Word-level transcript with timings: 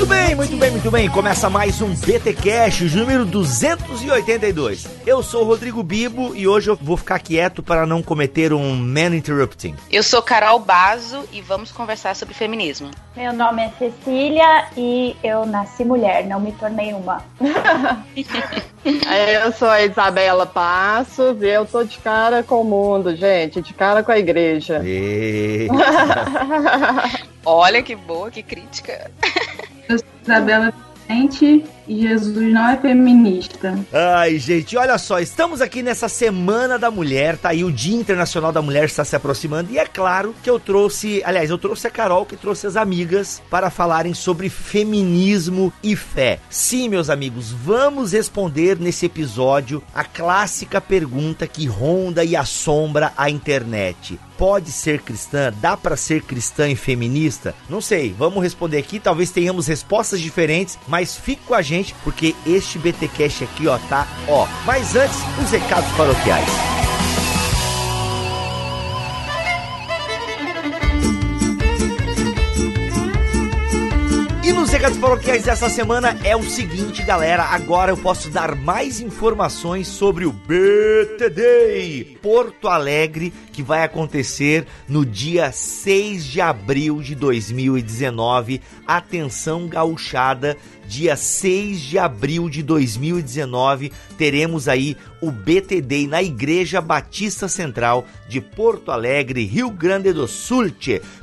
Muito 0.00 0.08
bem, 0.08 0.34
muito 0.34 0.56
bem, 0.56 0.70
muito 0.70 0.90
bem. 0.90 1.10
Começa 1.10 1.50
mais 1.50 1.82
um 1.82 1.94
BT 1.94 2.32
Cash, 2.32 2.94
número 2.94 3.26
282. 3.26 4.86
Eu 5.06 5.22
sou 5.22 5.42
o 5.42 5.44
Rodrigo 5.44 5.82
Bibo 5.82 6.34
e 6.34 6.48
hoje 6.48 6.70
eu 6.70 6.76
vou 6.76 6.96
ficar 6.96 7.18
quieto 7.18 7.62
para 7.62 7.84
não 7.84 8.02
cometer 8.02 8.54
um 8.54 8.74
man 8.74 9.14
interrupting. 9.14 9.76
Eu 9.92 10.02
sou 10.02 10.22
Carol 10.22 10.58
Bazo 10.58 11.22
e 11.30 11.42
vamos 11.42 11.70
conversar 11.70 12.16
sobre 12.16 12.32
feminismo. 12.32 12.90
Meu 13.14 13.30
nome 13.34 13.62
é 13.62 13.70
Cecília 13.78 14.68
e 14.74 15.14
eu 15.22 15.44
nasci 15.44 15.84
mulher, 15.84 16.26
não 16.26 16.40
me 16.40 16.52
tornei 16.52 16.94
uma. 16.94 17.22
eu 19.44 19.52
sou 19.52 19.68
a 19.68 19.82
Isabela 19.82 20.46
Passos 20.46 21.42
e 21.42 21.46
eu 21.46 21.66
tô 21.66 21.84
de 21.84 21.98
cara 21.98 22.42
com 22.42 22.62
o 22.62 22.64
mundo, 22.64 23.14
gente, 23.14 23.60
de 23.60 23.74
cara 23.74 24.02
com 24.02 24.12
a 24.12 24.18
igreja. 24.18 24.80
Olha 27.44 27.82
que 27.82 27.94
boa, 27.94 28.30
que 28.30 28.42
crítica. 28.42 29.10
Eu 29.90 29.98
sou 29.98 30.06
Isabela 30.22 30.72
Vicente 31.08 31.44
e 31.44 31.79
Jesus 31.88 32.52
não 32.52 32.68
é 32.68 32.76
feminista. 32.76 33.78
Ai, 33.92 34.38
gente, 34.38 34.76
olha 34.76 34.98
só, 34.98 35.18
estamos 35.18 35.60
aqui 35.60 35.82
nessa 35.82 36.08
Semana 36.08 36.78
da 36.78 36.90
Mulher, 36.90 37.36
tá 37.36 37.50
aí 37.50 37.64
o 37.64 37.72
Dia 37.72 37.96
Internacional 37.96 38.52
da 38.52 38.62
Mulher 38.62 38.84
está 38.84 39.04
se 39.04 39.16
aproximando 39.16 39.72
e 39.72 39.78
é 39.78 39.86
claro 39.86 40.34
que 40.42 40.50
eu 40.50 40.58
trouxe, 40.58 41.22
aliás, 41.24 41.50
eu 41.50 41.58
trouxe 41.58 41.86
a 41.86 41.90
Carol 41.90 42.26
que 42.26 42.36
trouxe 42.36 42.66
as 42.66 42.76
amigas 42.76 43.42
para 43.50 43.70
falarem 43.70 44.14
sobre 44.14 44.48
feminismo 44.48 45.72
e 45.82 45.96
fé. 45.96 46.38
Sim, 46.48 46.88
meus 46.88 47.10
amigos, 47.10 47.50
vamos 47.50 48.12
responder 48.12 48.78
nesse 48.78 49.06
episódio 49.06 49.82
a 49.94 50.04
clássica 50.04 50.80
pergunta 50.80 51.46
que 51.46 51.66
ronda 51.66 52.24
e 52.24 52.36
assombra 52.36 53.12
a 53.16 53.30
internet 53.30 54.18
pode 54.40 54.72
ser 54.72 55.02
cristã? 55.02 55.52
Dá 55.60 55.76
para 55.76 55.98
ser 55.98 56.22
cristã 56.22 56.66
e 56.70 56.74
feminista? 56.74 57.54
Não 57.68 57.82
sei, 57.82 58.14
vamos 58.16 58.42
responder 58.42 58.78
aqui. 58.78 58.98
Talvez 58.98 59.30
tenhamos 59.30 59.66
respostas 59.66 60.18
diferentes, 60.18 60.78
mas 60.88 61.14
fique 61.14 61.42
com 61.46 61.52
a 61.52 61.60
gente 61.70 61.94
porque 62.02 62.34
este 62.44 62.78
BTcast 62.78 63.44
aqui, 63.44 63.68
ó, 63.68 63.78
tá, 63.88 64.06
ó. 64.26 64.46
Mas 64.66 64.96
antes, 64.96 65.16
os 65.42 65.50
recados 65.50 65.90
paroquiais. 65.92 66.48
E 74.50 74.52
nos 74.52 74.70
recados 74.70 74.98
paroquiais 74.98 75.44
dessa 75.44 75.68
semana 75.68 76.18
é 76.24 76.34
o 76.34 76.42
seguinte, 76.42 77.04
galera. 77.04 77.44
Agora 77.44 77.92
eu 77.92 77.96
posso 77.96 78.28
dar 78.30 78.56
mais 78.56 79.00
informações 79.00 79.86
sobre 79.86 80.26
o 80.26 80.32
BTD 80.32 82.18
Porto 82.20 82.66
Alegre, 82.66 83.32
que 83.52 83.62
vai 83.62 83.84
acontecer 83.84 84.66
no 84.88 85.06
dia 85.06 85.52
6 85.52 86.24
de 86.24 86.40
abril 86.40 87.00
de 87.00 87.14
2019. 87.14 88.60
Atenção 88.84 89.68
gauchada, 89.68 90.56
dia 90.84 91.14
6 91.14 91.80
de 91.80 91.98
abril 92.00 92.50
de 92.50 92.64
2019, 92.64 93.92
teremos 94.18 94.66
aí 94.66 94.96
o 95.20 95.30
BTD 95.30 96.08
na 96.08 96.20
Igreja 96.20 96.80
Batista 96.80 97.46
Central 97.46 98.04
de 98.28 98.40
Porto 98.40 98.90
Alegre, 98.90 99.44
Rio 99.44 99.70
Grande 99.70 100.12
do 100.12 100.26
Sul. 100.26 100.72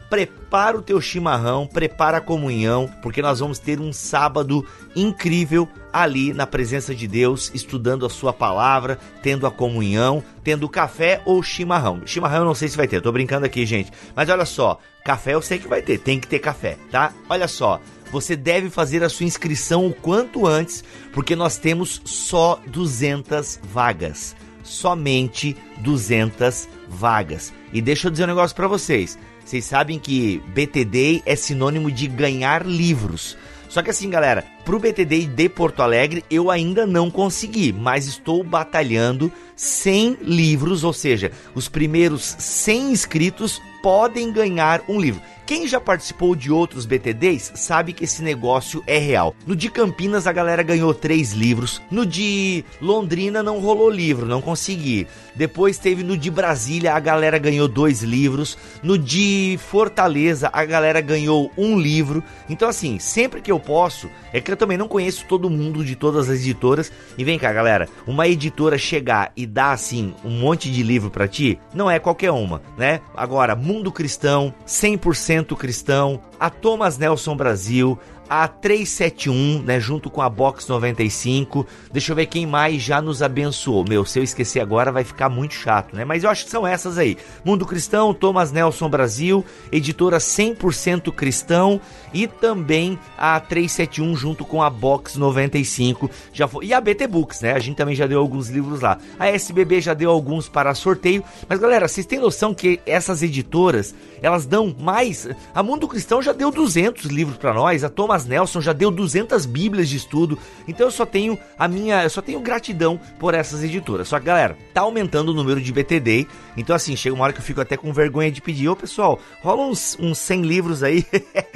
Prepara 0.10 0.78
o 0.78 0.82
teu 0.82 1.02
chimarrão, 1.02 1.68
prepara 1.68 2.18
a 2.18 2.22
comunhão, 2.22 2.90
porque 3.02 3.22
nós 3.22 3.40
vamos 3.40 3.60
ter 3.60 3.80
um 3.80 3.92
sábado 3.92 4.66
incrível 4.96 5.68
ali 5.92 6.34
na 6.34 6.48
presença 6.48 6.96
de 6.96 7.08
Deus, 7.08 7.52
estudando 7.54 8.06
a 8.06 8.10
sua 8.10 8.32
palavra, 8.32 8.98
tendo 9.22 9.46
a 9.46 9.52
comunhão, 9.52 10.24
tendo 10.44 10.70
café 10.70 11.22
ou 11.26 11.44
chimarrão. 11.44 12.02
Chimarrão 12.06 12.40
eu 12.40 12.46
não 12.46 12.56
sei 12.56 12.70
se 12.70 12.78
vai 12.78 12.88
ter, 12.88 13.02
tô 13.02 13.12
brincando 13.12 13.46
aqui, 13.46 13.66
gente. 13.66 13.92
Mas 14.16 14.30
olha 14.30 14.46
só, 14.46 14.80
café 15.04 15.34
eu 15.34 15.42
sei 15.42 15.60
que 15.60 15.68
vai 15.68 15.82
ter, 15.82 15.98
tem 15.98 16.20
que 16.20 16.28
ter 16.28 16.40
café, 16.40 16.78
tá? 16.90 17.12
Olha 17.30 17.48
só, 17.48 17.82
você 18.12 18.36
deve 18.36 18.70
fazer 18.70 19.04
a 19.04 19.10
sua 19.10 19.26
inscrição 19.26 19.86
o 19.86 19.94
quanto 19.94 20.46
antes, 20.46 20.84
porque 21.12 21.36
nós 21.36 21.58
temos 21.58 22.02
só 22.06 22.60
200 22.68 23.60
vagas. 23.64 24.36
Somente 24.64 25.56
200 25.80 26.68
vagas. 26.88 27.54
E 27.72 27.82
deixa 27.82 28.08
eu 28.08 28.12
dizer 28.12 28.26
um 28.26 28.28
negócio 28.28 28.56
para 28.56 28.68
vocês. 28.68 29.18
Vocês 29.48 29.64
sabem 29.64 29.98
que 29.98 30.42
BTD 30.48 31.24
é 31.26 31.34
sinônimo 31.34 31.90
de 31.90 32.06
ganhar 32.06 32.66
livros. 32.66 33.38
Só 33.70 33.82
que 33.82 33.90
assim, 33.90 34.10
galera, 34.10 34.44
pro 34.66 34.78
BTD 34.78 35.26
de 35.26 35.48
Porto 35.48 35.82
Alegre 35.82 36.22
eu 36.30 36.52
ainda 36.52 36.86
não 36.86 37.10
consegui, 37.10 37.72
mas 37.72 38.08
estou 38.08 38.44
batalhando 38.44 39.32
100 39.56 40.18
livros, 40.22 40.84
ou 40.84 40.92
seja, 40.92 41.32
os 41.56 41.70
primeiros 41.70 42.36
100 42.38 42.92
inscritos 42.92 43.62
podem 43.82 44.34
ganhar 44.34 44.82
um 44.90 45.00
livro. 45.00 45.22
Quem 45.48 45.66
já 45.66 45.80
participou 45.80 46.36
de 46.36 46.52
outros 46.52 46.86
BTDs 46.86 47.54
sabe 47.56 47.94
que 47.94 48.04
esse 48.04 48.22
negócio 48.22 48.84
é 48.86 48.98
real. 48.98 49.34
No 49.46 49.56
de 49.56 49.70
Campinas 49.70 50.28
a 50.28 50.34
galera 50.34 50.62
ganhou 50.62 50.94
três 50.94 51.32
livros. 51.32 51.82
No 51.90 52.06
de 52.06 52.66
Londrina 52.82 53.42
não 53.42 53.62
rolou 53.62 53.90
livro, 53.90 54.26
não 54.26 54.42
consegui. 54.42 55.08
Depois 55.34 55.78
teve 55.78 56.04
no 56.04 56.18
de 56.18 56.30
Brasília 56.30 56.94
a 56.94 57.00
galera 57.00 57.38
ganhou 57.38 57.66
dois 57.66 58.04
livros. 58.04 58.58
No 58.84 58.98
de 58.98 59.58
Fortaleza 59.70 60.50
a 60.52 60.66
galera 60.66 61.00
ganhou 61.00 61.50
um 61.58 61.80
livro. 61.80 62.22
Então 62.50 62.68
assim, 62.68 63.00
sempre 63.00 63.40
que 63.40 63.50
eu 63.50 63.58
posso, 63.58 64.10
é 64.34 64.42
que 64.42 64.52
eu 64.52 64.58
também 64.58 64.78
não 64.78 64.90
conheço 64.90 65.26
todo 65.30 65.50
mundo 65.50 65.82
de 65.86 65.96
todas 65.96 66.30
as 66.30 66.42
editoras. 66.42 66.92
E 67.18 67.24
vem 67.24 67.40
cá, 67.40 67.54
galera, 67.54 67.88
uma 68.06 68.28
editora 68.28 68.78
chegar 68.78 69.32
e 69.34 69.46
dar 69.46 69.72
assim 69.72 70.14
um 70.26 70.42
monte 70.42 70.70
de 70.70 70.84
livro 70.84 71.10
para 71.10 71.26
ti, 71.26 71.58
não 71.74 71.90
é 71.90 72.00
qualquer 72.00 72.32
uma, 72.32 72.62
né? 72.78 73.00
Agora, 73.16 73.56
Mundo 73.56 73.94
Cristão, 73.94 74.54
100% 74.68 75.37
Cristão, 75.56 76.22
a 76.40 76.50
Thomas 76.50 76.98
Nelson 76.98 77.36
Brasil, 77.36 78.00
a 78.30 78.48
371, 78.48 79.62
né, 79.64 79.80
junto 79.80 80.10
com 80.10 80.22
a 80.22 80.30
Box 80.30 80.68
95. 80.68 81.66
Deixa 81.92 82.12
eu 82.12 82.16
ver 82.16 82.26
quem 82.26 82.46
mais 82.46 82.82
já 82.82 83.02
nos 83.02 83.22
abençoou. 83.22 83.86
Meu, 83.88 84.06
se 84.06 84.20
eu 84.20 84.24
esquecer 84.24 84.60
agora 84.60 84.92
vai 84.92 85.04
ficar 85.04 85.30
muito 85.30 85.54
chato, 85.54 85.96
né? 85.96 86.04
Mas 86.06 86.24
eu 86.24 86.30
acho 86.30 86.46
que 86.46 86.52
são 86.52 86.66
essas 86.66 86.98
aí. 86.98 87.18
Mundo 87.44 87.66
Cristão, 87.66 88.14
Thomas 88.14 88.52
Nelson 88.52 88.90
Brasil, 88.90 89.46
editora 89.72 90.18
100% 90.18 91.12
Cristão 91.14 91.80
e 92.14 92.28
também 92.28 93.00
a 93.18 93.40
371 93.40 94.16
junto 94.16 94.46
com 94.46 94.62
a 94.62 94.70
Box 94.70 95.18
95. 95.18 96.10
Já 96.34 96.48
foi, 96.48 96.66
e 96.66 96.74
a 96.74 96.82
BT 96.82 97.08
Books, 97.08 97.42
né? 97.42 97.54
A 97.54 97.60
gente 97.60 97.78
também 97.78 97.96
já 97.96 98.08
deu 98.08 98.20
alguns 98.20 98.50
livros 98.50 98.82
lá. 98.82 98.98
A 99.20 99.28
SBB 99.28 99.82
já 99.82 99.94
deu 99.94 100.10
alguns 100.10 100.50
para 100.50 100.74
sorteio. 100.74 101.24
Mas 101.48 101.60
galera, 101.60 101.88
vocês 101.88 102.06
têm 102.06 102.20
noção 102.20 102.54
que 102.54 102.80
essas 102.86 103.22
editoras, 103.24 103.94
elas 104.22 104.46
dão 104.46 104.76
mais. 104.80 105.28
A 105.54 105.64
Mundo 105.64 105.88
Cristão 105.88 106.22
já 106.22 106.34
deu 106.34 106.52
200 106.52 107.06
livros 107.06 107.38
para 107.38 107.54
nós, 107.54 107.84
a 107.84 107.90
Thomas 107.90 108.17
Nelson 108.26 108.62
já 108.62 108.74
deu 108.74 108.90
200 108.92 109.46
bíblias 109.46 109.90
de 109.90 109.98
estudo, 109.98 110.38
então 110.68 110.88
eu 110.88 110.92
só 110.92 111.06
tenho 111.06 111.38
a 111.58 111.68
minha, 111.68 112.04
eu 112.04 112.10
só 112.10 112.22
tenho 112.22 112.40
gratidão 112.40 113.00
por 113.20 113.34
essas 113.34 113.64
editoras. 113.64 114.08
Só 114.08 114.20
que 114.20 114.26
galera, 114.26 114.58
tá 114.74 114.82
aumentando 114.82 115.30
o 115.30 115.34
número 115.34 115.62
de 115.62 115.72
BTD, 115.72 116.28
então 116.56 116.76
assim, 116.76 116.96
chega 116.96 117.16
uma 117.16 117.24
hora 117.24 117.34
que 117.34 117.40
eu 117.40 117.44
fico 117.44 117.62
até 117.62 117.78
com 117.78 117.92
vergonha 117.94 118.32
de 118.32 118.42
pedir, 118.42 118.70
ô 118.70 118.76
pessoal, 118.76 119.20
rola 119.42 119.64
uns, 119.64 119.98
uns 120.00 120.18
100 120.18 120.42
livros 120.42 120.84
aí. 120.84 121.06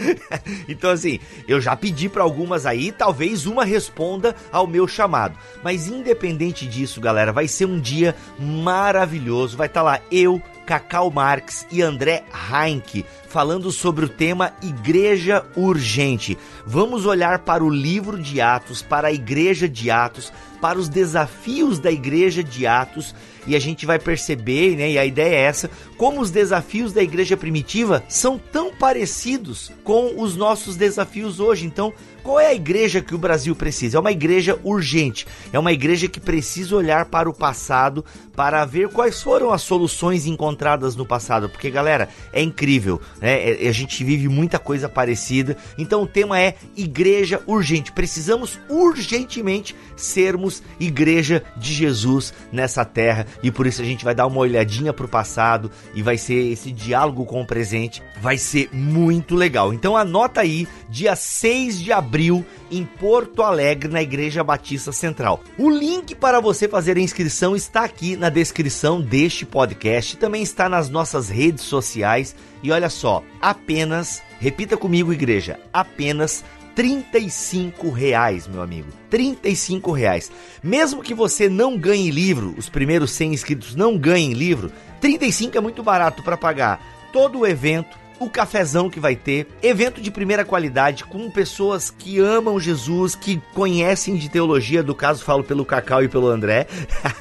então 0.67 0.89
assim, 0.89 1.19
eu 1.47 1.59
já 1.59 1.75
pedi 1.75 2.09
para 2.09 2.23
algumas 2.23 2.65
aí, 2.65 2.91
talvez 2.91 3.45
uma 3.45 3.63
responda 3.63 4.35
ao 4.51 4.67
meu 4.67 4.87
chamado. 4.87 5.37
Mas 5.63 5.87
independente 5.87 6.67
disso, 6.67 7.01
galera, 7.01 7.31
vai 7.31 7.47
ser 7.47 7.65
um 7.65 7.79
dia 7.79 8.15
maravilhoso. 8.39 9.57
Vai 9.57 9.67
estar 9.67 9.81
tá 9.81 9.85
lá 9.85 10.01
eu, 10.11 10.41
Cacau 10.65 11.11
Marx 11.11 11.65
e 11.71 11.81
André 11.81 12.23
Heinck 12.51 13.05
falando 13.27 13.71
sobre 13.71 14.05
o 14.05 14.09
tema 14.09 14.53
Igreja 14.61 15.45
Urgente. 15.55 16.37
Vamos 16.65 17.05
olhar 17.05 17.39
para 17.39 17.63
o 17.63 17.69
livro 17.69 18.21
de 18.21 18.41
Atos, 18.41 18.81
para 18.81 19.07
a 19.07 19.11
Igreja 19.11 19.67
de 19.67 19.89
Atos, 19.89 20.31
para 20.61 20.77
os 20.77 20.89
desafios 20.89 21.79
da 21.79 21.91
Igreja 21.91 22.43
de 22.43 22.67
Atos 22.67 23.15
e 23.47 23.55
a 23.55 23.59
gente 23.59 23.85
vai 23.85 23.97
perceber, 23.97 24.75
né, 24.75 24.91
e 24.91 24.99
a 24.99 25.05
ideia 25.05 25.35
é 25.35 25.41
essa, 25.41 25.69
como 26.01 26.19
os 26.19 26.31
desafios 26.31 26.91
da 26.91 27.03
igreja 27.03 27.37
primitiva 27.37 28.03
são 28.09 28.35
tão 28.35 28.73
parecidos 28.73 29.71
com 29.83 30.19
os 30.19 30.35
nossos 30.35 30.75
desafios 30.75 31.39
hoje. 31.39 31.67
Então, 31.67 31.93
qual 32.23 32.39
é 32.39 32.47
a 32.47 32.53
igreja 32.53 33.01
que 33.01 33.13
o 33.13 33.19
Brasil 33.19 33.55
precisa? 33.55 33.97
É 33.97 33.99
uma 33.99 34.11
igreja 34.11 34.59
urgente, 34.63 35.27
é 35.53 35.59
uma 35.59 35.71
igreja 35.71 36.07
que 36.07 36.19
precisa 36.19 36.75
olhar 36.75 37.05
para 37.05 37.29
o 37.29 37.33
passado 37.33 38.03
para 38.35 38.63
ver 38.65 38.89
quais 38.89 39.21
foram 39.21 39.51
as 39.51 39.61
soluções 39.61 40.25
encontradas 40.25 40.95
no 40.95 41.05
passado, 41.05 41.49
porque 41.49 41.69
galera, 41.69 42.09
é 42.31 42.41
incrível, 42.41 43.01
né? 43.19 43.51
A 43.67 43.71
gente 43.71 44.03
vive 44.03 44.27
muita 44.27 44.57
coisa 44.59 44.87
parecida. 44.87 45.57
Então 45.77 46.03
o 46.03 46.07
tema 46.07 46.39
é 46.39 46.55
igreja 46.75 47.41
urgente. 47.45 47.91
Precisamos 47.91 48.59
urgentemente 48.69 49.75
sermos 49.95 50.63
igreja 50.79 51.43
de 51.57 51.73
Jesus 51.73 52.33
nessa 52.51 52.85
terra 52.85 53.25
e 53.43 53.51
por 53.51 53.67
isso 53.67 53.81
a 53.81 53.85
gente 53.85 54.03
vai 54.03 54.15
dar 54.15 54.27
uma 54.27 54.39
olhadinha 54.39 54.93
para 54.93 55.05
o 55.05 55.09
passado 55.09 55.71
e 55.93 56.01
vai 56.01 56.17
ser 56.17 56.51
esse 56.51 56.71
diálogo 56.71 57.25
com 57.25 57.41
o 57.41 57.45
presente, 57.45 58.01
vai 58.21 58.37
ser 58.37 58.69
muito 58.71 59.35
legal. 59.35 59.73
Então 59.73 59.97
anota 59.97 60.41
aí, 60.41 60.67
dia 60.89 61.15
6 61.15 61.79
de 61.79 61.91
abril 61.91 62.45
em 62.69 62.85
Porto 62.85 63.41
Alegre, 63.41 63.91
na 63.91 64.01
Igreja 64.01 64.43
Batista 64.43 64.91
Central. 64.91 65.41
O 65.57 65.69
link 65.69 66.15
para 66.15 66.39
você 66.39 66.67
fazer 66.67 66.97
a 66.97 67.01
inscrição 67.01 67.55
está 67.55 67.83
aqui 67.83 68.15
na 68.15 68.29
descrição 68.29 69.01
deste 69.01 69.45
podcast, 69.45 70.17
também 70.17 70.43
está 70.43 70.69
nas 70.69 70.89
nossas 70.89 71.29
redes 71.29 71.63
sociais. 71.63 72.35
E 72.63 72.71
olha 72.71 72.89
só, 72.89 73.23
apenas, 73.41 74.21
repita 74.39 74.77
comigo, 74.77 75.11
igreja, 75.11 75.59
apenas 75.73 76.43
35 76.75 77.89
reais, 77.89 78.47
meu 78.47 78.61
amigo. 78.61 78.87
35 79.09 79.91
reais. 79.91 80.31
Mesmo 80.63 81.01
que 81.01 81.13
você 81.13 81.49
não 81.49 81.77
ganhe 81.77 82.11
livro, 82.11 82.53
os 82.57 82.69
primeiros 82.69 83.11
100 83.11 83.33
inscritos 83.33 83.75
não 83.75 83.97
ganhem 83.97 84.33
livro, 84.33 84.71
35 84.99 85.57
é 85.57 85.61
muito 85.61 85.83
barato 85.83 86.23
para 86.23 86.37
pagar 86.37 87.09
todo 87.11 87.39
o 87.39 87.47
evento, 87.47 87.99
o 88.19 88.29
cafezão 88.29 88.89
que 88.89 88.99
vai 88.99 89.15
ter, 89.15 89.47
evento 89.63 89.99
de 89.99 90.11
primeira 90.11 90.45
qualidade 90.45 91.03
com 91.03 91.29
pessoas 91.31 91.89
que 91.89 92.19
amam 92.19 92.59
Jesus, 92.59 93.15
que 93.15 93.41
conhecem 93.53 94.15
de 94.15 94.29
teologia, 94.29 94.83
do 94.83 94.93
caso 94.93 95.23
falo 95.23 95.43
pelo 95.43 95.65
Cacau 95.65 96.03
e 96.03 96.07
pelo 96.07 96.27
André. 96.27 96.67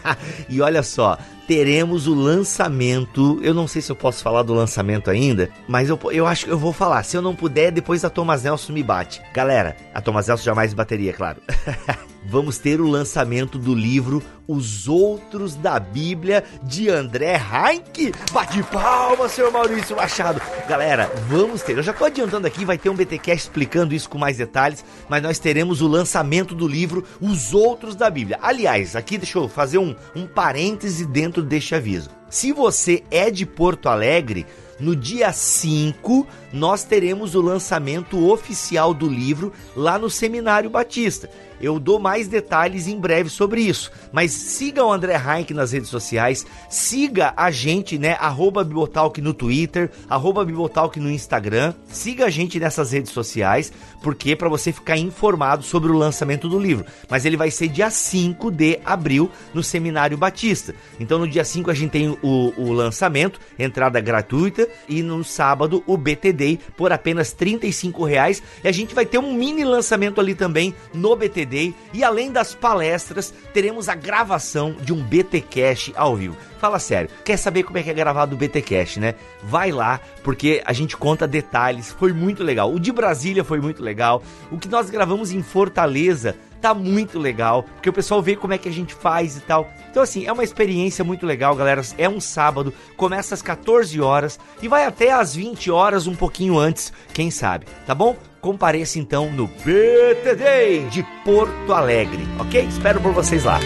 e 0.46 0.60
olha 0.60 0.82
só, 0.82 1.18
teremos 1.50 2.06
o 2.06 2.14
lançamento. 2.14 3.40
Eu 3.42 3.52
não 3.52 3.66
sei 3.66 3.82
se 3.82 3.90
eu 3.90 3.96
posso 3.96 4.22
falar 4.22 4.44
do 4.44 4.54
lançamento 4.54 5.10
ainda, 5.10 5.50
mas 5.66 5.88
eu, 5.88 5.98
eu 6.12 6.24
acho 6.24 6.44
que 6.44 6.52
eu 6.52 6.56
vou 6.56 6.72
falar. 6.72 7.02
Se 7.02 7.16
eu 7.16 7.22
não 7.22 7.34
puder, 7.34 7.72
depois 7.72 8.04
a 8.04 8.08
Thomas 8.08 8.44
Nelson 8.44 8.72
me 8.72 8.84
bate. 8.84 9.20
Galera, 9.34 9.76
a 9.92 10.00
Thomas 10.00 10.28
Nelson 10.28 10.44
jamais 10.44 10.72
bateria, 10.72 11.12
claro. 11.12 11.42
vamos 12.26 12.58
ter 12.58 12.80
o 12.80 12.88
lançamento 12.88 13.58
do 13.58 13.74
livro 13.74 14.22
Os 14.46 14.88
Outros 14.88 15.54
da 15.54 15.78
Bíblia 15.78 16.44
de 16.62 16.88
André 16.88 17.34
Heinck. 17.34 18.12
Bate 18.32 18.62
palmas, 18.64 19.32
senhor 19.32 19.52
Maurício 19.52 19.96
Machado. 19.96 20.40
Galera, 20.68 21.10
vamos 21.28 21.62
ter. 21.62 21.76
Eu 21.76 21.82
já 21.82 21.92
tô 21.92 22.04
adiantando 22.04 22.46
aqui, 22.46 22.64
vai 22.64 22.78
ter 22.78 22.90
um 22.90 22.94
BTcast 22.94 23.48
explicando 23.48 23.94
isso 23.94 24.08
com 24.08 24.18
mais 24.18 24.36
detalhes, 24.36 24.84
mas 25.08 25.22
nós 25.22 25.38
teremos 25.38 25.80
o 25.80 25.88
lançamento 25.88 26.54
do 26.54 26.66
livro 26.66 27.04
Os 27.20 27.54
Outros 27.54 27.94
da 27.94 28.10
Bíblia. 28.10 28.38
Aliás, 28.42 28.94
aqui 28.96 29.18
deixa 29.18 29.38
eu 29.38 29.48
fazer 29.48 29.78
um, 29.78 29.94
um 30.14 30.26
parêntese 30.26 31.06
dentro 31.06 31.42
deste 31.42 31.74
aviso. 31.74 32.10
Se 32.28 32.52
você 32.52 33.02
é 33.10 33.30
de 33.30 33.44
Porto 33.44 33.88
Alegre, 33.88 34.46
no 34.80 34.96
dia 34.96 35.32
5, 35.32 36.26
nós 36.52 36.84
teremos 36.84 37.34
o 37.34 37.40
lançamento 37.40 38.30
oficial 38.30 38.94
do 38.94 39.06
livro 39.06 39.52
lá 39.76 39.98
no 39.98 40.08
Seminário 40.08 40.70
Batista. 40.70 41.28
Eu 41.60 41.78
dou 41.78 41.98
mais 41.98 42.26
detalhes 42.26 42.88
em 42.88 42.98
breve 42.98 43.28
sobre 43.28 43.60
isso. 43.60 43.90
Mas 44.12 44.32
siga 44.32 44.84
o 44.84 44.92
André 44.92 45.14
Heinck 45.14 45.52
nas 45.52 45.72
redes 45.72 45.90
sociais, 45.90 46.46
siga 46.68 47.32
a 47.36 47.50
gente, 47.50 47.98
né? 47.98 48.16
Arroba 48.18 48.64
Bibotalk 48.64 49.20
no 49.20 49.34
Twitter, 49.34 49.90
arroba 50.08 50.44
Bibotalk 50.44 50.98
no 50.98 51.10
Instagram. 51.10 51.74
Siga 51.88 52.26
a 52.26 52.30
gente 52.30 52.58
nessas 52.58 52.92
redes 52.92 53.12
sociais, 53.12 53.72
porque 54.02 54.34
para 54.34 54.48
você 54.48 54.72
ficar 54.72 54.96
informado 54.96 55.62
sobre 55.62 55.90
o 55.90 55.96
lançamento 55.96 56.48
do 56.48 56.58
livro. 56.58 56.86
Mas 57.08 57.24
ele 57.24 57.36
vai 57.36 57.50
ser 57.50 57.68
dia 57.68 57.90
5 57.90 58.50
de 58.50 58.80
abril 58.84 59.30
no 59.52 59.62
Seminário 59.62 60.16
Batista. 60.16 60.74
Então 60.98 61.18
no 61.18 61.28
dia 61.28 61.44
5 61.44 61.70
a 61.70 61.74
gente 61.74 61.90
tem 61.90 62.08
o, 62.08 62.52
o 62.56 62.72
lançamento, 62.72 63.40
entrada 63.58 64.00
gratuita, 64.00 64.68
e 64.88 65.02
no 65.02 65.22
sábado 65.22 65.82
o 65.86 65.96
BT 65.96 66.32
Day 66.32 66.58
por 66.76 66.92
apenas 66.92 67.32
35 67.32 68.04
reais. 68.04 68.42
E 68.64 68.68
a 68.68 68.72
gente 68.72 68.94
vai 68.94 69.04
ter 69.04 69.18
um 69.18 69.32
mini 69.32 69.64
lançamento 69.64 70.20
ali 70.20 70.34
também 70.34 70.74
no 70.94 71.14
BT 71.14 71.44
Day. 71.50 71.74
E 71.92 72.04
além 72.04 72.30
das 72.30 72.54
palestras, 72.54 73.34
teremos 73.52 73.88
a 73.88 73.94
gravação 73.94 74.76
de 74.80 74.92
um 74.92 75.02
BT 75.02 75.40
Cash 75.42 75.92
ao 75.94 76.16
vivo. 76.16 76.36
Fala 76.58 76.78
sério, 76.78 77.10
quer 77.24 77.36
saber 77.36 77.64
como 77.64 77.78
é 77.78 77.82
que 77.82 77.90
é 77.90 77.94
gravado 77.94 78.34
o 78.34 78.38
BT 78.38 78.62
Cash, 78.62 78.98
né? 78.98 79.14
Vai 79.42 79.72
lá, 79.72 80.00
porque 80.22 80.62
a 80.64 80.72
gente 80.72 80.96
conta 80.96 81.26
detalhes. 81.26 81.90
Foi 81.90 82.12
muito 82.12 82.42
legal. 82.44 82.72
O 82.72 82.78
de 82.78 82.92
Brasília 82.92 83.42
foi 83.42 83.60
muito 83.60 83.82
legal. 83.82 84.22
O 84.50 84.58
que 84.58 84.68
nós 84.68 84.88
gravamos 84.88 85.32
em 85.32 85.42
Fortaleza 85.42 86.36
tá 86.60 86.74
muito 86.74 87.18
legal, 87.18 87.62
porque 87.62 87.88
o 87.88 87.92
pessoal 87.92 88.22
vê 88.22 88.36
como 88.36 88.52
é 88.52 88.58
que 88.58 88.68
a 88.68 88.72
gente 88.72 88.94
faz 88.94 89.36
e 89.36 89.40
tal. 89.40 89.70
Então, 89.90 90.02
assim, 90.02 90.26
é 90.26 90.32
uma 90.32 90.44
experiência 90.44 91.04
muito 91.04 91.26
legal, 91.26 91.54
galera. 91.56 91.82
É 91.98 92.08
um 92.08 92.20
sábado, 92.20 92.72
começa 92.96 93.34
às 93.34 93.42
14 93.42 94.00
horas 94.00 94.38
e 94.62 94.68
vai 94.68 94.84
até 94.84 95.12
às 95.12 95.34
20 95.34 95.70
horas, 95.70 96.06
um 96.06 96.14
pouquinho 96.14 96.58
antes, 96.58 96.92
quem 97.12 97.30
sabe, 97.30 97.66
tá 97.86 97.94
bom? 97.94 98.16
Compareça 98.40 98.98
então 98.98 99.30
no 99.30 99.46
BTD 99.46 100.88
de 100.90 101.02
Porto 101.24 101.72
Alegre, 101.72 102.26
ok? 102.38 102.64
Espero 102.64 103.00
por 103.00 103.12
vocês 103.12 103.44
lá. 103.44 103.60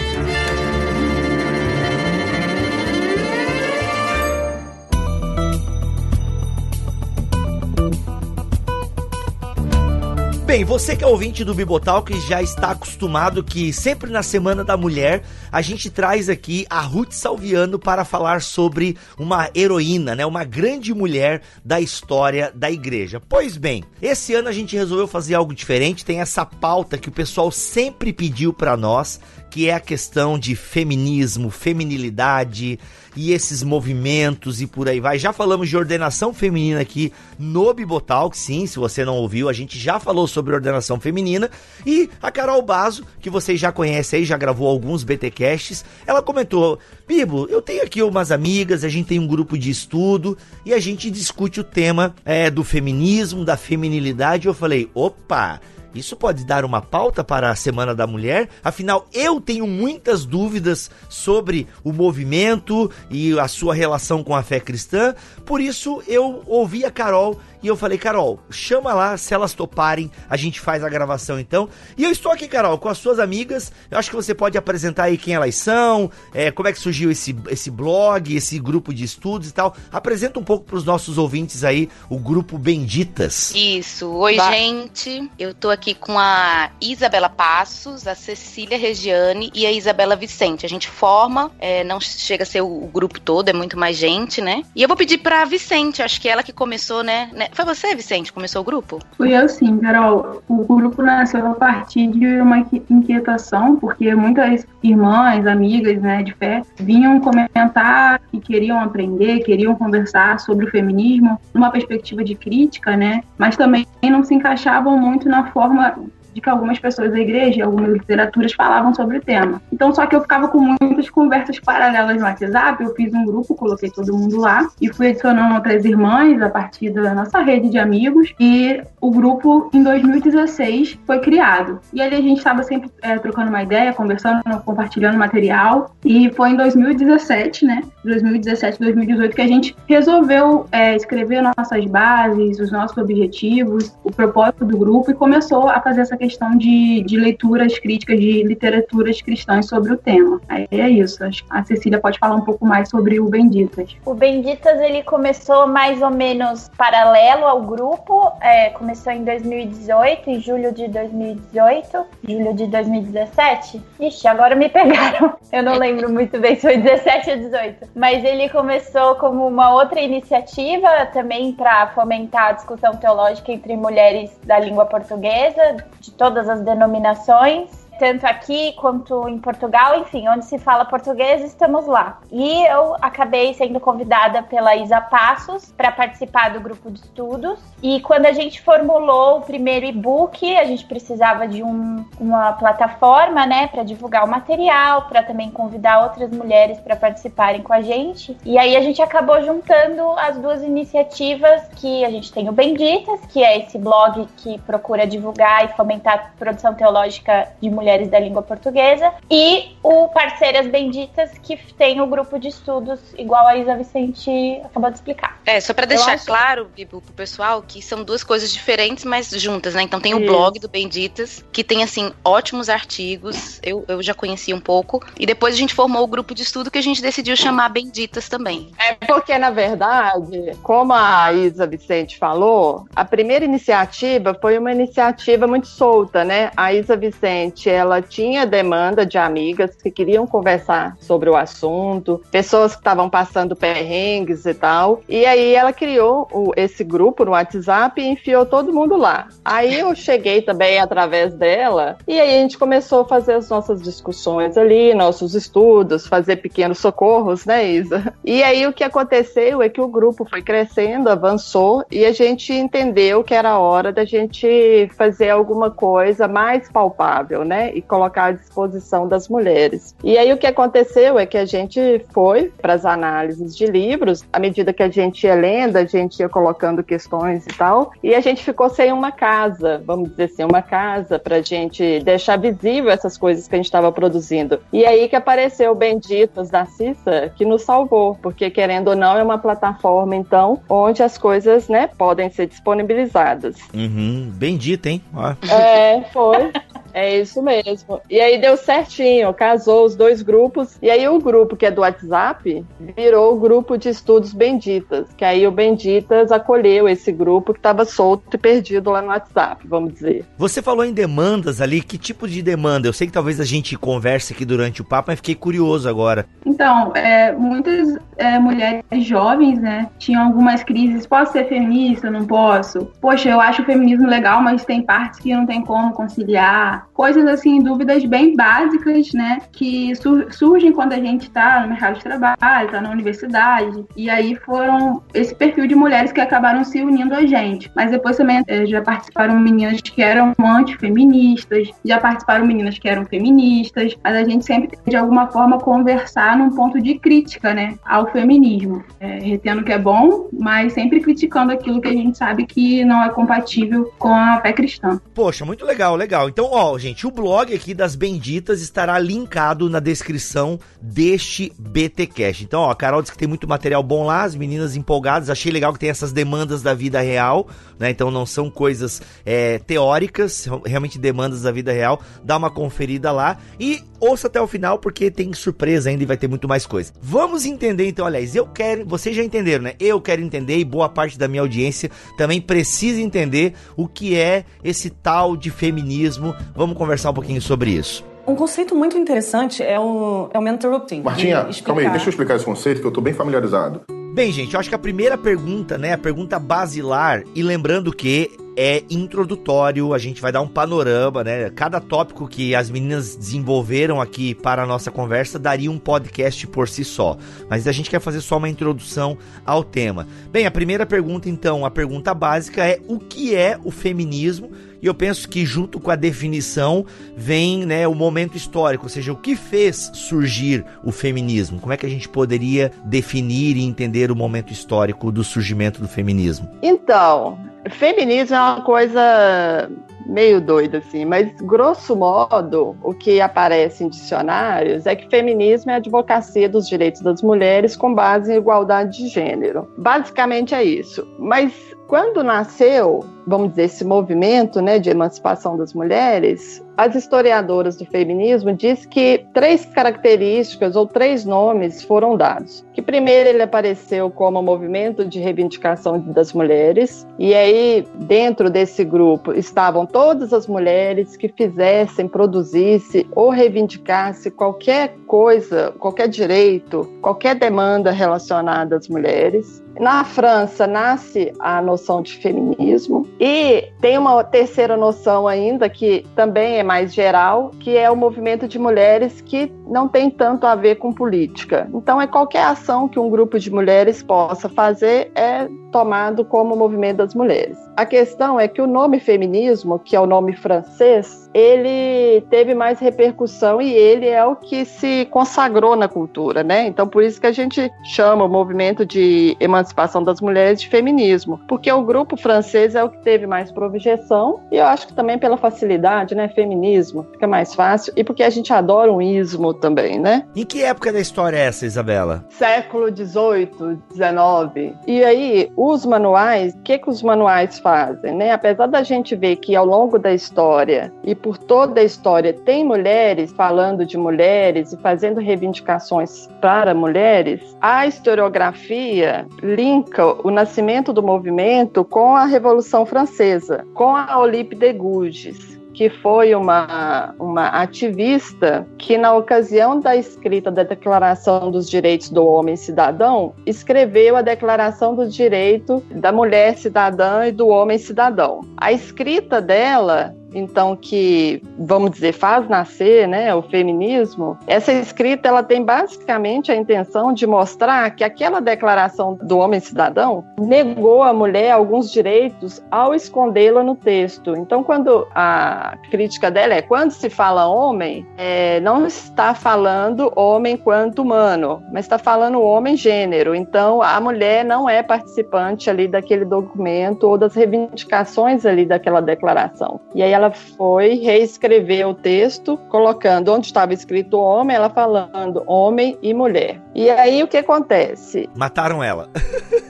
Bem, 10.45 10.63
você 10.63 10.95
que 10.95 11.03
é 11.03 11.07
ouvinte 11.07 11.43
do 11.43 11.55
Bibotalk 11.55 12.15
já 12.27 12.39
está 12.39 12.69
acostumado 12.69 13.43
que 13.43 13.73
sempre 13.73 14.11
na 14.11 14.21
Semana 14.21 14.63
da 14.63 14.77
Mulher 14.77 15.23
a 15.51 15.59
gente 15.59 15.89
traz 15.89 16.29
aqui 16.29 16.67
a 16.69 16.81
Ruth 16.81 17.13
Salviano 17.13 17.79
para 17.79 18.05
falar 18.05 18.43
sobre 18.43 18.95
uma 19.17 19.49
heroína, 19.55 20.13
né, 20.13 20.23
uma 20.23 20.43
grande 20.43 20.93
mulher 20.93 21.41
da 21.65 21.81
história 21.81 22.51
da 22.53 22.69
igreja. 22.69 23.19
Pois 23.27 23.57
bem, 23.57 23.83
esse 23.99 24.35
ano 24.35 24.47
a 24.47 24.51
gente 24.51 24.75
resolveu 24.75 25.07
fazer 25.07 25.33
algo 25.33 25.53
diferente, 25.53 26.05
tem 26.05 26.21
essa 26.21 26.45
pauta 26.45 26.95
que 26.95 27.09
o 27.09 27.11
pessoal 27.11 27.49
sempre 27.49 28.13
pediu 28.13 28.53
para 28.53 28.77
nós, 28.77 29.19
que 29.55 29.69
é 29.69 29.73
a 29.73 29.79
questão 29.79 30.37
de 30.37 30.53
feminismo, 30.53 31.49
feminilidade, 31.49 32.77
e 33.15 33.31
esses 33.31 33.63
movimentos 33.63 34.61
e 34.61 34.67
por 34.67 34.89
aí 34.89 34.99
vai. 34.99 35.17
Já 35.17 35.31
falamos 35.31 35.69
de 35.69 35.77
ordenação 35.77 36.33
feminina 36.33 36.81
aqui 36.81 37.13
no 37.39 37.73
Bibotalk, 37.73 38.37
sim, 38.37 38.67
se 38.67 38.77
você 38.77 39.05
não 39.05 39.15
ouviu, 39.15 39.47
a 39.47 39.53
gente 39.53 39.79
já 39.79 39.97
falou 39.97 40.27
sobre 40.27 40.53
ordenação 40.53 40.99
feminina. 40.99 41.49
E 41.85 42.09
a 42.21 42.29
Carol 42.31 42.61
Bazo, 42.61 43.05
que 43.21 43.29
vocês 43.29 43.57
já 43.57 43.71
conhecem 43.71 44.19
aí, 44.19 44.25
já 44.25 44.35
gravou 44.35 44.67
alguns 44.67 45.05
BTcasts, 45.05 45.85
ela 46.05 46.21
comentou: 46.21 46.77
Bibo, 47.07 47.47
eu 47.49 47.61
tenho 47.61 47.81
aqui 47.81 48.03
umas 48.03 48.33
amigas, 48.33 48.83
a 48.83 48.89
gente 48.89 49.07
tem 49.07 49.19
um 49.19 49.27
grupo 49.27 49.57
de 49.57 49.69
estudo 49.69 50.37
e 50.65 50.73
a 50.73 50.81
gente 50.81 51.09
discute 51.09 51.61
o 51.61 51.63
tema 51.63 52.13
é, 52.25 52.51
do 52.51 52.61
feminismo, 52.61 53.45
da 53.45 53.55
feminilidade. 53.55 54.49
Eu 54.49 54.53
falei: 54.53 54.91
opa! 54.93 55.61
Isso 55.95 56.15
pode 56.17 56.43
dar 56.43 56.65
uma 56.65 56.81
pauta 56.81 57.23
para 57.23 57.49
a 57.49 57.55
Semana 57.55 57.95
da 57.95 58.05
Mulher. 58.05 58.49
Afinal, 58.61 59.07
eu 59.13 59.39
tenho 59.39 59.65
muitas 59.65 60.25
dúvidas 60.25 60.91
sobre 61.07 61.67
o 61.83 61.93
movimento 61.93 62.91
e 63.09 63.39
a 63.39 63.47
sua 63.47 63.73
relação 63.73 64.21
com 64.21 64.35
a 64.35 64.43
fé 64.43 64.59
cristã. 64.59 65.15
Por 65.45 65.61
isso, 65.61 66.03
eu 66.07 66.43
ouvi 66.45 66.83
a 66.83 66.91
Carol 66.91 67.39
e 67.65 67.67
eu 67.67 67.75
falei, 67.75 67.97
Carol, 67.97 68.39
chama 68.49 68.93
lá, 68.93 69.17
se 69.17 69.33
elas 69.33 69.53
toparem, 69.53 70.11
a 70.29 70.37
gente 70.37 70.59
faz 70.59 70.83
a 70.83 70.89
gravação 70.89 71.39
então. 71.39 71.67
E 71.97 72.03
eu 72.03 72.11
estou 72.11 72.31
aqui, 72.31 72.47
Carol, 72.47 72.77
com 72.77 72.89
as 72.89 72.99
suas 72.99 73.17
amigas. 73.17 73.71
Eu 73.89 73.97
acho 73.97 74.11
que 74.11 74.15
você 74.15 74.35
pode 74.35 74.55
apresentar 74.55 75.05
aí 75.05 75.17
quem 75.17 75.33
elas 75.33 75.55
são, 75.55 76.11
é, 76.31 76.51
como 76.51 76.67
é 76.67 76.73
que 76.73 76.79
surgiu 76.79 77.09
esse, 77.09 77.35
esse 77.49 77.71
blog, 77.71 78.35
esse 78.35 78.59
grupo 78.59 78.93
de 78.93 79.03
estudos 79.03 79.49
e 79.49 79.51
tal. 79.51 79.75
Apresenta 79.91 80.39
um 80.39 80.43
pouco 80.43 80.65
para 80.65 80.75
os 80.75 80.83
nossos 80.83 81.17
ouvintes 81.17 81.63
aí 81.63 81.89
o 82.07 82.19
grupo 82.19 82.57
Benditas. 82.57 83.51
Isso. 83.55 84.11
Oi, 84.11 84.37
gente. 84.37 85.29
Eu 85.39 85.53
tô 85.53 85.69
aqui 85.69 85.84
com 85.93 86.17
a 86.17 86.69
Isabela 86.81 87.29
Passos, 87.29 88.07
a 88.07 88.15
Cecília 88.15 88.77
Regiane 88.77 89.51
e 89.53 89.65
a 89.65 89.71
Isabela 89.71 90.15
Vicente. 90.15 90.65
A 90.65 90.69
gente 90.69 90.89
forma, 90.89 91.51
é, 91.59 91.83
não 91.83 91.99
chega 91.99 92.43
a 92.43 92.45
ser 92.45 92.61
o, 92.61 92.67
o, 92.67 92.87
grupo 92.87 93.19
todo, 93.19 93.49
é 93.49 93.53
muito 93.53 93.77
mais 93.77 93.97
gente, 93.97 94.41
né? 94.41 94.63
E 94.75 94.81
eu 94.81 94.87
vou 94.87 94.97
pedir 94.97 95.19
pra 95.19 95.45
Vicente, 95.45 96.01
acho 96.01 96.19
que 96.19 96.27
é 96.27 96.31
ela 96.31 96.43
que 96.43 96.53
começou, 96.53 97.03
né, 97.03 97.29
né? 97.33 97.47
Foi 97.51 97.65
você, 97.65 97.93
Vicente, 97.95 98.33
começou 98.33 98.61
o 98.61 98.65
grupo? 98.65 98.99
Fui 99.17 99.35
eu 99.35 99.47
sim, 99.47 99.77
Carol. 99.79 100.41
O 100.47 100.63
grupo 100.65 101.01
nasceu 101.01 101.45
a 101.45 101.53
partir 101.53 102.07
de 102.07 102.41
uma 102.41 102.59
inquietação, 102.89 103.75
porque 103.75 104.13
muitas 104.15 104.65
irmãs, 104.81 105.45
amigas, 105.45 106.01
né, 106.01 106.23
de 106.23 106.33
fé, 106.33 106.61
vinham 106.77 107.19
comentar 107.19 108.21
que 108.31 108.39
queriam 108.39 108.79
aprender, 108.79 109.43
queriam 109.43 109.75
conversar 109.75 110.39
sobre 110.39 110.65
o 110.65 110.71
feminismo 110.71 111.39
numa 111.53 111.69
perspectiva 111.69 112.23
de 112.23 112.35
crítica, 112.35 112.95
né? 112.95 113.21
Mas 113.37 113.57
também 113.57 113.85
não 114.03 114.23
se 114.23 114.33
encaixavam 114.33 114.97
muito 114.97 115.27
na 115.27 115.51
forma 115.51 115.74
forma 115.75 116.14
de 116.35 116.41
que 116.41 116.49
algumas 116.49 116.77
pessoas 116.77 117.11
da 117.13 117.19
igreja, 117.19 117.63
algumas 117.63 117.93
literaturas 117.93 118.51
falavam 118.51 118.93
sobre 118.93 119.17
o 119.17 119.21
tema. 119.21 119.61
Então, 119.71 119.95
só 119.95 120.05
que 120.05 120.15
eu 120.15 120.21
ficava 120.21 120.49
com 120.49 120.59
muitas 120.59 121.09
conversas 121.09 121.57
paralelas 121.59 122.17
no 122.17 122.23
WhatsApp, 122.23 122.83
eu 122.83 122.93
fiz 122.93 123.13
um 123.13 123.25
grupo, 123.25 123.55
coloquei 123.55 123.89
todo 123.89 124.13
mundo 124.13 124.37
lá 124.37 124.67
e 124.81 124.93
fui 124.93 125.07
adicionando 125.07 125.55
outras 125.55 125.85
irmãs 125.85 126.41
a 126.41 126.49
partir 126.49 126.89
da 126.89 127.15
nossa 127.15 127.39
rede 127.39 127.69
de 127.69 127.77
amigos 127.77 128.33
e 128.37 128.81
o 128.99 129.09
grupo 129.11 129.69
em 129.73 129.81
2016 129.81 130.99
foi 131.07 131.19
criado. 131.19 131.79
E 131.93 132.01
ali 132.01 132.15
a 132.15 132.21
gente 132.21 132.39
estava 132.39 132.63
sempre 132.63 132.91
é, 133.01 133.17
trocando 133.17 133.47
uma 133.47 133.63
ideia, 133.63 133.93
conversando, 133.93 134.43
compartilhando 134.65 135.17
material 135.17 135.95
e 136.03 136.29
foi 136.31 136.49
em 136.49 136.57
2017, 136.57 137.65
né, 137.65 137.81
2017, 138.03 138.77
2018 138.77 139.33
que 139.33 139.41
a 139.41 139.47
gente 139.47 139.75
resolveu 139.87 140.67
é, 140.69 140.97
escrever 140.97 141.41
nossas 141.41 141.85
bases, 141.85 142.59
os 142.59 142.71
nossos 142.73 142.97
objetivos, 142.97 143.95
o 144.03 144.11
propósito 144.11 144.65
do 144.65 144.77
grupo 144.77 145.11
e 145.11 145.13
começou 145.13 145.69
a 145.69 145.79
fazer 145.79 146.01
essa 146.01 146.17
questão 146.17 146.24
de, 146.57 147.03
de 147.03 147.17
leituras 147.17 147.77
críticas, 147.79 148.19
de 148.19 148.43
literaturas 148.43 149.21
cristãs 149.21 149.67
sobre 149.67 149.93
o 149.93 149.97
tema. 149.97 150.41
Aí 150.47 150.67
é 150.71 150.89
isso. 150.89 151.23
A 151.49 151.63
Cecília 151.63 151.99
pode 151.99 152.19
falar 152.19 152.35
um 152.35 152.41
pouco 152.41 152.65
mais 152.65 152.89
sobre 152.89 153.19
o 153.19 153.25
Benditas. 153.29 153.95
O 154.05 154.13
Benditas 154.13 154.79
ele 154.81 155.03
começou 155.03 155.67
mais 155.67 156.01
ou 156.01 156.09
menos 156.09 156.69
paralelo 156.77 157.45
ao 157.45 157.61
grupo. 157.61 158.31
É, 158.41 158.69
começou 158.71 159.13
em 159.13 159.23
2018, 159.23 160.29
em 160.29 160.39
julho 160.39 160.73
de 160.73 160.87
2018, 160.87 162.05
julho 162.27 162.53
de 162.53 162.67
2017. 162.67 163.81
Ixi, 163.99 164.27
agora 164.27 164.55
me 164.55 164.69
pegaram. 164.69 165.35
Eu 165.51 165.63
não 165.63 165.77
lembro 165.77 166.11
muito 166.11 166.39
bem 166.39 166.55
se 166.55 166.61
foi 166.61 166.77
17 166.77 167.29
ou 167.31 167.37
18. 167.37 167.89
Mas 167.95 168.23
ele 168.23 168.49
começou 168.49 169.15
como 169.15 169.47
uma 169.47 169.73
outra 169.73 169.99
iniciativa 170.01 171.05
também 171.13 171.53
para 171.53 171.87
fomentar 171.87 172.49
a 172.49 172.51
discussão 172.53 172.95
teológica 172.95 173.51
entre 173.51 173.75
mulheres 173.75 174.37
da 174.43 174.59
língua 174.59 174.85
portuguesa, 174.85 175.77
de 175.99 176.11
todas 176.17 176.47
as 176.49 176.61
denominações 176.61 177.84
tanto 177.97 178.25
aqui 178.25 178.73
quanto 178.73 179.27
em 179.27 179.39
Portugal, 179.39 179.99
enfim, 179.99 180.27
onde 180.27 180.45
se 180.45 180.57
fala 180.57 180.85
português, 180.85 181.43
estamos 181.43 181.87
lá. 181.87 182.19
E 182.31 182.65
eu 182.67 182.95
acabei 183.01 183.53
sendo 183.53 183.79
convidada 183.79 184.43
pela 184.43 184.75
Isa 184.75 185.01
Passos 185.01 185.71
para 185.71 185.91
participar 185.91 186.49
do 186.49 186.59
grupo 186.59 186.91
de 186.91 186.99
estudos. 186.99 187.59
E 187.81 187.99
quando 188.01 188.25
a 188.25 188.31
gente 188.31 188.61
formulou 188.61 189.37
o 189.37 189.41
primeiro 189.41 189.85
e-book, 189.85 190.55
a 190.57 190.65
gente 190.65 190.85
precisava 190.85 191.47
de 191.47 191.63
um, 191.63 192.05
uma 192.19 192.53
plataforma, 192.53 193.45
né, 193.45 193.67
para 193.67 193.83
divulgar 193.83 194.25
o 194.25 194.27
material, 194.27 195.03
para 195.03 195.23
também 195.23 195.49
convidar 195.49 196.03
outras 196.03 196.31
mulheres 196.31 196.79
para 196.79 196.95
participarem 196.95 197.61
com 197.61 197.73
a 197.73 197.81
gente. 197.81 198.37
E 198.45 198.57
aí 198.57 198.75
a 198.75 198.81
gente 198.81 199.01
acabou 199.01 199.41
juntando 199.43 200.01
as 200.17 200.37
duas 200.37 200.63
iniciativas 200.63 201.67
que 201.75 202.03
a 202.03 202.09
gente 202.09 202.31
tem 202.31 202.49
o 202.49 202.51
Benditas, 202.51 203.19
que 203.27 203.43
é 203.43 203.59
esse 203.59 203.77
blog 203.77 204.27
que 204.37 204.59
procura 204.61 205.07
divulgar 205.07 205.65
e 205.65 205.69
fomentar 205.69 206.13
a 206.13 206.37
produção 206.37 206.73
teológica 206.73 207.49
de 207.61 207.69
mulheres 207.69 207.84
Mulheres 207.85 208.09
da 208.09 208.19
Língua 208.19 208.41
Portuguesa, 208.41 209.13
e 209.29 209.75
o 209.83 210.07
Parceiras 210.07 210.65
Benditas, 210.67 211.29
que 211.43 211.55
tem 211.77 212.01
o 212.01 212.07
grupo 212.07 212.39
de 212.39 212.47
estudos, 212.47 212.99
igual 213.15 213.45
a 213.45 213.55
Isa 213.55 213.75
Vicente 213.75 214.59
acabou 214.63 214.89
de 214.89 214.97
explicar. 214.97 215.39
É, 215.45 215.59
só 215.59 215.71
para 215.71 215.85
deixar 215.85 216.13
acho... 216.13 216.25
claro, 216.25 216.67
Bibo, 216.75 216.99
pro 216.99 217.13
pessoal, 217.13 217.61
que 217.61 217.83
são 217.83 218.03
duas 218.03 218.23
coisas 218.23 218.51
diferentes, 218.51 219.05
mas 219.05 219.29
juntas, 219.29 219.75
né? 219.75 219.83
Então 219.83 220.01
tem 220.01 220.15
o 220.15 220.19
Isso. 220.19 220.25
blog 220.25 220.57
do 220.57 220.67
Benditas, 220.67 221.45
que 221.51 221.63
tem, 221.63 221.83
assim, 221.83 222.11
ótimos 222.23 222.69
artigos, 222.69 223.59
eu, 223.61 223.85
eu 223.87 224.01
já 224.01 224.15
conheci 224.15 224.51
um 224.51 224.59
pouco, 224.59 224.99
e 225.19 225.27
depois 225.27 225.53
a 225.53 225.57
gente 225.57 225.75
formou 225.75 226.01
o 226.01 226.07
grupo 226.07 226.33
de 226.33 226.41
estudo 226.41 226.71
que 226.71 226.79
a 226.79 226.83
gente 226.83 227.03
decidiu 227.03 227.35
chamar 227.35 227.69
Benditas 227.69 228.27
também. 228.27 228.71
É 228.79 228.95
porque, 229.05 229.37
na 229.37 229.51
verdade, 229.51 230.57
como 230.63 230.91
a 230.91 231.31
Isa 231.31 231.67
Vicente 231.67 232.17
falou, 232.17 232.87
a 232.95 233.05
primeira 233.05 233.45
iniciativa 233.45 234.33
foi 234.33 234.57
uma 234.57 234.71
iniciativa 234.71 235.45
muito 235.45 235.67
solta, 235.67 236.23
né? 236.23 236.49
A 236.57 236.73
Isa 236.73 236.97
Vicente 236.97 237.74
ela 237.75 238.01
tinha 238.01 238.45
demanda 238.45 239.05
de 239.05 239.17
amigas 239.17 239.75
que 239.75 239.91
queriam 239.91 240.25
conversar 240.25 240.97
sobre 240.99 241.29
o 241.29 241.35
assunto, 241.35 242.21
pessoas 242.31 242.73
que 242.73 242.79
estavam 242.79 243.09
passando 243.09 243.55
perrengues 243.55 244.45
e 244.45 244.53
tal. 244.53 245.01
E 245.07 245.25
aí 245.25 245.53
ela 245.53 245.73
criou 245.73 246.27
o, 246.31 246.51
esse 246.55 246.83
grupo 246.83 247.25
no 247.25 247.31
WhatsApp 247.31 248.01
e 248.01 248.07
enfiou 248.07 248.45
todo 248.45 248.73
mundo 248.73 248.95
lá. 248.95 249.27
Aí 249.43 249.79
eu 249.79 249.93
cheguei 249.95 250.41
também 250.41 250.79
através 250.79 251.33
dela 251.33 251.97
e 252.07 252.19
aí 252.19 252.37
a 252.37 252.41
gente 252.41 252.57
começou 252.57 253.01
a 253.01 253.05
fazer 253.05 253.33
as 253.33 253.49
nossas 253.49 253.81
discussões 253.81 254.57
ali, 254.57 254.93
nossos 254.93 255.35
estudos, 255.35 256.07
fazer 256.07 256.37
pequenos 256.37 256.79
socorros, 256.79 257.45
né, 257.45 257.65
Isa? 257.67 258.13
E 258.23 258.43
aí 258.43 258.65
o 258.65 258.73
que 258.73 258.83
aconteceu 258.83 259.61
é 259.61 259.69
que 259.69 259.81
o 259.81 259.87
grupo 259.87 260.25
foi 260.25 260.41
crescendo, 260.41 261.09
avançou 261.09 261.83
e 261.91 262.05
a 262.05 262.11
gente 262.11 262.53
entendeu 262.53 263.23
que 263.23 263.33
era 263.33 263.59
hora 263.59 263.91
da 263.91 264.05
gente 264.05 264.89
fazer 264.95 265.29
alguma 265.29 265.69
coisa 265.71 266.27
mais 266.27 266.71
palpável, 266.71 267.43
né? 267.43 267.64
E 267.73 267.81
colocar 267.81 268.25
à 268.25 268.31
disposição 268.31 269.07
das 269.07 269.27
mulheres. 269.27 269.95
E 270.03 270.17
aí 270.17 270.31
o 270.31 270.37
que 270.37 270.47
aconteceu 270.47 271.17
é 271.17 271.25
que 271.25 271.37
a 271.37 271.45
gente 271.45 272.05
foi 272.13 272.51
para 272.61 272.73
as 272.73 272.85
análises 272.85 273.55
de 273.55 273.65
livros, 273.65 274.23
à 274.31 274.39
medida 274.39 274.73
que 274.73 274.83
a 274.83 274.89
gente 274.89 275.25
ia 275.25 275.35
lendo, 275.35 275.77
a 275.77 275.85
gente 275.85 276.19
ia 276.19 276.29
colocando 276.29 276.83
questões 276.83 277.45
e 277.45 277.57
tal, 277.57 277.91
e 278.03 278.13
a 278.13 278.21
gente 278.21 278.43
ficou 278.43 278.69
sem 278.69 278.91
uma 278.91 279.11
casa, 279.11 279.81
vamos 279.85 280.09
dizer 280.09 280.25
assim, 280.25 280.43
uma 280.43 280.61
casa 280.61 281.17
para 281.19 281.37
a 281.37 281.41
gente 281.41 281.99
deixar 282.01 282.37
visível 282.37 282.91
essas 282.91 283.17
coisas 283.17 283.47
que 283.47 283.55
a 283.55 283.57
gente 283.57 283.65
estava 283.65 283.91
produzindo. 283.91 284.59
E 284.71 284.85
aí 284.85 285.07
que 285.07 285.15
apareceu 285.15 285.71
o 285.71 285.75
Benditos 285.75 286.49
da 286.49 286.65
Cissa, 286.65 287.31
que 287.35 287.45
nos 287.45 287.63
salvou, 287.63 288.15
porque 288.21 288.49
querendo 288.49 288.89
ou 288.89 288.95
não 288.95 289.17
é 289.17 289.23
uma 289.23 289.37
plataforma 289.37 290.15
então 290.15 290.61
onde 290.69 291.03
as 291.03 291.17
coisas, 291.17 291.67
né, 291.67 291.87
podem 291.97 292.29
ser 292.29 292.47
disponibilizadas. 292.47 293.57
Uhum, 293.73 294.31
bendita, 294.33 294.89
hein? 294.89 295.01
Ó. 295.13 295.35
É, 295.51 296.03
foi. 296.11 296.51
É 296.95 297.19
isso 297.19 297.43
mesmo. 297.43 297.99
E 298.09 298.21
aí 298.21 298.39
deu 298.39 298.55
certinho, 298.55 299.33
casou 299.33 299.83
os 299.83 299.97
dois 299.97 300.21
grupos. 300.21 300.77
E 300.81 300.89
aí 300.89 301.05
o 301.09 301.19
grupo 301.19 301.57
que 301.57 301.65
é 301.65 301.71
do 301.71 301.81
WhatsApp 301.81 302.65
virou 302.95 303.35
o 303.35 303.39
grupo 303.39 303.77
de 303.77 303.89
estudos 303.89 304.31
Benditas. 304.31 305.09
Que 305.17 305.25
aí 305.25 305.45
o 305.45 305.51
Benditas 305.51 306.31
acolheu 306.31 306.87
esse 306.87 307.11
grupo 307.11 307.51
que 307.51 307.59
estava 307.59 307.83
solto 307.83 308.35
e 308.35 308.37
perdido 308.37 308.91
lá 308.91 309.01
no 309.01 309.09
WhatsApp, 309.09 309.67
vamos 309.67 309.93
dizer. 309.93 310.25
Você 310.37 310.61
falou 310.61 310.85
em 310.85 310.93
demandas 310.93 311.59
ali, 311.59 311.81
que 311.81 311.97
tipo 311.97 312.29
de 312.29 312.41
demanda? 312.41 312.87
Eu 312.87 312.93
sei 312.93 313.07
que 313.07 313.13
talvez 313.13 313.41
a 313.41 313.45
gente 313.45 313.77
converse 313.77 314.31
aqui 314.31 314.45
durante 314.45 314.81
o 314.81 314.85
papo, 314.85 315.09
mas 315.09 315.17
fiquei 315.17 315.35
curioso 315.35 315.89
agora. 315.89 316.25
Então, 316.45 316.93
é, 316.95 317.33
muitas 317.33 317.97
é, 318.15 318.39
mulheres 318.39 318.85
jovens, 318.99 319.59
né, 319.59 319.89
tinham 319.99 320.27
algumas 320.27 320.63
crises. 320.63 321.05
Posso 321.05 321.33
ser 321.33 321.49
feminista? 321.49 322.09
Não 322.09 322.25
posso? 322.25 322.89
Poxa, 323.01 323.29
eu 323.29 323.41
acho 323.41 323.63
o 323.63 323.65
feminismo 323.65 324.07
legal, 324.07 324.41
mas 324.41 324.63
tem 324.63 324.81
partes 324.81 325.19
que 325.19 325.33
não 325.33 325.45
tem 325.45 325.61
como 325.61 325.91
conciliar 325.91 326.84
coisas 326.93 327.25
assim, 327.27 327.61
dúvidas 327.61 328.03
bem 328.05 328.35
básicas, 328.35 329.13
né, 329.13 329.41
que 329.51 329.95
sur 329.95 330.31
surgem 330.31 330.71
quando 330.71 330.93
a 330.93 330.99
gente 330.99 331.23
está 331.23 331.61
no 331.61 331.69
mercado 331.69 331.95
de 331.95 332.03
trabalho, 332.03 332.65
está 332.65 332.81
na 332.81 332.91
universidade, 332.91 333.85
e 333.95 334.09
aí 334.09 334.35
foram 334.35 335.01
esse 335.13 335.35
perfil 335.35 335.67
de 335.67 335.75
mulheres 335.75 336.11
que 336.11 336.21
acabaram 336.21 336.63
se 336.63 336.81
unindo 336.81 337.13
a 337.13 337.25
gente. 337.25 337.71
Mas 337.75 337.91
depois 337.91 338.17
também 338.17 338.43
é, 338.47 338.65
já 338.65 338.81
participaram 338.81 339.39
meninas 339.39 339.81
que 339.81 340.01
eram 340.01 340.33
antifeministas, 340.39 341.69
já 341.83 341.99
participaram 341.99 342.45
meninas 342.45 342.77
que 342.79 342.87
eram 342.87 343.05
feministas, 343.05 343.95
mas 344.03 344.15
a 344.15 344.23
gente 344.23 344.45
sempre 344.45 344.77
de 344.87 344.95
alguma 344.95 345.27
forma 345.27 345.59
conversar 345.59 346.37
num 346.37 346.51
ponto 346.51 346.81
de 346.81 346.97
crítica, 346.99 347.53
né, 347.53 347.75
ao 347.85 348.11
feminismo, 348.11 348.83
é, 348.99 349.19
retendo 349.19 349.63
que 349.63 349.71
é 349.71 349.77
bom, 349.77 350.29
mas 350.31 350.73
sempre 350.73 350.99
criticando 350.99 351.51
aquilo 351.51 351.81
que 351.81 351.87
a 351.87 351.93
gente 351.93 352.17
sabe 352.17 352.45
que 352.45 352.83
não 352.85 353.03
é 353.03 353.09
compatível 353.09 353.91
com 353.97 354.13
a 354.13 354.39
fé 354.41 354.53
cristã. 354.53 354.99
Poxa, 355.13 355.45
muito 355.45 355.65
legal, 355.65 355.95
legal. 355.95 356.29
Então, 356.29 356.49
ó, 356.51 356.74
gente, 356.77 357.05
o 357.07 357.11
blog 357.11 357.53
aqui 357.53 357.73
das 357.73 357.95
Benditas 357.95 358.61
estará 358.61 358.97
linkado 358.99 359.69
na 359.69 359.79
descrição 359.79 360.59
deste 360.81 361.51
BTcast. 361.57 362.43
Então, 362.43 362.61
ó, 362.61 362.71
a 362.71 362.75
Carol 362.75 363.01
disse 363.01 363.11
que 363.11 363.17
tem 363.17 363.27
muito 363.27 363.47
material 363.47 363.83
bom 363.83 364.05
lá, 364.05 364.23
as 364.23 364.35
meninas 364.35 364.75
empolgadas, 364.75 365.29
achei 365.29 365.51
legal 365.51 365.73
que 365.73 365.79
tem 365.79 365.89
essas 365.89 366.11
demandas 366.11 366.61
da 366.61 366.73
vida 366.73 366.99
real, 367.01 367.47
né? 367.79 367.89
Então 367.89 368.09
não 368.09 368.25
são 368.25 368.49
coisas 368.49 369.01
é, 369.25 369.59
teóricas, 369.59 370.47
realmente 370.65 370.97
demandas 370.97 371.41
da 371.41 371.51
vida 371.51 371.71
real. 371.71 372.01
Dá 372.23 372.37
uma 372.37 372.49
conferida 372.49 373.11
lá 373.11 373.37
e 373.59 373.83
ouça 373.99 374.27
até 374.27 374.41
o 374.41 374.47
final 374.47 374.79
porque 374.79 375.09
tem 375.09 375.33
surpresa 375.33 375.89
ainda 375.89 376.03
e 376.03 376.05
vai 376.05 376.17
ter 376.17 376.27
muito 376.27 376.47
mais 376.47 376.65
coisa. 376.65 376.91
Vamos 377.01 377.45
entender 377.45 377.87
então, 377.87 378.05
aliás, 378.05 378.35
eu 378.35 378.45
quero, 378.47 378.85
vocês 378.85 379.15
já 379.15 379.23
entenderam, 379.23 379.63
né? 379.63 379.73
Eu 379.79 380.01
quero 380.01 380.21
entender 380.21 380.57
e 380.57 380.65
boa 380.65 380.89
parte 380.89 381.17
da 381.17 381.27
minha 381.27 381.41
audiência 381.41 381.89
também 382.17 382.41
precisa 382.41 382.99
entender 382.99 383.53
o 383.75 383.87
que 383.87 384.15
é 384.15 384.45
esse 384.63 384.89
tal 384.89 385.35
de 385.35 385.49
feminismo. 385.49 386.35
Vamos 386.55 386.64
conversar 386.73 387.11
um 387.11 387.13
pouquinho 387.13 387.41
sobre 387.41 387.71
isso. 387.71 388.03
Um 388.25 388.35
conceito 388.35 388.73
muito 388.73 388.97
interessante 388.97 389.61
é 389.61 389.79
o, 389.79 390.29
é 390.33 390.39
o 390.39 390.41
mentorrupting. 390.41 391.01
Martinha, 391.01 391.47
calma 391.63 391.81
aí, 391.81 391.89
deixa 391.89 392.07
eu 392.07 392.09
explicar 392.09 392.35
esse 392.35 392.45
conceito 392.45 392.81
que 392.81 392.87
eu 392.87 392.91
tô 392.91 393.01
bem 393.01 393.13
familiarizado. 393.13 393.81
Bem, 394.15 394.31
gente, 394.31 394.53
eu 394.53 394.59
acho 394.59 394.69
que 394.69 394.75
a 394.75 394.79
primeira 394.79 395.17
pergunta, 395.17 395.77
né, 395.77 395.91
a 395.91 395.97
pergunta 395.97 396.39
basilar, 396.39 397.23
e 397.35 397.43
lembrando 397.43 397.91
que 397.91 398.31
é 398.57 398.83
introdutório, 398.89 399.93
a 399.93 399.97
gente 399.97 400.21
vai 400.21 400.31
dar 400.31 400.41
um 400.41 400.47
panorama, 400.47 401.23
né? 401.23 401.49
Cada 401.49 401.81
tópico 401.81 402.27
que 402.27 402.55
as 402.55 402.69
meninas 402.69 403.15
desenvolveram 403.15 403.99
aqui 403.99 404.33
para 404.33 404.63
a 404.63 404.65
nossa 404.65 404.89
conversa 404.89 405.37
daria 405.37 405.69
um 405.69 405.77
podcast 405.77 406.47
por 406.47 406.69
si 406.69 406.85
só. 406.85 407.17
Mas 407.49 407.67
a 407.67 407.71
gente 407.71 407.89
quer 407.89 407.99
fazer 407.99 408.21
só 408.21 408.37
uma 408.37 408.47
introdução 408.47 409.17
ao 409.45 409.63
tema. 409.63 410.07
Bem, 410.31 410.45
a 410.45 410.51
primeira 410.51 410.85
pergunta, 410.85 411.29
então, 411.29 411.65
a 411.65 411.71
pergunta 411.71 412.13
básica 412.13 412.65
é: 412.65 412.79
o 412.87 412.97
que 412.97 413.35
é 413.35 413.59
o 413.63 413.71
feminismo? 413.71 414.49
E 414.85 414.87
eu 414.87 414.93
penso 414.93 415.27
que 415.27 415.43
junto 415.43 415.79
com 415.79 415.89
a 415.89 415.95
definição 415.95 416.85
vem 417.17 417.65
né, 417.65 417.87
o 417.87 417.95
momento 417.95 418.37
histórico, 418.37 418.85
ou 418.85 418.89
seja, 418.89 419.11
o 419.11 419.15
que 419.15 419.35
fez 419.35 419.89
surgir 419.95 420.63
o 420.83 420.91
feminismo? 420.91 421.59
Como 421.59 421.73
é 421.73 421.77
que 421.77 421.87
a 421.87 421.89
gente 421.89 422.07
poderia 422.07 422.71
definir 422.83 423.57
e 423.57 423.65
entender 423.65 424.11
o 424.11 424.15
momento 424.15 424.53
histórico 424.53 425.11
do 425.11 425.23
surgimento 425.23 425.81
do 425.81 425.87
feminismo? 425.87 426.47
Então, 426.61 427.35
feminismo 427.67 428.35
é 428.35 428.39
uma 428.39 428.61
coisa 428.61 429.71
meio 430.05 430.39
doida, 430.39 430.77
assim, 430.77 431.03
mas 431.03 431.33
grosso 431.41 431.95
modo, 431.95 432.77
o 432.83 432.93
que 432.93 433.19
aparece 433.19 433.83
em 433.83 433.89
dicionários 433.89 434.85
é 434.85 434.95
que 434.95 435.09
feminismo 435.09 435.71
é 435.71 435.73
a 435.73 435.77
advocacia 435.77 436.47
dos 436.47 436.69
direitos 436.69 437.01
das 437.01 437.23
mulheres 437.23 437.75
com 437.75 437.91
base 437.91 438.31
em 438.31 438.37
igualdade 438.37 438.99
de 438.99 439.07
gênero. 439.07 439.67
Basicamente 439.79 440.53
é 440.53 440.63
isso. 440.63 441.07
Mas 441.17 441.51
quando 441.87 442.23
nasceu, 442.23 443.03
vamos 443.25 443.49
dizer, 443.49 443.63
esse 443.63 443.83
movimento 443.83 444.61
né, 444.61 444.79
de 444.79 444.89
emancipação 444.89 445.57
das 445.57 445.73
mulheres, 445.73 446.63
as 446.77 446.93
historiadoras 446.93 447.77
do 447.77 447.85
feminismo 447.85 448.51
diz 448.51 448.85
que 448.85 449.25
três 449.33 449.65
características 449.65 450.75
ou 450.75 450.85
três 450.85 451.23
nomes 451.23 451.81
foram 451.81 452.17
dados. 452.17 452.65
Que 452.73 452.81
primeiro 452.81 453.29
ele 453.29 453.41
apareceu 453.41 454.09
como 454.09 454.41
movimento 454.41 455.05
de 455.05 455.19
reivindicação 455.19 455.99
das 455.99 456.33
mulheres, 456.33 457.07
e 457.17 457.33
aí 457.33 457.87
dentro 457.95 458.49
desse 458.49 458.83
grupo 458.83 459.31
estavam 459.31 459.85
todas 459.85 460.33
as 460.33 460.47
mulheres 460.47 461.15
que 461.15 461.29
fizessem, 461.29 462.07
produzisse 462.07 463.07
ou 463.15 463.29
reivindicasse 463.29 464.29
qualquer 464.29 464.95
coisa, 465.07 465.73
qualquer 465.79 466.09
direito, 466.09 466.91
qualquer 467.01 467.35
demanda 467.35 467.91
relacionada 467.91 468.75
às 468.75 468.89
mulheres. 468.89 469.63
Na 469.79 470.03
França 470.03 470.65
nasce 470.65 471.33
a 471.39 471.61
noção 471.61 472.01
de 472.01 472.13
feminismo 472.17 473.07
e 473.19 473.71
tem 473.79 473.97
uma 473.97 474.23
terceira 474.23 474.75
noção 474.75 475.27
ainda 475.27 475.69
que 475.69 476.05
também 476.15 476.57
é 476.57 476.63
mais 476.63 476.93
geral, 476.93 477.51
que 477.59 477.77
é 477.77 477.89
o 477.89 477.95
movimento 477.95 478.47
de 478.47 478.59
mulheres 478.59 479.21
que 479.21 479.51
não 479.67 479.87
tem 479.87 480.09
tanto 480.09 480.45
a 480.45 480.55
ver 480.55 480.75
com 480.75 480.91
política. 480.91 481.69
Então 481.73 482.01
é 482.01 482.07
qualquer 482.07 482.43
ação 482.43 482.87
que 482.87 482.99
um 482.99 483.09
grupo 483.09 483.39
de 483.39 483.49
mulheres 483.51 484.03
possa 484.03 484.49
fazer 484.49 485.11
é 485.15 485.47
tomado 485.71 486.25
como 486.25 486.55
movimento 486.55 486.97
das 486.97 487.15
mulheres. 487.15 487.57
A 487.75 487.85
questão 487.85 488.39
é 488.39 488.47
que 488.47 488.61
o 488.61 488.67
nome 488.67 488.99
feminismo, 488.99 489.79
que 489.79 489.95
é 489.95 489.99
o 489.99 490.05
nome 490.05 490.35
francês, 490.35 491.24
ele 491.35 492.21
teve 492.29 492.55
mais 492.55 492.79
repercussão 492.79 493.61
e 493.61 493.73
ele 493.73 494.07
é 494.07 494.23
o 494.23 494.37
que 494.37 494.63
se 494.63 495.05
consagrou 495.11 495.75
na 495.75 495.89
cultura, 495.89 496.43
né? 496.43 496.65
Então 496.65 496.87
por 496.87 497.03
isso 497.03 497.19
que 497.19 497.27
a 497.27 497.31
gente 497.33 497.69
chama 497.83 498.23
o 498.23 498.29
movimento 498.29 498.85
de 498.85 499.35
emancipação 499.37 500.01
das 500.01 500.21
mulheres 500.21 500.61
de 500.61 500.69
feminismo, 500.69 501.41
porque 501.45 501.69
o 501.69 501.83
grupo 501.83 502.15
francês 502.15 502.73
é 502.73 502.81
o 502.81 502.89
que 502.89 502.99
teve 502.99 503.27
mais 503.27 503.51
projeção 503.51 504.39
e 504.49 504.55
eu 504.55 504.65
acho 504.65 504.87
que 504.87 504.93
também 504.93 505.19
pela 505.19 505.35
facilidade, 505.35 506.15
né? 506.15 506.29
Feminismo 506.29 507.05
fica 507.11 507.27
mais 507.27 507.53
fácil 507.53 507.91
e 507.97 508.03
porque 508.03 508.23
a 508.23 508.29
gente 508.29 508.53
adora 508.53 508.89
um 508.89 509.01
ismo 509.01 509.53
também, 509.53 509.99
né? 509.99 510.25
Em 510.33 510.45
que 510.45 510.63
época 510.63 510.93
da 510.93 511.01
história 511.01 511.35
é 511.35 511.47
essa, 511.47 511.65
Isabela? 511.65 512.23
Século 512.29 512.89
18, 512.89 513.77
19. 513.91 514.73
E 514.87 515.03
aí 515.03 515.51
os 515.57 515.85
manuais, 515.85 516.53
o 516.53 516.59
que 516.59 516.77
que 516.77 516.89
os 516.89 517.03
manuais 517.03 517.59
fazem, 517.59 518.15
né? 518.15 518.31
Apesar 518.31 518.67
da 518.67 518.83
gente 518.83 519.17
ver 519.17 519.35
que 519.35 519.53
ao 519.53 519.65
longo 519.65 519.99
da 519.99 520.13
história 520.13 520.93
e 521.03 521.13
por 521.25 521.39
toda 521.39 521.81
a 521.81 521.83
história 521.83 522.31
tem 522.31 522.63
mulheres 522.63 523.31
falando 523.31 523.83
de 523.83 523.97
mulheres 523.97 524.71
e 524.71 524.77
fazendo 524.77 525.19
reivindicações 525.19 526.27
para 526.39 526.75
mulheres, 526.75 527.57
a 527.59 527.87
historiografia 527.87 529.25
linka 529.41 530.05
o 530.23 530.29
nascimento 530.29 530.93
do 530.93 531.01
movimento 531.01 531.83
com 531.83 532.15
a 532.15 532.25
Revolução 532.25 532.85
Francesa, 532.85 533.65
com 533.73 533.95
a 533.95 534.19
Olympe 534.19 534.55
de 534.55 534.71
Gouges 534.71 535.55
que 535.73 535.89
foi 535.89 536.33
uma, 536.33 537.13
uma 537.19 537.47
ativista 537.47 538.65
que, 538.77 538.97
na 538.97 539.13
ocasião 539.13 539.77
da 539.77 539.93
escrita 539.93 540.49
da 540.49 540.63
Declaração 540.63 541.51
dos 541.51 541.69
Direitos 541.69 542.09
do 542.09 542.25
Homem 542.25 542.55
Cidadão, 542.55 543.33
escreveu 543.45 544.15
a 544.15 544.21
Declaração 544.21 544.95
do 544.95 545.05
Direito 545.05 545.83
da 545.91 546.13
Mulher 546.13 546.55
Cidadã 546.55 547.27
e 547.27 547.31
do 547.33 547.49
Homem 547.49 547.77
Cidadão. 547.77 548.39
A 548.55 548.71
escrita 548.71 549.41
dela 549.41 550.15
então 550.35 550.75
que 550.75 551.41
vamos 551.57 551.91
dizer 551.91 552.11
faz 552.11 552.47
nascer, 552.49 553.07
né, 553.07 553.33
o 553.33 553.41
feminismo. 553.41 554.37
Essa 554.45 554.73
escrita 554.73 555.29
ela 555.29 555.41
tem 555.41 555.63
basicamente 555.63 556.51
a 556.51 556.55
intenção 556.55 557.13
de 557.13 557.25
mostrar 557.25 557.89
que 557.91 558.03
aquela 558.03 558.41
declaração 558.41 559.17
do 559.21 559.37
homem 559.37 559.59
cidadão 559.59 560.25
negou 560.37 561.01
à 561.01 561.13
mulher 561.13 561.51
alguns 561.51 561.89
direitos 561.91 562.61
ao 562.69 562.93
escondê-la 562.93 563.63
no 563.63 563.75
texto. 563.75 564.35
Então 564.35 564.63
quando 564.63 565.07
a 565.15 565.77
crítica 565.89 566.29
dela 566.29 566.53
é 566.53 566.61
quando 566.61 566.91
se 566.91 567.09
fala 567.09 567.47
homem, 567.47 568.05
é, 568.17 568.59
não 568.59 568.85
está 568.85 569.33
falando 569.33 570.11
homem 570.15 570.57
quanto 570.57 571.01
humano, 571.01 571.63
mas 571.71 571.85
está 571.85 571.97
falando 571.97 572.41
homem 572.41 572.75
gênero. 572.75 573.33
Então 573.33 573.81
a 573.81 573.99
mulher 574.01 574.43
não 574.43 574.69
é 574.69 574.83
participante 574.83 575.69
ali 575.69 575.87
daquele 575.87 576.25
documento 576.25 577.07
ou 577.07 577.17
das 577.17 577.33
reivindicações 577.35 578.45
ali 578.45 578.65
daquela 578.65 579.01
declaração. 579.01 579.79
E 579.93 580.03
aí 580.03 580.11
ela 580.11 580.24
ela 580.25 580.31
foi 580.31 580.95
reescrever 580.95 581.87
o 581.87 581.93
texto, 581.93 582.57
colocando 582.69 583.31
onde 583.31 583.47
estava 583.47 583.73
escrito 583.73 584.17
homem, 584.17 584.55
ela 584.55 584.69
falando 584.69 585.43
homem 585.45 585.97
e 586.01 586.13
mulher. 586.13 586.59
E 586.73 586.89
aí 586.89 587.23
o 587.23 587.27
que 587.27 587.37
acontece? 587.37 588.29
Mataram 588.35 588.83
ela. 588.83 589.09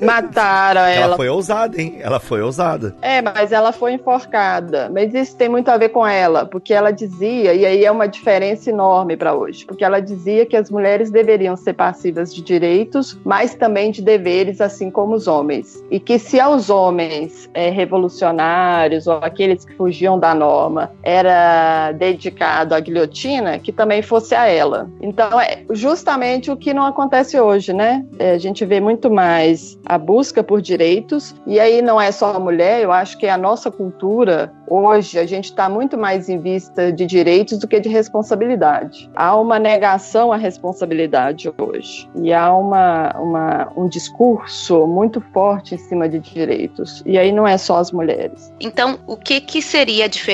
Mataram 0.02 0.82
ela. 0.88 1.06
Ela 1.06 1.16
foi 1.18 1.30
ousada, 1.30 1.82
hein? 1.82 1.98
Ela 2.00 2.20
foi 2.20 2.42
ousada. 2.42 2.96
É, 3.02 3.22
mas 3.22 3.52
ela 3.52 3.72
foi 3.72 3.94
enforcada. 3.94 4.90
Mas 4.94 5.14
isso 5.14 5.36
tem 5.36 5.50
muito 5.50 5.70
a 5.70 5.78
ver 5.78 5.90
com 5.90 6.06
ela, 6.06 6.46
porque 6.46 6.74
ela 6.74 6.92
dizia, 6.92 7.54
e 7.54 7.66
aí 7.66 7.86
é 7.86 7.92
uma 7.92 8.08
diferença 8.08 8.70
enorme 8.70 9.18
para 9.18 9.36
hoje, 9.36 9.66
porque 9.66 9.84
ela 9.84 10.00
dizia 10.00 10.46
que 10.46 10.56
as 10.56 10.70
mulheres 10.70 11.12
deveriam 11.12 11.56
ser 11.56 11.74
passivas 11.74 12.34
de 12.34 12.42
direitos, 12.42 13.20
mas 13.24 13.56
também 13.56 13.92
de 13.92 14.02
deveres, 14.02 14.62
assim 14.62 14.90
como 14.90 15.16
os 15.16 15.28
homens. 15.28 15.84
E 15.92 16.00
que 16.00 16.18
se 16.18 16.40
aos 16.40 16.70
homens 16.70 17.50
é, 17.54 17.70
revolucionários 17.70 19.06
ou 19.06 19.16
aqueles 19.22 19.66
que 19.66 19.76
fugiam 19.76 20.18
da 20.18 20.34
norma 20.36 20.92
era 21.04 21.92
dedicado 21.94 22.76
à 22.76 22.80
guilhotina, 22.80 23.58
que 23.60 23.72
também 23.72 24.02
fosse 24.02 24.36
a 24.36 24.48
ela. 24.48 24.90
Então, 25.02 25.40
é 25.40 25.64
justamente 25.72 26.52
o 26.52 26.58
que 26.58 26.74
não 26.74 26.86
acontece 26.86 27.40
hoje, 27.40 27.74
né? 27.74 28.06
É, 28.20 28.32
a 28.32 28.38
gente 28.38 28.66
vê 28.66 28.80
muito 28.80 29.10
mais 29.10 29.80
a 29.86 29.98
busca 29.98 30.44
por 30.44 30.62
direitos, 30.62 31.36
e 31.48 31.60
aí 31.60 31.82
não 31.82 32.00
é 32.00 32.12
só 32.12 32.36
a 32.36 32.40
mulher, 32.40 32.82
eu 32.82 32.92
acho 32.92 33.18
que 33.18 33.26
é 33.26 33.32
a 33.32 33.38
nossa 33.38 33.72
cultura 33.72 34.52
hoje, 34.68 35.20
a 35.20 35.26
gente 35.26 35.46
está 35.46 35.70
muito 35.70 35.98
mais 35.98 36.28
em 36.28 36.40
vista 36.40 36.92
de 36.92 37.06
direitos 37.06 37.60
do 37.60 37.68
que 37.68 37.80
de 37.80 37.88
responsabilidade. 37.88 39.10
Há 39.16 39.36
uma 39.36 39.60
negação 39.60 40.32
à 40.32 40.38
responsabilidade 40.38 41.52
hoje, 41.58 42.10
e 42.16 42.34
há 42.34 42.54
uma, 42.56 43.16
uma, 43.20 43.72
um 43.78 43.88
discurso 43.88 44.86
muito 44.88 45.22
forte 45.34 45.76
em 45.76 45.78
cima 45.78 46.10
de 46.10 46.20
direitos, 46.20 47.04
e 47.06 47.18
aí 47.18 47.32
não 47.32 47.48
é 47.48 47.58
só 47.58 47.78
as 47.78 47.92
mulheres. 47.92 48.52
Então, 48.60 49.00
o 49.08 49.16
que, 49.16 49.40
que 49.40 49.62
seria 49.62 50.10
diferença 50.10 50.25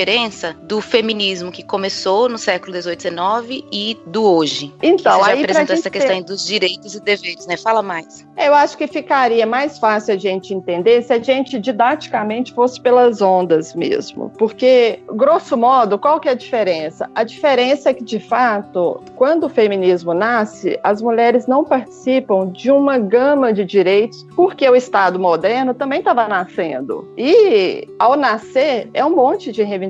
do 0.62 0.80
feminismo 0.80 1.52
que 1.52 1.62
começou 1.62 2.28
no 2.28 2.38
século 2.38 2.80
XVIII, 2.80 3.00
XIX 3.00 3.64
e 3.70 3.98
do 4.06 4.24
hoje? 4.24 4.72
Então, 4.82 5.18
que 5.18 5.24
você 5.24 5.30
aí 5.30 5.36
já 5.36 5.42
apresentou 5.42 5.74
essa 5.74 5.90
ter... 5.90 5.98
questão 5.98 6.22
dos 6.22 6.46
direitos 6.46 6.94
e 6.94 7.00
deveres, 7.00 7.46
né? 7.46 7.56
Fala 7.58 7.82
mais. 7.82 8.26
Eu 8.36 8.54
acho 8.54 8.76
que 8.76 8.86
ficaria 8.86 9.44
mais 9.44 9.78
fácil 9.78 10.14
a 10.14 10.16
gente 10.16 10.54
entender 10.54 11.02
se 11.02 11.12
a 11.12 11.22
gente 11.22 11.58
didaticamente 11.58 12.54
fosse 12.54 12.80
pelas 12.80 13.20
ondas 13.20 13.74
mesmo. 13.74 14.30
Porque, 14.38 15.00
grosso 15.12 15.56
modo, 15.56 15.98
qual 15.98 16.18
que 16.18 16.28
é 16.28 16.32
a 16.32 16.34
diferença? 16.34 17.10
A 17.14 17.22
diferença 17.22 17.90
é 17.90 17.94
que, 17.94 18.02
de 18.02 18.18
fato, 18.18 19.02
quando 19.14 19.44
o 19.44 19.48
feminismo 19.48 20.14
nasce, 20.14 20.78
as 20.82 21.02
mulheres 21.02 21.46
não 21.46 21.64
participam 21.64 22.50
de 22.50 22.70
uma 22.70 22.98
gama 22.98 23.52
de 23.52 23.64
direitos, 23.64 24.26
porque 24.34 24.66
o 24.68 24.74
Estado 24.74 25.18
moderno 25.18 25.74
também 25.74 25.98
estava 25.98 26.26
nascendo. 26.26 27.12
E, 27.16 27.86
ao 27.98 28.16
nascer, 28.16 28.88
é 28.94 29.04
um 29.04 29.14
monte 29.14 29.52
de 29.52 29.62
reivindicações 29.62 29.81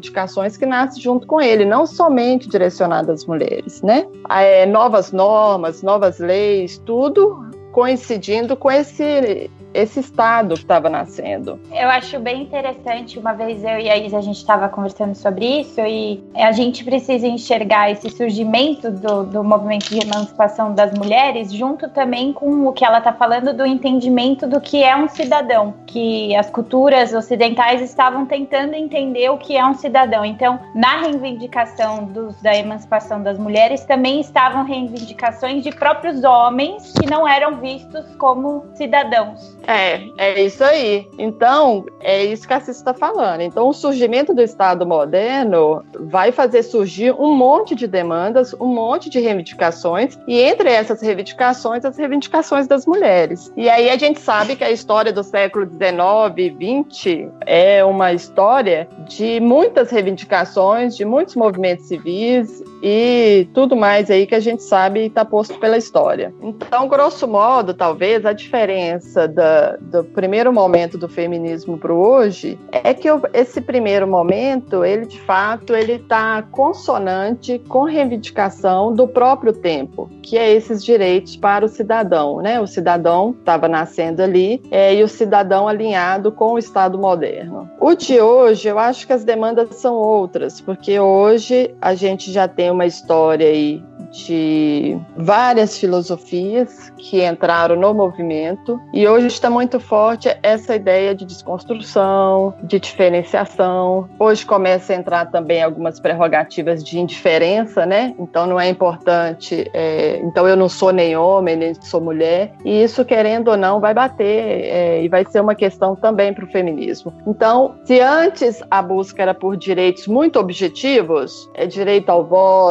que 0.57 0.67
nascem 0.67 1.03
junto 1.03 1.27
com 1.27 1.41
ele, 1.41 1.65
não 1.65 1.87
somente 1.87 2.49
direcionadas 2.49 3.21
às 3.21 3.27
mulheres, 3.27 3.83
né? 3.83 4.07
É, 4.31 4.67
novas 4.67 5.13
normas, 5.13 5.83
novas 5.83 6.19
leis, 6.19 6.79
tudo 6.79 7.51
coincidindo 7.73 8.57
com 8.57 8.71
esse 8.71 9.51
esse 9.75 10.01
estado 10.01 10.55
que 10.55 10.61
estava 10.61 10.89
nascendo. 10.89 11.59
Eu 11.73 11.89
acho 11.89 12.19
bem 12.19 12.43
interessante, 12.43 13.19
uma 13.19 13.33
vez 13.33 13.63
eu 13.65 13.79
e 13.79 13.91
a 13.91 13.97
Isa 13.97 14.19
a 14.19 14.21
gente 14.21 14.37
estava 14.37 14.69
conversando 14.69 15.15
sobre 15.15 15.61
isso 15.61 15.81
e 15.81 16.23
a 16.35 16.53
gente 16.53 16.85
precisa 16.85 17.27
enxergar 17.27 17.91
esse 17.91 18.11
surgimento 18.11 18.91
do, 18.91 19.25
do 19.25 19.45
movimento 19.45 19.89
de 19.89 20.01
emancipação 20.01 20.75
das 20.75 20.93
mulheres 20.93 21.53
junto 21.53 21.89
também 21.89 22.33
com 22.33 22.67
o 22.67 22.73
que 22.73 22.85
ela 22.85 22.99
está 22.99 23.13
falando 23.13 23.53
do 23.53 23.65
entendimento 23.65 24.47
do 24.47 24.61
que 24.61 24.83
é 24.83 24.97
um 24.97 25.09
cidadão, 25.09 25.75
que 25.87 26.35
as 26.37 26.51
culturas 26.51 27.13
ocidentais 27.13 27.81
estavam 27.81 28.27
tentando 28.27 28.75
entender 28.75 29.31
o 29.31 29.39
que 29.39 29.57
é 29.57 29.65
um 29.65 29.75
cidadão. 29.75 30.25
Então, 30.25 30.61
na 30.75 31.01
reivindicação 31.01 32.05
dos, 32.05 32.41
da 32.43 32.57
emancipação 32.57 33.23
das 33.23 33.39
mulheres 33.39 33.85
também 33.85 34.21
estavam 34.21 34.65
reivindicações 34.65 35.63
de 35.63 35.71
próprios 35.71 36.25
homens 36.25 36.93
que 36.93 37.11
não 37.11 37.27
eram 37.27 37.57
vistos 37.57 38.05
como 38.17 38.67
cidadãos. 38.75 39.57
É, 39.67 40.09
é 40.17 40.43
isso 40.43 40.63
aí. 40.65 41.09
Então, 41.19 41.87
é 42.01 42.25
isso 42.25 42.47
que 42.47 42.55
a 42.55 42.61
Cissa 42.61 42.73
está 42.73 42.95
falando. 42.95 43.41
Então, 43.41 43.69
o 43.69 43.73
surgimento 43.73 44.35
do 44.35 44.43
Estado 44.43 44.87
moderno 44.87 45.85
vai 45.99 46.33
fazer 46.33 46.63
surgir 46.63 47.13
um 47.13 47.35
monte 47.35 47.75
de 47.75 47.87
demandas, 47.87 48.55
um 48.55 48.67
monte 48.67 49.09
de 49.09 49.21
reivindicações, 49.21 50.19
e 50.27 50.41
entre 50.41 50.69
essas 50.69 51.01
reivindicações, 51.01 51.85
as 51.85 51.97
reivindicações 51.97 52.67
das 52.67 52.87
mulheres. 52.87 53.53
E 53.57 53.69
aí 53.69 53.91
a 53.91 53.97
gente 53.97 54.21
sabe 54.21 54.57
que 54.57 54.65
a 54.65 54.71
história 54.71 55.13
do 55.13 55.23
século 55.23 55.67
XIX 55.67 56.33
e 56.37 56.93
XX 56.95 57.29
é 57.47 57.85
uma 57.85 58.13
história 58.13 58.89
de 59.07 59.41
muitas 59.41 59.91
reivindicações, 59.91 60.97
de 60.97 61.05
muitos 61.05 61.37
movimentos 61.37 61.87
civis 61.87 62.63
e 62.83 63.47
tudo 63.55 63.77
mais 63.77 64.11
aí 64.11 64.27
que 64.27 64.35
a 64.35 64.41
gente 64.41 64.63
sabe 64.63 65.07
está 65.07 65.25
posto 65.25 65.59
pela 65.61 65.77
história. 65.77 66.35
Então, 66.43 66.89
grosso 66.89 67.29
modo, 67.29 67.73
talvez 67.73 68.27
a 68.27 68.33
diferença 68.33 69.29
da 69.29 69.77
do 69.81 70.05
primeiro 70.05 70.53
momento 70.53 70.99
do 70.99 71.09
feminismo 71.09 71.79
para 71.79 71.93
hoje 71.93 72.59
é 72.73 72.93
que 72.93 73.09
esse 73.33 73.61
primeiro 73.61 74.07
momento, 74.07 74.85
ele 74.85 75.07
de 75.07 75.21
fato, 75.21 75.75
ele 75.75 75.95
está 75.95 76.43
consonante 76.51 77.61
com 77.69 77.85
reivindicação 77.85 78.93
do 78.93 79.07
próprio 79.07 79.53
tempo, 79.53 80.11
que 80.23 80.37
é 80.37 80.51
esses 80.51 80.85
direitos 80.85 81.37
para 81.37 81.65
o 81.65 81.69
cidadão, 81.69 82.39
né? 82.39 82.61
O 82.61 82.67
cidadão 82.67 83.35
estava 83.39 83.69
nascendo 83.69 84.23
ali 84.23 84.63
é, 84.71 84.95
e 84.95 85.03
o 85.03 85.09
cidadão 85.09 85.69
alinhado 85.69 86.33
com 86.33 86.55
o 86.55 86.59
Estado 86.59 86.99
moderno. 86.99 87.71
O 87.79 87.95
de 87.95 88.21
hoje, 88.21 88.69
eu 88.69 88.79
acho 88.79 89.07
que 89.07 89.13
as 89.13 89.25
demandas 89.25 89.77
são 89.77 89.95
outras, 89.95 90.61
porque 90.61 90.99
hoje 90.99 91.75
a 91.81 91.95
gente 91.95 92.33
já 92.33 92.49
tem 92.49 92.72
uma 92.73 92.87
história 92.87 93.47
aí 93.47 93.83
de 94.13 94.99
várias 95.17 95.79
filosofias 95.79 96.91
que 96.99 97.25
entraram 97.25 97.77
no 97.77 97.95
movimento 97.95 98.81
e 98.93 99.09
hoje 99.09 99.27
está 99.27 99.49
muito 99.49 99.81
forte 99.81 100.29
essa 100.43 100.77
ideia 100.77 101.15
de 101.15 101.25
desconstrução, 101.25 102.55
de 102.63 102.79
diferenciação. 102.79 104.09
Hoje 104.19 104.45
começa 104.45 104.93
a 104.93 104.97
entrar 104.97 105.31
também 105.31 105.63
algumas 105.63 105.99
prerrogativas 105.99 106.85
de 106.85 106.99
indiferença, 106.99 107.87
né? 107.87 108.15
Então 108.19 108.47
não 108.47 108.61
é 108.61 108.69
importante, 108.69 109.71
é, 109.73 110.21
então 110.23 110.47
eu 110.47 110.57
não 110.57 110.69
sou 110.69 110.93
nem 110.93 111.17
homem 111.17 111.57
nem 111.57 111.75
sou 111.75 112.01
mulher 112.01 112.53
e 112.65 112.83
isso 112.83 113.05
querendo 113.05 113.49
ou 113.49 113.57
não 113.57 113.81
vai 113.81 113.95
bater 113.95 114.25
é, 114.25 115.03
e 115.03 115.09
vai 115.09 115.25
ser 115.25 115.41
uma 115.41 115.55
questão 115.55 115.97
também 115.97 116.35
para 116.35 116.45
o 116.45 116.49
feminismo. 116.49 117.13
Então, 117.27 117.77
se 117.85 118.01
antes 118.01 118.63
a 118.71 118.83
busca 118.83 119.23
era 119.23 119.35
por 119.35 119.57
direitos 119.57 120.07
muito 120.07 120.39
objetivos, 120.39 121.49
é 121.55 121.67
direito 121.67 122.11
ao 122.11 122.25
voto, 122.25 122.62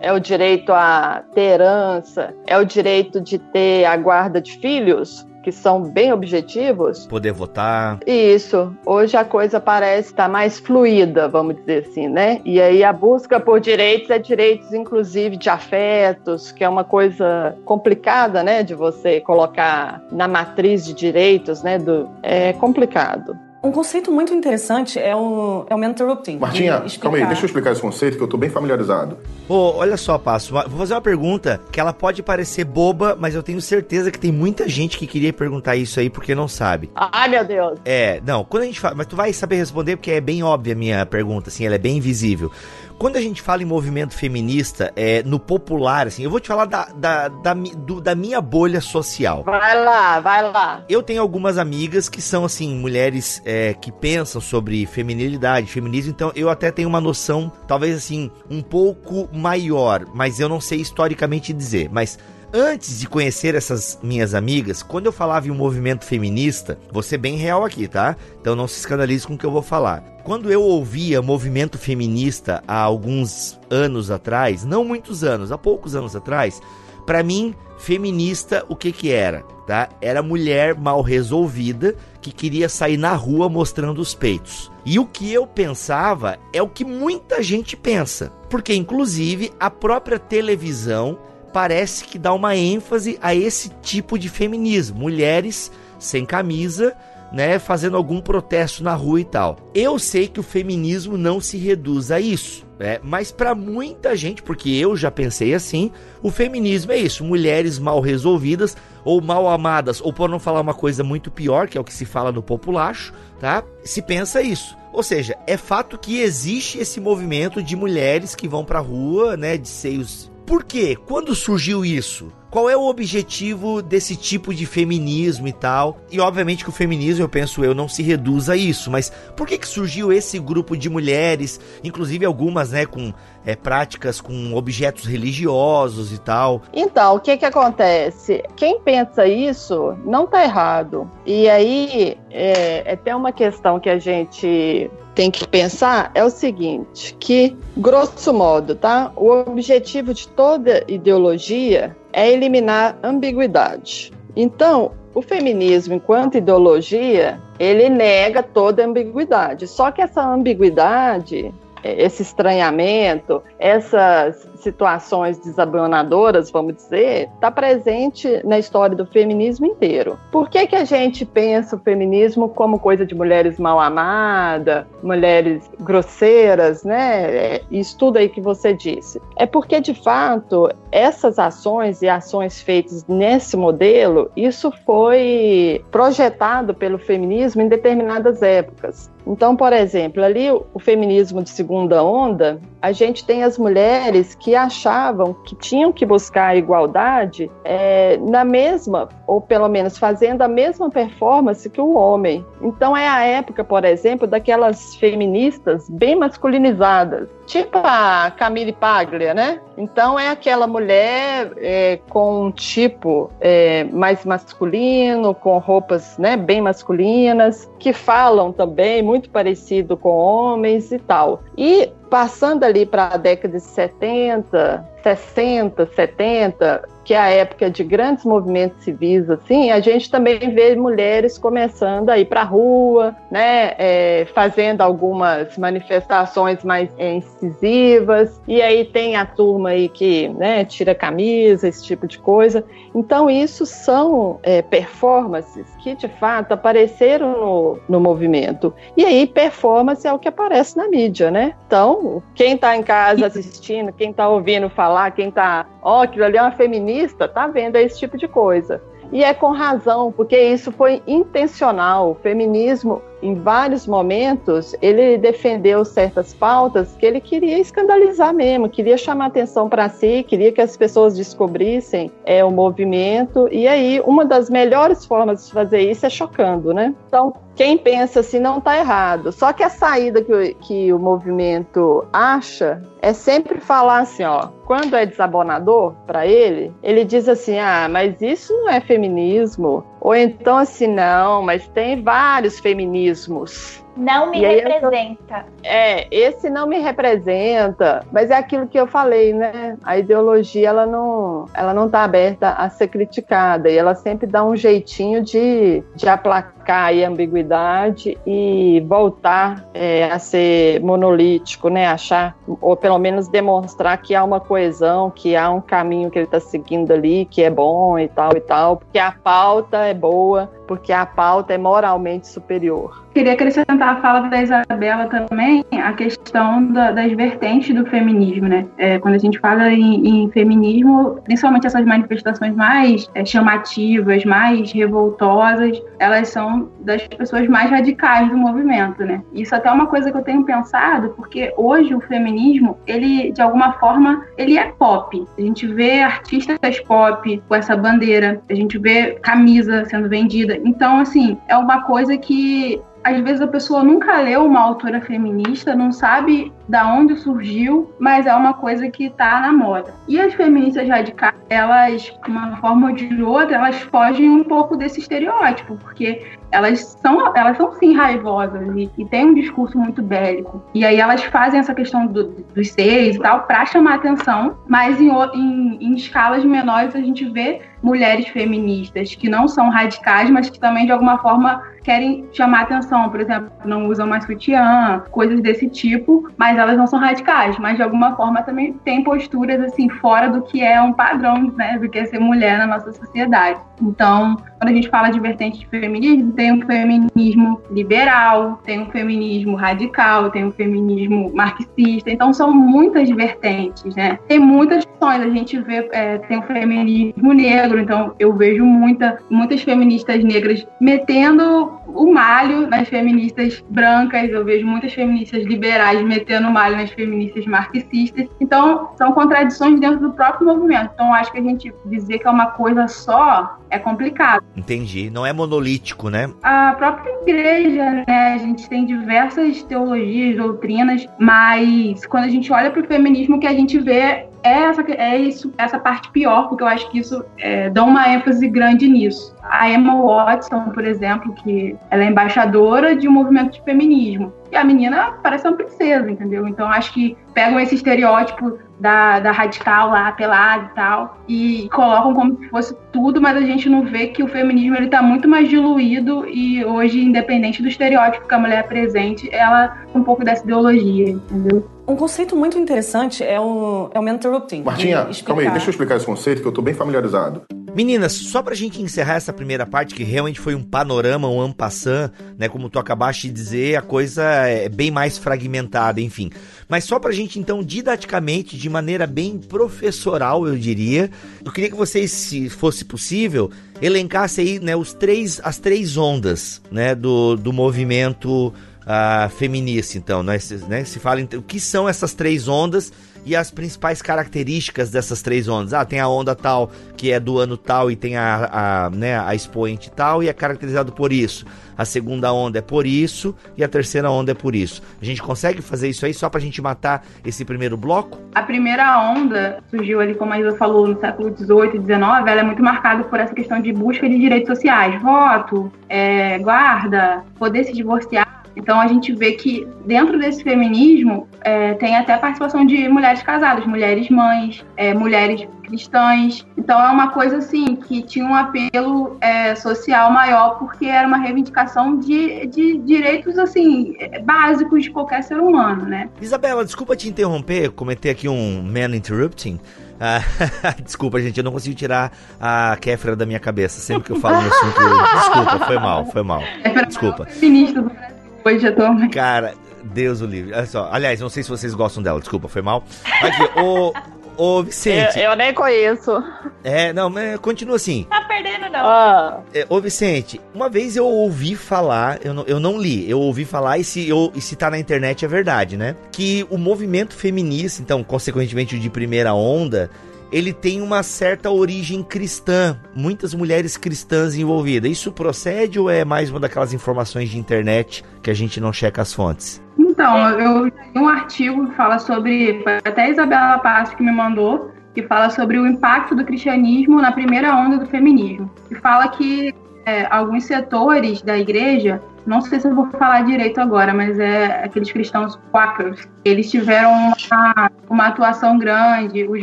é 0.00 0.12
o 0.12 0.18
direito 0.18 0.72
a 0.72 1.22
ter 1.34 1.54
herança, 1.54 2.34
é 2.46 2.58
o 2.58 2.64
direito 2.64 3.20
de 3.20 3.38
ter 3.38 3.84
a 3.84 3.96
guarda 3.96 4.40
de 4.40 4.58
filhos, 4.58 5.26
que 5.42 5.52
são 5.52 5.80
bem 5.80 6.12
objetivos. 6.12 7.06
Poder 7.06 7.32
votar. 7.32 8.00
Isso. 8.06 8.74
Hoje 8.84 9.16
a 9.16 9.24
coisa 9.24 9.58
parece 9.58 10.10
estar 10.10 10.28
mais 10.28 10.58
fluida, 10.58 11.26
vamos 11.26 11.56
dizer 11.56 11.86
assim, 11.88 12.06
né? 12.06 12.40
E 12.44 12.60
aí 12.60 12.84
a 12.84 12.92
busca 12.92 13.40
por 13.40 13.60
direitos 13.60 14.10
é 14.10 14.18
direitos, 14.18 14.72
inclusive, 14.74 15.36
de 15.36 15.48
afetos, 15.48 16.52
que 16.52 16.62
é 16.62 16.68
uma 16.68 16.84
coisa 16.84 17.56
complicada, 17.64 18.42
né? 18.42 18.62
De 18.62 18.74
você 18.74 19.20
colocar 19.20 20.02
na 20.12 20.28
matriz 20.28 20.84
de 20.84 20.92
direitos, 20.92 21.62
né? 21.62 21.78
Do, 21.78 22.08
é 22.22 22.52
complicado. 22.52 23.47
Um 23.62 23.72
conceito 23.72 24.12
muito 24.12 24.32
interessante 24.32 25.00
é 25.00 25.16
o, 25.16 25.66
é 25.68 25.74
o 25.74 25.78
mentorrupting. 25.78 26.38
Martinha, 26.38 26.84
calma 27.00 27.18
aí, 27.18 27.26
deixa 27.26 27.42
eu 27.42 27.46
explicar 27.46 27.72
esse 27.72 27.80
conceito 27.80 28.16
que 28.16 28.22
eu 28.22 28.28
tô 28.28 28.36
bem 28.36 28.48
familiarizado. 28.48 29.18
Ô, 29.48 29.74
olha 29.76 29.96
só, 29.96 30.16
Passo, 30.16 30.52
vou 30.68 30.78
fazer 30.78 30.94
uma 30.94 31.00
pergunta 31.00 31.60
que 31.72 31.80
ela 31.80 31.92
pode 31.92 32.22
parecer 32.22 32.64
boba, 32.64 33.16
mas 33.18 33.34
eu 33.34 33.42
tenho 33.42 33.60
certeza 33.60 34.12
que 34.12 34.18
tem 34.18 34.30
muita 34.30 34.68
gente 34.68 34.96
que 34.96 35.08
queria 35.08 35.32
perguntar 35.32 35.74
isso 35.74 35.98
aí 35.98 36.08
porque 36.08 36.36
não 36.36 36.46
sabe. 36.46 36.88
Ai, 36.94 37.28
meu 37.28 37.44
Deus. 37.44 37.80
É, 37.84 38.20
não, 38.24 38.44
quando 38.44 38.62
a 38.62 38.66
gente 38.66 38.78
fala, 38.78 38.94
mas 38.94 39.08
tu 39.08 39.16
vai 39.16 39.32
saber 39.32 39.56
responder 39.56 39.96
porque 39.96 40.12
é 40.12 40.20
bem 40.20 40.42
óbvia 40.42 40.74
a 40.74 40.76
minha 40.76 41.04
pergunta, 41.04 41.48
assim, 41.48 41.66
ela 41.66 41.74
é 41.74 41.78
bem 41.78 41.96
invisível. 41.96 42.52
Quando 42.98 43.16
a 43.16 43.20
gente 43.20 43.40
fala 43.40 43.62
em 43.62 43.66
movimento 43.66 44.12
feminista, 44.12 44.92
é, 44.96 45.22
no 45.22 45.38
popular, 45.38 46.08
assim, 46.08 46.24
eu 46.24 46.30
vou 46.30 46.40
te 46.40 46.48
falar 46.48 46.64
da, 46.64 46.86
da, 46.86 47.28
da, 47.28 47.54
do, 47.54 48.00
da 48.00 48.12
minha 48.14 48.40
bolha 48.40 48.80
social. 48.80 49.44
Vai 49.44 49.84
lá, 49.84 50.18
vai 50.18 50.42
lá. 50.42 50.84
Eu 50.88 51.00
tenho 51.00 51.22
algumas 51.22 51.58
amigas 51.58 52.08
que 52.08 52.20
são, 52.20 52.44
assim, 52.44 52.74
mulheres 52.74 53.40
é, 53.44 53.72
que 53.72 53.92
pensam 53.92 54.40
sobre 54.40 54.84
feminilidade, 54.84 55.70
feminismo, 55.70 56.10
então 56.10 56.32
eu 56.34 56.50
até 56.50 56.72
tenho 56.72 56.88
uma 56.88 57.00
noção, 57.00 57.52
talvez, 57.68 57.96
assim, 57.96 58.32
um 58.50 58.60
pouco 58.60 59.28
maior, 59.32 60.04
mas 60.12 60.40
eu 60.40 60.48
não 60.48 60.60
sei 60.60 60.80
historicamente 60.80 61.52
dizer. 61.52 61.88
Mas 61.92 62.18
Antes 62.52 62.98
de 62.98 63.06
conhecer 63.06 63.54
essas 63.54 63.98
minhas 64.02 64.34
amigas, 64.34 64.82
quando 64.82 65.04
eu 65.04 65.12
falava 65.12 65.46
em 65.46 65.50
um 65.50 65.54
movimento 65.54 66.06
feminista, 66.06 66.78
vou 66.90 67.02
ser 67.02 67.18
bem 67.18 67.36
real 67.36 67.62
aqui, 67.62 67.86
tá? 67.86 68.16
Então 68.40 68.56
não 68.56 68.66
se 68.66 68.78
escandalize 68.78 69.26
com 69.26 69.34
o 69.34 69.38
que 69.38 69.44
eu 69.44 69.50
vou 69.50 69.60
falar. 69.60 70.00
Quando 70.24 70.50
eu 70.50 70.62
ouvia 70.62 71.20
movimento 71.20 71.76
feminista 71.76 72.62
há 72.66 72.78
alguns 72.78 73.60
anos 73.68 74.10
atrás, 74.10 74.64
não 74.64 74.82
muitos 74.82 75.22
anos, 75.22 75.52
há 75.52 75.58
poucos 75.58 75.94
anos 75.94 76.16
atrás, 76.16 76.58
para 77.04 77.22
mim, 77.22 77.54
feminista 77.76 78.64
o 78.66 78.74
que 78.74 78.92
que 78.92 79.10
era, 79.10 79.42
tá? 79.66 79.90
Era 80.00 80.22
mulher 80.22 80.74
mal 80.74 81.02
resolvida 81.02 81.96
que 82.22 82.32
queria 82.32 82.68
sair 82.68 82.96
na 82.96 83.12
rua 83.14 83.50
mostrando 83.50 84.00
os 84.00 84.14
peitos. 84.14 84.72
E 84.86 84.98
o 84.98 85.04
que 85.04 85.30
eu 85.30 85.46
pensava 85.46 86.38
é 86.50 86.62
o 86.62 86.68
que 86.68 86.84
muita 86.84 87.42
gente 87.42 87.76
pensa, 87.76 88.32
porque 88.48 88.74
inclusive 88.74 89.52
a 89.60 89.70
própria 89.70 90.18
televisão 90.18 91.18
parece 91.52 92.04
que 92.04 92.18
dá 92.18 92.32
uma 92.32 92.56
ênfase 92.56 93.18
a 93.20 93.34
esse 93.34 93.70
tipo 93.82 94.18
de 94.18 94.28
feminismo, 94.28 94.98
mulheres 94.98 95.70
sem 95.98 96.24
camisa, 96.24 96.96
né, 97.32 97.58
fazendo 97.58 97.96
algum 97.96 98.20
protesto 98.20 98.82
na 98.82 98.94
rua 98.94 99.20
e 99.20 99.24
tal. 99.24 99.56
Eu 99.74 99.98
sei 99.98 100.28
que 100.28 100.40
o 100.40 100.42
feminismo 100.42 101.16
não 101.16 101.40
se 101.40 101.58
reduz 101.58 102.10
a 102.10 102.20
isso, 102.20 102.66
né? 102.78 102.98
Mas 103.02 103.30
para 103.30 103.54
muita 103.54 104.16
gente, 104.16 104.42
porque 104.42 104.70
eu 104.70 104.96
já 104.96 105.10
pensei 105.10 105.54
assim, 105.54 105.90
o 106.22 106.30
feminismo 106.30 106.92
é 106.92 106.96
isso, 106.96 107.24
mulheres 107.24 107.78
mal 107.78 108.00
resolvidas 108.00 108.76
ou 109.04 109.20
mal 109.20 109.48
amadas, 109.48 110.00
ou 110.00 110.12
por 110.12 110.28
não 110.28 110.38
falar 110.38 110.60
uma 110.60 110.74
coisa 110.74 111.04
muito 111.04 111.30
pior, 111.30 111.68
que 111.68 111.76
é 111.76 111.80
o 111.80 111.84
que 111.84 111.92
se 111.92 112.04
fala 112.04 112.32
no 112.32 112.42
populacho, 112.42 113.12
tá? 113.38 113.62
Se 113.84 114.00
pensa 114.00 114.40
isso. 114.40 114.76
Ou 114.92 115.02
seja, 115.02 115.36
é 115.46 115.56
fato 115.56 115.98
que 115.98 116.20
existe 116.20 116.78
esse 116.78 116.98
movimento 117.00 117.62
de 117.62 117.76
mulheres 117.76 118.34
que 118.34 118.48
vão 118.48 118.64
pra 118.64 118.80
rua, 118.80 119.36
né, 119.36 119.56
de 119.56 119.68
seios 119.68 120.30
por 120.48 120.64
quê? 120.64 120.96
Quando 120.96 121.34
surgiu 121.34 121.84
isso? 121.84 122.32
Qual 122.50 122.70
é 122.70 122.76
o 122.76 122.88
objetivo 122.88 123.82
desse 123.82 124.16
tipo 124.16 124.54
de 124.54 124.64
feminismo 124.64 125.46
e 125.46 125.52
tal? 125.52 126.00
E 126.10 126.18
obviamente 126.18 126.64
que 126.64 126.70
o 126.70 126.72
feminismo, 126.72 127.22
eu 127.22 127.28
penso 127.28 127.62
eu, 127.62 127.74
não 127.74 127.86
se 127.86 128.02
reduz 128.02 128.48
a 128.48 128.56
isso, 128.56 128.90
mas 128.90 129.12
por 129.36 129.46
que 129.46 129.58
que 129.58 129.68
surgiu 129.68 130.10
esse 130.10 130.38
grupo 130.38 130.74
de 130.74 130.88
mulheres, 130.88 131.60
inclusive 131.84 132.24
algumas, 132.24 132.70
né, 132.70 132.86
com 132.86 133.12
é, 133.44 133.56
práticas 133.56 134.20
com 134.20 134.54
objetos 134.54 135.04
religiosos 135.04 136.12
e 136.12 136.18
tal? 136.18 136.62
Então, 136.72 137.16
o 137.16 137.20
que 137.20 137.36
que 137.36 137.44
acontece? 137.44 138.42
Quem 138.56 138.80
pensa 138.80 139.26
isso 139.26 139.96
não 140.04 140.26
tá 140.26 140.42
errado. 140.42 141.10
E 141.24 141.48
aí, 141.48 142.16
é, 142.30 142.82
é 142.84 142.92
até 142.92 143.14
uma 143.14 143.32
questão 143.32 143.80
que 143.80 143.88
a 143.88 143.98
gente 143.98 144.90
tem 145.14 145.30
que 145.32 145.48
pensar 145.48 146.12
é 146.14 146.22
o 146.22 146.30
seguinte, 146.30 147.16
que 147.18 147.56
grosso 147.76 148.32
modo, 148.32 148.76
tá? 148.76 149.10
O 149.16 149.30
objetivo 149.30 150.14
de 150.14 150.28
toda 150.28 150.84
ideologia 150.86 151.96
é 152.12 152.30
eliminar 152.30 152.96
ambiguidade. 153.02 154.12
Então, 154.36 154.92
o 155.12 155.20
feminismo, 155.20 155.94
enquanto 155.94 156.38
ideologia, 156.38 157.40
ele 157.58 157.88
nega 157.88 158.40
toda 158.42 158.84
ambiguidade. 158.84 159.66
Só 159.66 159.90
que 159.90 160.00
essa 160.00 160.24
ambiguidade, 160.24 161.52
esse 161.82 162.22
estranhamento, 162.22 163.42
essas 163.58 164.48
situações 164.56 165.38
desabonadoras, 165.38 166.50
vamos 166.50 166.76
dizer, 166.76 167.28
está 167.34 167.50
presente 167.50 168.40
na 168.44 168.58
história 168.58 168.96
do 168.96 169.06
feminismo 169.06 169.66
inteiro. 169.66 170.18
Por 170.30 170.48
que, 170.48 170.66
que 170.66 170.76
a 170.76 170.84
gente 170.84 171.24
pensa 171.24 171.76
o 171.76 171.78
feminismo 171.78 172.48
como 172.48 172.78
coisa 172.78 173.06
de 173.06 173.14
mulheres 173.14 173.58
mal 173.58 173.78
amadas, 173.78 174.84
mulheres 175.02 175.68
grosseiras, 175.80 176.84
né? 176.84 177.60
Isso 177.70 177.96
tudo 177.96 178.18
aí 178.18 178.28
que 178.28 178.40
você 178.40 178.72
disse. 178.72 179.20
É 179.36 179.46
porque, 179.46 179.80
de 179.80 179.94
fato, 179.94 180.70
essas 180.90 181.38
ações 181.38 182.02
e 182.02 182.08
ações 182.08 182.60
feitas 182.60 183.04
nesse 183.06 183.56
modelo, 183.56 184.30
isso 184.36 184.72
foi 184.84 185.84
projetado 185.90 186.74
pelo 186.74 186.98
feminismo 186.98 187.62
em 187.62 187.68
determinadas 187.68 188.42
épocas. 188.42 189.10
Então, 189.26 189.54
por 189.54 189.74
exemplo, 189.74 190.24
ali 190.24 190.50
o 190.50 190.78
feminismo 190.78 191.42
de 191.42 191.50
segunda 191.50 192.02
onda, 192.02 192.58
a 192.80 192.92
gente 192.92 193.26
tem 193.26 193.42
as 193.48 193.58
mulheres 193.58 194.34
que 194.34 194.54
achavam 194.54 195.34
que 195.44 195.54
tinham 195.56 195.92
que 195.92 196.04
buscar 196.06 196.48
a 196.48 196.56
igualdade 196.56 197.50
é, 197.64 198.18
na 198.18 198.44
mesma, 198.44 199.08
ou 199.26 199.40
pelo 199.40 199.68
menos 199.68 199.98
fazendo 199.98 200.42
a 200.42 200.48
mesma 200.48 200.90
performance 200.90 201.68
que 201.68 201.80
o 201.80 201.94
homem. 201.94 202.44
Então, 202.60 202.96
é 202.96 203.08
a 203.08 203.24
época, 203.24 203.64
por 203.64 203.84
exemplo, 203.84 204.26
daquelas 204.26 204.94
feministas 204.96 205.88
bem 205.88 206.14
masculinizadas, 206.14 207.28
tipo 207.48 207.78
a 207.82 208.30
Camille 208.36 208.72
Paglia, 208.72 209.32
né? 209.32 209.60
Então, 209.76 210.18
é 210.18 210.28
aquela 210.28 210.66
mulher 210.66 211.52
é, 211.56 211.98
com 212.10 212.46
um 212.46 212.52
tipo 212.52 213.32
é, 213.40 213.84
mais 213.84 214.24
masculino, 214.24 215.34
com 215.34 215.56
roupas 215.58 216.18
né, 216.18 216.36
bem 216.36 216.60
masculinas, 216.60 217.68
que 217.78 217.92
falam 217.92 218.52
também 218.52 219.02
muito 219.02 219.30
parecido 219.30 219.96
com 219.96 220.10
homens 220.10 220.92
e 220.92 220.98
tal. 220.98 221.42
E 221.56 221.90
passando 222.10 222.64
ali 222.64 222.84
para 222.84 223.14
a 223.14 223.16
década 223.16 223.56
de 223.56 223.64
70, 223.64 224.86
60, 225.02 225.86
70, 225.94 226.88
que 227.08 227.14
é 227.14 227.18
a 227.18 227.30
época 227.30 227.70
de 227.70 227.82
grandes 227.82 228.22
movimentos 228.22 228.84
civis, 228.84 229.30
assim, 229.30 229.70
a 229.70 229.80
gente 229.80 230.10
também 230.10 230.38
vê 230.50 230.76
mulheres 230.76 231.38
começando 231.38 232.10
a 232.10 232.18
ir 232.18 232.26
para 232.26 232.42
a 232.42 232.44
rua, 232.44 233.16
né, 233.30 233.72
é, 233.78 234.26
fazendo 234.34 234.82
algumas 234.82 235.56
manifestações 235.56 236.62
mais 236.62 236.90
é, 236.98 237.14
incisivas, 237.14 238.38
e 238.46 238.60
aí 238.60 238.84
tem 238.84 239.16
a 239.16 239.24
turma 239.24 239.70
aí 239.70 239.88
que 239.88 240.28
né, 240.28 240.66
tira 240.66 240.94
camisa, 240.94 241.66
esse 241.66 241.82
tipo 241.82 242.06
de 242.06 242.18
coisa. 242.18 242.62
Então, 242.94 243.30
isso 243.30 243.64
são 243.64 244.38
é, 244.42 244.60
performances 244.60 245.66
que, 245.78 245.94
de 245.94 246.08
fato, 246.08 246.52
apareceram 246.52 247.32
no, 247.32 247.78
no 247.88 248.00
movimento. 248.00 248.74
E 248.96 249.04
aí, 249.04 249.26
performance 249.26 250.06
é 250.06 250.12
o 250.12 250.18
que 250.18 250.28
aparece 250.28 250.76
na 250.76 250.88
mídia, 250.88 251.30
né? 251.30 251.54
Então, 251.66 252.22
quem 252.34 252.54
está 252.54 252.76
em 252.76 252.82
casa 252.82 253.26
assistindo, 253.26 253.92
quem 253.92 254.10
está 254.10 254.28
ouvindo 254.28 254.68
falar, 254.68 255.12
quem 255.12 255.28
está, 255.28 255.66
ó, 255.80 255.98
oh, 255.98 256.02
aquilo 256.02 256.24
ali 256.24 256.36
é 256.36 256.42
uma 256.42 256.50
feminista, 256.50 256.97
tá 257.28 257.46
vendo 257.46 257.76
esse 257.76 257.98
tipo 257.98 258.16
de 258.16 258.26
coisa. 258.26 258.82
E 259.12 259.24
é 259.24 259.32
com 259.32 259.52
razão, 259.52 260.12
porque 260.12 260.38
isso 260.38 260.70
foi 260.72 261.02
intencional. 261.06 262.10
O 262.10 262.14
feminismo 262.14 263.00
em 263.22 263.34
vários 263.34 263.86
momentos, 263.86 264.74
ele 264.80 265.18
defendeu 265.18 265.84
certas 265.84 266.32
pautas 266.32 266.94
que 266.98 267.04
ele 267.04 267.20
queria 267.20 267.58
escandalizar 267.58 268.32
mesmo, 268.32 268.68
queria 268.68 268.96
chamar 268.96 269.26
atenção 269.26 269.68
para 269.68 269.88
si, 269.88 270.24
queria 270.26 270.52
que 270.52 270.60
as 270.60 270.76
pessoas 270.76 271.16
descobrissem 271.16 272.10
é, 272.24 272.44
o 272.44 272.50
movimento. 272.50 273.48
E 273.50 273.66
aí, 273.66 274.00
uma 274.04 274.24
das 274.24 274.48
melhores 274.48 275.04
formas 275.04 275.46
de 275.46 275.52
fazer 275.52 275.80
isso 275.80 276.06
é 276.06 276.10
chocando, 276.10 276.72
né? 276.72 276.94
Então, 277.08 277.32
quem 277.58 277.76
pensa 277.76 278.20
assim 278.20 278.38
não 278.38 278.58
está 278.58 278.78
errado. 278.78 279.32
Só 279.32 279.52
que 279.52 279.64
a 279.64 279.68
saída 279.68 280.22
que 280.22 280.54
que 280.60 280.92
o 280.92 280.98
movimento 280.98 282.06
acha 282.12 282.80
é 283.02 283.12
sempre 283.12 283.60
falar 283.60 284.00
assim, 284.00 284.22
ó, 284.22 284.48
quando 284.64 284.94
é 284.94 285.04
desabonador 285.04 285.92
para 286.06 286.24
ele, 286.26 286.72
ele 286.82 287.04
diz 287.04 287.28
assim: 287.28 287.58
"Ah, 287.58 287.88
mas 287.90 288.22
isso 288.22 288.52
não 288.52 288.70
é 288.70 288.80
feminismo". 288.80 289.84
Ou 290.08 290.14
então 290.14 290.56
assim, 290.56 290.86
não, 290.86 291.42
mas 291.42 291.68
tem 291.68 292.02
vários 292.02 292.58
feminismos. 292.58 293.84
Não 293.98 294.30
me 294.30 294.40
representa. 294.40 295.40
Tô... 295.40 295.64
É, 295.64 296.06
esse 296.10 296.48
não 296.48 296.68
me 296.68 296.78
representa, 296.78 298.06
mas 298.12 298.30
é 298.30 298.36
aquilo 298.36 298.68
que 298.68 298.78
eu 298.78 298.86
falei, 298.86 299.32
né? 299.32 299.76
A 299.82 299.98
ideologia 299.98 300.68
ela 300.68 300.86
não, 300.86 301.46
ela 301.52 301.74
não 301.74 301.86
está 301.86 302.04
aberta 302.04 302.50
a 302.50 302.70
ser 302.70 302.86
criticada 302.86 303.68
e 303.68 303.76
ela 303.76 303.96
sempre 303.96 304.26
dá 304.26 304.44
um 304.44 304.54
jeitinho 304.54 305.22
de, 305.22 305.82
de 305.96 306.08
aplacar 306.08 306.92
a 306.92 307.08
ambiguidade 307.08 308.16
e 308.24 308.84
voltar 308.86 309.64
é, 309.74 310.04
a 310.04 310.18
ser 310.18 310.80
monolítico, 310.80 311.68
né? 311.68 311.88
Achar 311.88 312.36
ou 312.60 312.76
pelo 312.76 312.98
menos 312.98 313.26
demonstrar 313.26 313.98
que 313.98 314.14
há 314.14 314.22
uma 314.22 314.38
coesão, 314.38 315.10
que 315.10 315.34
há 315.34 315.50
um 315.50 315.60
caminho 315.60 316.08
que 316.08 316.18
ele 316.18 316.26
está 316.26 316.38
seguindo 316.38 316.92
ali 316.92 317.24
que 317.24 317.42
é 317.42 317.50
bom 317.50 317.98
e 317.98 318.06
tal 318.06 318.36
e 318.36 318.40
tal, 318.40 318.76
porque 318.76 318.98
a 318.98 319.10
pauta 319.10 319.78
é 319.78 319.94
boa, 319.94 320.50
porque 320.68 320.92
a 320.92 321.06
pauta 321.06 321.54
é 321.54 321.58
moralmente 321.58 322.28
superior. 322.28 323.08
Queria 323.14 323.32
acrescentar 323.32 323.82
a 323.82 323.96
fala 323.96 324.28
da 324.28 324.42
Isabela 324.42 325.06
também 325.06 325.64
a 325.72 325.92
questão 325.92 326.64
da, 326.72 326.92
das 326.92 327.10
vertentes 327.12 327.74
do 327.74 327.84
feminismo, 327.86 328.46
né? 328.46 328.66
É, 328.76 328.98
quando 328.98 329.14
a 329.14 329.18
gente 329.18 329.38
fala 329.40 329.70
em, 329.72 330.24
em, 330.24 330.30
feminismo, 330.30 331.18
principalmente 331.24 331.66
essas 331.66 331.84
manifestações 331.84 332.54
mais 332.54 333.10
é, 333.14 333.24
chamativas, 333.24 334.24
mais 334.24 334.70
revoltosas, 334.70 335.82
elas 335.98 336.28
são 336.28 336.68
das 336.80 337.06
pessoas 337.08 337.48
mais 337.48 337.70
radicais 337.70 338.28
do 338.28 338.36
movimento, 338.36 339.04
né? 339.04 339.22
Isso 339.32 339.54
até 339.54 339.68
é 339.68 339.72
uma 339.72 339.86
coisa 339.86 340.12
que 340.12 340.16
eu 340.16 340.22
tenho 340.22 340.44
pensado, 340.44 341.10
porque 341.16 341.52
hoje 341.56 341.94
o 341.94 342.00
feminismo, 342.00 342.78
ele 342.86 343.32
de 343.32 343.40
alguma 343.40 343.72
forma, 343.74 344.24
ele 344.36 344.58
é 344.58 344.66
pop. 344.78 345.26
A 345.36 345.40
gente 345.40 345.66
vê 345.66 346.02
artistas 346.02 346.58
pop 346.80 347.42
com 347.48 347.54
essa 347.54 347.76
bandeira, 347.76 348.40
a 348.48 348.54
gente 348.54 348.78
vê 348.78 349.18
camisa 349.22 349.84
sendo 349.86 350.08
vendida. 350.08 350.57
Então, 350.64 351.00
assim, 351.00 351.38
é 351.48 351.56
uma 351.56 351.82
coisa 351.82 352.16
que 352.16 352.80
às 353.02 353.20
vezes 353.22 353.40
a 353.40 353.46
pessoa 353.46 353.82
nunca 353.82 354.20
leu 354.20 354.44
uma 354.44 354.60
autora 354.60 355.00
feminista, 355.00 355.74
não 355.74 355.92
sabe 355.92 356.52
da 356.68 356.86
onde 356.92 357.16
surgiu, 357.16 357.92
mas 357.98 358.26
é 358.26 358.34
uma 358.34 358.54
coisa 358.54 358.90
que 358.90 359.06
está 359.06 359.40
na 359.40 359.52
moda. 359.52 359.94
E 360.06 360.20
as 360.20 360.34
feministas 360.34 360.86
radicais, 360.88 361.34
elas, 361.48 362.02
de 362.02 362.30
uma 362.30 362.56
forma 362.58 362.88
ou 362.88 362.94
de 362.94 363.22
outra, 363.22 363.56
elas 363.56 363.80
fogem 363.82 364.28
um 364.28 364.44
pouco 364.44 364.76
desse 364.76 365.00
estereótipo, 365.00 365.76
porque 365.76 366.22
elas 366.50 366.96
são, 367.00 367.36
elas 367.36 367.56
são 367.56 367.72
sim 367.72 367.94
raivosas 367.94 368.66
e, 368.76 368.90
e 368.96 369.04
têm 369.04 369.26
um 369.26 369.34
discurso 369.34 369.78
muito 369.78 370.02
bélico. 370.02 370.62
E 370.74 370.84
aí 370.84 370.98
elas 370.98 371.22
fazem 371.24 371.60
essa 371.60 371.74
questão 371.74 372.06
do, 372.06 372.24
dos 372.54 372.70
seis 372.70 373.16
e 373.16 373.18
tal 373.18 373.42
para 373.42 373.66
chamar 373.66 373.96
atenção, 373.96 374.56
mas 374.66 375.00
em, 375.00 375.10
em, 375.10 375.78
em 375.80 375.94
escalas 375.94 376.44
menores 376.44 376.94
a 376.94 377.00
gente 377.00 377.28
vê 377.28 377.60
mulheres 377.82 378.28
feministas 378.28 379.14
que 379.14 379.28
não 379.28 379.46
são 379.46 379.70
radicais, 379.70 380.30
mas 380.30 380.50
que 380.50 380.58
também 380.58 380.86
de 380.86 380.92
alguma 380.92 381.18
forma 381.18 381.62
querem 381.82 382.28
chamar 382.32 382.62
atenção, 382.62 383.08
por 383.08 383.20
exemplo, 383.20 383.50
não 383.64 383.88
usam 383.88 384.06
mais 384.06 384.24
sutiã, 384.24 385.02
coisas 385.10 385.40
desse 385.40 385.68
tipo, 385.68 386.30
mas 386.36 386.57
elas 386.58 386.76
não 386.76 386.86
são 386.86 386.98
radicais, 386.98 387.58
mas 387.58 387.76
de 387.76 387.82
alguma 387.82 388.14
forma 388.16 388.42
também 388.42 388.72
têm 388.84 389.02
posturas 389.02 389.60
assim 389.60 389.88
fora 389.88 390.28
do 390.28 390.42
que 390.42 390.62
é 390.62 390.80
um 390.80 390.92
padrão, 390.92 391.52
né, 391.56 391.78
do 391.78 391.88
que 391.88 391.98
é 391.98 392.04
ser 392.04 392.18
mulher 392.18 392.58
na 392.58 392.66
nossa 392.66 392.92
sociedade. 392.92 393.60
Então, 393.80 394.36
quando 394.58 394.70
a 394.70 394.72
gente 394.72 394.88
fala 394.88 395.08
de 395.10 395.20
vertente 395.20 395.60
de 395.60 395.66
feminismo, 395.66 396.32
tem 396.32 396.52
um 396.52 396.66
feminismo 396.66 397.60
liberal, 397.70 398.60
tem 398.64 398.80
um 398.80 398.90
feminismo 398.90 399.54
radical, 399.54 400.30
tem 400.30 400.44
um 400.44 400.50
feminismo 400.50 401.32
marxista. 401.32 402.10
Então, 402.10 402.32
são 402.32 402.52
muitas 402.52 403.08
vertentes, 403.08 403.94
né? 403.94 404.18
Tem 404.26 404.38
muitas 404.38 404.84
opções. 404.84 405.22
A 405.22 405.30
gente 405.30 405.60
vê, 405.60 405.88
é, 405.92 406.18
tem 406.18 406.38
o 406.38 406.42
feminismo 406.42 407.32
negro, 407.32 407.78
então 407.78 408.14
eu 408.18 408.34
vejo 408.34 408.64
muita, 408.64 409.18
muitas 409.30 409.62
feministas 409.62 410.24
negras 410.24 410.66
metendo 410.80 411.78
o 411.86 412.12
malho 412.12 412.66
nas 412.66 412.88
feministas 412.88 413.64
brancas, 413.70 414.28
eu 414.30 414.44
vejo 414.44 414.66
muitas 414.66 414.92
feministas 414.92 415.44
liberais 415.44 416.02
metendo 416.02 416.47
nas 416.50 416.90
feministas 416.90 417.46
marxistas. 417.46 418.28
Então, 418.40 418.90
são 418.96 419.12
contradições 419.12 419.80
dentro 419.80 420.00
do 420.00 420.12
próprio 420.12 420.46
movimento. 420.46 420.90
Então, 420.94 421.12
acho 421.14 421.32
que 421.32 421.38
a 421.38 421.42
gente 421.42 421.72
dizer 421.86 422.18
que 422.18 422.26
é 422.26 422.30
uma 422.30 422.46
coisa 422.46 422.88
só 422.88 423.58
é 423.70 423.78
complicado. 423.78 424.44
Entendi. 424.56 425.10
Não 425.10 425.26
é 425.26 425.32
monolítico, 425.32 426.08
né? 426.08 426.30
A 426.42 426.74
própria 426.76 427.10
igreja, 427.22 428.04
né? 428.06 428.34
A 428.34 428.38
gente 428.38 428.68
tem 428.68 428.86
diversas 428.86 429.62
teologias, 429.62 430.36
doutrinas, 430.36 431.06
mas 431.18 432.06
quando 432.06 432.24
a 432.24 432.28
gente 432.28 432.52
olha 432.52 432.70
para 432.70 432.82
o 432.82 432.86
feminismo, 432.86 433.36
o 433.36 433.40
que 433.40 433.46
a 433.46 433.52
gente 433.52 433.78
vê 433.78 434.27
é 434.42 434.52
essa, 434.52 434.82
é 434.92 435.16
isso, 435.18 435.52
essa 435.58 435.78
parte 435.78 436.10
pior, 436.10 436.48
porque 436.48 436.62
eu 436.62 436.68
acho 436.68 436.90
que 436.90 436.98
isso 436.98 437.24
é, 437.38 437.70
dá 437.70 437.84
uma 437.84 438.08
ênfase 438.08 438.46
grande 438.48 438.88
nisso. 438.88 439.34
A 439.42 439.70
Emma 439.70 440.00
Watson, 440.00 440.70
por 440.70 440.84
exemplo, 440.84 441.32
que 441.34 441.76
ela 441.90 442.04
é 442.04 442.06
embaixadora 442.06 442.94
de 442.94 443.08
um 443.08 443.12
movimento 443.12 443.52
de 443.52 443.62
feminismo. 443.62 444.32
E 444.50 444.56
a 444.56 444.64
menina 444.64 445.12
parece 445.22 445.46
uma 445.46 445.56
princesa, 445.56 446.10
entendeu? 446.10 446.46
Então 446.46 446.68
acho 446.68 446.92
que 446.92 447.16
pegam 447.34 447.60
esse 447.60 447.74
estereótipo 447.74 448.58
da, 448.80 449.20
da 449.20 449.30
radical 449.30 449.90
lá, 449.90 450.12
pelada 450.12 450.64
e 450.64 450.74
tal, 450.74 451.18
e 451.28 451.68
colocam 451.70 452.14
como 452.14 452.38
se 452.38 452.48
fosse 452.48 452.76
tudo, 452.92 453.20
mas 453.20 453.36
a 453.36 453.40
gente 453.40 453.68
não 453.68 453.82
vê 453.82 454.08
que 454.08 454.22
o 454.22 454.28
feminismo 454.28 454.76
ele 454.76 454.88
tá 454.88 455.02
muito 455.02 455.28
mais 455.28 455.48
diluído 455.48 456.26
e 456.28 456.64
hoje, 456.64 457.02
independente 457.02 457.60
do 457.60 457.68
estereótipo 457.68 458.26
que 458.26 458.34
a 458.34 458.38
mulher 458.38 458.60
é 458.60 458.62
presente, 458.62 459.28
ela 459.34 459.76
um 459.94 460.02
pouco 460.02 460.24
dessa 460.24 460.44
ideologia, 460.44 461.10
entendeu? 461.10 461.77
Um 461.88 461.96
conceito 461.96 462.36
muito 462.36 462.58
interessante 462.58 463.24
é 463.24 463.40
o, 463.40 463.90
é 463.94 463.98
o 463.98 464.02
mentorrupting. 464.02 464.62
Martinha, 464.62 465.08
calma 465.24 465.40
aí, 465.40 465.50
deixa 465.50 465.68
eu 465.68 465.70
explicar 465.70 465.96
esse 465.96 466.04
conceito 466.04 466.42
que 466.42 466.46
eu 466.46 466.52
tô 466.52 466.60
bem 466.60 466.74
familiarizado. 466.74 467.42
Meninas, 467.74 468.12
só 468.12 468.42
pra 468.42 468.54
gente 468.54 468.82
encerrar 468.82 469.14
essa 469.14 469.32
primeira 469.32 469.64
parte, 469.64 469.94
que 469.94 470.04
realmente 470.04 470.38
foi 470.38 470.54
um 470.54 470.62
panorama, 470.62 471.30
um 471.30 471.40
ampassant, 471.40 472.12
né? 472.36 472.46
Como 472.46 472.68
tu 472.68 472.78
acabaste 472.78 473.28
de 473.28 473.32
dizer, 473.32 473.76
a 473.76 473.80
coisa 473.80 474.22
é 474.22 474.68
bem 474.68 474.90
mais 474.90 475.16
fragmentada, 475.16 475.98
enfim. 475.98 476.30
Mas 476.68 476.84
só 476.84 476.98
pra 476.98 477.10
gente, 477.10 477.38
então, 477.38 477.62
didaticamente, 477.62 478.58
de 478.58 478.68
maneira 478.68 479.06
bem 479.06 479.38
professoral, 479.38 480.46
eu 480.46 480.56
diria, 480.58 481.10
eu 481.42 481.50
queria 481.50 481.70
que 481.70 481.76
vocês, 481.76 482.10
se 482.10 482.50
fosse 482.50 482.84
possível, 482.84 483.50
elencassem 483.80 484.46
aí, 484.46 484.60
né, 484.60 484.76
os 484.76 484.92
três, 484.92 485.40
as 485.42 485.58
três 485.58 485.96
ondas, 485.96 486.60
né, 486.70 486.94
do, 486.94 487.36
do 487.36 487.52
movimento 487.52 488.52
uh, 488.88 489.28
feminista, 489.28 489.98
então, 489.98 490.22
né, 490.22 490.38
se, 490.38 490.56
né, 490.66 490.84
se 490.84 490.98
fala 490.98 491.20
o 491.36 491.42
que 491.42 491.60
são 491.60 491.88
essas 491.88 492.14
três 492.14 492.48
ondas 492.48 492.92
e 493.26 493.36
as 493.36 493.50
principais 493.50 494.00
características 494.00 494.90
dessas 494.90 495.20
três 495.20 495.48
ondas. 495.48 495.74
Ah, 495.74 495.84
tem 495.84 496.00
a 496.00 496.08
onda 496.08 496.34
tal 496.34 496.70
que 496.96 497.12
é 497.12 497.20
do 497.20 497.38
ano 497.38 497.56
tal 497.56 497.90
e 497.90 497.96
tem 497.96 498.16
a, 498.16 498.48
a, 498.86 498.90
né, 498.90 499.20
a 499.20 499.34
expoente 499.34 499.90
tal 499.90 500.22
e 500.22 500.28
é 500.28 500.32
caracterizado 500.32 500.92
por 500.92 501.12
isso. 501.12 501.44
A 501.76 501.84
segunda 501.84 502.32
onda 502.32 502.58
é 502.58 502.62
por 502.62 502.86
isso 502.86 503.36
e 503.56 503.62
a 503.62 503.68
terceira 503.68 504.10
onda 504.10 504.32
é 504.32 504.34
por 504.34 504.54
isso. 504.54 504.82
A 505.00 505.04
gente 505.04 505.22
consegue 505.22 505.60
fazer 505.60 505.88
isso 505.88 506.06
aí 506.06 506.14
só 506.14 506.30
pra 506.30 506.40
gente 506.40 506.62
matar 506.62 507.04
esse 507.24 507.44
primeiro 507.44 507.76
bloco? 507.76 508.18
A 508.34 508.42
primeira 508.42 508.98
onda 509.00 509.62
surgiu 509.70 510.00
ali, 510.00 510.14
como 510.14 510.32
a 510.32 510.40
Isa 510.40 510.56
falou, 510.56 510.88
no 510.88 510.98
século 510.98 511.36
XVIII 511.36 511.72
XIX, 511.72 511.90
ela 512.26 512.40
é 512.40 512.42
muito 512.42 512.62
marcada 512.62 513.04
por 513.04 513.20
essa 513.20 513.34
questão 513.34 513.60
de 513.60 513.72
busca 513.72 514.08
de 514.08 514.18
direitos 514.18 514.48
sociais, 514.48 515.00
voto, 515.02 515.70
é, 515.88 516.38
guarda, 516.38 517.24
poder 517.38 517.64
se 517.64 517.72
divorciar 517.72 518.37
então 518.58 518.80
a 518.80 518.88
gente 518.88 519.14
vê 519.14 519.32
que 519.32 519.66
dentro 519.86 520.18
desse 520.18 520.42
feminismo 520.42 521.28
é, 521.42 521.74
tem 521.74 521.96
até 521.96 522.16
participação 522.18 522.66
de 522.66 522.88
mulheres 522.88 523.22
casadas, 523.22 523.64
mulheres 523.64 524.10
mães, 524.10 524.64
é, 524.76 524.92
mulheres 524.92 525.46
cristãs. 525.62 526.44
Então 526.56 526.80
é 526.80 526.90
uma 526.90 527.10
coisa 527.10 527.36
assim 527.36 527.76
que 527.76 528.02
tinha 528.02 528.24
um 528.24 528.34
apelo 528.34 529.16
é, 529.20 529.54
social 529.54 530.10
maior 530.10 530.58
porque 530.58 530.86
era 530.86 531.06
uma 531.06 531.18
reivindicação 531.18 531.98
de, 531.98 532.46
de 532.46 532.78
direitos 532.78 533.38
assim 533.38 533.94
básicos 534.24 534.82
de 534.82 534.90
qualquer 534.90 535.22
ser 535.22 535.38
humano, 535.38 535.86
né? 535.86 536.08
Isabela, 536.20 536.64
desculpa 536.64 536.96
te 536.96 537.08
interromper, 537.08 537.70
comentei 537.70 538.10
aqui 538.10 538.28
um 538.28 538.62
man 538.62 538.96
interrupting. 538.96 539.60
Ah, 540.00 540.20
desculpa, 540.82 541.20
gente, 541.20 541.38
eu 541.38 541.44
não 541.44 541.52
consigo 541.52 541.74
tirar 541.74 542.12
a 542.40 542.76
Kéfera 542.80 543.14
da 543.14 543.26
minha 543.26 543.40
cabeça. 543.40 543.80
Sempre 543.80 544.04
que 544.04 544.12
eu 544.12 544.20
falo 544.20 544.42
no 544.42 544.48
assunto. 544.48 544.80
Desculpa, 545.18 545.66
foi 545.66 545.78
mal, 545.78 546.06
foi 546.12 546.22
mal. 546.22 546.42
Desculpa. 546.86 547.26
Ministro 547.40 547.82
do 547.82 547.90
Brasil 547.90 548.17
hoje 548.48 548.66
atualmente. 548.66 549.14
Cara, 549.14 549.54
Deus 549.84 550.20
o 550.20 550.26
livre. 550.26 550.52
Olha 550.52 550.66
só. 550.66 550.88
Aliás, 550.90 551.20
não 551.20 551.28
sei 551.28 551.42
se 551.42 551.48
vocês 551.48 551.74
gostam 551.74 552.02
dela, 552.02 552.20
desculpa, 552.20 552.48
foi 552.48 552.62
mal. 552.62 552.84
Aqui, 553.22 553.60
o. 553.60 553.92
Ô, 554.38 554.62
Vicente. 554.62 555.18
Eu, 555.18 555.32
eu, 555.32 555.36
nem 555.36 555.52
conheço. 555.52 556.22
É, 556.62 556.92
não, 556.92 557.10
mas 557.10 557.40
continua 557.40 557.74
assim. 557.74 558.06
Tá 558.08 558.20
perdendo, 558.20 558.70
não. 558.70 558.86
Ah. 558.86 559.40
É, 559.52 559.66
ô, 559.68 559.80
Vicente, 559.80 560.40
uma 560.54 560.68
vez 560.68 560.96
eu 560.96 561.04
ouvi 561.04 561.56
falar, 561.56 562.20
eu 562.24 562.32
não, 562.32 562.44
eu 562.46 562.60
não 562.60 562.80
li, 562.80 563.10
eu 563.10 563.18
ouvi 563.18 563.44
falar, 563.44 563.78
e 563.78 563.84
se, 563.84 564.08
eu, 564.08 564.30
e 564.36 564.40
se 564.40 564.54
tá 564.54 564.70
na 564.70 564.78
internet 564.78 565.24
é 565.24 565.28
verdade, 565.28 565.76
né? 565.76 565.96
Que 566.12 566.46
o 566.50 566.56
movimento 566.56 567.16
feminista, 567.16 567.82
então, 567.82 568.04
consequentemente 568.04 568.78
de 568.78 568.88
primeira 568.88 569.34
onda, 569.34 569.90
ele 570.30 570.52
tem 570.52 570.82
uma 570.82 571.02
certa 571.02 571.50
origem 571.50 572.02
cristã, 572.02 572.78
muitas 572.94 573.34
mulheres 573.34 573.76
cristãs 573.76 574.36
envolvidas. 574.36 574.90
Isso 574.90 575.12
procede 575.12 575.78
ou 575.78 575.88
é 575.88 576.04
mais 576.04 576.30
uma 576.30 576.40
daquelas 576.40 576.72
informações 576.72 577.28
de 577.28 577.38
internet 577.38 578.04
que 578.22 578.30
a 578.30 578.34
gente 578.34 578.60
não 578.60 578.72
checa 578.72 579.02
as 579.02 579.12
fontes? 579.12 579.62
Então, 579.78 580.28
eu 580.38 580.66
li 580.66 580.72
um 580.96 581.08
artigo 581.08 581.68
que 581.68 581.74
fala 581.74 581.98
sobre, 581.98 582.62
até 582.84 583.02
a 583.02 583.10
Isabela 583.10 583.58
Passo 583.58 583.96
que 583.96 584.02
me 584.02 584.12
mandou, 584.12 584.70
que 584.94 585.02
fala 585.02 585.30
sobre 585.30 585.58
o 585.58 585.66
impacto 585.66 586.14
do 586.14 586.24
cristianismo 586.24 587.00
na 587.00 587.12
primeira 587.12 587.54
onda 587.54 587.78
do 587.78 587.86
feminismo. 587.86 588.50
E 588.70 588.74
fala 588.74 589.08
que 589.08 589.54
é, 589.86 590.06
alguns 590.10 590.44
setores 590.44 591.22
da 591.22 591.38
igreja 591.38 592.02
não 592.28 592.42
sei 592.42 592.60
se 592.60 592.68
eu 592.68 592.74
vou 592.74 592.86
falar 592.90 593.22
direito 593.22 593.58
agora, 593.58 593.94
mas 593.94 594.18
é 594.18 594.62
aqueles 594.64 594.92
cristãos 594.92 595.36
quakers. 595.50 596.06
Eles 596.24 596.50
tiveram 596.50 596.90
uma, 596.92 597.70
uma 597.88 598.06
atuação 598.08 598.58
grande, 598.58 599.24
os 599.24 599.42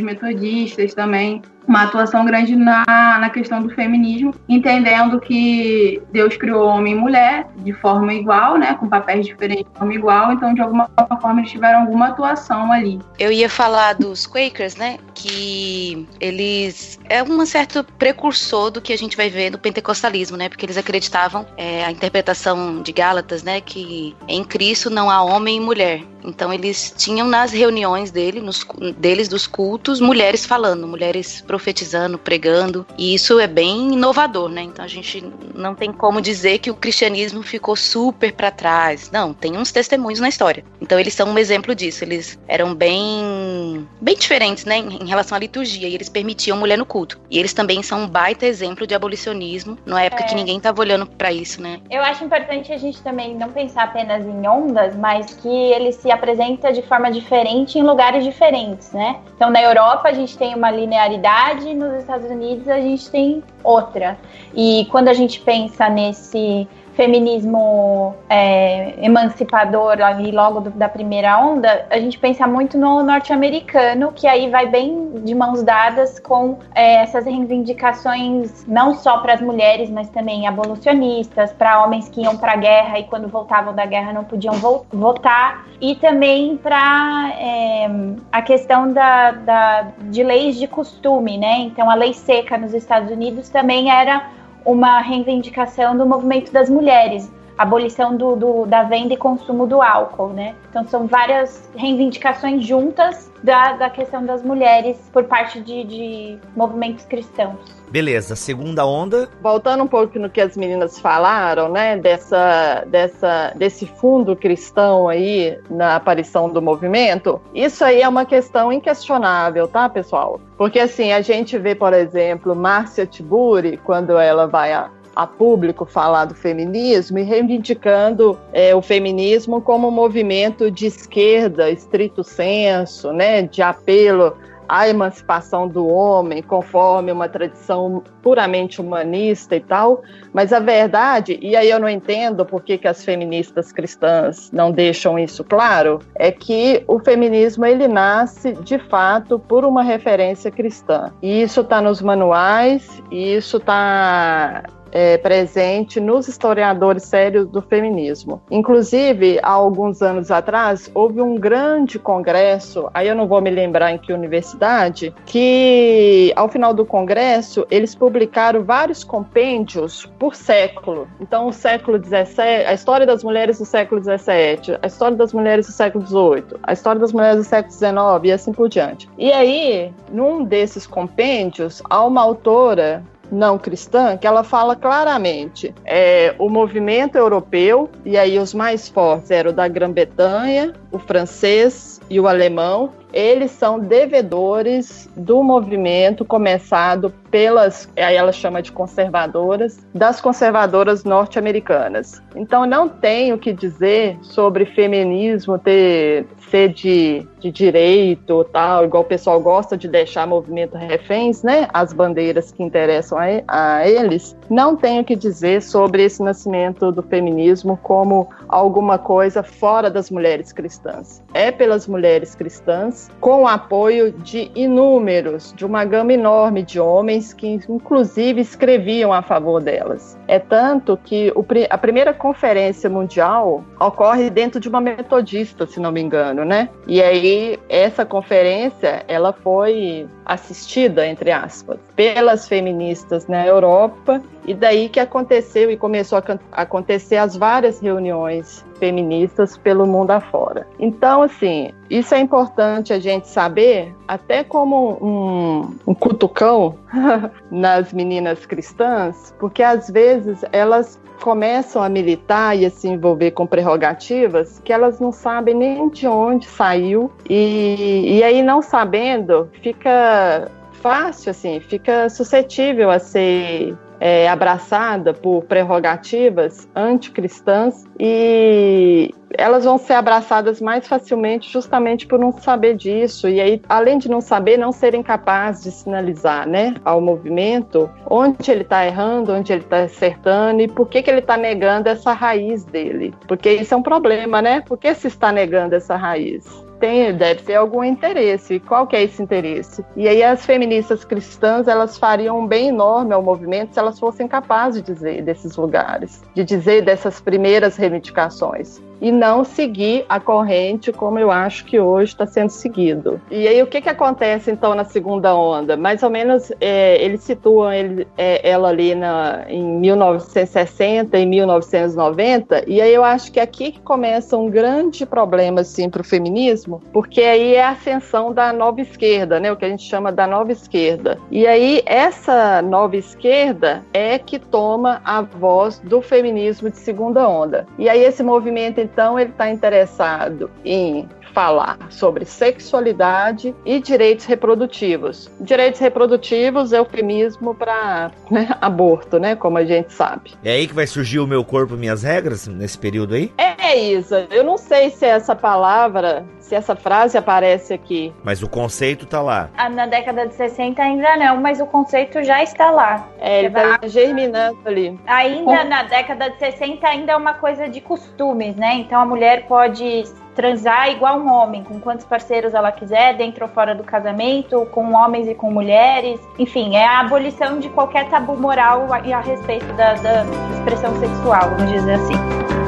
metodistas 0.00 0.94
também 0.94 1.42
uma 1.66 1.82
atuação 1.82 2.24
grande 2.24 2.54
na, 2.54 2.84
na 2.86 3.30
questão 3.30 3.62
do 3.62 3.70
feminismo, 3.70 4.34
entendendo 4.48 5.20
que 5.20 6.00
Deus 6.12 6.36
criou 6.36 6.66
homem 6.66 6.94
e 6.94 6.96
mulher 6.96 7.46
de 7.56 7.72
forma 7.72 8.14
igual, 8.14 8.56
né, 8.56 8.74
com 8.74 8.88
papéis 8.88 9.26
diferentes 9.26 9.64
de 9.64 9.78
forma 9.78 9.94
igual, 9.94 10.32
então 10.32 10.54
de 10.54 10.60
alguma 10.60 10.88
forma 11.20 11.40
eles 11.40 11.50
tiveram 11.50 11.80
alguma 11.80 12.08
atuação 12.08 12.72
ali. 12.72 12.98
Eu 13.18 13.32
ia 13.32 13.48
falar 13.48 13.94
dos 13.94 14.26
Quakers, 14.26 14.76
né, 14.76 14.98
que 15.14 16.06
eles 16.20 16.98
é 17.08 17.22
um 17.22 17.44
certo 17.44 17.84
precursor 17.98 18.70
do 18.70 18.80
que 18.80 18.92
a 18.92 18.98
gente 18.98 19.16
vai 19.16 19.28
ver 19.28 19.50
no 19.50 19.58
pentecostalismo, 19.58 20.36
né, 20.36 20.48
porque 20.48 20.64
eles 20.64 20.76
acreditavam 20.76 21.46
é, 21.56 21.84
a 21.84 21.90
interpretação 21.90 22.82
de 22.82 22.92
Gálatas, 22.92 23.42
né, 23.42 23.60
que 23.60 24.14
em 24.28 24.44
Cristo 24.44 24.90
não 24.90 25.10
há 25.10 25.22
homem 25.22 25.56
e 25.56 25.60
mulher. 25.60 26.02
Então 26.26 26.52
eles 26.52 26.92
tinham 26.96 27.28
nas 27.28 27.52
reuniões 27.52 28.10
dele, 28.10 28.40
nos, 28.40 28.66
deles 28.98 29.28
dos 29.28 29.46
cultos, 29.46 30.00
mulheres 30.00 30.44
falando, 30.44 30.86
mulheres 30.86 31.42
profetizando, 31.56 32.18
pregando, 32.18 32.86
e 32.98 33.14
isso 33.14 33.40
é 33.40 33.46
bem 33.46 33.94
inovador, 33.94 34.50
né? 34.50 34.62
Então 34.62 34.84
a 34.84 34.88
gente 34.88 35.24
não 35.54 35.74
tem 35.74 35.90
como 35.90 36.20
dizer 36.20 36.58
que 36.58 36.70
o 36.70 36.74
cristianismo 36.74 37.42
ficou 37.42 37.74
super 37.74 38.30
para 38.32 38.50
trás. 38.50 39.10
Não, 39.10 39.32
tem 39.32 39.56
uns 39.56 39.72
testemunhos 39.72 40.20
na 40.20 40.28
história. 40.28 40.62
Então 40.82 41.00
eles 41.00 41.14
são 41.14 41.30
um 41.30 41.38
exemplo 41.38 41.74
disso. 41.74 42.04
Eles 42.04 42.38
eram 42.46 42.74
bem 42.74 43.88
bem 44.00 44.14
diferentes, 44.16 44.66
né, 44.66 44.76
em 44.76 45.06
relação 45.06 45.36
à 45.36 45.38
liturgia, 45.38 45.88
e 45.88 45.94
eles 45.94 46.10
permitiam 46.10 46.58
mulher 46.58 46.76
no 46.76 46.84
culto. 46.84 47.18
E 47.30 47.38
eles 47.38 47.54
também 47.54 47.82
são 47.82 48.02
um 48.02 48.08
baita 48.08 48.44
exemplo 48.44 48.86
de 48.86 48.94
abolicionismo, 48.94 49.78
numa 49.86 50.02
época 50.02 50.24
é. 50.24 50.26
que 50.26 50.34
ninguém 50.34 50.60
tava 50.60 50.80
olhando 50.80 51.06
para 51.06 51.32
isso, 51.32 51.62
né? 51.62 51.80
Eu 51.90 52.02
acho 52.02 52.22
importante 52.22 52.70
a 52.70 52.76
gente 52.76 53.00
também 53.00 53.34
não 53.34 53.50
pensar 53.50 53.84
apenas 53.84 54.26
em 54.26 54.46
ondas, 54.46 54.94
mas 54.94 55.32
que 55.34 55.48
ele 55.48 55.90
se 55.92 56.10
apresenta 56.10 56.70
de 56.70 56.82
forma 56.82 57.10
diferente 57.10 57.78
em 57.78 57.82
lugares 57.82 58.22
diferentes, 58.24 58.92
né? 58.92 59.20
Então 59.34 59.50
na 59.50 59.62
Europa 59.62 60.08
a 60.08 60.12
gente 60.12 60.36
tem 60.36 60.54
uma 60.54 60.70
linearidade 60.70 61.45
realidade, 61.46 61.74
nos 61.74 61.94
Estados 61.94 62.30
Unidos 62.30 62.68
a 62.68 62.80
gente 62.80 63.10
tem 63.10 63.42
outra. 63.62 64.18
E 64.54 64.86
quando 64.90 65.08
a 65.08 65.14
gente 65.14 65.40
pensa 65.40 65.88
nesse 65.88 66.66
feminismo 66.96 68.16
é, 68.28 68.94
emancipador 69.04 70.00
ali 70.00 70.32
logo 70.32 70.60
do, 70.60 70.70
da 70.70 70.88
primeira 70.88 71.38
onda, 71.38 71.86
a 71.90 71.98
gente 71.98 72.18
pensa 72.18 72.46
muito 72.46 72.78
no 72.78 73.02
norte-americano, 73.02 74.12
que 74.14 74.26
aí 74.26 74.48
vai 74.48 74.66
bem 74.66 75.10
de 75.22 75.34
mãos 75.34 75.62
dadas 75.62 76.18
com 76.18 76.58
é, 76.74 77.02
essas 77.02 77.26
reivindicações 77.26 78.64
não 78.66 78.94
só 78.94 79.18
para 79.18 79.34
as 79.34 79.42
mulheres, 79.42 79.90
mas 79.90 80.08
também 80.08 80.48
abolicionistas, 80.48 81.52
para 81.52 81.84
homens 81.84 82.08
que 82.08 82.22
iam 82.22 82.36
para 82.36 82.52
a 82.52 82.56
guerra 82.56 82.98
e 82.98 83.04
quando 83.04 83.28
voltavam 83.28 83.74
da 83.74 83.84
guerra 83.84 84.14
não 84.14 84.24
podiam 84.24 84.54
vo 84.54 84.86
votar, 84.90 85.66
e 85.80 85.94
também 85.96 86.56
para 86.56 87.30
é, 87.38 87.88
a 88.32 88.40
questão 88.40 88.90
da, 88.90 89.32
da, 89.32 89.88
de 90.04 90.22
leis 90.22 90.56
de 90.56 90.66
costume, 90.66 91.36
né? 91.36 91.58
Então 91.58 91.90
a 91.90 91.94
lei 91.94 92.14
seca 92.14 92.56
nos 92.56 92.72
Estados 92.72 93.10
Unidos 93.10 93.50
também 93.50 93.90
era 93.90 94.30
uma 94.66 95.00
reivindicação 95.00 95.96
do 95.96 96.04
movimento 96.04 96.52
das 96.52 96.68
mulheres, 96.68 97.32
abolição 97.56 98.16
do, 98.16 98.34
do, 98.36 98.66
da 98.66 98.82
venda 98.82 99.14
e 99.14 99.16
consumo 99.16 99.66
do 99.66 99.80
álcool, 99.80 100.30
né? 100.30 100.54
Então 100.68 100.86
são 100.86 101.06
várias 101.06 101.70
reivindicações 101.74 102.64
juntas 102.64 103.32
da, 103.42 103.74
da 103.74 103.88
questão 103.88 104.26
das 104.26 104.42
mulheres 104.42 104.98
por 105.12 105.24
parte 105.24 105.60
de, 105.60 105.84
de 105.84 106.38
movimentos 106.54 107.04
cristãos. 107.04 107.75
Beleza, 107.90 108.34
segunda 108.34 108.84
onda. 108.84 109.28
Voltando 109.40 109.84
um 109.84 109.86
pouco 109.86 110.18
no 110.18 110.28
que 110.28 110.40
as 110.40 110.56
meninas 110.56 110.98
falaram, 110.98 111.68
né, 111.68 111.96
dessa, 111.96 112.84
dessa, 112.86 113.52
desse 113.54 113.86
fundo 113.86 114.34
cristão 114.34 115.08
aí 115.08 115.58
na 115.70 115.96
aparição 115.96 116.48
do 116.48 116.60
movimento, 116.60 117.40
isso 117.54 117.84
aí 117.84 118.02
é 118.02 118.08
uma 118.08 118.24
questão 118.24 118.72
inquestionável, 118.72 119.68
tá, 119.68 119.88
pessoal? 119.88 120.40
Porque 120.56 120.80
assim, 120.80 121.12
a 121.12 121.20
gente 121.20 121.56
vê, 121.58 121.74
por 121.74 121.92
exemplo, 121.92 122.54
Márcia 122.54 123.06
Tiburi, 123.06 123.76
quando 123.78 124.18
ela 124.18 124.46
vai 124.46 124.72
a, 124.72 124.90
a 125.14 125.26
público 125.26 125.86
falar 125.86 126.26
do 126.26 126.34
feminismo 126.34 127.18
e 127.18 127.22
reivindicando 127.22 128.38
é, 128.52 128.74
o 128.74 128.82
feminismo 128.82 129.60
como 129.60 129.88
um 129.88 129.92
movimento 129.92 130.70
de 130.70 130.86
esquerda, 130.86 131.70
estrito 131.70 132.24
senso, 132.24 133.12
né, 133.12 133.42
de 133.42 133.62
apelo 133.62 134.36
à 134.68 134.88
emancipação 134.88 135.68
do 135.68 135.86
homem, 135.86 136.42
conforme 136.42 137.12
uma 137.12 137.28
tradição 137.28 138.02
puramente 138.22 138.80
humanista 138.80 139.56
e 139.56 139.60
tal, 139.60 140.02
mas 140.32 140.52
a 140.52 140.58
verdade, 140.58 141.38
e 141.40 141.56
aí 141.56 141.70
eu 141.70 141.78
não 141.78 141.88
entendo 141.88 142.44
por 142.44 142.62
que, 142.62 142.78
que 142.78 142.88
as 142.88 143.04
feministas 143.04 143.72
cristãs 143.72 144.50
não 144.52 144.70
deixam 144.70 145.18
isso 145.18 145.44
claro, 145.44 146.00
é 146.14 146.30
que 146.30 146.82
o 146.86 146.98
feminismo 146.98 147.64
ele 147.64 147.88
nasce 147.88 148.52
de 148.52 148.78
fato 148.78 149.38
por 149.38 149.64
uma 149.64 149.82
referência 149.82 150.50
cristã. 150.50 151.12
E 151.22 151.42
isso 151.42 151.60
está 151.60 151.80
nos 151.80 152.02
manuais, 152.02 153.02
e 153.10 153.34
isso 153.34 153.58
está 153.58 154.64
é, 154.92 155.16
presente 155.18 156.00
nos 156.00 156.28
historiadores 156.28 157.04
sérios 157.04 157.46
do 157.48 157.62
feminismo. 157.62 158.40
Inclusive, 158.50 159.38
há 159.42 159.50
alguns 159.50 160.02
anos 160.02 160.30
atrás, 160.30 160.90
houve 160.94 161.20
um 161.20 161.36
grande 161.36 161.98
congresso, 161.98 162.88
aí 162.94 163.08
eu 163.08 163.14
não 163.14 163.26
vou 163.26 163.40
me 163.40 163.50
lembrar 163.50 163.92
em 163.92 163.98
que 163.98 164.12
universidade, 164.12 165.14
que 165.24 166.32
ao 166.36 166.48
final 166.48 166.72
do 166.72 166.84
congresso 166.84 167.66
eles 167.70 167.94
publicaram 167.94 168.62
vários 168.62 169.04
compêndios 169.04 170.06
por 170.18 170.34
século. 170.34 171.08
Então, 171.20 171.48
o 171.48 171.52
século 171.52 172.02
XVII, 172.02 172.66
a 172.66 172.72
história 172.72 173.06
das 173.06 173.22
mulheres 173.22 173.58
do 173.58 173.64
século 173.64 174.02
XVII, 174.02 174.78
a 174.82 174.86
história 174.86 175.16
das 175.16 175.32
mulheres 175.32 175.66
do 175.66 175.72
século 175.72 176.06
XVIII, 176.06 176.58
a 176.62 176.72
história 176.72 177.00
das 177.00 177.12
mulheres 177.12 177.38
do 177.38 177.44
século 177.44 177.72
XIX 177.72 177.96
e 178.24 178.32
assim 178.32 178.52
por 178.52 178.68
diante. 178.68 179.08
E 179.18 179.32
aí, 179.32 179.92
num 180.10 180.44
desses 180.44 180.86
compêndios, 180.86 181.82
há 181.88 182.04
uma 182.04 182.22
autora 182.22 183.02
não 183.30 183.58
cristã, 183.58 184.16
que 184.16 184.26
ela 184.26 184.44
fala 184.44 184.76
claramente 184.76 185.74
é, 185.84 186.34
o 186.38 186.48
movimento 186.48 187.16
europeu, 187.16 187.90
e 188.04 188.16
aí 188.16 188.38
os 188.38 188.54
mais 188.54 188.88
fortes 188.88 189.30
eram 189.30 189.50
o 189.50 189.54
da 189.54 189.68
Grã-Bretanha, 189.68 190.72
o 190.90 190.98
francês 190.98 192.00
e 192.08 192.20
o 192.20 192.28
alemão, 192.28 192.92
eles 193.12 193.50
são 193.50 193.78
devedores 193.78 195.08
do 195.16 195.42
movimento 195.42 196.24
começado 196.24 197.12
pelas, 197.30 197.88
aí 197.96 198.16
ela 198.16 198.32
chama 198.32 198.62
de 198.62 198.72
conservadoras, 198.72 199.86
das 199.94 200.20
conservadoras 200.20 201.04
norte-americanas. 201.04 202.22
Então 202.34 202.66
não 202.66 202.88
tenho 202.88 203.36
o 203.36 203.38
que 203.38 203.52
dizer 203.52 204.18
sobre 204.22 204.64
feminismo 204.64 205.58
ter 205.58 206.26
ser 206.50 206.68
de, 206.68 207.26
de 207.40 207.50
direito 207.50 208.44
tal, 208.52 208.84
igual 208.84 209.02
o 209.02 209.06
pessoal 209.06 209.40
gosta 209.40 209.76
de 209.76 209.88
deixar 209.88 210.26
movimento 210.26 210.76
reféns, 210.76 211.42
né? 211.42 211.68
As 211.72 211.92
bandeiras 211.92 212.52
que 212.52 212.62
interessam 212.62 213.18
a, 213.18 213.24
a 213.48 213.88
eles. 213.88 214.36
Não 214.48 214.76
tenho 214.76 215.02
o 215.02 215.04
que 215.04 215.16
dizer 215.16 215.62
sobre 215.62 216.04
esse 216.04 216.22
nascimento 216.22 216.92
do 216.92 217.02
feminismo 217.02 217.78
como 217.82 218.28
alguma 218.48 218.98
coisa 218.98 219.42
fora 219.42 219.90
das 219.90 220.10
mulheres 220.10 220.52
cristãs. 220.52 221.22
É 221.34 221.50
pelas 221.50 221.86
mulheres 221.86 222.34
cristãs, 222.34 223.05
com 223.20 223.42
o 223.42 223.46
apoio 223.46 224.12
de 224.12 224.50
inúmeros, 224.54 225.52
de 225.56 225.64
uma 225.64 225.84
gama 225.84 226.12
enorme 226.12 226.62
de 226.62 226.78
homens 226.78 227.32
que, 227.32 227.46
inclusive, 227.68 228.40
escreviam 228.40 229.12
a 229.12 229.22
favor 229.22 229.62
delas. 229.62 230.18
É 230.28 230.38
tanto 230.38 230.96
que 230.96 231.32
o, 231.34 231.44
a 231.70 231.78
primeira 231.78 232.12
conferência 232.12 232.88
mundial 232.90 233.64
ocorre 233.80 234.30
dentro 234.30 234.60
de 234.60 234.68
uma 234.68 234.80
metodista, 234.80 235.66
se 235.66 235.80
não 235.80 235.90
me 235.90 236.00
engano, 236.00 236.44
né? 236.44 236.68
E 236.86 237.02
aí, 237.02 237.58
essa 237.68 238.04
conferência, 238.04 239.04
ela 239.08 239.32
foi 239.32 240.06
assistida, 240.24 241.06
entre 241.06 241.30
aspas, 241.30 241.78
pelas 241.94 242.48
feministas 242.48 243.26
na 243.26 243.46
Europa, 243.46 244.20
e 244.46 244.54
daí 244.54 244.88
que 244.88 245.00
aconteceu 245.00 245.70
e 245.70 245.76
começou 245.76 246.18
a 246.18 246.62
acontecer 246.62 247.16
as 247.16 247.36
várias 247.36 247.80
reuniões 247.80 248.64
feministas 248.76 249.56
pelo 249.56 249.86
mundo 249.86 250.10
afora. 250.10 250.66
Então, 250.78 251.22
assim, 251.22 251.70
isso 251.90 252.14
é 252.14 252.20
importante 252.20 252.92
a 252.92 252.98
gente 252.98 253.28
saber, 253.28 253.94
até 254.06 254.44
como 254.44 254.98
um, 255.00 255.76
um 255.86 255.94
cutucão 255.94 256.76
nas 257.50 257.92
meninas 257.92 258.46
cristãs, 258.46 259.34
porque 259.38 259.62
às 259.62 259.90
vezes 259.90 260.44
elas 260.52 260.98
começam 261.20 261.82
a 261.82 261.88
militar 261.88 262.56
e 262.56 262.66
a 262.66 262.70
se 262.70 262.88
envolver 262.88 263.30
com 263.30 263.46
prerrogativas 263.46 264.60
que 264.62 264.72
elas 264.72 265.00
não 265.00 265.10
sabem 265.10 265.54
nem 265.54 265.88
de 265.88 266.06
onde 266.06 266.46
saiu 266.46 267.10
e, 267.28 268.18
e 268.18 268.22
aí 268.22 268.42
não 268.42 268.60
sabendo 268.60 269.48
fica 269.62 270.50
fácil 270.72 271.30
assim, 271.30 271.58
fica 271.58 272.08
suscetível 272.10 272.90
a 272.90 272.98
ser 272.98 273.74
é, 274.00 274.28
abraçada 274.28 275.14
por 275.14 275.44
prerrogativas 275.44 276.68
anticristãs 276.74 277.84
e 277.98 279.14
elas 279.36 279.64
vão 279.64 279.76
ser 279.76 279.94
abraçadas 279.94 280.60
mais 280.60 280.86
facilmente 280.86 281.52
justamente 281.52 282.06
por 282.06 282.18
não 282.18 282.32
saber 282.32 282.74
disso. 282.74 283.28
E 283.28 283.40
aí 283.40 283.62
além 283.68 283.98
de 283.98 284.08
não 284.08 284.20
saber 284.20 284.56
não 284.56 284.72
serem 284.72 285.02
capazes 285.02 285.64
de 285.64 285.70
sinalizar 285.70 286.48
né 286.48 286.74
ao 286.84 287.00
movimento 287.00 287.90
onde 288.08 288.50
ele 288.50 288.62
está 288.62 288.86
errando 288.86 289.32
onde 289.32 289.52
ele 289.52 289.62
está 289.62 289.82
acertando 289.82 290.62
e 290.62 290.68
por 290.68 290.88
que 290.88 291.02
que 291.02 291.10
ele 291.10 291.20
está 291.20 291.36
negando 291.36 291.88
essa 291.88 292.12
raiz 292.12 292.64
dele. 292.64 293.14
Porque 293.26 293.50
isso 293.52 293.74
é 293.74 293.76
um 293.76 293.82
problema 293.82 294.40
né? 294.40 294.60
Por 294.60 294.78
que 294.78 294.94
se 294.94 295.08
está 295.08 295.32
negando 295.32 295.74
essa 295.74 295.96
raiz 295.96 296.65
tem, 296.76 297.14
deve 297.14 297.42
ter 297.42 297.54
algum 297.54 297.82
interesse. 297.82 298.60
Qual 298.60 298.86
que 298.86 298.96
é 298.96 299.02
esse 299.02 299.22
interesse? 299.22 299.84
E 299.96 300.08
aí 300.08 300.22
as 300.22 300.44
feministas 300.44 301.04
cristãs, 301.04 301.68
elas 301.68 301.98
fariam 301.98 302.40
um 302.40 302.46
bem 302.46 302.68
enorme 302.68 303.12
ao 303.12 303.22
movimento 303.22 303.74
se 303.74 303.78
elas 303.78 303.98
fossem 303.98 304.28
capazes 304.28 304.82
de 304.82 304.92
dizer 304.92 305.22
desses 305.22 305.56
lugares, 305.56 306.22
de 306.34 306.44
dizer 306.44 306.82
dessas 306.82 307.20
primeiras 307.20 307.76
reivindicações 307.76 308.80
e 309.00 309.12
não 309.12 309.44
seguir 309.44 310.04
a 310.08 310.18
corrente 310.18 310.92
como 310.92 311.18
eu 311.18 311.30
acho 311.30 311.64
que 311.64 311.78
hoje 311.78 312.12
está 312.12 312.26
sendo 312.26 312.50
seguido. 312.50 313.20
E 313.30 313.46
aí 313.46 313.62
o 313.62 313.66
que, 313.66 313.80
que 313.80 313.88
acontece 313.88 314.50
então 314.50 314.74
na 314.74 314.84
segunda 314.84 315.34
onda? 315.34 315.76
Mais 315.76 316.02
ou 316.02 316.10
menos 316.10 316.50
é, 316.60 317.02
eles 317.02 317.22
situam 317.22 317.72
ele, 317.72 318.06
é, 318.16 318.48
ela 318.48 318.68
ali 318.68 318.94
na, 318.94 319.44
em 319.48 319.62
1960 319.80 321.18
e 321.18 321.26
1990 321.26 322.64
e 322.66 322.80
aí 322.80 322.92
eu 322.92 323.04
acho 323.04 323.30
que 323.32 323.40
aqui 323.40 323.72
que 323.72 323.80
começa 323.80 324.36
um 324.36 324.50
grande 324.50 325.04
problema 325.04 325.60
assim 325.60 325.88
para 325.88 326.00
o 326.00 326.04
feminismo, 326.04 326.82
porque 326.92 327.20
aí 327.20 327.54
é 327.54 327.64
a 327.64 327.70
ascensão 327.70 328.32
da 328.32 328.52
nova 328.52 328.80
esquerda, 328.80 329.40
né? 329.40 329.50
O 329.50 329.56
que 329.56 329.64
a 329.64 329.68
gente 329.68 329.82
chama 329.82 330.12
da 330.12 330.26
nova 330.26 330.52
esquerda. 330.52 331.18
E 331.30 331.46
aí 331.46 331.82
essa 331.86 332.62
nova 332.62 332.96
esquerda 332.96 333.82
é 333.92 334.18
que 334.18 334.38
toma 334.38 335.00
a 335.04 335.22
voz 335.22 335.78
do 335.78 336.00
feminismo 336.00 336.70
de 336.70 336.78
segunda 336.78 337.28
onda. 337.28 337.66
E 337.78 337.88
aí 337.88 338.02
esse 338.02 338.22
movimento 338.22 338.80
então, 338.86 339.18
ele 339.18 339.30
está 339.30 339.50
interessado 339.50 340.48
em 340.64 341.08
falar 341.36 341.76
sobre 341.90 342.24
sexualidade 342.24 343.54
e 343.62 343.78
direitos 343.78 344.24
reprodutivos. 344.24 345.30
Direitos 345.38 345.78
reprodutivos 345.78 346.72
é 346.72 346.78
eufemismo 346.78 347.54
para 347.54 348.10
né, 348.30 348.56
aborto, 348.58 349.18
né? 349.18 349.36
Como 349.36 349.58
a 349.58 349.64
gente 349.66 349.92
sabe. 349.92 350.32
É 350.42 350.52
aí 350.52 350.66
que 350.66 350.72
vai 350.72 350.86
surgir 350.86 351.18
o 351.18 351.26
meu 351.26 351.44
corpo, 351.44 351.74
minhas 351.74 352.02
regras 352.02 352.48
nesse 352.48 352.78
período 352.78 353.14
aí? 353.14 353.30
É, 353.36 353.78
Isa. 353.78 354.26
Eu 354.30 354.44
não 354.44 354.56
sei 354.56 354.88
se 354.88 355.04
essa 355.04 355.36
palavra, 355.36 356.24
se 356.40 356.54
essa 356.54 356.74
frase 356.74 357.18
aparece 357.18 357.74
aqui. 357.74 358.14
Mas 358.24 358.42
o 358.42 358.48
conceito 358.48 359.04
tá 359.04 359.20
lá. 359.20 359.50
Ah, 359.58 359.68
na 359.68 359.84
década 359.84 360.26
de 360.26 360.34
60 360.34 360.80
ainda 360.82 361.18
não, 361.18 361.36
mas 361.36 361.60
o 361.60 361.66
conceito 361.66 362.24
já 362.24 362.42
está 362.42 362.70
lá. 362.70 363.10
É, 363.18 363.40
ele 363.40 363.50
tá 363.50 363.78
germinando 363.84 364.56
ali. 364.64 364.98
Ainda 365.06 365.64
na 365.64 365.82
década 365.82 366.30
de 366.30 366.38
60 366.38 366.88
ainda 366.88 367.12
é 367.12 367.16
uma 367.16 367.34
coisa 367.34 367.68
de 367.68 367.82
costumes, 367.82 368.56
né? 368.56 368.76
Então 368.76 368.98
a 368.98 369.04
mulher 369.04 369.46
pode 369.46 370.04
transar 370.36 370.90
igual 370.90 371.18
um 371.18 371.32
homem, 371.32 371.64
com 371.64 371.80
quantos 371.80 372.04
parceiros 372.04 372.54
ela 372.54 372.70
quiser, 372.70 373.16
dentro 373.16 373.46
ou 373.46 373.50
fora 373.50 373.74
do 373.74 373.82
casamento, 373.82 374.66
com 374.66 374.92
homens 374.92 375.26
e 375.26 375.34
com 375.34 375.50
mulheres. 375.50 376.20
Enfim, 376.38 376.76
é 376.76 376.86
a 376.86 377.00
abolição 377.00 377.58
de 377.58 377.70
qualquer 377.70 378.08
tabu 378.10 378.36
moral 378.36 378.86
a, 378.92 378.98
a 378.98 379.20
respeito 379.20 379.66
da, 379.72 379.94
da 379.94 380.24
expressão 380.54 380.94
sexual, 381.00 381.50
vamos 381.56 381.72
dizer 381.72 381.94
assim. 381.94 382.65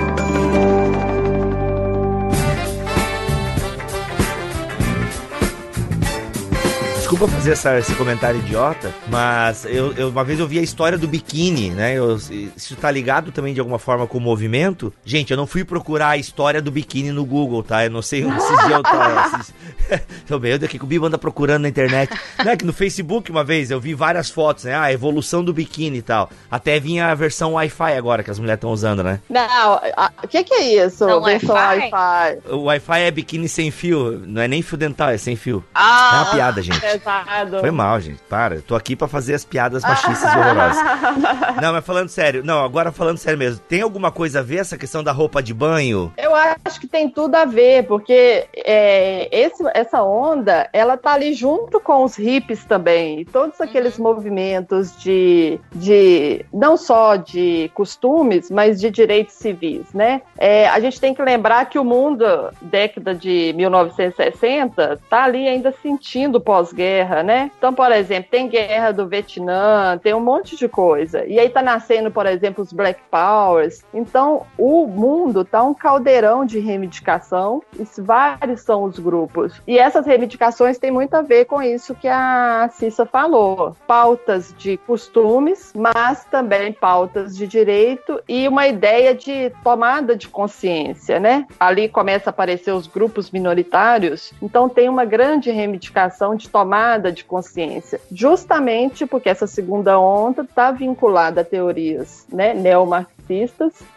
Desculpa 7.08 7.26
fazer 7.26 7.52
essa, 7.52 7.78
esse 7.78 7.94
comentário 7.94 8.38
idiota, 8.38 8.94
mas 9.08 9.64
eu, 9.64 9.94
eu, 9.94 10.10
uma 10.10 10.22
vez 10.22 10.38
eu 10.38 10.46
vi 10.46 10.58
a 10.58 10.62
história 10.62 10.98
do 10.98 11.08
biquíni, 11.08 11.70
né? 11.70 11.94
Eu, 11.94 12.16
isso 12.16 12.76
tá 12.76 12.90
ligado 12.90 13.32
também 13.32 13.54
de 13.54 13.60
alguma 13.60 13.78
forma 13.78 14.06
com 14.06 14.18
o 14.18 14.20
movimento. 14.20 14.92
Gente, 15.06 15.30
eu 15.30 15.36
não 15.38 15.46
fui 15.46 15.64
procurar 15.64 16.10
a 16.10 16.16
história 16.18 16.60
do 16.60 16.70
biquíni 16.70 17.10
no 17.10 17.24
Google, 17.24 17.62
tá? 17.62 17.82
Eu 17.82 17.90
não 17.90 18.02
sei 18.02 18.24
se 18.24 18.28
eu 18.28 18.82
tô. 18.84 19.98
Tô 20.26 20.38
bem, 20.38 20.52
eu 20.52 20.58
daqui 20.58 20.78
que 20.78 20.84
o 20.84 20.86
Bibo 20.86 21.06
anda 21.06 21.16
procurando 21.16 21.62
na 21.62 21.68
internet. 21.70 22.12
Não 22.44 22.52
é 22.52 22.56
que 22.58 22.66
no 22.66 22.74
Facebook 22.74 23.30
uma 23.30 23.42
vez 23.42 23.70
eu 23.70 23.80
vi 23.80 23.94
várias 23.94 24.28
fotos, 24.28 24.64
né? 24.64 24.74
Ah, 24.74 24.82
a 24.82 24.92
evolução 24.92 25.42
do 25.42 25.54
biquíni 25.54 25.98
e 25.98 26.02
tal. 26.02 26.28
Até 26.50 26.78
vinha 26.78 27.06
a 27.06 27.14
versão 27.14 27.54
Wi-Fi 27.54 27.96
agora 27.96 28.22
que 28.22 28.30
as 28.30 28.38
mulheres 28.38 28.58
estão 28.58 28.70
usando, 28.70 29.02
né? 29.02 29.18
Não, 29.30 29.80
o 30.22 30.28
que, 30.28 30.44
que 30.44 30.52
é 30.52 30.84
isso? 30.84 31.06
Não, 31.06 31.22
versão 31.22 31.54
Wi-Fi. 31.54 32.38
O 32.50 32.64
Wi-Fi 32.64 33.00
é 33.00 33.10
biquíni 33.10 33.48
sem 33.48 33.70
fio, 33.70 34.22
não 34.26 34.42
é 34.42 34.48
nem 34.48 34.60
fio 34.60 34.76
dental, 34.76 35.08
é 35.08 35.16
sem 35.16 35.36
fio. 35.36 35.64
Ah, 35.74 36.10
é 36.12 36.16
uma 36.16 36.34
piada, 36.34 36.62
gente. 36.62 36.84
É 36.84 36.97
pesado. 36.98 37.60
Foi 37.60 37.70
mal, 37.70 38.00
gente. 38.00 38.20
Para. 38.28 38.56
Eu 38.56 38.62
tô 38.62 38.74
aqui 38.74 38.96
para 38.96 39.08
fazer 39.08 39.34
as 39.34 39.44
piadas 39.44 39.82
machistas 39.82 40.32
e 40.32 40.36
horrorosas. 40.36 40.82
Não, 41.62 41.72
mas 41.72 41.84
falando 41.84 42.08
sério. 42.08 42.44
Não, 42.44 42.64
agora 42.64 42.92
falando 42.92 43.18
sério 43.18 43.38
mesmo. 43.38 43.60
Tem 43.68 43.80
alguma 43.80 44.10
coisa 44.10 44.40
a 44.40 44.42
ver 44.42 44.58
essa 44.58 44.76
questão 44.76 45.02
da 45.02 45.12
roupa 45.12 45.42
de 45.42 45.54
banho? 45.54 46.12
Eu 46.16 46.34
acho 46.34 46.80
que 46.80 46.86
tem 46.86 47.08
tudo 47.08 47.34
a 47.34 47.44
ver, 47.44 47.86
porque 47.86 48.46
é, 48.56 49.28
esse, 49.30 49.62
essa 49.74 50.02
onda, 50.02 50.68
ela 50.72 50.96
tá 50.96 51.12
ali 51.12 51.32
junto 51.32 51.80
com 51.80 52.04
os 52.04 52.18
hips 52.18 52.64
também. 52.64 53.20
E 53.20 53.24
todos 53.24 53.60
aqueles 53.60 53.98
uhum. 53.98 54.04
movimentos 54.04 54.96
de, 54.98 55.58
de. 55.74 56.44
não 56.52 56.76
só 56.76 57.16
de 57.16 57.70
costumes, 57.74 58.50
mas 58.50 58.80
de 58.80 58.90
direitos 58.90 59.34
civis, 59.34 59.92
né? 59.92 60.22
É, 60.36 60.68
a 60.68 60.80
gente 60.80 61.00
tem 61.00 61.14
que 61.14 61.22
lembrar 61.22 61.66
que 61.66 61.78
o 61.78 61.84
mundo, 61.84 62.24
década 62.62 63.14
de 63.14 63.52
1960, 63.56 65.00
tá 65.08 65.24
ali 65.24 65.46
ainda 65.46 65.72
sentindo 65.82 66.40
pós-guerra, 66.40 66.87
né? 67.22 67.50
Então, 67.56 67.72
por 67.72 67.90
exemplo, 67.92 68.30
tem 68.30 68.48
guerra 68.48 68.92
do 68.92 69.06
Vietnã, 69.06 69.98
tem 70.02 70.14
um 70.14 70.20
monte 70.20 70.56
de 70.56 70.68
coisa. 70.68 71.24
E 71.26 71.38
aí 71.38 71.48
tá 71.48 71.62
nascendo, 71.62 72.10
por 72.10 72.26
exemplo, 72.26 72.62
os 72.62 72.72
Black 72.72 73.00
Powers. 73.10 73.84
Então, 73.92 74.46
o 74.56 74.86
mundo 74.86 75.44
tá 75.44 75.62
um 75.62 75.74
caldeirão 75.74 76.44
de 76.44 76.58
reivindicação 76.58 77.62
vários 77.98 78.62
são 78.62 78.84
os 78.84 78.98
grupos. 78.98 79.60
E 79.66 79.78
essas 79.78 80.06
reivindicações 80.06 80.78
têm 80.78 80.90
muito 80.90 81.14
a 81.14 81.22
ver 81.22 81.44
com 81.44 81.62
isso 81.62 81.94
que 81.94 82.08
a 82.08 82.68
Cissa 82.72 83.04
falou. 83.04 83.76
Pautas 83.86 84.54
de 84.56 84.76
costumes, 84.78 85.72
mas 85.76 86.24
também 86.24 86.72
pautas 86.72 87.36
de 87.36 87.46
direito 87.46 88.20
e 88.28 88.48
uma 88.48 88.66
ideia 88.66 89.14
de 89.14 89.50
tomada 89.62 90.16
de 90.16 90.28
consciência, 90.28 91.18
né? 91.18 91.46
Ali 91.58 91.88
começa 91.88 92.30
a 92.30 92.32
aparecer 92.32 92.72
os 92.72 92.86
grupos 92.86 93.30
minoritários, 93.30 94.32
então 94.40 94.68
tem 94.68 94.88
uma 94.88 95.04
grande 95.04 95.50
reivindicação 95.50 96.34
de 96.34 96.48
tomada 96.48 96.77
de 97.12 97.24
consciência, 97.24 98.00
justamente 98.10 99.06
porque 99.06 99.28
essa 99.28 99.46
segunda 99.46 99.98
onda 99.98 100.42
está 100.42 100.70
vinculada 100.70 101.40
a 101.40 101.44
teorias 101.44 102.26
né, 102.32 102.54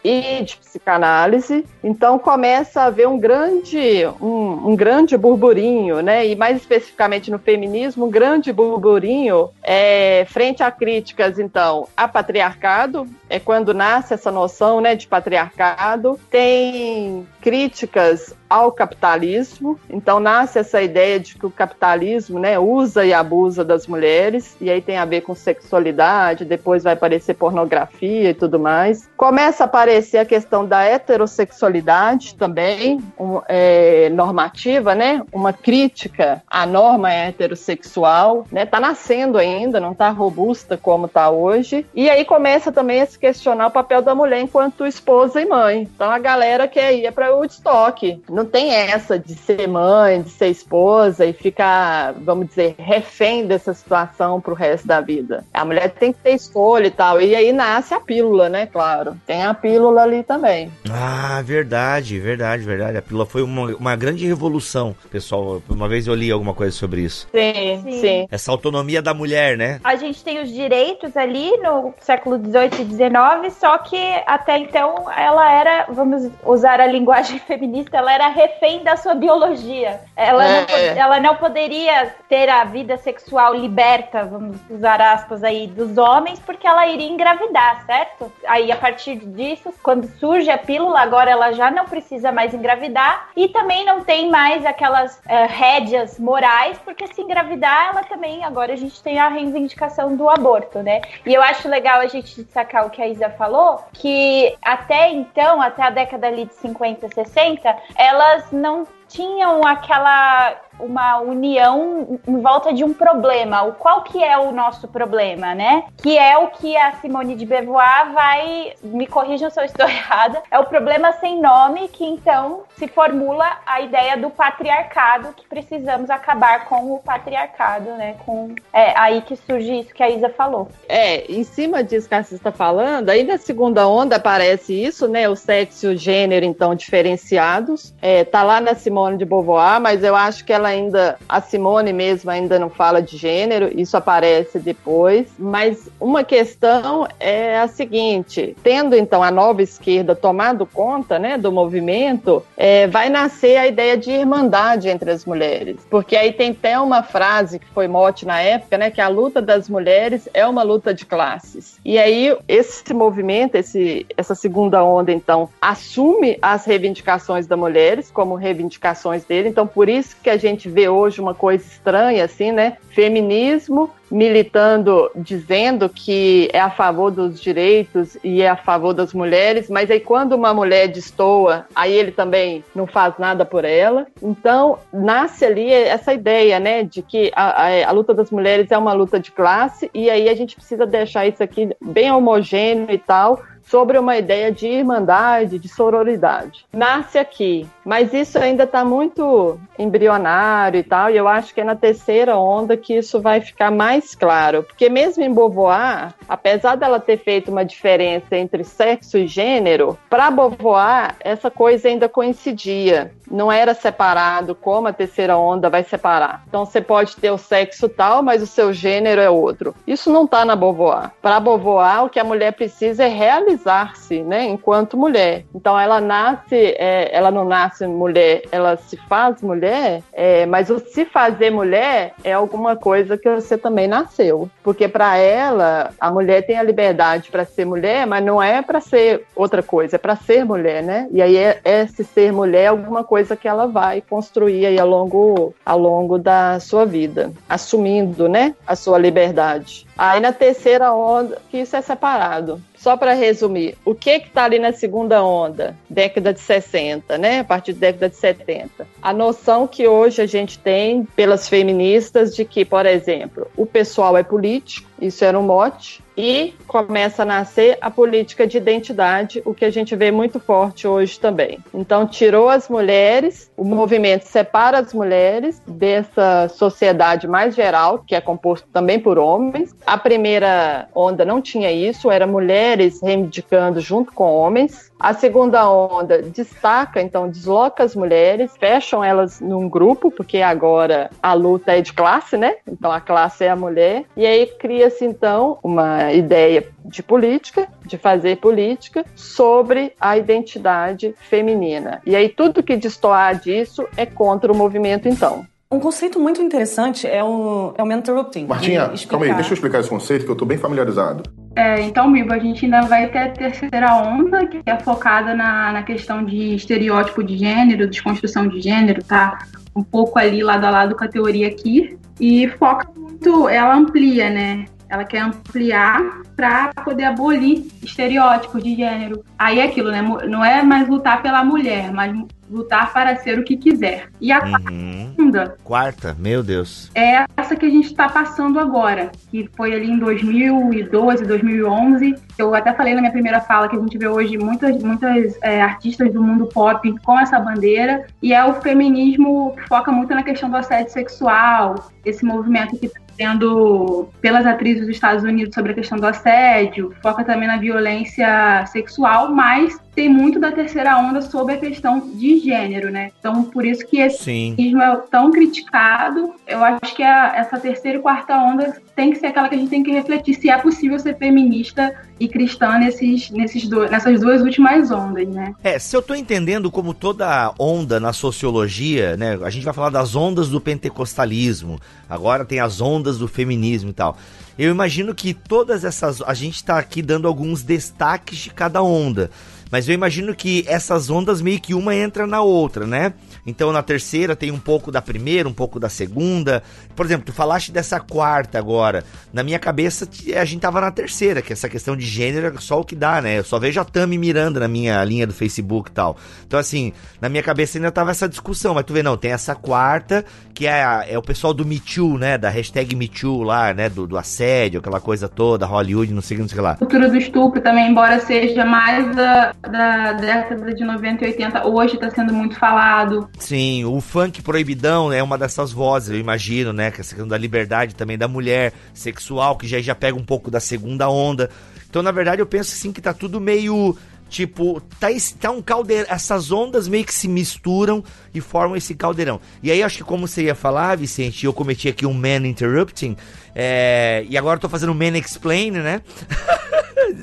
e 0.04 0.44
de 0.44 0.58
psicanálise. 0.58 1.66
Então 1.84 2.20
começa 2.20 2.82
a 2.82 2.86
haver 2.86 3.08
um 3.08 3.20
grande, 3.20 4.06
um, 4.22 4.70
um 4.70 4.76
grande 4.76 5.18
burburinho, 5.18 6.02
né? 6.02 6.28
E 6.28 6.36
mais 6.36 6.58
especificamente 6.58 7.32
no 7.32 7.40
feminismo, 7.40 8.06
um 8.06 8.10
grande 8.10 8.52
burburinho 8.52 9.50
é, 9.64 10.26
frente 10.30 10.64
a 10.64 10.72
críticas, 10.72 11.40
então, 11.40 11.88
a 11.96 12.08
patriarcado, 12.08 13.08
é 13.30 13.40
quando 13.40 13.74
nasce 13.74 14.14
essa 14.14 14.32
noção 14.32 14.82
né, 14.82 14.96
de 14.96 15.08
patriarcado, 15.08 16.20
tem 16.30 17.26
críticas 17.42 18.36
ao 18.50 18.70
capitalismo. 18.72 19.80
Então 19.90 20.20
nasce 20.20 20.60
essa 20.60 20.82
ideia 20.82 21.18
de 21.18 21.36
que 21.36 21.46
o 21.46 21.50
capitalismo, 21.50 22.38
né, 22.38 22.60
usa 22.60 23.06
e 23.06 23.14
abusa 23.14 23.64
das 23.64 23.88
mulheres, 23.88 24.58
e 24.60 24.70
aí 24.70 24.82
tem 24.82 24.98
a 24.98 25.06
ver 25.06 25.22
com 25.22 25.34
sexualidade, 25.34 26.44
depois 26.44 26.84
vai 26.84 26.94
aparecer 26.94 27.36
pornografia 27.36 28.30
e 28.30 28.34
tudo 28.34 28.60
mais. 28.60 29.10
Começa 29.22 29.64
a 29.64 29.66
aparecer 29.66 30.18
a 30.18 30.26
questão 30.26 30.66
da 30.66 30.82
heterossexualidade 30.82 32.34
também, 32.34 33.00
um, 33.20 33.40
é, 33.48 34.10
normativa, 34.10 34.96
né, 34.96 35.22
uma 35.32 35.54
crítica 35.54 36.42
à 36.48 36.66
norma 36.66 37.14
heterossexual, 37.14 38.48
né, 38.52 38.66
tá 38.66 38.80
nascendo 38.80 39.38
ainda, 39.38 39.80
não 39.80 39.94
tá 39.94 40.10
robusta 40.10 40.76
como 40.76 41.08
tá 41.08 41.30
hoje. 41.30 41.86
E 41.94 42.10
aí 42.10 42.26
começa 42.26 42.72
também 42.72 43.00
a 43.00 43.06
se 43.06 43.20
questionar 43.20 43.68
o 43.68 43.72
papel 43.72 44.02
da 44.02 44.16
mulher 44.16 44.42
enquanto 44.42 44.88
esposa 44.88 45.40
e 45.40 45.46
mãe. 45.46 45.84
Então 45.84 46.10
a 46.10 46.18
galera 46.18 46.68
quer 46.68 46.92
ir 46.92 47.12
para 47.12 47.32
Woodstock, 47.32 48.24
não 48.28 48.44
tem 48.44 48.74
essa 48.74 49.20
de 49.20 49.36
ser 49.36 49.68
mãe, 49.68 50.24
de 50.24 50.32
ser 50.32 50.48
esposa 50.48 51.28
e 51.28 51.32
ficar, 51.32 52.14
vamos 52.14 52.48
dizer, 52.48 52.74
refém 52.80 53.46
dessa 53.46 53.72
situação 53.72 54.42
pro 54.42 54.56
resto 54.56 54.88
da 54.88 55.00
vida. 55.00 55.46
A 55.54 55.64
mulher 55.64 55.92
tem 55.92 56.12
que 56.12 56.22
ter 56.22 56.34
escolha 56.34 56.88
e 56.88 56.92
tal. 56.92 57.22
E 57.22 57.36
aí 57.36 57.54
nasce 57.54 57.94
a 57.94 58.00
pílula, 58.00 58.50
né? 58.50 58.66
Claro. 58.66 59.11
Tem 59.26 59.44
a 59.44 59.54
pílula 59.54 60.04
ali 60.04 60.24
também. 60.24 60.72
Ah, 60.90 61.42
verdade, 61.44 62.20
verdade, 62.20 62.64
verdade. 62.64 62.98
A 62.98 63.02
pílula 63.02 63.26
foi 63.26 63.42
uma, 63.42 63.76
uma 63.76 63.96
grande 63.96 64.28
revolução, 64.28 64.96
pessoal. 65.10 65.62
Uma 65.70 65.88
vez 65.88 66.08
eu 66.08 66.16
li 66.16 66.32
alguma 66.32 66.54
coisa 66.54 66.76
sobre 66.76 67.02
isso. 67.02 67.28
Sim, 67.32 67.82
sim, 67.84 68.02
sim. 68.02 68.28
Essa 68.30 68.52
autonomia 68.52 69.02
da 69.02 69.14
mulher, 69.14 69.58
né? 69.58 69.80
A 69.84 69.96
gente 69.96 70.24
tem 70.24 70.42
os 70.42 70.50
direitos 70.50 71.16
ali 71.18 71.52
no 71.58 71.94
século 72.00 72.38
XVIII 72.38 72.82
e 72.82 72.86
XIX, 72.86 73.54
só 73.60 73.78
que 73.78 73.98
até 74.26 74.58
então 74.58 75.10
ela 75.12 75.52
era, 75.52 75.86
vamos 75.90 76.30
usar 76.46 76.80
a 76.80 76.88
linguagem 76.88 77.40
feminista, 77.48 77.98
ela 77.98 78.14
era 78.14 78.28
refém 78.28 78.84
da 78.84 78.96
sua 78.96 79.16
biologia. 79.16 80.02
Ela, 80.16 80.46
é. 80.46 80.62
não, 80.96 81.02
ela 81.02 81.20
não 81.20 81.36
poderia 81.36 82.14
ter 82.30 82.50
a 82.50 82.64
vida 82.64 82.98
sexual 82.98 83.54
liberta, 83.54 84.26
vamos 84.26 84.58
usar 84.70 85.02
aspas 85.02 85.44
aí, 85.44 85.68
dos 85.68 85.98
homens, 85.98 86.40
porque 86.40 86.68
ela 86.68 86.88
iria 86.88 87.08
engravidar, 87.08 87.86
certo? 87.86 88.32
Aí, 88.48 88.72
a 88.72 88.76
partir 88.76 89.01
disso, 89.10 89.74
quando 89.82 90.08
surge 90.20 90.50
a 90.50 90.58
pílula, 90.58 91.00
agora 91.02 91.32
ela 91.32 91.52
já 91.52 91.72
não 91.72 91.86
precisa 91.86 92.32
mais 92.32 92.54
engravidar 92.54 93.30
e 93.36 93.48
também 93.50 93.86
não 93.86 94.04
tem 94.04 94.30
mais 94.30 94.66
aquelas 94.66 95.18
uh, 95.18 95.48
rédeas 95.50 96.20
morais, 96.20 96.78
porque 96.86 97.08
se 97.08 97.22
engravidar, 97.22 97.90
ela 97.90 98.04
também, 98.04 98.44
agora 98.44 98.74
a 98.74 98.76
gente 98.78 99.02
tem 99.02 99.20
a 99.20 99.28
reivindicação 99.28 100.16
do 100.16 100.30
aborto, 100.30 100.80
né? 100.80 101.02
E 101.26 101.34
eu 101.34 101.42
acho 101.42 101.68
legal 101.68 102.00
a 102.00 102.08
gente 102.08 102.36
destacar 102.36 102.86
o 102.86 102.90
que 102.90 103.02
a 103.02 103.08
Isa 103.08 103.30
falou, 103.32 103.84
que 103.94 104.56
até 104.62 105.10
então, 105.10 105.62
até 105.62 105.84
a 105.84 105.90
década 105.90 106.28
ali 106.28 106.46
de 106.46 106.54
50, 106.56 107.08
60, 107.14 107.76
elas 107.96 108.52
não 108.52 108.86
tinham 109.08 109.66
aquela 109.68 110.56
uma 110.80 111.20
união 111.20 112.20
em 112.28 112.42
volta 112.42 112.74
de 112.74 112.84
um 112.84 112.94
problema. 112.94 113.64
O 113.64 113.74
qual 113.74 114.04
que 114.04 114.24
é 114.24 114.38
o 114.38 114.52
nosso 114.52 114.88
problema, 114.88 115.54
né? 115.54 115.84
Que 115.98 116.18
é 116.18 116.38
o 116.38 116.48
que 116.48 116.76
a 116.76 116.94
Simone 116.94 117.36
de 117.36 117.46
Beauvoir 117.46 118.12
vai, 118.14 118.74
me 118.84 119.08
corrijam 119.08 119.50
se 119.50 119.60
eu 119.60 119.66
estou 119.66 119.88
errada, 119.90 120.42
é 120.50 120.60
o 120.60 120.66
problema 120.66 121.12
sem 121.14 121.40
nome 121.42 121.88
que 121.90 122.06
então 122.06 122.64
se 122.76 122.88
formula 122.88 123.60
a 123.66 123.82
ideia 123.82 124.18
do 124.18 124.30
patriarcado 124.30 125.34
que 125.34 125.48
precisamos 125.48 126.10
acabar 126.10 126.66
com 126.66 126.94
o 126.94 127.00
patriarcado, 127.00 127.92
né? 127.92 128.16
Com 128.26 128.56
é 128.74 128.98
aí 128.98 129.22
que 129.22 129.36
surge 129.36 129.80
isso 129.80 129.94
que 129.94 130.04
a 130.04 130.10
Isa 130.10 130.30
falou. 130.30 130.68
É, 130.88 131.32
em 131.32 131.44
cima 131.44 131.84
disso 131.84 132.08
que 132.08 132.16
a 132.16 132.24
Cis 132.24 132.34
está 132.34 132.52
falando, 132.52 133.10
aí 133.10 133.24
na 133.24 133.38
segunda 133.38 133.88
onda 133.88 134.16
aparece 134.16 134.74
isso, 134.74 135.08
né? 135.08 135.30
O 135.30 135.36
sexo 135.36 135.88
e 135.88 135.94
o 135.94 135.98
gênero 135.98 136.46
então 136.46 136.76
diferenciados. 136.76 137.94
É, 138.02 138.24
tá 138.24 138.44
lá 138.44 138.60
na 138.60 138.76
Simone 138.76 139.18
de 139.18 139.26
Beauvoir, 139.26 139.80
mas 139.80 140.04
eu 140.04 140.16
acho 140.16 140.44
que 140.46 140.54
ela 140.54 140.61
ainda, 140.68 141.18
a 141.28 141.42
Simone 141.42 141.94
mesmo 141.94 142.30
ainda 142.30 142.58
não 142.58 142.70
fala 142.70 143.02
de 143.02 143.18
gênero, 143.18 143.72
isso 143.76 143.98
aparece 143.98 144.60
depois. 144.60 145.28
Mas 145.38 145.90
uma 146.00 146.24
questão 146.24 147.08
é 147.20 147.60
a 147.60 147.68
seguinte: 147.68 148.56
tendo 148.64 148.96
então 148.96 149.24
a 149.24 149.32
nova 149.32 149.62
esquerda 149.62 150.16
tomado 150.16 150.66
conta 150.66 151.18
né, 151.20 151.38
do 151.38 151.52
movimento, 151.52 152.44
é, 152.56 152.88
vai 152.88 153.10
nascer 153.10 153.58
a 153.58 153.68
ideia 153.68 153.98
de 153.98 154.12
irmandade 154.12 154.90
entre 154.90 155.12
as 155.12 155.26
mulheres. 155.26 155.78
Porque 155.90 156.16
aí 156.16 156.32
tem 156.32 156.52
até 156.52 156.80
uma 156.80 157.04
frase 157.04 157.60
que 157.60 157.68
foi 157.68 157.88
mote 157.88 158.26
na 158.26 158.40
época, 158.42 158.78
né, 158.78 158.92
que 158.92 159.02
a 159.02 159.08
luta 159.08 159.42
das 159.42 159.70
mulheres 159.70 160.30
é 160.34 160.46
uma 160.46 160.64
luta 160.64 160.94
de 160.94 161.06
classes. 161.06 161.80
E 161.84 161.98
aí 161.98 162.36
esse 162.48 162.94
movimento, 162.94 163.56
esse, 163.56 164.06
essa 164.16 164.36
segunda 164.36 164.84
onda, 164.84 165.12
então, 165.12 165.50
assume 165.62 166.38
as 166.42 166.66
reivindicações 166.66 167.48
das 167.48 167.58
mulheres 167.58 168.12
como 168.12 168.36
reivindicações 168.36 169.24
dele. 169.24 169.50
Então, 169.50 169.66
por 169.66 169.90
isso 169.90 170.16
que 170.22 170.30
a 170.30 170.38
gente 170.38 170.51
gente 170.52 170.70
vê 170.70 170.88
hoje 170.88 171.20
uma 171.20 171.34
coisa 171.34 171.64
estranha, 171.64 172.24
assim, 172.24 172.52
né? 172.52 172.78
Feminismo 172.90 173.90
militando, 174.12 175.10
dizendo 175.16 175.88
que 175.88 176.50
é 176.52 176.60
a 176.60 176.70
favor 176.70 177.10
dos 177.10 177.40
direitos 177.40 178.18
e 178.22 178.42
é 178.42 178.50
a 178.50 178.58
favor 178.58 178.94
das 178.94 179.14
mulheres, 179.14 179.70
mas 179.70 179.90
aí 179.90 180.02
quando 180.02 180.34
uma 180.34 180.54
mulher 180.54 180.90
destoa, 180.90 181.66
aí 181.74 181.94
ele 181.94 182.12
também 182.12 182.64
não 182.76 182.86
faz 182.86 183.14
nada 183.18 183.46
por 183.46 183.64
ela. 183.64 184.06
Então, 184.22 184.78
nasce 184.92 185.46
ali 185.46 185.72
essa 185.72 186.14
ideia, 186.14 186.60
né, 186.60 186.84
de 186.84 187.02
que 187.02 187.32
a, 187.34 187.68
a, 187.68 187.90
a 187.90 187.92
luta 187.92 188.14
das 188.14 188.30
mulheres 188.30 188.70
é 188.70 188.78
uma 188.78 188.92
luta 188.92 189.18
de 189.18 189.32
classe 189.32 189.90
e 189.94 190.10
aí 190.10 190.28
a 190.28 190.36
gente 190.36 190.56
precisa 190.56 190.86
deixar 190.86 191.26
isso 191.26 191.42
aqui 191.42 191.70
bem 191.82 192.12
homogêneo 192.12 192.92
e 192.92 192.98
tal, 192.98 193.42
sobre 193.72 193.98
uma 193.98 194.18
ideia 194.18 194.52
de 194.52 194.68
irmandade, 194.68 195.58
de 195.58 195.70
sororidade. 195.70 196.66
Nasce 196.74 197.18
aqui, 197.18 197.66
mas 197.86 198.14
isso 198.14 198.38
ainda 198.38 198.66
está 198.66 198.84
muito 198.84 199.58
embrionário 199.80 200.78
e 200.78 200.84
tal, 200.84 201.10
e 201.10 201.16
eu 201.16 201.26
acho 201.26 201.54
que 201.54 201.62
é 201.62 201.64
na 201.64 201.74
terceira 201.74 202.38
onda 202.38 202.76
que 202.76 202.98
isso 202.98 203.22
vai 203.22 203.40
ficar 203.40 203.72
mais 203.72 204.14
claro, 204.14 204.64
porque 204.64 204.90
mesmo 204.90 205.24
em 205.24 205.34
Beauvoir, 205.34 206.14
apesar 206.28 206.76
dela 206.76 207.00
ter 207.00 207.18
feito 207.18 207.50
uma 207.50 207.64
diferença 207.64 208.36
entre 208.36 208.66
sexo 208.66 209.18
e 209.18 209.26
gênero, 209.26 209.98
para 210.10 210.30
Beauvoir 210.30 211.16
essa 211.22 211.50
coisa 211.50 211.88
ainda 211.88 212.10
coincidia, 212.10 213.14
não 213.32 213.50
era 213.50 213.74
separado 213.74 214.54
como 214.54 214.90
a 214.90 214.94
terceira 214.94 215.38
onda 215.38 215.70
vai 215.70 215.84
separar. 215.84 216.44
Então 216.50 216.66
você 216.66 216.82
pode 216.82 217.16
ter 217.16 217.32
o 217.32 217.38
sexo 217.38 217.88
tal, 217.88 218.22
mas 218.22 218.42
o 218.44 218.48
seu 218.48 218.74
gênero 218.74 219.22
é 219.22 219.30
outro. 219.30 219.74
Isso 219.88 220.12
não 220.12 220.26
está 220.26 220.44
na 220.44 220.56
Beauvoir. 220.56 221.12
Para 221.22 221.40
Beauvoir, 221.40 222.04
o 222.04 222.10
que 222.10 222.20
a 222.20 222.26
mulher 222.26 222.52
precisa 222.52 223.06
é 223.06 223.08
realizar 223.08 223.61
realizar-se, 223.62 224.22
né, 224.22 224.46
enquanto 224.46 224.98
mulher. 224.98 225.46
Então 225.54 225.80
ela 225.80 226.02
nasce, 226.02 226.56
é, 226.56 227.10
ela 227.14 227.32
não 227.32 227.46
nasce 227.46 227.86
mulher, 227.88 228.44
ela 228.52 228.76
se 228.78 228.98
faz 228.98 229.42
mulher, 229.42 230.02
é, 230.12 230.46
mas 230.46 230.70
o 230.70 230.80
se 230.80 231.06
fazer 231.06 231.52
mulher 231.52 232.14
é 232.24 232.34
alguma 232.34 232.76
coisa 232.76 233.18
que 233.18 233.30
você 233.30 233.58
também 233.58 233.88
nasceu, 233.88 234.50
porque 234.64 234.88
para 234.88 235.18
ela 235.18 235.92
a 236.00 236.12
mulher 236.12 236.46
tem 236.46 236.58
a 236.58 236.64
liberdade 236.64 237.30
para 237.30 237.46
ser 237.46 237.66
mulher, 237.66 238.06
mas 238.06 238.24
não 238.24 238.42
é 238.42 238.62
para 238.62 238.82
ser 238.82 239.26
outra 239.36 239.62
coisa, 239.62 239.96
é 239.96 240.00
para 240.00 240.16
ser 240.16 240.44
mulher, 240.44 240.84
né? 240.84 241.08
E 241.12 241.22
aí 241.22 241.38
é, 241.38 241.62
esse 241.64 242.04
ser 242.04 242.32
mulher 242.32 242.64
é 242.64 242.68
alguma 242.68 243.04
coisa 243.04 243.36
que 243.36 243.48
ela 243.48 243.68
vai 243.68 244.02
construir 244.02 244.66
aí 244.66 244.80
ao 244.80 244.88
longo, 244.88 245.54
ao 245.66 245.78
longo 245.78 246.18
da 246.18 246.60
sua 246.60 246.86
vida, 246.86 247.32
assumindo, 247.48 248.28
né, 248.28 248.56
a 248.66 248.76
sua 248.76 248.98
liberdade. 248.98 249.86
Aí 249.98 250.20
na 250.20 250.32
terceira 250.32 250.94
onda, 250.94 251.38
que 251.50 251.60
isso 251.60 251.76
é 251.76 251.82
separado. 251.82 252.62
Só 252.82 252.98
para 252.98 253.14
resumir, 253.14 253.78
o 253.86 253.94
que 253.94 254.22
que 254.22 254.32
tá 254.32 254.46
ali 254.46 254.58
na 254.58 254.74
segunda 254.74 255.24
onda? 255.24 255.78
Década 255.88 256.34
de 256.34 256.40
60, 256.40 257.16
né? 257.16 257.42
A 257.42 257.44
partir 257.44 257.74
da 257.74 257.92
década 257.92 258.10
de 258.10 258.16
70. 258.16 258.88
A 259.00 259.14
noção 259.14 259.68
que 259.68 259.88
hoje 259.88 260.20
a 260.20 260.26
gente 260.26 260.58
tem 260.58 261.04
pelas 261.16 261.48
feministas 261.48 262.36
de 262.36 262.44
que, 262.44 262.66
por 262.66 262.88
exemplo, 262.88 263.48
o 263.56 263.68
pessoal 263.68 264.18
é 264.18 264.24
político, 264.24 264.90
isso 265.02 265.26
era 265.26 265.38
um 265.38 265.44
mote, 265.44 266.04
e 266.16 266.54
começa 266.68 267.24
a 267.24 267.26
nascer 267.26 267.78
a 267.82 267.90
política 267.90 268.46
de 268.46 268.58
identidade, 268.58 269.42
o 269.46 269.54
que 269.54 269.66
a 269.66 269.72
gente 269.72 269.96
vê 269.96 270.12
muito 270.12 270.40
forte 270.40 270.88
hoje 270.88 271.20
também. 271.20 271.58
Então, 271.74 272.06
tirou 272.06 272.50
as 272.50 272.70
mulheres, 272.70 273.50
o 273.58 273.64
movimento 273.64 274.24
separa 274.24 274.80
as 274.80 274.94
mulheres 274.94 275.62
dessa 275.66 276.48
sociedade 276.50 277.28
mais 277.28 277.56
geral, 277.56 278.04
que 278.06 278.14
é 278.14 278.22
composto 278.22 278.68
também 278.72 279.00
por 279.00 279.18
homens. 279.18 279.74
A 279.86 279.98
primeira 279.98 280.88
onda 280.94 281.26
não 281.26 281.42
tinha 281.42 281.72
isso, 281.72 282.12
era 282.12 282.28
mulher 282.28 282.52
mulheres 282.52 283.02
reivindicando 283.02 283.80
junto 283.80 284.12
com 284.12 284.24
homens. 284.24 284.91
A 285.04 285.16
segunda 285.16 285.68
onda 285.68 286.22
destaca, 286.22 287.02
então, 287.02 287.28
desloca 287.28 287.84
as 287.84 287.96
mulheres, 287.96 288.52
fecham 288.56 289.04
elas 289.04 289.42
num 289.42 289.68
grupo, 289.68 290.12
porque 290.12 290.44
agora 290.44 291.10
a 291.24 291.34
luta 291.34 291.72
é 291.72 291.82
de 291.82 291.92
classe, 291.92 292.38
né? 292.38 292.58
Então 292.68 292.92
a 292.92 293.02
classe 293.02 293.44
é 293.44 293.50
a 293.50 293.56
mulher. 293.56 294.04
E 294.16 294.28
aí 294.28 294.46
cria-se, 294.46 295.04
então, 295.04 295.58
uma 295.64 296.14
ideia 296.14 296.68
de 296.86 297.02
política, 297.02 297.68
de 297.84 297.98
fazer 297.98 298.38
política 298.38 299.04
sobre 299.16 299.94
a 300.00 300.20
identidade 300.20 301.16
feminina. 301.18 302.00
E 302.06 302.16
aí 302.16 302.30
tudo 302.30 302.62
que 302.62 302.78
destoar 302.78 303.40
disso 303.40 303.88
é 303.98 304.06
contra 304.06 304.52
o 304.52 304.56
movimento, 304.56 305.10
então. 305.10 305.48
Um 305.72 305.80
conceito 305.80 306.20
muito 306.20 306.44
interessante 306.44 307.08
é 307.08 307.24
o, 307.24 307.74
é 307.76 307.82
o 307.82 307.88
mentorrupting. 307.88 308.46
Martinha, 308.46 308.94
calma 309.10 309.26
aí, 309.26 309.34
deixa 309.34 309.50
eu 309.50 309.56
explicar 309.56 309.80
esse 309.80 309.90
conceito 309.90 310.26
que 310.26 310.30
eu 310.30 310.34
estou 310.34 310.48
bem 310.48 310.60
familiarizado. 310.60 311.24
É, 311.56 311.82
então, 311.82 312.12
Bibo, 312.12 312.34
a 312.34 312.40
gente 312.40 312.64
ainda 312.64 312.82
vai 312.82 313.10
ter 313.10 313.18
a 313.18 313.30
terceira 313.30 313.96
onda, 313.96 314.46
que 314.48 314.62
é 314.66 314.80
focada 314.80 315.36
na, 315.36 315.72
na 315.74 315.84
questão 315.84 316.24
de 316.24 316.56
estereótipo 316.56 317.22
de 317.24 317.38
gênero, 317.38 317.90
desconstrução 317.90 318.48
de 318.48 318.62
gênero, 318.62 319.04
tá? 319.04 319.40
Um 319.76 319.84
pouco 319.84 320.18
ali 320.18 320.42
lado 320.44 320.66
a 320.66 320.70
lado 320.70 320.96
com 320.96 321.04
a 321.04 321.08
teoria 321.10 321.48
aqui. 321.48 321.98
E 322.20 322.48
foca 322.48 322.88
muito, 322.96 323.50
ela 323.50 323.76
amplia, 323.76 324.30
né? 324.30 324.66
Ela 324.92 325.06
quer 325.06 325.20
ampliar 325.22 326.02
para 326.36 326.70
poder 326.84 327.06
abolir 327.06 327.66
estereótipos 327.82 328.62
de 328.62 328.76
gênero. 328.76 329.24
Aí 329.40 329.60
é 329.60 329.64
aquilo, 329.64 329.90
né? 329.90 330.02
Não 330.28 330.44
é 330.44 330.62
mais 330.62 330.88
lutar 330.90 331.22
pela 331.22 331.44
mulher, 331.46 331.92
mas 331.94 332.14
lutar 332.50 332.92
para 332.92 333.16
ser 333.16 333.40
o 333.40 333.44
que 333.46 333.56
quiser. 333.56 334.10
E 334.20 334.30
a 334.30 334.44
Uhum. 334.44 335.14
segunda 335.16 335.56
Quarta, 335.64 336.14
meu 336.20 336.44
Deus. 336.44 336.92
é 336.94 337.24
essa 337.38 337.56
que 337.56 337.66
a 337.66 337.70
gente 337.70 337.86
está 337.86 338.10
passando 338.10 338.60
agora, 338.60 339.10
que 339.30 339.50
foi 339.56 339.74
ali 339.74 339.90
em 339.90 339.98
2012, 339.98 341.26
2011. 341.26 342.14
Eu 342.38 342.54
até 342.54 342.74
falei 342.74 342.94
na 342.94 343.00
minha 343.02 343.12
primeira 343.14 343.40
fala 343.40 343.70
que 343.70 343.76
a 343.78 343.80
gente 343.80 343.98
vê 343.98 344.08
hoje 344.08 344.38
muitas, 344.38 344.82
muitas 344.84 345.38
é, 345.42 345.62
artistas 345.62 346.12
do 346.14 346.22
mundo 346.22 346.46
pop 346.48 346.94
com 347.06 347.18
essa 347.18 347.40
bandeira, 347.40 348.06
e 348.22 348.34
é 348.34 348.44
o 348.44 348.56
feminismo 348.62 349.54
que 349.56 349.68
foca 349.70 349.92
muito 349.92 350.14
na 350.14 350.24
questão 350.24 350.50
do 350.50 350.58
assédio 350.58 350.92
sexual, 350.92 351.90
esse 352.04 352.26
movimento 352.26 352.78
que 352.78 352.88
está 352.88 353.00
sendo 353.16 354.10
pelas 354.20 354.46
atrizes 354.46 354.82
dos 354.82 354.96
Estados 354.96 355.24
Unidos 355.24 355.54
sobre 355.54 355.72
a 355.72 355.76
questão 355.76 355.98
do 355.98 356.06
assédio, 356.06 356.94
foca 357.02 357.24
também 357.24 357.48
na 357.48 357.58
violência 357.58 358.66
sexual, 358.68 359.34
mas 359.34 359.80
tem 359.94 360.08
muito 360.08 360.40
da 360.40 360.52
terceira 360.52 360.98
onda 360.98 361.22
sobre 361.22 361.56
a 361.56 361.58
questão 361.58 362.00
de 362.16 362.40
gênero, 362.40 362.90
né? 362.90 363.12
Então, 363.20 363.44
por 363.44 363.66
isso 363.66 363.86
que 363.86 363.98
esse 363.98 364.24
Sim. 364.24 364.54
feminismo 364.56 364.82
é 364.82 364.96
tão 365.12 365.30
criticado. 365.32 366.34
Eu 366.48 366.64
acho 366.64 366.96
que 366.96 367.04
a- 367.04 367.34
essa 367.36 367.60
terceira 367.60 367.98
e 367.98 368.02
quarta 368.02 368.38
onda 368.38 368.74
tem 368.96 369.12
que 369.12 369.20
ser 369.20 369.28
aquela 369.28 369.50
que 369.50 369.56
a 369.56 369.58
gente 369.58 369.70
tem 369.70 369.84
que 369.84 369.92
refletir 369.92 370.36
se 370.36 370.50
é 370.50 370.58
possível 370.58 370.98
ser 370.98 371.18
feminista 371.18 371.94
e 372.20 372.28
cristã 372.28 372.78
nesses, 372.78 373.30
nesses 373.32 373.68
do, 373.68 373.82
nessas 373.90 374.20
duas 374.22 374.42
últimas 374.42 374.92
ondas, 374.92 375.28
né? 375.28 375.54
É, 375.64 375.78
se 375.78 375.96
eu 375.96 376.02
tô 376.02 376.16
entendendo 376.16 376.72
como 376.72 376.94
toda 376.94 377.54
onda 377.60 378.00
na 378.00 378.14
sociologia, 378.14 379.18
né? 379.18 379.38
A 379.44 379.50
gente 379.50 379.64
vai 379.66 379.74
falar 379.74 379.90
das 379.90 380.16
ondas 380.16 380.48
do 380.50 380.62
pentecostalismo, 380.62 381.80
agora 382.10 382.46
tem 382.46 382.60
as 382.60 382.80
ondas 382.80 383.18
do 383.18 383.28
feminismo 383.28 383.90
e 383.90 383.94
tal. 383.94 384.18
Eu 384.58 384.70
imagino 384.70 385.16
que 385.16 385.34
todas 385.34 385.84
essas. 385.84 386.22
A 386.22 386.34
gente 386.34 386.64
tá 386.64 386.78
aqui 386.78 387.02
dando 387.02 387.28
alguns 387.28 387.64
destaques 387.64 388.38
de 388.38 388.50
cada 388.52 388.84
onda. 388.84 389.32
Mas 389.72 389.88
eu 389.88 389.94
imagino 389.96 390.36
que 390.36 390.66
essas 390.68 391.10
ondas 391.10 391.42
meio 391.42 391.60
que 391.60 391.74
uma 391.74 391.96
entra 391.96 392.28
na 392.28 392.42
outra, 392.42 392.86
né? 392.86 393.14
Então 393.48 393.72
na 393.72 393.82
terceira 393.82 394.36
tem 394.36 394.52
um 394.52 394.60
pouco 394.60 394.92
da 394.92 395.02
primeira, 395.02 395.48
um 395.48 395.54
pouco 395.54 395.80
da 395.80 395.88
segunda. 395.90 396.62
Por 396.96 397.06
exemplo, 397.06 397.26
tu 397.26 397.34
falaste 397.34 397.72
dessa 397.72 398.00
quarta 398.00 398.60
agora. 398.60 399.04
Na 399.32 399.44
minha 399.44 399.58
cabeça 399.58 400.06
t- 400.06 400.36
a 400.38 400.44
gente 400.46 400.62
tava 400.62 400.82
na 400.82 400.92
terceira, 400.92 401.42
que 401.42 401.54
essa 401.54 401.70
questão 401.70 401.96
de 401.96 402.06
gênero 402.06 402.48
é 402.56 402.60
só 402.60 402.82
o 402.82 402.84
que 402.84 402.96
dá, 402.96 403.22
né? 403.22 403.40
Eu 403.40 403.44
só 403.44 403.58
vejo 403.58 403.80
a 403.80 403.86
Tami 403.86 404.18
Miranda 404.18 404.60
na 404.60 404.68
minha 404.68 405.04
linha 405.06 405.26
do 405.26 405.34
Facebook 405.34 405.90
e 405.90 405.94
tal. 405.94 406.18
Então 406.46 406.60
assim, 406.60 406.92
na 407.22 407.30
minha 407.30 407.42
cabeça 407.42 407.78
ainda 407.78 407.92
tava 407.92 408.12
essa 408.12 408.28
discussão, 408.28 408.74
mas 408.74 408.84
tu 408.84 408.94
vê, 408.94 409.02
não, 409.02 409.16
tem 409.16 409.32
essa 409.32 409.56
quarta, 409.56 410.26
que 410.54 410.68
é, 410.68 410.84
a- 410.84 411.06
é 411.08 411.18
o 411.18 411.22
pessoal 411.22 411.54
do 411.54 411.66
Me 411.66 411.80
Too, 411.80 412.18
né? 412.18 412.38
Da 412.38 412.50
hashtag 412.50 412.96
Me 412.96 413.08
Too 413.08 413.42
lá, 413.44 413.74
né? 413.74 413.88
Do, 413.90 414.06
do 414.06 414.18
assédio, 414.18 414.80
aquela 414.82 415.00
coisa 415.00 415.30
toda, 415.30 415.66
Hollywood, 415.66 416.14
não 416.14 416.22
sei 416.22 416.36
o 416.36 416.38
que, 416.40 416.42
não 416.44 416.50
sei 416.50 416.62
lá. 416.62 416.72
A 416.72 416.76
cultura 416.76 417.10
do 417.10 417.18
estupro 417.18 417.62
também, 417.62 417.90
embora 417.90 418.20
seja 418.20 418.66
mais 418.66 419.16
da, 419.16 419.54
da 419.62 420.14
década 420.14 420.74
de 420.74 420.84
90 420.84 421.24
e 421.24 421.28
80, 421.28 421.68
hoje 421.68 421.96
está 421.96 422.10
sendo 422.10 422.34
muito 422.34 422.58
falado. 422.58 423.30
Sim, 423.38 423.86
o 423.86 424.02
funk 424.02 424.42
proibidão 424.42 425.14
é 425.14 425.22
uma 425.22 425.38
dessas 425.38 425.72
vozes, 425.72 426.10
eu 426.10 426.18
imagino, 426.18 426.74
né? 426.74 426.90
Que 426.90 427.02
essa 427.02 427.12
questão 427.12 427.28
da 427.28 427.38
liberdade 427.38 427.94
também 427.96 428.18
da 428.18 428.28
mulher 428.28 428.74
sexual, 428.94 429.58
que 429.58 429.68
já, 429.68 429.80
já 429.80 429.94
pega 429.94 430.18
um 430.18 430.24
pouco 430.24 430.50
da 430.50 430.60
segunda 430.60 431.10
onda. 431.10 431.50
Então, 431.90 432.02
na 432.02 432.12
verdade, 432.12 432.42
eu 432.42 432.46
penso 432.46 432.74
assim 432.74 432.92
que 432.92 433.02
tá 433.02 433.14
tudo 433.14 433.40
meio. 433.40 433.96
Tipo, 434.30 434.82
tá, 434.98 435.08
tá 435.42 435.52
um 435.52 435.62
caldeirão. 435.62 436.08
Essas 436.10 436.54
ondas 436.54 436.88
meio 436.88 437.04
que 437.04 437.14
se 437.14 437.28
misturam 437.28 438.02
e 438.34 438.42
formam 438.42 438.76
esse 438.76 438.94
caldeirão. 438.96 439.40
E 439.62 439.72
aí, 439.72 439.82
acho 439.84 439.98
que 439.98 440.04
como 440.04 440.28
você 440.28 440.44
ia 440.44 440.56
falar, 440.56 440.96
Vicente, 440.98 441.46
eu 441.46 441.54
cometi 441.54 441.90
aqui 441.90 442.06
um 442.06 442.14
man 442.14 442.48
interrupting. 442.48 443.16
é, 443.56 444.26
e 444.30 444.38
agora 444.38 444.58
eu 444.58 444.62
tô 444.62 444.70
fazendo 444.70 444.92
um 444.92 444.96
man 444.96 445.18
explain, 445.18 445.72
né? 445.72 446.02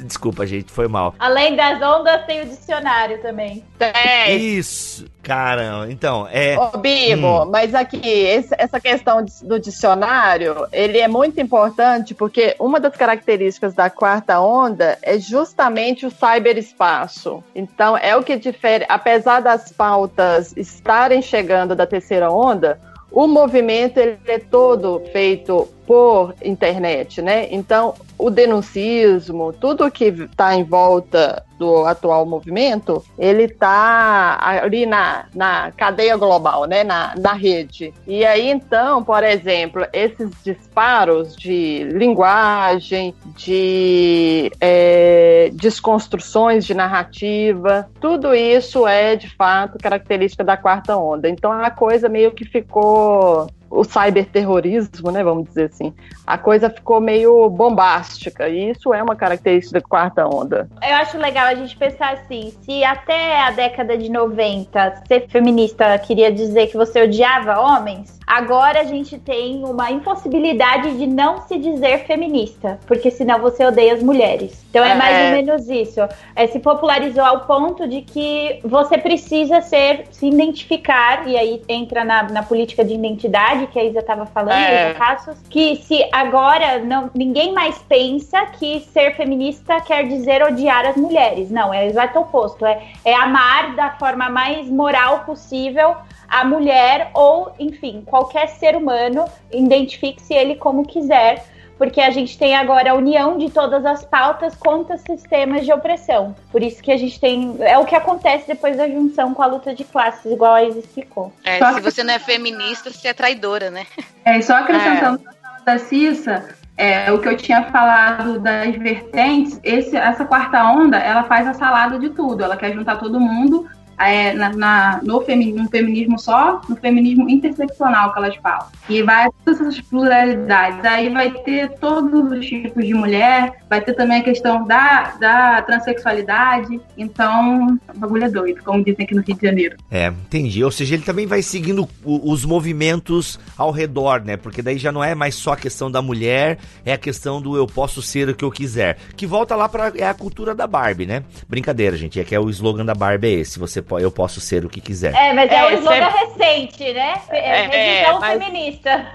Desculpa, 0.04 0.46
gente, 0.46 0.70
foi 0.70 0.88
mal. 0.88 1.14
Além 1.18 1.56
das 1.56 1.80
ondas, 1.80 2.24
tem 2.26 2.42
o 2.42 2.46
dicionário 2.46 3.20
também. 3.22 3.64
Tem. 3.78 4.36
Isso, 4.36 5.06
caramba. 5.22 5.90
Então, 5.90 6.28
é. 6.30 6.58
Ô, 6.58 6.76
Bibo, 6.78 7.46
mas 7.46 7.74
aqui, 7.74 8.00
esse- 8.06 8.54
essa 8.58 8.78
questão 8.80 9.24
do 9.42 9.58
dicionário, 9.58 10.66
ele 10.72 10.98
é 10.98 11.08
muito 11.08 11.40
importante 11.40 12.14
porque 12.14 12.54
uma 12.58 12.78
das 12.80 12.96
características 12.96 13.72
da 13.74 13.88
quarta 13.88 14.40
onda 14.40 14.98
é 15.02 15.18
justamente 15.18 16.04
o 16.06 16.10
cyberespaço. 16.10 17.42
Então, 17.54 17.96
é 17.96 18.16
o 18.16 18.22
que 18.22 18.36
difere, 18.36 18.84
apesar 18.88 19.40
das 19.40 19.72
pautas 19.72 20.52
estarem 20.98 21.22
chegando 21.22 21.76
da 21.76 21.86
terceira 21.86 22.28
onda, 22.28 22.80
o 23.10 23.28
movimento 23.28 23.98
ele 23.98 24.18
é 24.26 24.38
todo 24.38 25.00
feito 25.12 25.68
por 25.86 26.34
internet, 26.44 27.22
né? 27.22 27.46
Então, 27.52 27.94
o 28.18 28.28
denuncismo, 28.28 29.52
tudo 29.52 29.90
que 29.90 30.06
está 30.06 30.56
em 30.56 30.64
volta 30.64 31.44
do 31.58 31.84
atual 31.84 32.24
movimento, 32.24 33.04
ele 33.18 33.44
está 33.44 34.38
ali 34.40 34.86
na, 34.86 35.26
na 35.34 35.72
cadeia 35.72 36.16
global, 36.16 36.64
né? 36.64 36.84
Na, 36.84 37.14
na 37.16 37.32
rede. 37.32 37.92
E 38.06 38.24
aí, 38.24 38.50
então, 38.50 39.02
por 39.02 39.24
exemplo, 39.24 39.84
esses 39.92 40.30
disparos 40.44 41.36
de 41.36 41.84
linguagem, 41.92 43.14
de 43.36 44.50
é, 44.60 45.50
desconstruções 45.52 46.64
de 46.64 46.74
narrativa, 46.74 47.88
tudo 48.00 48.34
isso 48.34 48.86
é, 48.86 49.16
de 49.16 49.28
fato, 49.34 49.78
característica 49.78 50.44
da 50.44 50.56
quarta 50.56 50.96
onda. 50.96 51.28
Então, 51.28 51.50
a 51.52 51.70
coisa 51.70 52.08
meio 52.08 52.30
que 52.32 52.44
ficou 52.44 53.48
o 53.70 53.84
cyberterrorismo, 53.84 55.10
né, 55.10 55.22
vamos 55.22 55.48
dizer 55.48 55.64
assim, 55.66 55.92
a 56.26 56.38
coisa 56.38 56.70
ficou 56.70 57.00
meio 57.00 57.48
bombástica, 57.50 58.48
e 58.48 58.70
isso 58.70 58.94
é 58.94 59.02
uma 59.02 59.14
característica 59.14 59.80
da 59.80 59.86
quarta 59.86 60.26
onda. 60.26 60.68
Eu 60.82 60.96
acho 60.96 61.18
legal 61.18 61.47
a 61.48 61.54
gente 61.54 61.76
pensar 61.76 62.12
assim: 62.14 62.52
se 62.62 62.84
até 62.84 63.40
a 63.40 63.50
década 63.50 63.96
de 63.96 64.08
90 64.10 65.04
ser 65.06 65.28
feminista 65.28 65.98
queria 65.98 66.32
dizer 66.32 66.68
que 66.68 66.76
você 66.76 67.02
odiava 67.02 67.60
homens, 67.60 68.17
agora 68.28 68.80
a 68.80 68.84
gente 68.84 69.18
tem 69.18 69.64
uma 69.64 69.90
impossibilidade 69.90 70.98
de 70.98 71.06
não 71.06 71.40
se 71.40 71.58
dizer 71.58 72.04
feminista, 72.06 72.78
porque 72.86 73.10
senão 73.10 73.40
você 73.40 73.64
odeia 73.64 73.94
as 73.94 74.02
mulheres. 74.02 74.62
Então 74.68 74.84
é, 74.84 74.90
É. 74.90 74.94
mais 74.94 75.24
ou 75.24 75.36
menos 75.42 75.68
isso. 75.68 76.00
É, 76.36 76.46
se 76.46 76.58
popularizou 76.58 77.24
ao 77.24 77.40
ponto 77.46 77.88
de 77.88 78.02
que 78.02 78.60
você 78.62 78.98
precisa 78.98 79.62
ser, 79.62 80.06
se 80.10 80.26
identificar, 80.26 81.26
e 81.26 81.36
aí 81.38 81.62
entra 81.68 82.04
na, 82.04 82.24
na 82.24 82.42
política 82.42 82.84
de 82.84 82.92
identidade 82.94 83.66
que 83.68 83.78
a 83.78 83.84
Isa 83.84 84.00
estava 84.00 84.26
falando, 84.26 84.52
É. 84.58 84.92
Passos, 84.94 85.38
que 85.48 85.76
se 85.76 86.06
agora 86.12 86.78
não, 86.80 87.10
ninguém 87.14 87.52
mais 87.52 87.78
pensa 87.88 88.44
que 88.46 88.80
ser 88.92 89.14
feminista 89.16 89.80
quer 89.80 90.06
dizer 90.06 90.42
odiar 90.42 90.84
as 90.84 90.96
mulheres. 90.96 91.50
Não, 91.50 91.72
é 91.72 91.84
o 91.84 91.88
exato 91.88 92.18
oposto. 92.18 92.66
É, 92.66 92.82
é 93.04 93.14
amar 93.14 93.74
da 93.74 93.90
forma 93.92 94.28
mais 94.28 94.68
moral 94.68 95.20
possível 95.20 95.96
a 96.28 96.44
mulher 96.44 97.10
ou, 97.14 97.52
enfim, 97.58 98.02
qualquer 98.04 98.48
ser 98.48 98.76
humano, 98.76 99.24
identifique-se 99.52 100.34
ele 100.34 100.56
como 100.56 100.86
quiser, 100.86 101.44
porque 101.78 102.00
a 102.00 102.10
gente 102.10 102.36
tem 102.36 102.56
agora 102.56 102.90
a 102.90 102.94
união 102.94 103.38
de 103.38 103.50
todas 103.50 103.86
as 103.86 104.04
pautas 104.04 104.54
contra 104.56 104.98
sistemas 104.98 105.64
de 105.64 105.72
opressão. 105.72 106.34
Por 106.50 106.60
isso 106.62 106.82
que 106.82 106.90
a 106.90 106.96
gente 106.96 107.20
tem. 107.20 107.56
É 107.60 107.78
o 107.78 107.84
que 107.84 107.94
acontece 107.94 108.48
depois 108.48 108.76
da 108.76 108.88
junção 108.88 109.32
com 109.32 109.42
a 109.42 109.46
luta 109.46 109.72
de 109.74 109.84
classes, 109.84 110.30
igual 110.30 110.54
a 110.54 110.64
Isa 110.64 110.80
explicou. 110.80 111.32
É, 111.44 111.58
Só 111.58 111.68
se 111.70 111.74
que- 111.76 111.80
você 111.90 112.02
não 112.02 112.14
é 112.14 112.18
feminista, 112.18 112.90
você 112.90 113.08
é 113.08 113.14
traidora, 113.14 113.70
né? 113.70 113.86
É, 114.24 114.40
só 114.42 114.54
acrescentando 114.54 115.22
na 115.22 115.32
fala 115.32 115.60
da 115.64 115.78
Cissa, 115.78 116.48
é, 116.76 117.12
o 117.12 117.20
que 117.20 117.28
eu 117.28 117.36
tinha 117.36 117.62
falado 117.70 118.40
das 118.40 118.74
vertentes, 118.76 119.60
esse, 119.62 119.96
essa 119.96 120.24
quarta 120.24 120.62
onda, 120.64 120.98
ela 120.98 121.22
faz 121.24 121.46
a 121.46 121.54
salada 121.54 121.96
de 121.98 122.10
tudo. 122.10 122.42
Ela 122.42 122.56
quer 122.56 122.72
juntar 122.72 122.96
todo 122.96 123.20
mundo 123.20 123.68
é, 123.98 124.32
na, 124.32 124.50
na, 124.50 125.00
no, 125.02 125.20
feminismo, 125.22 125.62
no 125.64 125.68
feminismo 125.68 126.18
só, 126.18 126.60
no 126.68 126.76
feminismo 126.76 127.28
interseccional 127.28 128.12
que 128.12 128.18
elas 128.18 128.36
falam. 128.36 128.66
E 128.88 129.02
vai 129.02 129.28
todas 129.44 129.60
essas 129.60 129.80
pluralidades. 129.80 130.84
Aí 130.84 131.08
vai 131.10 131.30
ter 131.30 131.70
todos 131.78 132.30
os 132.30 132.46
tipos 132.46 132.86
de 132.86 132.94
mulher, 132.94 133.62
vai 133.68 133.80
ter 133.80 133.94
também 133.94 134.20
a 134.20 134.24
questão 134.24 134.66
da, 134.66 135.16
da 135.20 135.62
transexualidade. 135.62 136.80
Então, 136.96 137.78
o 137.94 137.98
bagulho 137.98 138.24
é 138.24 138.30
doido, 138.30 138.62
como 138.62 138.84
dizem 138.84 139.04
aqui 139.04 139.14
no 139.14 139.22
Rio 139.22 139.36
de 139.36 139.46
Janeiro. 139.46 139.76
É, 139.90 140.06
entendi. 140.06 140.62
Ou 140.62 140.70
seja, 140.70 140.94
ele 140.94 141.04
também 141.04 141.26
vai 141.26 141.42
seguindo 141.42 141.88
os 142.04 142.44
movimentos 142.44 143.38
ao 143.56 143.70
redor, 143.70 144.22
né? 144.24 144.36
Porque 144.36 144.62
daí 144.62 144.78
já 144.78 144.92
não 144.92 145.02
é 145.02 145.14
mais 145.14 145.34
só 145.34 145.52
a 145.52 145.56
questão 145.56 145.90
da 145.90 146.00
mulher, 146.00 146.58
é 146.84 146.92
a 146.92 146.98
questão 146.98 147.40
do 147.40 147.56
eu 147.56 147.66
posso 147.66 148.00
ser 148.00 148.28
o 148.28 148.34
que 148.34 148.44
eu 148.44 148.50
quiser. 148.50 148.98
Que 149.16 149.26
volta 149.26 149.56
lá 149.56 149.68
para 149.68 149.92
é 149.96 150.06
a 150.06 150.14
cultura 150.14 150.54
da 150.54 150.66
Barbie, 150.66 151.06
né? 151.06 151.24
Brincadeira, 151.48 151.96
gente. 151.96 152.20
É 152.20 152.24
que 152.24 152.34
é 152.34 152.40
o 152.40 152.48
slogan 152.50 152.84
da 152.84 152.94
Barbie 152.94 153.28
é 153.28 153.32
esse. 153.32 153.58
Você 153.58 153.82
eu 153.98 154.10
posso 154.10 154.40
ser 154.40 154.64
o 154.64 154.68
que 154.68 154.80
quiser. 154.80 155.14
É, 155.14 155.32
mas 155.32 155.50
é, 155.50 155.54
é 155.54 155.66
o 155.66 155.78
slogan 155.78 156.08
recente, 156.08 156.92
né? 156.92 157.14
É, 157.30 157.38
é, 157.38 158.02
é 158.02 158.18
mas... 158.18 158.42
feminista. 158.42 159.06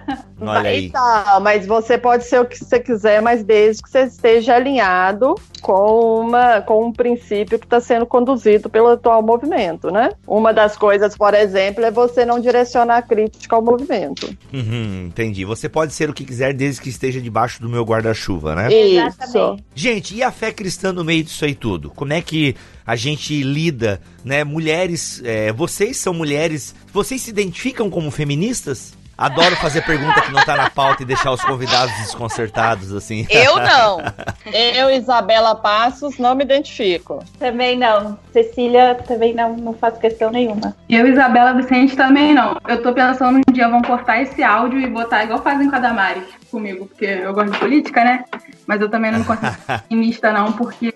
Olha 0.42 0.70
aí. 0.70 0.86
Então, 0.88 1.40
mas 1.42 1.66
você 1.66 1.98
pode 1.98 2.26
ser 2.26 2.40
o 2.40 2.46
que 2.46 2.58
você 2.58 2.80
quiser, 2.80 3.22
mas 3.22 3.44
desde 3.44 3.84
que 3.84 3.90
você 3.90 4.02
esteja 4.04 4.56
alinhado 4.56 5.36
com, 5.62 6.20
uma, 6.20 6.62
com 6.62 6.86
um 6.86 6.92
princípio 6.92 7.58
que 7.58 7.66
está 7.66 7.80
sendo 7.80 8.06
conduzido 8.06 8.70
pelo 8.70 8.90
atual 8.90 9.22
movimento, 9.22 9.90
né? 9.90 10.12
Uma 10.28 10.54
das 10.54 10.76
coisas, 10.76 11.16
por 11.16 11.34
exemplo, 11.34 11.86
é 11.86 11.92
você 11.92 12.26
não 12.26 12.40
direcionar 12.40 12.98
a 12.98 13.02
crítica 13.02 13.56
ao 13.56 13.62
movimento. 13.62 14.36
Uhum, 14.54 15.06
entendi. 15.08 15.46
Você 15.46 15.70
pode 15.70 15.94
ser 15.94 16.10
o 16.10 16.14
que 16.14 16.26
quiser 16.26 16.54
desde 16.54 16.82
que 16.82 16.90
esteja 16.90 17.22
debaixo 17.22 17.62
do 17.62 17.70
meu 17.70 17.84
guarda-chuva, 17.84 18.56
né? 18.56 18.74
Isso. 18.74 19.58
Gente, 19.74 20.16
e 20.16 20.24
a 20.24 20.32
fé 20.32 20.52
cristã 20.52 20.92
no 20.92 21.04
meio 21.04 21.24
disso 21.24 21.46
aí 21.46 21.56
tudo? 21.56 21.90
Como 21.90 22.12
é 22.12 22.22
que 22.22 22.56
a 22.86 22.96
gente 22.96 23.42
lida, 23.42 24.02
né? 24.24 24.44
Mulheres, 24.44 25.22
é, 25.24 25.52
vocês 25.52 25.98
são 25.98 26.14
mulheres, 26.14 26.76
vocês 26.92 27.22
se 27.22 27.30
identificam 27.30 27.90
como 27.90 28.12
feministas? 28.12 28.94
Adoro 29.18 29.56
fazer 29.58 29.86
pergunta 29.86 30.22
que 30.22 30.32
não 30.32 30.44
tá 30.44 30.58
na 30.58 30.70
pauta 30.70 31.04
e 31.04 31.06
deixar 31.06 31.32
os 31.32 31.42
convidados 31.42 31.96
desconcertados, 31.98 32.92
assim. 32.92 33.28
Eu 33.30 33.58
não. 33.58 34.00
Eu, 34.52 34.90
Isabela 34.90 35.56
Passos, 35.56 36.18
não 36.18 36.36
me 36.36 36.44
identifico. 36.44 37.24
Também 37.38 37.78
não. 37.78 38.18
Cecília, 38.32 38.96
também 39.08 39.34
não, 39.34 39.56
não 39.56 39.74
faço 39.74 40.00
questão 40.00 40.32
nenhuma. 40.32 40.76
Eu, 40.90 41.08
Isabela 41.08 41.54
Vicente, 41.54 41.96
também 41.96 42.34
não. 42.34 42.58
Eu 42.68 42.82
tô 42.82 42.92
pensando 42.92 43.38
um 43.38 43.54
dia 43.54 43.70
vão 43.70 43.82
cortar 43.82 44.22
esse 44.22 44.44
áudio 44.44 44.80
e 44.80 44.88
botar 44.88 45.24
igual 45.24 45.42
fazem 45.42 45.70
com 45.70 45.76
a 45.76 45.80
Damares 45.80 46.26
comigo, 46.50 46.86
porque 46.86 47.06
eu 47.06 47.34
gosto 47.34 47.52
de 47.52 47.60
política, 47.60 48.04
né? 48.04 48.26
Mas 48.68 48.82
eu 48.82 48.90
também 48.90 49.12
não 49.12 49.24
consigo 49.24 49.52
ser 49.52 49.82
feminista, 49.90 50.32
não, 50.32 50.54
porque 50.54 50.94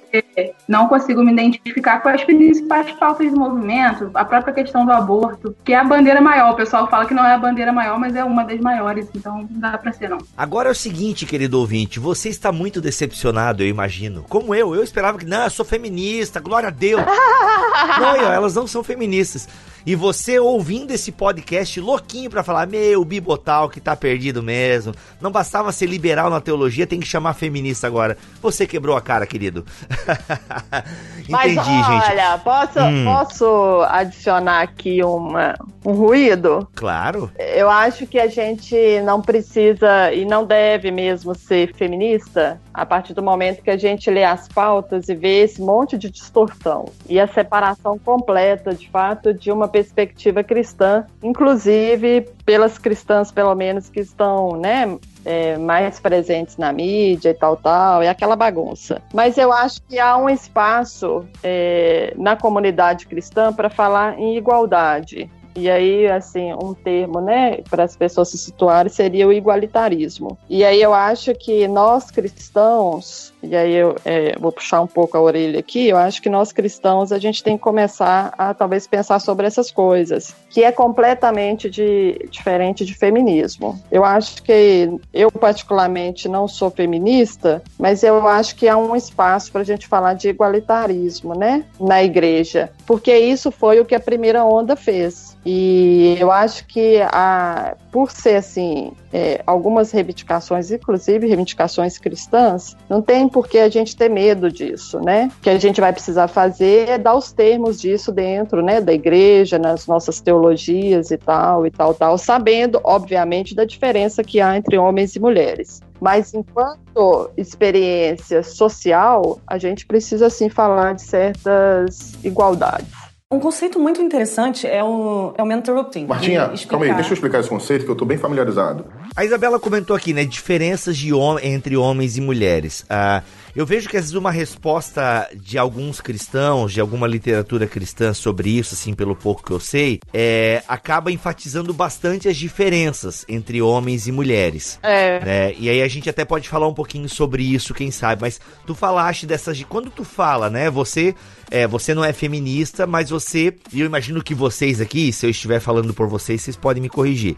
não 0.67 0.87
consigo 0.87 1.23
me 1.23 1.31
identificar 1.31 1.99
com 2.01 2.09
as 2.09 2.23
principais 2.23 2.91
pautas 2.93 3.31
do 3.31 3.39
movimento, 3.39 4.09
a 4.13 4.25
própria 4.25 4.53
questão 4.53 4.85
do 4.85 4.91
aborto, 4.91 5.55
que 5.63 5.73
é 5.73 5.77
a 5.77 5.83
bandeira 5.83 6.21
maior. 6.21 6.53
O 6.53 6.55
pessoal 6.55 6.87
fala 6.89 7.05
que 7.05 7.13
não 7.13 7.25
é 7.25 7.33
a 7.33 7.37
bandeira 7.37 7.71
maior, 7.71 7.99
mas 7.99 8.15
é 8.15 8.23
uma 8.23 8.43
das 8.43 8.59
maiores, 8.59 9.07
então 9.15 9.47
não 9.49 9.59
dá 9.59 9.77
pra 9.77 9.91
ser, 9.91 10.09
não. 10.09 10.19
Agora 10.37 10.69
é 10.69 10.71
o 10.71 10.75
seguinte, 10.75 11.25
querido 11.25 11.59
ouvinte, 11.59 11.99
você 11.99 12.29
está 12.29 12.51
muito 12.51 12.81
decepcionado, 12.81 13.63
eu 13.63 13.67
imagino. 13.67 14.25
Como 14.29 14.53
eu, 14.53 14.75
eu 14.75 14.83
esperava 14.83 15.17
que, 15.17 15.25
não, 15.25 15.43
eu 15.43 15.49
sou 15.49 15.65
feminista, 15.65 16.39
glória 16.39 16.67
a 16.67 16.71
Deus. 16.71 17.01
não, 17.99 18.31
elas 18.31 18.55
não 18.55 18.67
são 18.67 18.83
feministas. 18.83 19.47
E 19.87 19.95
você 19.95 20.37
ouvindo 20.37 20.91
esse 20.91 21.13
podcast 21.13 21.79
louquinho 21.79 22.29
para 22.29 22.43
falar, 22.43 22.67
meu, 22.67 23.05
Bibotal 23.05 23.69
que 23.69 23.79
tá 23.79 23.95
perdido 23.95 24.43
mesmo. 24.43 24.93
Não 25.21 25.31
bastava 25.31 25.71
ser 25.71 25.85
liberal 25.85 26.29
na 26.29 26.41
teologia, 26.41 26.85
tem 26.85 26.99
que 26.99 27.07
chamar 27.07 27.33
feminista 27.35 27.87
agora. 27.87 28.17
Você 28.41 28.67
quebrou 28.67 28.97
a 28.97 29.01
cara, 29.01 29.25
querido. 29.25 29.65
Entendi, 31.23 31.31
Mas, 31.31 31.53
gente. 31.53 32.11
Olha, 32.11 32.37
posso, 32.39 32.79
hum. 32.81 33.05
posso 33.05 33.81
adicionar 33.87 34.61
aqui 34.63 35.01
uma, 35.01 35.55
um 35.85 35.93
ruído? 35.93 36.67
Claro. 36.75 37.31
Eu 37.39 37.69
acho 37.69 38.05
que 38.05 38.19
a 38.19 38.27
gente 38.27 38.75
não 39.05 39.21
precisa 39.21 40.11
e 40.11 40.25
não 40.25 40.45
deve 40.45 40.91
mesmo 40.91 41.33
ser 41.33 41.73
feminista 41.73 42.59
a 42.73 42.85
partir 42.85 43.13
do 43.13 43.23
momento 43.23 43.63
que 43.63 43.71
a 43.71 43.77
gente 43.77 44.09
lê 44.11 44.23
as 44.23 44.47
pautas 44.49 45.07
e 45.07 45.15
vê 45.15 45.43
esse 45.43 45.61
monte 45.61 45.97
de 45.97 46.11
distorção 46.11 46.89
e 47.09 47.19
a 47.19 47.27
separação 47.27 47.97
completa, 47.97 48.73
de 48.73 48.89
fato, 48.89 49.33
de 49.33 49.49
uma 49.49 49.67
perspectiva 49.77 50.43
cristã, 50.43 51.05
inclusive 51.21 52.27
pelas 52.43 52.79
cristãs, 52.79 53.31
pelo 53.31 53.53
menos, 53.53 53.89
que 53.89 53.99
estão, 53.99 54.57
né, 54.57 54.97
é, 55.23 55.55
mais 55.57 55.99
presentes 55.99 56.57
na 56.57 56.73
mídia 56.73 57.29
e 57.29 57.33
tal, 57.33 57.55
tal, 57.55 58.01
é 58.01 58.09
aquela 58.09 58.35
bagunça. 58.35 59.01
Mas 59.13 59.37
eu 59.37 59.53
acho 59.53 59.81
que 59.83 59.99
há 59.99 60.17
um 60.17 60.27
espaço 60.27 61.25
é, 61.43 62.13
na 62.17 62.35
comunidade 62.35 63.05
cristã 63.05 63.53
para 63.53 63.69
falar 63.69 64.17
em 64.19 64.35
igualdade. 64.35 65.29
E 65.55 65.69
aí, 65.69 66.07
assim, 66.07 66.53
um 66.53 66.73
termo, 66.73 67.19
né, 67.19 67.61
para 67.69 67.83
as 67.83 67.95
pessoas 67.95 68.29
se 68.29 68.37
situarem 68.37 68.91
seria 68.91 69.27
o 69.27 69.33
igualitarismo. 69.33 70.37
E 70.47 70.63
aí 70.63 70.79
eu 70.79 70.93
acho 70.93 71.33
que 71.33 71.67
nós 71.67 72.11
cristãos, 72.11 73.33
e 73.41 73.55
aí 73.55 73.73
eu 73.73 73.95
é, 74.03 74.35
vou 74.39 74.51
puxar 74.51 74.81
um 74.81 74.87
pouco 74.87 75.17
a 75.17 75.21
orelha 75.21 75.59
aqui, 75.59 75.87
eu 75.87 75.97
acho 75.97 76.21
que 76.21 76.29
nós 76.29 76.51
cristãos 76.51 77.11
a 77.11 77.19
gente 77.19 77.43
tem 77.43 77.57
que 77.57 77.63
começar 77.63 78.33
a 78.37 78.53
talvez 78.53 78.87
pensar 78.87 79.19
sobre 79.19 79.45
essas 79.45 79.71
coisas, 79.71 80.35
que 80.49 80.63
é 80.63 80.71
completamente 80.71 81.69
de, 81.69 82.27
diferente 82.29 82.85
de 82.85 82.93
feminismo. 82.93 83.79
Eu 83.91 84.03
acho 84.03 84.41
que 84.43 84.89
eu 85.13 85.31
particularmente 85.31 86.27
não 86.27 86.47
sou 86.47 86.69
feminista, 86.69 87.61
mas 87.79 88.03
eu 88.03 88.27
acho 88.27 88.55
que 88.55 88.67
há 88.67 88.77
um 88.77 88.95
espaço 88.95 89.51
para 89.51 89.61
a 89.61 89.65
gente 89.65 89.87
falar 89.87 90.13
de 90.13 90.29
igualitarismo, 90.29 91.35
né, 91.35 91.65
na 91.79 92.03
igreja, 92.03 92.71
porque 92.85 93.15
isso 93.15 93.51
foi 93.51 93.79
o 93.79 93.85
que 93.85 93.95
a 93.95 93.99
primeira 93.99 94.43
onda 94.43 94.75
fez. 94.75 95.37
E 95.45 96.17
eu 96.19 96.29
acho 96.29 96.65
que 96.67 96.99
a, 97.03 97.75
por 97.89 98.11
ser 98.11 98.35
assim, 98.35 98.91
é, 99.13 99.41
algumas 99.47 99.91
reivindicações, 99.91 100.71
inclusive 100.71 101.25
reivindicações 101.25 101.97
cristãs, 101.97 102.75
não 102.89 103.01
tem 103.01 103.26
por 103.27 103.47
que 103.47 103.57
a 103.57 103.69
gente 103.69 103.95
ter 103.95 104.09
medo 104.09 104.51
disso, 104.51 104.99
né? 104.99 105.31
O 105.37 105.41
que 105.41 105.49
a 105.49 105.57
gente 105.57 105.79
vai 105.79 105.91
precisar 105.91 106.27
fazer 106.27 106.89
é 106.89 106.97
dar 106.97 107.15
os 107.15 107.31
termos 107.31 107.79
disso 107.79 108.11
dentro, 108.11 108.61
né, 108.61 108.81
da 108.81 108.93
igreja, 108.93 109.57
nas 109.57 109.87
nossas 109.87 110.19
teologias 110.19 111.11
e 111.11 111.17
tal, 111.17 111.65
e 111.65 111.71
tal, 111.71 111.93
tal, 111.93 112.17
sabendo, 112.17 112.79
obviamente, 112.83 113.55
da 113.55 113.65
diferença 113.65 114.23
que 114.23 114.39
há 114.39 114.57
entre 114.57 114.77
homens 114.77 115.15
e 115.15 115.19
mulheres. 115.19 115.81
Mas 115.99 116.33
enquanto 116.33 117.31
experiência 117.35 118.43
social, 118.43 119.39
a 119.47 119.57
gente 119.57 119.85
precisa 119.85 120.29
sim 120.29 120.49
falar 120.49 120.93
de 120.93 121.01
certas 121.01 122.13
igualdades. 122.23 123.07
Um 123.29 123.41
conceito 123.41 123.77
muito 123.77 124.01
interessante 124.01 124.65
é 124.65 124.81
o, 124.81 125.33
é 125.37 125.43
o 125.43 125.45
mentorrupting. 125.45 126.05
Martinha, 126.05 126.49
calma 126.69 126.85
aí, 126.85 126.93
deixa 126.93 127.09
eu 127.09 127.13
explicar 127.13 127.41
esse 127.41 127.49
conceito 127.49 127.83
que 127.83 127.91
eu 127.91 127.95
tô 127.95 128.05
bem 128.05 128.17
familiarizado. 128.17 128.85
A 129.17 129.25
Isabela 129.25 129.59
comentou 129.59 129.95
aqui, 129.95 130.13
né, 130.13 130.23
diferenças 130.23 130.95
de 130.95 131.11
hom 131.11 131.39
entre 131.41 131.75
homens 131.75 132.17
e 132.17 132.21
mulheres. 132.21 132.85
Ah, 132.87 133.23
eu 133.55 133.65
vejo 133.65 133.89
que 133.89 133.97
às 133.97 134.03
vezes 134.03 134.15
uma 134.15 134.29
resposta 134.29 135.27
de 135.33 135.57
alguns 135.57 135.99
cristãos, 135.99 136.71
de 136.71 136.79
alguma 136.79 137.07
literatura 137.07 137.65
cristã 137.65 138.13
sobre 138.13 138.51
isso, 138.51 138.75
assim, 138.75 138.93
pelo 138.93 139.15
pouco 139.15 139.43
que 139.43 139.49
eu 139.49 139.59
sei, 139.59 139.99
é, 140.13 140.61
acaba 140.67 141.11
enfatizando 141.11 141.73
bastante 141.73 142.29
as 142.29 142.37
diferenças 142.37 143.25
entre 143.27 143.59
homens 143.59 144.07
e 144.07 144.11
mulheres. 144.11 144.77
É. 144.83 145.19
Né? 145.25 145.55
E 145.57 145.67
aí 145.67 145.81
a 145.81 145.87
gente 145.87 146.07
até 146.07 146.23
pode 146.23 146.47
falar 146.47 146.67
um 146.67 146.73
pouquinho 146.75 147.09
sobre 147.09 147.41
isso, 147.41 147.73
quem 147.73 147.89
sabe. 147.89 148.21
Mas 148.21 148.39
tu 148.67 148.75
falaste 148.75 149.25
dessas. 149.25 149.63
Quando 149.63 149.89
tu 149.89 150.03
fala, 150.03 150.47
né? 150.47 150.69
Você 150.69 151.15
é, 151.49 151.65
você 151.65 151.95
não 151.95 152.05
é 152.05 152.13
feminista, 152.13 152.85
mas 152.85 153.09
você. 153.09 153.51
E 153.73 153.79
eu 153.79 153.87
imagino 153.87 154.21
que 154.21 154.35
vocês 154.35 154.79
aqui, 154.79 155.11
se 155.11 155.25
eu 155.25 155.31
estiver 155.31 155.59
falando 155.59 155.91
por 155.91 156.07
vocês, 156.07 156.43
vocês 156.43 156.55
podem 156.55 156.83
me 156.83 156.89
corrigir. 156.89 157.35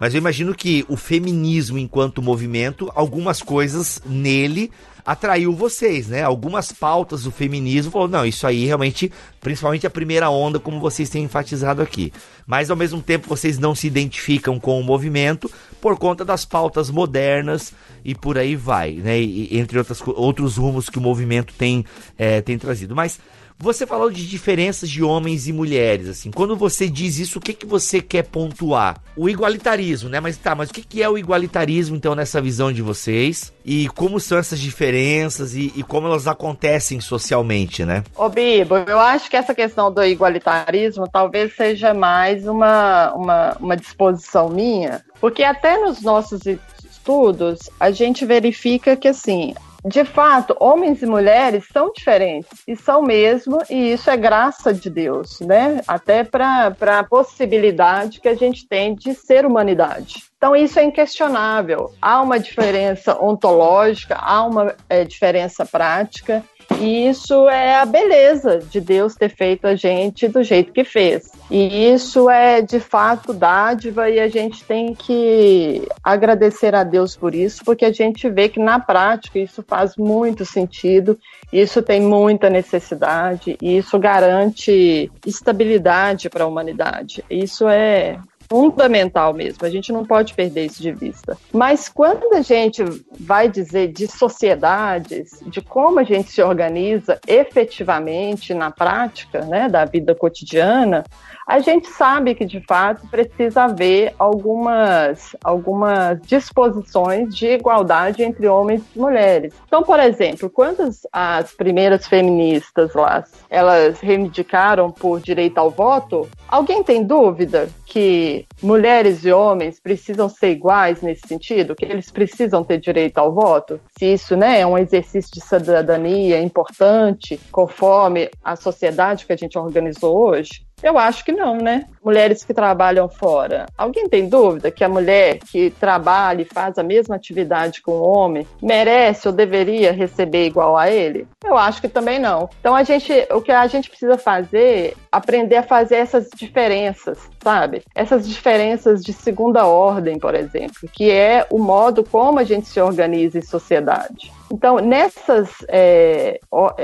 Mas 0.00 0.14
eu 0.14 0.18
imagino 0.18 0.54
que 0.54 0.84
o 0.88 0.96
feminismo 0.96 1.78
enquanto 1.78 2.22
movimento, 2.22 2.90
algumas 2.94 3.42
coisas 3.42 4.00
nele 4.06 4.70
atraiu 5.04 5.52
vocês, 5.52 6.08
né? 6.08 6.22
Algumas 6.22 6.72
pautas 6.72 7.24
do 7.24 7.30
feminismo 7.30 7.90
falou, 7.90 8.08
não, 8.08 8.24
isso 8.24 8.46
aí 8.46 8.64
realmente, 8.64 9.12
principalmente 9.40 9.86
a 9.86 9.90
primeira 9.90 10.30
onda, 10.30 10.58
como 10.58 10.80
vocês 10.80 11.10
têm 11.10 11.24
enfatizado 11.24 11.82
aqui. 11.82 12.12
Mas 12.46 12.70
ao 12.70 12.76
mesmo 12.76 13.02
tempo 13.02 13.28
vocês 13.28 13.58
não 13.58 13.74
se 13.74 13.86
identificam 13.86 14.58
com 14.58 14.80
o 14.80 14.84
movimento 14.84 15.50
por 15.80 15.98
conta 15.98 16.24
das 16.24 16.44
pautas 16.44 16.90
modernas 16.90 17.72
e 18.04 18.14
por 18.14 18.38
aí 18.38 18.56
vai, 18.56 18.92
né? 18.92 19.20
E, 19.20 19.58
entre 19.58 19.78
outras, 19.78 20.02
outros 20.06 20.56
rumos 20.56 20.88
que 20.88 20.98
o 20.98 21.02
movimento 21.02 21.52
tem, 21.54 21.84
é, 22.16 22.40
tem 22.40 22.58
trazido. 22.58 22.94
Mas 22.94 23.18
você 23.60 23.86
falou 23.86 24.10
de 24.10 24.26
diferenças 24.26 24.88
de 24.88 25.02
homens 25.02 25.46
e 25.46 25.52
mulheres, 25.52 26.08
assim. 26.08 26.30
Quando 26.30 26.56
você 26.56 26.88
diz 26.88 27.18
isso, 27.18 27.38
o 27.38 27.42
que, 27.42 27.52
que 27.52 27.66
você 27.66 28.00
quer 28.00 28.22
pontuar? 28.22 28.96
O 29.14 29.28
igualitarismo, 29.28 30.08
né? 30.08 30.18
Mas 30.18 30.38
tá, 30.38 30.54
mas 30.54 30.70
o 30.70 30.72
que, 30.72 30.80
que 30.80 31.02
é 31.02 31.08
o 31.08 31.18
igualitarismo, 31.18 31.94
então, 31.94 32.14
nessa 32.14 32.40
visão 32.40 32.72
de 32.72 32.80
vocês? 32.80 33.52
E 33.62 33.86
como 33.88 34.18
são 34.18 34.38
essas 34.38 34.58
diferenças 34.58 35.54
e, 35.54 35.72
e 35.76 35.82
como 35.82 36.06
elas 36.06 36.26
acontecem 36.26 37.00
socialmente, 37.00 37.84
né? 37.84 38.02
Ô, 38.16 38.30
Bibo, 38.30 38.76
eu 38.76 38.98
acho 38.98 39.28
que 39.28 39.36
essa 39.36 39.54
questão 39.54 39.92
do 39.92 40.02
igualitarismo 40.02 41.06
talvez 41.06 41.54
seja 41.54 41.92
mais 41.92 42.48
uma, 42.48 43.12
uma, 43.12 43.56
uma 43.60 43.76
disposição 43.76 44.48
minha, 44.48 45.04
porque 45.20 45.44
até 45.44 45.76
nos 45.76 46.00
nossos 46.00 46.40
estudos 46.46 47.68
a 47.78 47.90
gente 47.90 48.24
verifica 48.24 48.96
que, 48.96 49.08
assim, 49.08 49.54
de 49.84 50.04
fato, 50.04 50.56
homens 50.60 51.02
e 51.02 51.06
mulheres 51.06 51.64
são 51.72 51.92
diferentes, 51.92 52.62
e 52.66 52.76
são 52.76 53.02
mesmo, 53.02 53.58
e 53.70 53.92
isso 53.92 54.10
é 54.10 54.16
graça 54.16 54.74
de 54.74 54.90
Deus, 54.90 55.40
né? 55.40 55.80
Até 55.88 56.22
para 56.22 56.74
a 56.98 57.04
possibilidade 57.04 58.20
que 58.20 58.28
a 58.28 58.34
gente 58.34 58.66
tem 58.68 58.94
de 58.94 59.14
ser 59.14 59.46
humanidade. 59.46 60.24
Então, 60.36 60.56
isso 60.56 60.78
é 60.78 60.84
inquestionável. 60.84 61.92
Há 62.00 62.22
uma 62.22 62.38
diferença 62.38 63.18
ontológica, 63.22 64.16
há 64.16 64.42
uma 64.44 64.74
é, 64.88 65.04
diferença 65.04 65.66
prática, 65.66 66.42
e 66.78 67.08
isso 67.08 67.48
é 67.48 67.76
a 67.76 67.84
beleza 67.84 68.58
de 68.58 68.80
Deus 68.80 69.14
ter 69.14 69.30
feito 69.30 69.66
a 69.66 69.74
gente 69.74 70.28
do 70.28 70.42
jeito 70.42 70.72
que 70.72 70.84
fez. 70.84 71.30
E 71.50 71.92
isso 71.92 72.30
é 72.30 72.62
de 72.62 72.78
fato 72.78 73.32
dádiva 73.32 74.08
e 74.08 74.20
a 74.20 74.28
gente 74.28 74.64
tem 74.64 74.94
que 74.94 75.86
agradecer 76.02 76.74
a 76.74 76.84
Deus 76.84 77.16
por 77.16 77.34
isso, 77.34 77.64
porque 77.64 77.84
a 77.84 77.92
gente 77.92 78.28
vê 78.30 78.48
que 78.48 78.60
na 78.60 78.78
prática 78.78 79.38
isso 79.38 79.62
faz 79.66 79.96
muito 79.96 80.44
sentido, 80.44 81.18
isso 81.52 81.82
tem 81.82 82.00
muita 82.00 82.48
necessidade 82.48 83.56
e 83.60 83.76
isso 83.76 83.98
garante 83.98 85.10
estabilidade 85.26 86.30
para 86.30 86.44
a 86.44 86.46
humanidade. 86.46 87.24
Isso 87.28 87.68
é 87.68 88.18
fundamental 88.50 89.32
mesmo. 89.32 89.64
A 89.64 89.70
gente 89.70 89.92
não 89.92 90.04
pode 90.04 90.34
perder 90.34 90.66
isso 90.66 90.82
de 90.82 90.90
vista. 90.90 91.38
Mas 91.52 91.88
quando 91.88 92.34
a 92.34 92.42
gente 92.42 92.82
vai 93.18 93.48
dizer 93.48 93.92
de 93.92 94.08
sociedades, 94.08 95.40
de 95.46 95.60
como 95.62 96.00
a 96.00 96.02
gente 96.02 96.32
se 96.32 96.42
organiza 96.42 97.20
efetivamente 97.28 98.52
na 98.52 98.72
prática, 98.72 99.44
né, 99.44 99.68
da 99.68 99.84
vida 99.84 100.16
cotidiana, 100.16 101.04
a 101.50 101.58
gente 101.58 101.88
sabe 101.88 102.32
que 102.36 102.44
de 102.44 102.60
fato 102.60 103.08
precisa 103.08 103.64
haver 103.64 104.14
algumas, 104.16 105.34
algumas 105.42 106.20
disposições 106.22 107.34
de 107.34 107.48
igualdade 107.48 108.22
entre 108.22 108.46
homens 108.46 108.84
e 108.94 108.98
mulheres. 109.00 109.52
Então, 109.66 109.82
por 109.82 109.98
exemplo, 109.98 110.48
quando 110.48 110.88
as 111.12 111.52
primeiras 111.52 112.06
feministas 112.06 112.94
lá 112.94 113.24
elas 113.50 113.98
reivindicaram 113.98 114.92
por 114.92 115.18
direito 115.18 115.58
ao 115.58 115.72
voto, 115.72 116.28
alguém 116.46 116.84
tem 116.84 117.02
dúvida 117.02 117.68
que 117.84 118.46
mulheres 118.62 119.24
e 119.24 119.32
homens 119.32 119.80
precisam 119.80 120.28
ser 120.28 120.52
iguais 120.52 121.02
nesse 121.02 121.26
sentido, 121.26 121.74
que 121.74 121.84
eles 121.84 122.12
precisam 122.12 122.62
ter 122.62 122.78
direito 122.78 123.18
ao 123.18 123.32
voto? 123.32 123.80
Se 123.98 124.12
isso 124.12 124.36
né, 124.36 124.60
é 124.60 124.66
um 124.66 124.78
exercício 124.78 125.32
de 125.32 125.40
cidadania 125.40 126.40
importante, 126.40 127.40
conforme 127.50 128.30
a 128.44 128.54
sociedade 128.54 129.26
que 129.26 129.32
a 129.32 129.36
gente 129.36 129.58
organizou 129.58 130.16
hoje? 130.16 130.69
Eu 130.82 130.98
acho 130.98 131.24
que 131.24 131.32
não, 131.32 131.56
né? 131.56 131.86
Mulheres 132.02 132.44
que 132.44 132.54
trabalham 132.54 133.08
fora. 133.08 133.66
Alguém 133.76 134.08
tem 134.08 134.28
dúvida 134.28 134.70
que 134.70 134.82
a 134.82 134.88
mulher 134.88 135.38
que 135.38 135.70
trabalha 135.70 136.42
e 136.42 136.46
faz 136.46 136.78
a 136.78 136.82
mesma 136.82 137.16
atividade 137.16 137.82
com 137.82 137.92
o 137.92 138.02
homem 138.02 138.46
merece 138.62 139.28
ou 139.28 139.34
deveria 139.34 139.92
receber 139.92 140.46
igual 140.46 140.76
a 140.76 140.90
ele? 140.90 141.26
Eu 141.44 141.56
acho 141.56 141.80
que 141.80 141.88
também 141.88 142.18
não. 142.18 142.48
Então 142.60 142.74
a 142.74 142.82
gente, 142.82 143.12
o 143.30 143.42
que 143.42 143.52
a 143.52 143.66
gente 143.66 143.90
precisa 143.90 144.16
fazer, 144.16 144.96
aprender 145.12 145.56
a 145.56 145.62
fazer 145.62 145.96
essas 145.96 146.28
diferenças, 146.34 147.18
sabe? 147.42 147.82
Essas 147.94 148.26
diferenças 148.28 149.04
de 149.04 149.12
segunda 149.12 149.66
ordem, 149.66 150.18
por 150.18 150.34
exemplo, 150.34 150.88
que 150.92 151.10
é 151.10 151.46
o 151.50 151.58
modo 151.58 152.02
como 152.02 152.38
a 152.38 152.44
gente 152.44 152.68
se 152.68 152.80
organiza 152.80 153.38
em 153.38 153.42
sociedade. 153.42 154.32
Então, 154.52 154.78
nessas, 154.78 155.50
é, 155.68 156.40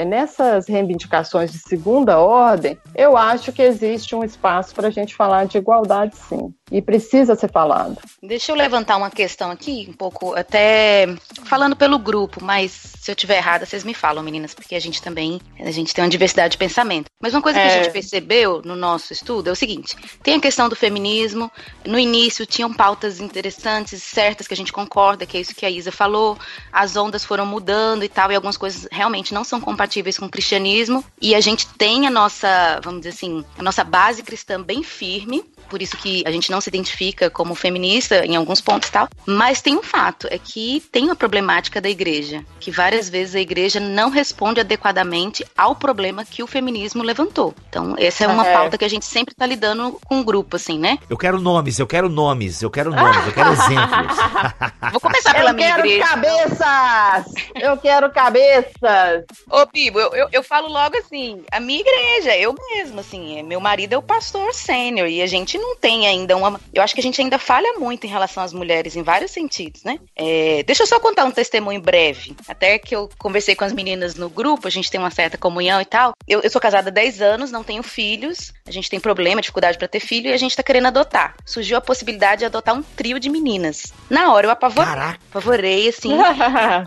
nessas 0.06 0.68
reivindicações 0.68 1.52
de 1.52 1.58
segunda 1.58 2.18
ordem, 2.18 2.78
eu 2.94 3.16
acho 3.16 3.52
que 3.52 3.62
existe 3.62 4.14
um 4.14 4.22
espaço 4.22 4.74
para 4.74 4.88
a 4.88 4.90
gente 4.90 5.14
falar 5.14 5.46
de 5.46 5.58
igualdade, 5.58 6.16
sim 6.16 6.54
e 6.70 6.82
precisa 6.82 7.36
ser 7.36 7.50
falado. 7.50 7.96
Deixa 8.22 8.50
eu 8.50 8.56
levantar 8.56 8.96
uma 8.96 9.10
questão 9.10 9.50
aqui, 9.50 9.86
um 9.88 9.92
pouco, 9.92 10.34
até 10.34 11.06
falando 11.44 11.76
pelo 11.76 11.98
grupo, 11.98 12.42
mas 12.42 12.72
se 12.72 13.10
eu 13.10 13.14
tiver 13.14 13.36
errada, 13.36 13.64
vocês 13.64 13.84
me 13.84 13.94
falam, 13.94 14.22
meninas, 14.22 14.52
porque 14.52 14.74
a 14.74 14.80
gente 14.80 15.00
também, 15.00 15.40
a 15.60 15.70
gente 15.70 15.94
tem 15.94 16.02
uma 16.02 16.10
diversidade 16.10 16.52
de 16.52 16.58
pensamento. 16.58 17.06
Mas 17.22 17.34
uma 17.34 17.42
coisa 17.42 17.58
é... 17.60 17.62
que 17.62 17.68
a 17.68 17.72
é. 17.72 17.84
gente 17.84 17.92
percebeu 17.92 18.62
no 18.64 18.74
nosso 18.74 19.12
estudo 19.12 19.48
é 19.48 19.52
o 19.52 19.56
seguinte, 19.56 19.96
tem 20.22 20.34
a 20.34 20.40
questão 20.40 20.68
do 20.68 20.74
feminismo, 20.74 21.50
no 21.84 21.98
início 21.98 22.44
tinham 22.44 22.72
pautas 22.72 23.20
interessantes, 23.20 24.02
certas, 24.02 24.48
que 24.48 24.54
a 24.54 24.56
gente 24.56 24.72
concorda, 24.72 25.24
que 25.24 25.36
é 25.36 25.40
isso 25.40 25.54
que 25.54 25.64
a 25.64 25.70
Isa 25.70 25.92
falou, 25.92 26.36
as 26.72 26.96
ondas 26.96 27.24
foram 27.24 27.46
mudando 27.56 28.04
e 28.04 28.08
tal, 28.08 28.30
e 28.30 28.34
algumas 28.34 28.56
coisas 28.56 28.86
realmente 28.92 29.32
não 29.32 29.42
são 29.42 29.60
compatíveis 29.60 30.18
com 30.18 30.26
o 30.26 30.30
cristianismo, 30.30 31.02
e 31.20 31.34
a 31.34 31.40
gente 31.40 31.66
tem 31.66 32.06
a 32.06 32.10
nossa, 32.10 32.80
vamos 32.84 33.00
dizer 33.00 33.10
assim, 33.10 33.44
a 33.58 33.62
nossa 33.62 33.82
base 33.82 34.22
cristã 34.22 34.62
bem 34.62 34.82
firme, 34.82 35.42
por 35.66 35.82
isso 35.82 35.96
que 35.96 36.22
a 36.26 36.30
gente 36.30 36.50
não 36.50 36.60
se 36.60 36.68
identifica 36.68 37.30
como 37.30 37.54
feminista 37.54 38.24
em 38.24 38.36
alguns 38.36 38.60
pontos 38.60 38.88
e 38.88 38.92
tal. 38.92 39.08
Mas 39.26 39.60
tem 39.60 39.76
um 39.76 39.82
fato, 39.82 40.26
é 40.30 40.38
que 40.38 40.82
tem 40.92 41.04
uma 41.04 41.16
problemática 41.16 41.80
da 41.80 41.88
igreja, 41.88 42.44
que 42.60 42.70
várias 42.70 43.08
vezes 43.08 43.34
a 43.34 43.40
igreja 43.40 43.80
não 43.80 44.10
responde 44.10 44.60
adequadamente 44.60 45.44
ao 45.56 45.74
problema 45.74 46.24
que 46.24 46.42
o 46.42 46.46
feminismo 46.46 47.02
levantou. 47.02 47.54
Então, 47.68 47.94
essa 47.98 48.24
é 48.24 48.28
uma 48.28 48.46
é. 48.46 48.52
pauta 48.52 48.78
que 48.78 48.84
a 48.84 48.90
gente 48.90 49.04
sempre 49.04 49.34
tá 49.34 49.46
lidando 49.46 49.98
com 50.04 50.16
o 50.16 50.18
um 50.18 50.24
grupo, 50.24 50.56
assim, 50.56 50.78
né? 50.78 50.98
Eu 51.08 51.16
quero 51.16 51.40
nomes, 51.40 51.78
eu 51.78 51.86
quero 51.86 52.08
nomes, 52.08 52.62
eu 52.62 52.70
quero 52.70 52.90
nomes, 52.90 53.26
eu 53.26 53.32
quero 53.32 53.52
exemplos. 53.52 54.16
Vou 54.92 55.00
começar 55.00 55.34
pela 55.34 55.50
eu 55.50 55.54
minha 55.54 55.78
igreja. 55.78 55.94
Eu 55.94 56.00
quero 56.00 56.56
cabeças! 56.56 57.32
Eu 57.54 57.76
quero 57.76 58.10
cabeças! 58.10 59.24
Ô, 59.50 59.66
Bibo, 59.66 59.98
eu, 59.98 60.14
eu, 60.14 60.28
eu 60.32 60.42
falo 60.42 60.68
logo 60.68 60.96
assim, 60.98 61.42
a 61.50 61.60
minha 61.60 61.80
igreja, 61.80 62.36
eu 62.36 62.54
mesmo, 62.54 63.00
assim, 63.00 63.42
meu 63.42 63.60
marido 63.60 63.94
é 63.94 63.98
o 63.98 64.02
pastor 64.02 64.54
sênior 64.54 65.08
e 65.08 65.22
a 65.22 65.26
gente 65.26 65.55
gente 65.56 65.62
não 65.62 65.76
tem 65.76 66.06
ainda 66.06 66.36
uma. 66.36 66.60
Eu 66.72 66.82
acho 66.82 66.94
que 66.94 67.00
a 67.00 67.02
gente 67.02 67.20
ainda 67.20 67.38
falha 67.38 67.78
muito 67.78 68.06
em 68.06 68.10
relação 68.10 68.42
às 68.42 68.52
mulheres, 68.52 68.94
em 68.96 69.02
vários 69.02 69.30
sentidos, 69.30 69.82
né? 69.82 69.98
É, 70.14 70.62
deixa 70.64 70.82
eu 70.82 70.86
só 70.86 71.00
contar 71.00 71.24
um 71.24 71.30
testemunho 71.30 71.80
breve. 71.80 72.36
Até 72.46 72.78
que 72.78 72.94
eu 72.94 73.08
conversei 73.18 73.54
com 73.54 73.64
as 73.64 73.72
meninas 73.72 74.14
no 74.14 74.28
grupo, 74.28 74.68
a 74.68 74.70
gente 74.70 74.90
tem 74.90 75.00
uma 75.00 75.10
certa 75.10 75.38
comunhão 75.38 75.80
e 75.80 75.84
tal. 75.84 76.12
Eu, 76.28 76.40
eu 76.40 76.50
sou 76.50 76.60
casada 76.60 76.90
há 76.90 76.92
10 76.92 77.22
anos, 77.22 77.50
não 77.50 77.64
tenho 77.64 77.82
filhos, 77.82 78.52
a 78.66 78.70
gente 78.70 78.90
tem 78.90 79.00
problema, 79.00 79.40
dificuldade 79.40 79.78
para 79.78 79.88
ter 79.88 80.00
filho 80.00 80.28
e 80.28 80.32
a 80.32 80.36
gente 80.36 80.56
tá 80.56 80.62
querendo 80.62 80.86
adotar. 80.86 81.34
Surgiu 81.44 81.76
a 81.76 81.80
possibilidade 81.80 82.40
de 82.40 82.44
adotar 82.46 82.74
um 82.74 82.82
trio 82.82 83.18
de 83.18 83.28
meninas. 83.28 83.92
Na 84.10 84.32
hora 84.32 84.46
eu 84.46 84.50
apavorei. 84.50 84.92
Caraca. 84.92 85.20
Apavorei, 85.30 85.88
assim. 85.88 86.16
vai 86.16 86.84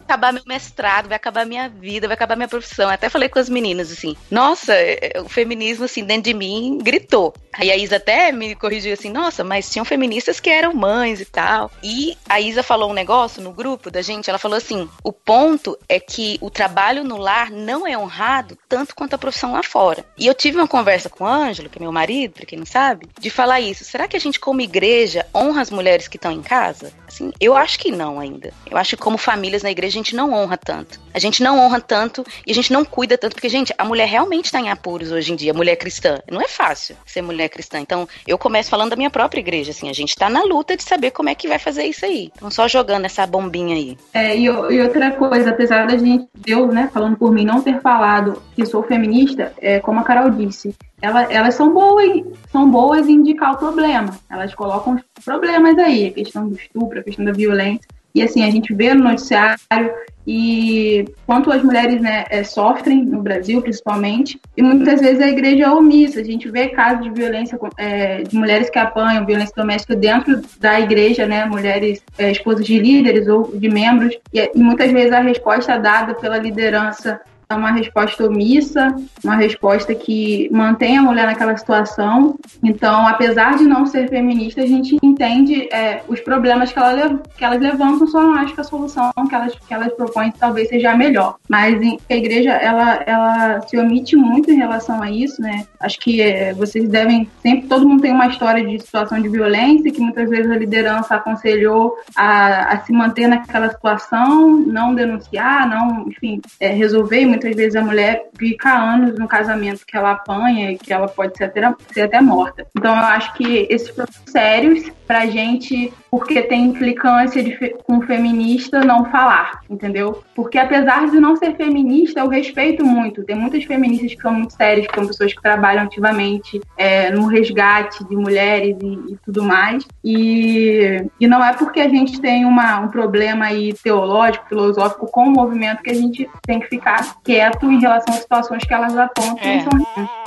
acabar 0.00 0.32
meu 0.32 0.42
mestrado, 0.46 1.08
vai 1.08 1.16
acabar 1.16 1.44
minha 1.44 1.68
vida, 1.68 2.06
vai 2.06 2.14
acabar 2.14 2.36
minha 2.36 2.48
profissão. 2.48 2.88
Até 2.88 3.08
falei 3.08 3.28
com 3.28 3.38
as 3.38 3.48
meninas, 3.48 3.90
assim. 3.90 4.16
Nossa, 4.30 4.74
é, 4.74 5.12
é, 5.14 5.20
o 5.20 5.28
feminismo, 5.28 5.84
assim, 5.84 6.04
dentro 6.04 6.24
de 6.24 6.34
mim 6.34 6.78
gritou. 6.82 7.34
Aí 7.52 7.70
a 7.70 7.76
Isa 7.76 7.98
até 8.06 8.30
me 8.30 8.54
corrigiu 8.54 8.92
assim, 8.92 9.10
nossa, 9.10 9.42
mas 9.42 9.68
tinham 9.68 9.84
feministas 9.84 10.38
que 10.38 10.48
eram 10.48 10.72
mães 10.72 11.20
e 11.20 11.24
tal. 11.24 11.72
E 11.82 12.16
a 12.28 12.40
Isa 12.40 12.62
falou 12.62 12.88
um 12.88 12.94
negócio 12.94 13.42
no 13.42 13.50
grupo 13.50 13.90
da 13.90 14.00
gente, 14.00 14.30
ela 14.30 14.38
falou 14.38 14.56
assim: 14.56 14.88
o 15.02 15.12
ponto 15.12 15.76
é 15.88 15.98
que 15.98 16.38
o 16.40 16.48
trabalho 16.48 17.02
no 17.02 17.16
lar 17.16 17.50
não 17.50 17.84
é 17.84 17.98
honrado 17.98 18.56
tanto 18.68 18.94
quanto 18.94 19.14
a 19.14 19.18
profissão 19.18 19.52
lá 19.52 19.62
fora. 19.64 20.04
E 20.16 20.24
eu 20.24 20.34
tive 20.34 20.56
uma 20.56 20.68
conversa 20.68 21.10
com 21.10 21.24
o 21.24 21.26
Ângelo, 21.26 21.68
que 21.68 21.78
é 21.78 21.82
meu 21.82 21.90
marido, 21.90 22.34
pra 22.34 22.46
quem 22.46 22.58
não 22.58 22.66
sabe, 22.66 23.08
de 23.18 23.28
falar 23.28 23.60
isso. 23.60 23.84
Será 23.84 24.06
que 24.06 24.16
a 24.16 24.20
gente, 24.20 24.38
como 24.38 24.60
igreja, 24.60 25.26
honra 25.34 25.62
as 25.62 25.70
mulheres 25.70 26.06
que 26.06 26.16
estão 26.16 26.30
em 26.30 26.42
casa? 26.42 26.92
Assim, 27.08 27.32
eu 27.40 27.56
acho 27.56 27.78
que 27.78 27.90
não 27.90 28.20
ainda. 28.20 28.52
Eu 28.70 28.76
acho 28.76 28.96
que 28.96 29.02
como 29.02 29.18
famílias 29.18 29.64
na 29.64 29.70
igreja 29.70 29.98
a 29.98 30.02
gente 30.02 30.14
não 30.14 30.32
honra 30.32 30.56
tanto. 30.56 31.00
A 31.12 31.18
gente 31.18 31.42
não 31.42 31.58
honra 31.58 31.80
tanto 31.80 32.24
e 32.46 32.52
a 32.52 32.54
gente 32.54 32.72
não 32.72 32.84
cuida 32.84 33.18
tanto, 33.18 33.34
porque, 33.34 33.48
gente, 33.48 33.74
a 33.76 33.84
mulher 33.84 34.06
realmente 34.06 34.44
está 34.44 34.60
em 34.60 34.70
apuros 34.70 35.10
hoje 35.10 35.32
em 35.32 35.36
dia, 35.36 35.52
mulher 35.54 35.76
cristã. 35.76 36.20
Não 36.30 36.40
é 36.40 36.46
fácil 36.46 36.96
ser 37.04 37.22
mulher 37.22 37.48
cristã. 37.48 37.80
Então, 37.80 37.95
então, 37.96 38.08
eu 38.26 38.36
começo 38.36 38.68
falando 38.68 38.90
da 38.90 38.96
minha 38.96 39.08
própria 39.08 39.40
igreja, 39.40 39.70
assim, 39.70 39.88
a 39.88 39.92
gente 39.92 40.10
está 40.10 40.28
na 40.28 40.42
luta 40.42 40.76
de 40.76 40.82
saber 40.82 41.10
como 41.12 41.30
é 41.30 41.34
que 41.34 41.48
vai 41.48 41.58
fazer 41.58 41.84
isso 41.84 42.04
aí. 42.04 42.30
Então, 42.36 42.50
só 42.50 42.68
jogando 42.68 43.06
essa 43.06 43.26
bombinha 43.26 43.74
aí. 43.74 43.96
É, 44.12 44.36
e, 44.36 44.44
e 44.44 44.48
outra 44.82 45.12
coisa, 45.12 45.50
apesar 45.50 45.86
da 45.86 45.96
gente, 45.96 46.28
eu, 46.46 46.66
né, 46.66 46.90
falando 46.92 47.16
por 47.16 47.32
mim, 47.32 47.44
não 47.44 47.62
ter 47.62 47.80
falado 47.80 48.42
que 48.54 48.66
sou 48.66 48.82
feminista, 48.82 49.52
é, 49.58 49.80
como 49.80 50.00
a 50.00 50.02
Carol 50.02 50.30
disse, 50.30 50.74
ela, 51.00 51.22
elas 51.32 51.54
são 51.54 51.72
boas, 51.72 52.22
são 52.50 52.70
boas 52.70 53.08
em 53.08 53.14
indicar 53.14 53.54
o 53.54 53.58
problema. 53.58 54.18
Elas 54.30 54.54
colocam 54.54 54.94
os 55.18 55.24
problemas 55.24 55.78
aí, 55.78 56.08
a 56.08 56.12
questão 56.12 56.48
do 56.48 56.56
estupro, 56.56 57.00
a 57.00 57.02
questão 57.02 57.24
da 57.24 57.32
violência. 57.32 57.88
E 58.16 58.22
assim, 58.22 58.42
a 58.42 58.50
gente 58.50 58.72
vê 58.72 58.94
no 58.94 59.04
noticiário 59.04 59.92
e 60.26 61.04
quanto 61.26 61.52
as 61.52 61.62
mulheres 61.62 62.00
né, 62.00 62.24
é, 62.30 62.42
sofrem 62.42 63.04
no 63.04 63.20
Brasil, 63.20 63.60
principalmente, 63.60 64.40
e 64.56 64.62
muitas 64.62 65.02
vezes 65.02 65.20
a 65.20 65.28
igreja 65.28 65.64
é 65.64 65.70
omissa. 65.70 66.20
A 66.20 66.24
gente 66.24 66.50
vê 66.50 66.68
casos 66.68 67.04
de 67.04 67.10
violência 67.10 67.58
é, 67.76 68.22
de 68.22 68.34
mulheres 68.34 68.70
que 68.70 68.78
apanham 68.78 69.26
violência 69.26 69.52
doméstica 69.54 69.94
dentro 69.94 70.40
da 70.58 70.80
igreja, 70.80 71.26
né, 71.26 71.44
mulheres 71.44 72.02
é, 72.16 72.30
esposas 72.30 72.64
de 72.64 72.78
líderes 72.78 73.28
ou 73.28 73.54
de 73.54 73.68
membros, 73.68 74.18
e, 74.32 74.40
e 74.40 74.58
muitas 74.58 74.90
vezes 74.90 75.12
a 75.12 75.20
resposta 75.20 75.78
dada 75.78 76.14
pela 76.14 76.38
liderança 76.38 77.20
é 77.48 77.54
uma 77.54 77.70
resposta 77.70 78.26
omissa, 78.26 78.94
uma 79.22 79.36
resposta 79.36 79.94
que 79.94 80.48
mantém 80.52 80.98
a 80.98 81.02
mulher 81.02 81.26
naquela 81.26 81.56
situação. 81.56 82.36
Então, 82.62 83.06
apesar 83.06 83.56
de 83.56 83.64
não 83.64 83.86
ser 83.86 84.08
feminista, 84.08 84.62
a 84.62 84.66
gente 84.66 84.96
entende 85.00 85.68
é, 85.72 86.02
os 86.08 86.20
problemas 86.20 86.72
que, 86.72 86.78
ela, 86.78 87.20
que 87.36 87.44
elas 87.44 87.60
levantam, 87.60 88.06
só 88.08 88.20
não 88.20 88.34
acho 88.34 88.52
que 88.54 88.60
a 88.60 88.64
solução 88.64 89.12
que 89.28 89.34
elas, 89.34 89.54
que 89.54 89.72
elas 89.72 89.92
propõem 89.92 90.32
talvez 90.32 90.68
seja 90.68 90.90
a 90.90 90.96
melhor. 90.96 91.36
Mas 91.48 91.80
a 92.10 92.14
igreja, 92.14 92.50
ela, 92.50 93.02
ela 93.06 93.60
se 93.60 93.78
omite 93.78 94.16
muito 94.16 94.50
em 94.50 94.56
relação 94.56 95.00
a 95.00 95.10
isso, 95.10 95.40
né? 95.40 95.66
Acho 95.78 96.00
que 96.00 96.20
é, 96.20 96.52
vocês 96.52 96.88
devem 96.88 97.28
sempre, 97.42 97.68
todo 97.68 97.88
mundo 97.88 98.02
tem 98.02 98.12
uma 98.12 98.26
história 98.26 98.66
de 98.66 98.80
situação 98.80 99.20
de 99.20 99.28
violência, 99.28 99.92
que 99.92 100.00
muitas 100.00 100.28
vezes 100.28 100.50
a 100.50 100.56
liderança 100.56 101.14
aconselhou 101.14 101.94
a, 102.16 102.74
a 102.74 102.80
se 102.80 102.92
manter 102.92 103.28
naquela 103.28 103.70
situação, 103.70 104.58
não 104.66 104.94
denunciar, 104.94 105.68
não, 105.68 106.08
enfim, 106.08 106.40
é, 106.58 106.70
resolver. 106.70 107.35
Muitas 107.36 107.54
vezes 107.54 107.76
a 107.76 107.82
mulher 107.82 108.30
fica 108.38 108.72
anos 108.72 109.18
no 109.18 109.28
casamento 109.28 109.84
que 109.86 109.94
ela 109.94 110.12
apanha 110.12 110.72
e 110.72 110.78
que 110.78 110.90
ela 110.90 111.06
pode 111.06 111.36
ser 111.36 111.44
até, 111.44 111.60
ser 111.92 112.00
até 112.02 112.18
morta. 112.18 112.66
Então 112.74 112.96
eu 112.96 113.02
acho 113.02 113.34
que 113.34 113.66
esses 113.68 113.90
problemas 113.90 114.22
sérios 114.26 114.90
pra 115.06 115.26
gente, 115.26 115.92
porque 116.10 116.42
tem 116.42 116.64
implicância 116.64 117.42
de, 117.42 117.74
com 117.84 118.00
feminista 118.02 118.80
não 118.80 119.04
falar, 119.06 119.60
entendeu? 119.70 120.22
Porque 120.34 120.58
apesar 120.58 121.08
de 121.10 121.20
não 121.20 121.36
ser 121.36 121.56
feminista, 121.56 122.20
eu 122.20 122.28
respeito 122.28 122.84
muito. 122.84 123.24
Tem 123.24 123.36
muitas 123.36 123.64
feministas 123.64 124.14
que 124.14 124.22
são 124.22 124.32
muito 124.32 124.54
sérias, 124.54 124.86
que 124.86 124.94
são 124.94 125.06
pessoas 125.06 125.32
que 125.32 125.42
trabalham 125.42 125.84
ativamente 125.84 126.60
é, 126.76 127.10
no 127.10 127.26
resgate 127.26 128.04
de 128.04 128.16
mulheres 128.16 128.76
e, 128.82 129.12
e, 129.12 129.16
tudo 129.24 129.42
mais. 129.44 129.86
E, 130.04 131.04
e 131.20 131.26
não 131.26 131.44
é 131.44 131.52
porque 131.52 131.80
a 131.80 131.88
gente 131.88 132.20
tem 132.20 132.44
uma, 132.44 132.80
um 132.80 132.88
problema 132.88 133.46
aí 133.46 133.72
teológico, 133.72 134.48
filosófico 134.48 135.10
com 135.10 135.24
o 135.24 135.30
movimento 135.30 135.82
que 135.82 135.90
a 135.90 135.94
gente 135.94 136.28
tem 136.42 136.60
que 136.60 136.66
ficar 136.66 137.16
quieto 137.22 137.70
em 137.70 137.80
relação 137.80 138.14
às 138.14 138.20
situações 138.20 138.64
que 138.64 138.74
elas 138.74 138.96
apontam 138.96 139.48
é. 139.48 139.60
são 139.60 140.25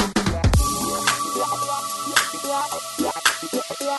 Yeah. 3.82 3.98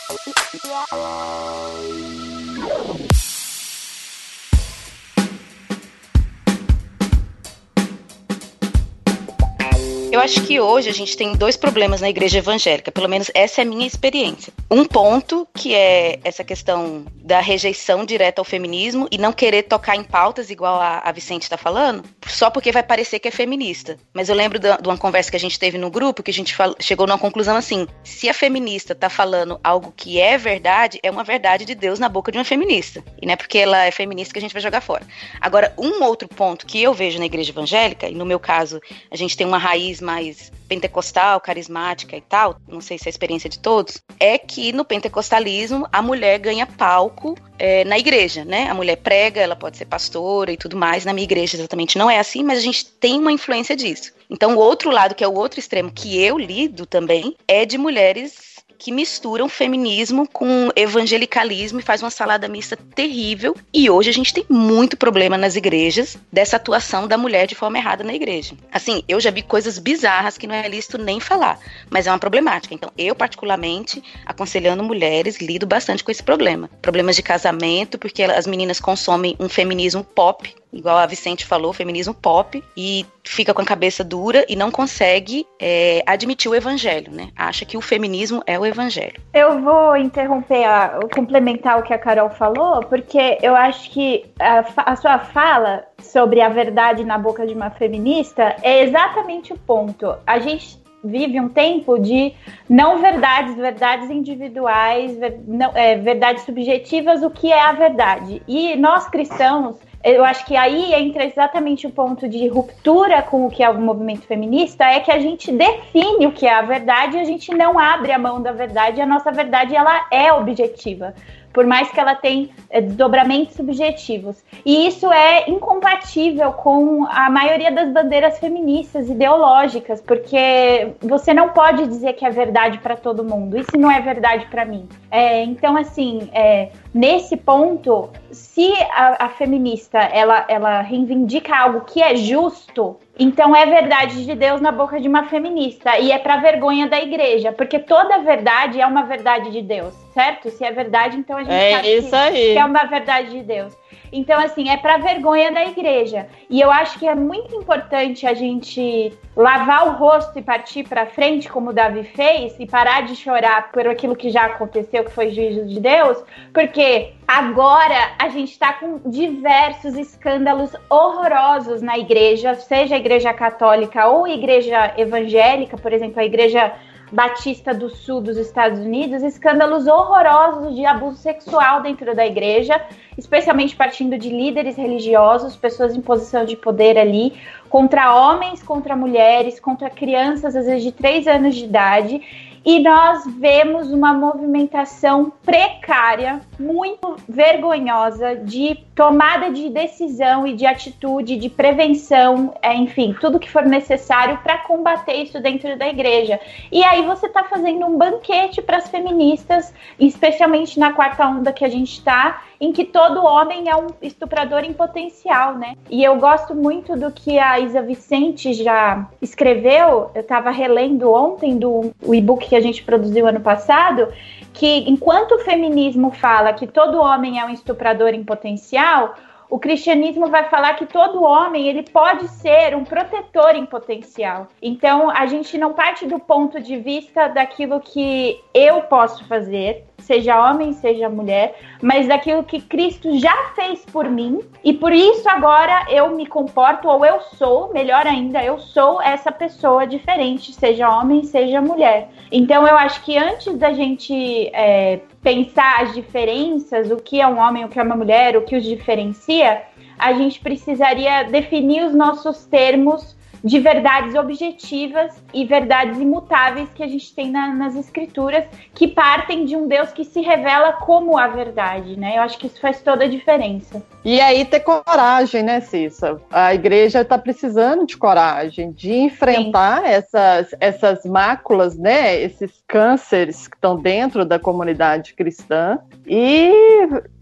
Eu 10.11 10.19
acho 10.19 10.43
que 10.43 10.59
hoje 10.59 10.89
a 10.89 10.93
gente 10.93 11.15
tem 11.15 11.37
dois 11.37 11.55
problemas 11.55 12.01
na 12.01 12.09
igreja 12.09 12.39
evangélica, 12.39 12.91
pelo 12.91 13.07
menos 13.07 13.31
essa 13.33 13.61
é 13.61 13.63
a 13.63 13.65
minha 13.65 13.87
experiência. 13.87 14.51
Um 14.69 14.83
ponto 14.83 15.47
que 15.53 15.73
é 15.73 16.19
essa 16.25 16.43
questão 16.43 17.05
da 17.15 17.39
rejeição 17.39 18.03
direta 18.03 18.41
ao 18.41 18.45
feminismo 18.45 19.07
e 19.09 19.17
não 19.17 19.31
querer 19.31 19.63
tocar 19.63 19.95
em 19.95 20.03
pautas 20.03 20.49
igual 20.49 20.81
a, 20.81 20.99
a 20.99 21.11
Vicente 21.13 21.43
está 21.43 21.55
falando, 21.55 22.03
só 22.27 22.49
porque 22.49 22.73
vai 22.73 22.83
parecer 22.83 23.19
que 23.19 23.29
é 23.29 23.31
feminista. 23.31 23.97
Mas 24.13 24.27
eu 24.27 24.35
lembro 24.35 24.59
de 24.59 24.67
uma 24.85 24.97
conversa 24.97 25.31
que 25.31 25.37
a 25.37 25.39
gente 25.39 25.57
teve 25.57 25.77
no 25.77 25.89
grupo 25.89 26.21
que 26.21 26.31
a 26.31 26.33
gente 26.33 26.53
chegou 26.81 27.07
numa 27.07 27.17
conclusão 27.17 27.55
assim: 27.55 27.87
se 28.03 28.27
a 28.27 28.33
feminista 28.33 28.91
está 28.91 29.09
falando 29.09 29.61
algo 29.63 29.93
que 29.95 30.19
é 30.19 30.37
verdade, 30.37 30.99
é 31.01 31.09
uma 31.09 31.23
verdade 31.23 31.63
de 31.63 31.73
Deus 31.73 31.99
na 31.99 32.09
boca 32.09 32.33
de 32.33 32.37
uma 32.37 32.43
feminista. 32.43 33.01
E 33.21 33.25
não 33.25 33.31
é 33.31 33.37
porque 33.37 33.59
ela 33.59 33.85
é 33.85 33.91
feminista 33.91 34.33
que 34.33 34.39
a 34.39 34.41
gente 34.41 34.53
vai 34.53 34.61
jogar 34.61 34.81
fora. 34.81 35.07
Agora, 35.39 35.73
um 35.77 36.03
outro 36.03 36.27
ponto 36.27 36.65
que 36.65 36.83
eu 36.83 36.93
vejo 36.93 37.17
na 37.17 37.25
igreja 37.25 37.51
evangélica, 37.51 38.09
e 38.09 38.13
no 38.13 38.25
meu 38.25 38.41
caso 38.41 38.81
a 39.09 39.15
gente 39.15 39.37
tem 39.37 39.47
uma 39.47 39.57
raiz 39.57 40.00
mais 40.01 40.51
pentecostal, 40.67 41.39
carismática 41.39 42.15
e 42.15 42.21
tal, 42.21 42.57
não 42.67 42.81
sei 42.81 42.97
se 42.97 43.07
é 43.07 43.09
a 43.09 43.11
experiência 43.11 43.49
de 43.49 43.59
todos, 43.59 44.01
é 44.19 44.37
que 44.37 44.71
no 44.71 44.85
pentecostalismo 44.85 45.87
a 45.91 46.01
mulher 46.01 46.39
ganha 46.39 46.65
palco 46.65 47.37
é, 47.59 47.83
na 47.85 47.99
igreja, 47.99 48.43
né? 48.43 48.67
A 48.69 48.73
mulher 48.73 48.97
prega, 48.97 49.39
ela 49.39 49.55
pode 49.55 49.77
ser 49.77 49.85
pastora 49.85 50.51
e 50.51 50.57
tudo 50.57 50.75
mais. 50.75 51.05
Na 51.05 51.13
minha 51.13 51.25
igreja 51.25 51.57
exatamente 51.57 51.97
não 51.97 52.09
é 52.09 52.19
assim, 52.19 52.43
mas 52.43 52.59
a 52.59 52.61
gente 52.61 52.85
tem 52.85 53.19
uma 53.19 53.31
influência 53.31 53.75
disso. 53.75 54.11
Então, 54.29 54.55
o 54.55 54.59
outro 54.59 54.89
lado, 54.89 55.13
que 55.13 55.23
é 55.23 55.27
o 55.27 55.33
outro 55.33 55.59
extremo 55.59 55.91
que 55.91 56.19
eu 56.19 56.37
lido 56.37 56.85
também, 56.85 57.35
é 57.47 57.65
de 57.65 57.77
mulheres 57.77 58.50
que 58.81 58.91
misturam 58.91 59.47
feminismo 59.47 60.27
com 60.27 60.71
evangelicalismo 60.75 61.79
e 61.79 61.83
faz 61.83 62.01
uma 62.01 62.09
salada 62.09 62.47
mista 62.47 62.75
terrível. 62.75 63.55
E 63.71 63.91
hoje 63.91 64.09
a 64.09 64.13
gente 64.13 64.33
tem 64.33 64.43
muito 64.49 64.97
problema 64.97 65.37
nas 65.37 65.55
igrejas 65.55 66.17
dessa 66.33 66.55
atuação 66.55 67.07
da 67.07 67.15
mulher 67.15 67.45
de 67.45 67.53
forma 67.53 67.77
errada 67.77 68.03
na 68.03 68.11
igreja. 68.11 68.55
Assim, 68.71 69.03
eu 69.07 69.19
já 69.19 69.29
vi 69.29 69.43
coisas 69.43 69.77
bizarras 69.77 70.35
que 70.35 70.47
não 70.47 70.55
é 70.55 70.67
lícito 70.67 70.97
nem 70.97 71.19
falar, 71.19 71.59
mas 71.91 72.07
é 72.07 72.11
uma 72.11 72.17
problemática. 72.17 72.73
Então, 72.73 72.91
eu 72.97 73.13
particularmente, 73.13 74.01
aconselhando 74.25 74.83
mulheres, 74.83 75.39
lido 75.39 75.67
bastante 75.67 76.03
com 76.03 76.09
esse 76.09 76.23
problema. 76.23 76.67
Problemas 76.81 77.15
de 77.15 77.21
casamento, 77.21 77.99
porque 77.99 78.23
as 78.23 78.47
meninas 78.47 78.79
consomem 78.79 79.35
um 79.39 79.47
feminismo 79.47 80.03
pop 80.03 80.55
igual 80.71 80.97
a 80.97 81.05
Vicente 81.05 81.45
falou, 81.45 81.73
feminismo 81.73 82.13
pop, 82.13 82.63
e 82.75 83.05
fica 83.23 83.53
com 83.53 83.61
a 83.61 83.65
cabeça 83.65 84.03
dura 84.03 84.45
e 84.47 84.55
não 84.55 84.71
consegue 84.71 85.45
é, 85.59 86.03
admitir 86.05 86.49
o 86.49 86.55
evangelho, 86.55 87.11
né? 87.11 87.29
Acha 87.35 87.65
que 87.65 87.77
o 87.77 87.81
feminismo 87.81 88.41
é 88.45 88.57
o 88.57 88.65
evangelho. 88.65 89.19
Eu 89.33 89.61
vou 89.61 89.95
interromper, 89.97 90.63
a, 90.63 90.99
complementar 91.13 91.79
o 91.79 91.83
que 91.83 91.93
a 91.93 91.99
Carol 91.99 92.29
falou, 92.29 92.81
porque 92.85 93.37
eu 93.41 93.55
acho 93.55 93.89
que 93.91 94.25
a, 94.39 94.91
a 94.91 94.95
sua 94.95 95.19
fala 95.19 95.85
sobre 95.99 96.41
a 96.41 96.49
verdade 96.49 97.03
na 97.03 97.17
boca 97.17 97.45
de 97.45 97.53
uma 97.53 97.69
feminista 97.69 98.55
é 98.61 98.83
exatamente 98.83 99.53
o 99.53 99.57
ponto. 99.57 100.15
A 100.25 100.39
gente 100.39 100.81
vive 101.03 101.39
um 101.39 101.49
tempo 101.49 101.97
de 101.97 102.33
não 102.69 102.99
verdades, 102.99 103.55
verdades 103.55 104.09
individuais, 104.09 105.17
ver, 105.17 105.39
não, 105.47 105.71
é, 105.75 105.97
verdades 105.97 106.43
subjetivas, 106.43 107.23
o 107.23 107.29
que 107.29 107.51
é 107.51 107.59
a 107.59 107.71
verdade. 107.71 108.41
E 108.47 108.75
nós 108.75 109.07
cristãos 109.09 109.77
eu 110.03 110.25
acho 110.25 110.45
que 110.45 110.55
aí 110.55 110.93
entra 110.93 111.25
exatamente 111.25 111.85
o 111.85 111.91
ponto 111.91 112.27
de 112.27 112.47
ruptura 112.47 113.21
com 113.21 113.45
o 113.45 113.49
que 113.49 113.63
é 113.63 113.69
o 113.69 113.79
movimento 113.79 114.25
feminista, 114.25 114.85
é 114.85 114.99
que 114.99 115.11
a 115.11 115.19
gente 115.19 115.51
define 115.51 116.27
o 116.27 116.31
que 116.31 116.47
é 116.47 116.53
a 116.53 116.61
verdade 116.61 117.17
e 117.17 117.19
a 117.19 117.23
gente 117.23 117.53
não 117.53 117.77
abre 117.77 118.11
a 118.11 118.19
mão 118.19 118.41
da 118.41 118.51
verdade, 118.51 119.01
a 119.01 119.05
nossa 119.05 119.31
verdade 119.31 119.75
ela 119.75 120.07
é 120.11 120.31
objetiva 120.33 121.13
por 121.53 121.65
mais 121.65 121.91
que 121.91 121.99
ela 121.99 122.15
tenha 122.15 122.49
desdobramentos 122.71 123.55
subjetivos. 123.55 124.43
E 124.65 124.87
isso 124.87 125.11
é 125.11 125.49
incompatível 125.49 126.51
com 126.53 127.05
a 127.07 127.29
maioria 127.29 127.71
das 127.71 127.91
bandeiras 127.91 128.39
feministas 128.39 129.09
ideológicas, 129.09 130.01
porque 130.01 130.93
você 131.01 131.33
não 131.33 131.49
pode 131.49 131.85
dizer 131.87 132.13
que 132.13 132.25
é 132.25 132.29
verdade 132.29 132.77
para 132.79 132.95
todo 132.95 133.23
mundo. 133.23 133.57
Isso 133.57 133.77
não 133.77 133.91
é 133.91 133.99
verdade 133.99 134.45
para 134.49 134.65
mim. 134.65 134.87
É, 135.09 135.43
então, 135.43 135.75
assim, 135.75 136.29
é, 136.33 136.69
nesse 136.93 137.37
ponto, 137.37 138.09
se 138.31 138.73
a, 138.91 139.25
a 139.25 139.29
feminista 139.29 139.97
ela, 139.99 140.45
ela 140.47 140.81
reivindica 140.81 141.55
algo 141.55 141.81
que 141.81 142.01
é 142.01 142.15
justo, 142.15 142.97
então 143.17 143.55
é 143.55 143.65
verdade 143.65 144.25
de 144.25 144.35
Deus 144.35 144.61
na 144.61 144.71
boca 144.71 144.99
de 144.99 145.07
uma 145.07 145.27
feminista 145.27 145.97
e 145.99 146.11
é 146.11 146.17
para 146.17 146.37
vergonha 146.37 146.87
da 146.87 147.01
igreja, 147.01 147.51
porque 147.51 147.79
toda 147.79 148.19
verdade 148.19 148.81
é 148.81 148.85
uma 148.85 149.03
verdade 149.03 149.51
de 149.51 149.61
Deus, 149.61 149.93
certo? 150.13 150.49
Se 150.49 150.63
é 150.63 150.71
verdade, 150.71 151.17
então 151.17 151.37
a 151.37 151.43
gente 151.43 151.53
é 151.53 151.75
sabe 151.75 151.97
isso 151.97 152.09
que, 152.09 152.15
aí. 152.15 152.53
que 152.53 152.57
é 152.57 152.65
uma 152.65 152.83
verdade 152.83 153.29
de 153.31 153.43
Deus. 153.43 153.77
Então, 154.11 154.39
assim, 154.39 154.69
é 154.69 154.77
para 154.77 154.97
vergonha 154.97 155.51
da 155.51 155.63
igreja. 155.63 156.27
E 156.49 156.59
eu 156.59 156.69
acho 156.69 156.99
que 156.99 157.07
é 157.07 157.15
muito 157.15 157.55
importante 157.55 158.27
a 158.27 158.33
gente 158.33 159.13
lavar 159.35 159.87
o 159.87 159.91
rosto 159.91 160.37
e 160.37 160.41
partir 160.41 160.83
para 160.83 161.05
frente, 161.05 161.47
como 161.49 161.69
o 161.69 161.73
Davi 161.73 162.03
fez, 162.03 162.59
e 162.59 162.65
parar 162.65 163.03
de 163.03 163.15
chorar 163.15 163.71
por 163.71 163.87
aquilo 163.87 164.15
que 164.15 164.29
já 164.29 164.45
aconteceu, 164.45 165.05
que 165.05 165.11
foi 165.11 165.29
juízo 165.29 165.65
de 165.65 165.79
Deus, 165.79 166.21
porque 166.53 167.13
agora 167.25 168.11
a 168.19 168.27
gente 168.27 168.51
está 168.51 168.73
com 168.73 168.99
diversos 169.09 169.97
escândalos 169.97 170.75
horrorosos 170.89 171.81
na 171.81 171.97
igreja, 171.97 172.55
seja 172.55 172.95
a 172.95 172.97
igreja 172.97 173.33
católica 173.33 174.07
ou 174.07 174.25
a 174.25 174.29
igreja 174.29 174.93
evangélica, 174.97 175.77
por 175.77 175.93
exemplo, 175.93 176.19
a 176.19 176.25
igreja 176.25 176.73
Batista 177.11 177.73
do 177.73 177.89
Sul 177.89 178.21
dos 178.21 178.37
Estados 178.37 178.79
Unidos, 178.79 179.21
escândalos 179.21 179.85
horrorosos 179.85 180.73
de 180.75 180.85
abuso 180.85 181.17
sexual 181.17 181.81
dentro 181.81 182.15
da 182.15 182.25
igreja, 182.25 182.81
especialmente 183.17 183.75
partindo 183.75 184.17
de 184.17 184.29
líderes 184.29 184.77
religiosos, 184.77 185.55
pessoas 185.55 185.95
em 185.95 186.01
posição 186.01 186.45
de 186.45 186.55
poder 186.55 186.97
ali, 186.97 187.33
contra 187.69 188.15
homens, 188.15 188.63
contra 188.63 188.95
mulheres, 188.95 189.59
contra 189.59 189.89
crianças, 189.89 190.55
às 190.55 190.65
vezes 190.65 190.83
de 190.83 190.91
3 190.91 191.27
anos 191.27 191.55
de 191.55 191.65
idade. 191.65 192.21
E 192.63 192.79
nós 192.79 193.23
vemos 193.39 193.91
uma 193.91 194.13
movimentação 194.13 195.33
precária, 195.43 196.41
muito 196.61 197.15
vergonhosa, 197.27 198.35
de 198.35 198.77
tomada 198.95 199.51
de 199.51 199.69
decisão 199.69 200.45
e 200.45 200.53
de 200.53 200.65
atitude, 200.65 201.35
de 201.35 201.49
prevenção, 201.49 202.53
é, 202.61 202.73
enfim, 202.75 203.15
tudo 203.19 203.39
que 203.39 203.49
for 203.49 203.63
necessário 203.63 204.37
para 204.43 204.59
combater 204.59 205.13
isso 205.13 205.41
dentro 205.41 205.77
da 205.77 205.87
igreja. 205.87 206.39
E 206.71 206.83
aí 206.83 207.05
você 207.05 207.25
está 207.25 207.43
fazendo 207.43 207.85
um 207.85 207.97
banquete 207.97 208.61
para 208.61 208.77
as 208.77 208.89
feministas, 208.89 209.73
especialmente 209.99 210.79
na 210.79 210.93
quarta 210.93 211.27
onda 211.27 211.51
que 211.51 211.65
a 211.65 211.69
gente 211.69 211.93
está, 211.93 212.43
em 212.59 212.71
que 212.71 212.85
todo 212.85 213.25
homem 213.25 213.69
é 213.69 213.75
um 213.75 213.87
estuprador 214.03 214.63
em 214.63 214.71
potencial, 214.71 215.55
né? 215.55 215.73
E 215.89 216.03
eu 216.03 216.15
gosto 216.17 216.53
muito 216.53 216.95
do 216.95 217.11
que 217.11 217.39
a 217.39 217.59
Isa 217.59 217.81
Vicente 217.81 218.53
já 218.53 219.09
escreveu, 219.19 220.11
eu 220.13 220.21
estava 220.21 220.51
relendo 220.51 221.11
ontem 221.11 221.57
do 221.57 221.91
e-book 222.03 222.47
que 222.47 222.55
a 222.55 222.61
gente 222.61 222.83
produziu 222.83 223.25
ano 223.25 223.39
passado, 223.39 224.07
que 224.53 224.89
enquanto 224.89 225.35
o 225.35 225.39
feminismo 225.39 226.11
fala 226.11 226.53
que 226.53 226.67
todo 226.67 226.99
homem 227.01 227.39
é 227.39 227.45
um 227.45 227.49
estuprador 227.49 228.09
em 228.09 228.23
potencial, 228.23 229.15
o 229.51 229.59
cristianismo 229.59 230.27
vai 230.27 230.47
falar 230.47 230.75
que 230.75 230.85
todo 230.85 231.21
homem 231.21 231.67
ele 231.67 231.83
pode 231.83 232.25
ser 232.29 232.73
um 232.73 232.85
protetor 232.85 233.53
em 233.53 233.65
potencial. 233.65 234.47
Então 234.61 235.11
a 235.11 235.25
gente 235.25 235.57
não 235.57 235.73
parte 235.73 236.07
do 236.07 236.17
ponto 236.17 236.61
de 236.61 236.77
vista 236.77 237.27
daquilo 237.27 237.81
que 237.81 238.39
eu 238.53 238.83
posso 238.83 239.27
fazer, 239.27 239.83
seja 239.97 240.49
homem, 240.49 240.71
seja 240.71 241.09
mulher, 241.09 241.59
mas 241.81 242.07
daquilo 242.07 242.45
que 242.45 242.61
Cristo 242.61 243.19
já 243.19 243.51
fez 243.53 243.83
por 243.85 244.09
mim 244.09 244.39
e 244.63 244.71
por 244.73 244.93
isso 244.93 245.29
agora 245.29 245.85
eu 245.89 246.15
me 246.15 246.25
comporto 246.25 246.87
ou 246.87 247.05
eu 247.05 247.19
sou, 247.37 247.73
melhor 247.73 248.07
ainda, 248.07 248.41
eu 248.41 248.57
sou 248.57 249.01
essa 249.01 249.33
pessoa 249.33 249.85
diferente, 249.85 250.53
seja 250.53 250.89
homem, 250.89 251.25
seja 251.25 251.59
mulher. 251.59 252.07
Então 252.31 252.65
eu 252.65 252.77
acho 252.77 253.03
que 253.03 253.17
antes 253.17 253.53
da 253.57 253.73
gente 253.73 254.49
é, 254.53 255.01
pensar 255.21 255.81
as 255.81 255.93
diferenças, 255.93 256.91
o 256.91 256.97
que 256.97 257.21
é 257.21 257.27
um 257.27 257.37
homem, 257.37 257.63
o 257.63 257.69
que 257.69 257.79
é 257.79 257.83
uma 257.83 257.95
mulher, 257.95 258.35
o 258.35 258.41
que 258.41 258.55
os 258.55 258.63
diferencia, 258.63 259.63
a 259.97 260.13
gente 260.13 260.39
precisaria 260.39 261.23
definir 261.23 261.83
os 261.83 261.93
nossos 261.93 262.45
termos 262.45 263.15
de 263.43 263.59
verdades 263.59 264.15
objetivas 264.15 265.21
e 265.33 265.45
verdades 265.45 265.99
imutáveis 265.99 266.69
que 266.73 266.83
a 266.83 266.87
gente 266.87 267.13
tem 267.13 267.31
na, 267.31 267.53
nas 267.53 267.75
escrituras, 267.75 268.45
que 268.73 268.87
partem 268.87 269.45
de 269.45 269.55
um 269.55 269.67
Deus 269.67 269.91
que 269.91 270.05
se 270.05 270.21
revela 270.21 270.73
como 270.73 271.17
a 271.17 271.27
verdade, 271.27 271.97
né? 271.99 272.17
Eu 272.17 272.21
acho 272.21 272.37
que 272.37 272.47
isso 272.47 272.59
faz 272.59 272.81
toda 272.81 273.05
a 273.05 273.07
diferença. 273.07 273.83
E 274.03 274.19
aí 274.19 274.45
ter 274.45 274.61
coragem, 274.61 275.43
né, 275.43 275.59
Cissa? 275.61 276.19
A 276.31 276.53
igreja 276.53 277.01
está 277.01 277.17
precisando 277.17 277.85
de 277.85 277.97
coragem, 277.97 278.71
de 278.71 278.93
enfrentar 278.93 279.85
essas, 279.85 280.55
essas 280.59 281.05
máculas, 281.05 281.77
né? 281.77 282.19
Esses 282.21 282.51
cânceres 282.67 283.47
que 283.47 283.55
estão 283.55 283.77
dentro 283.77 284.25
da 284.25 284.39
comunidade 284.39 285.13
cristã 285.13 285.79
e 286.05 286.51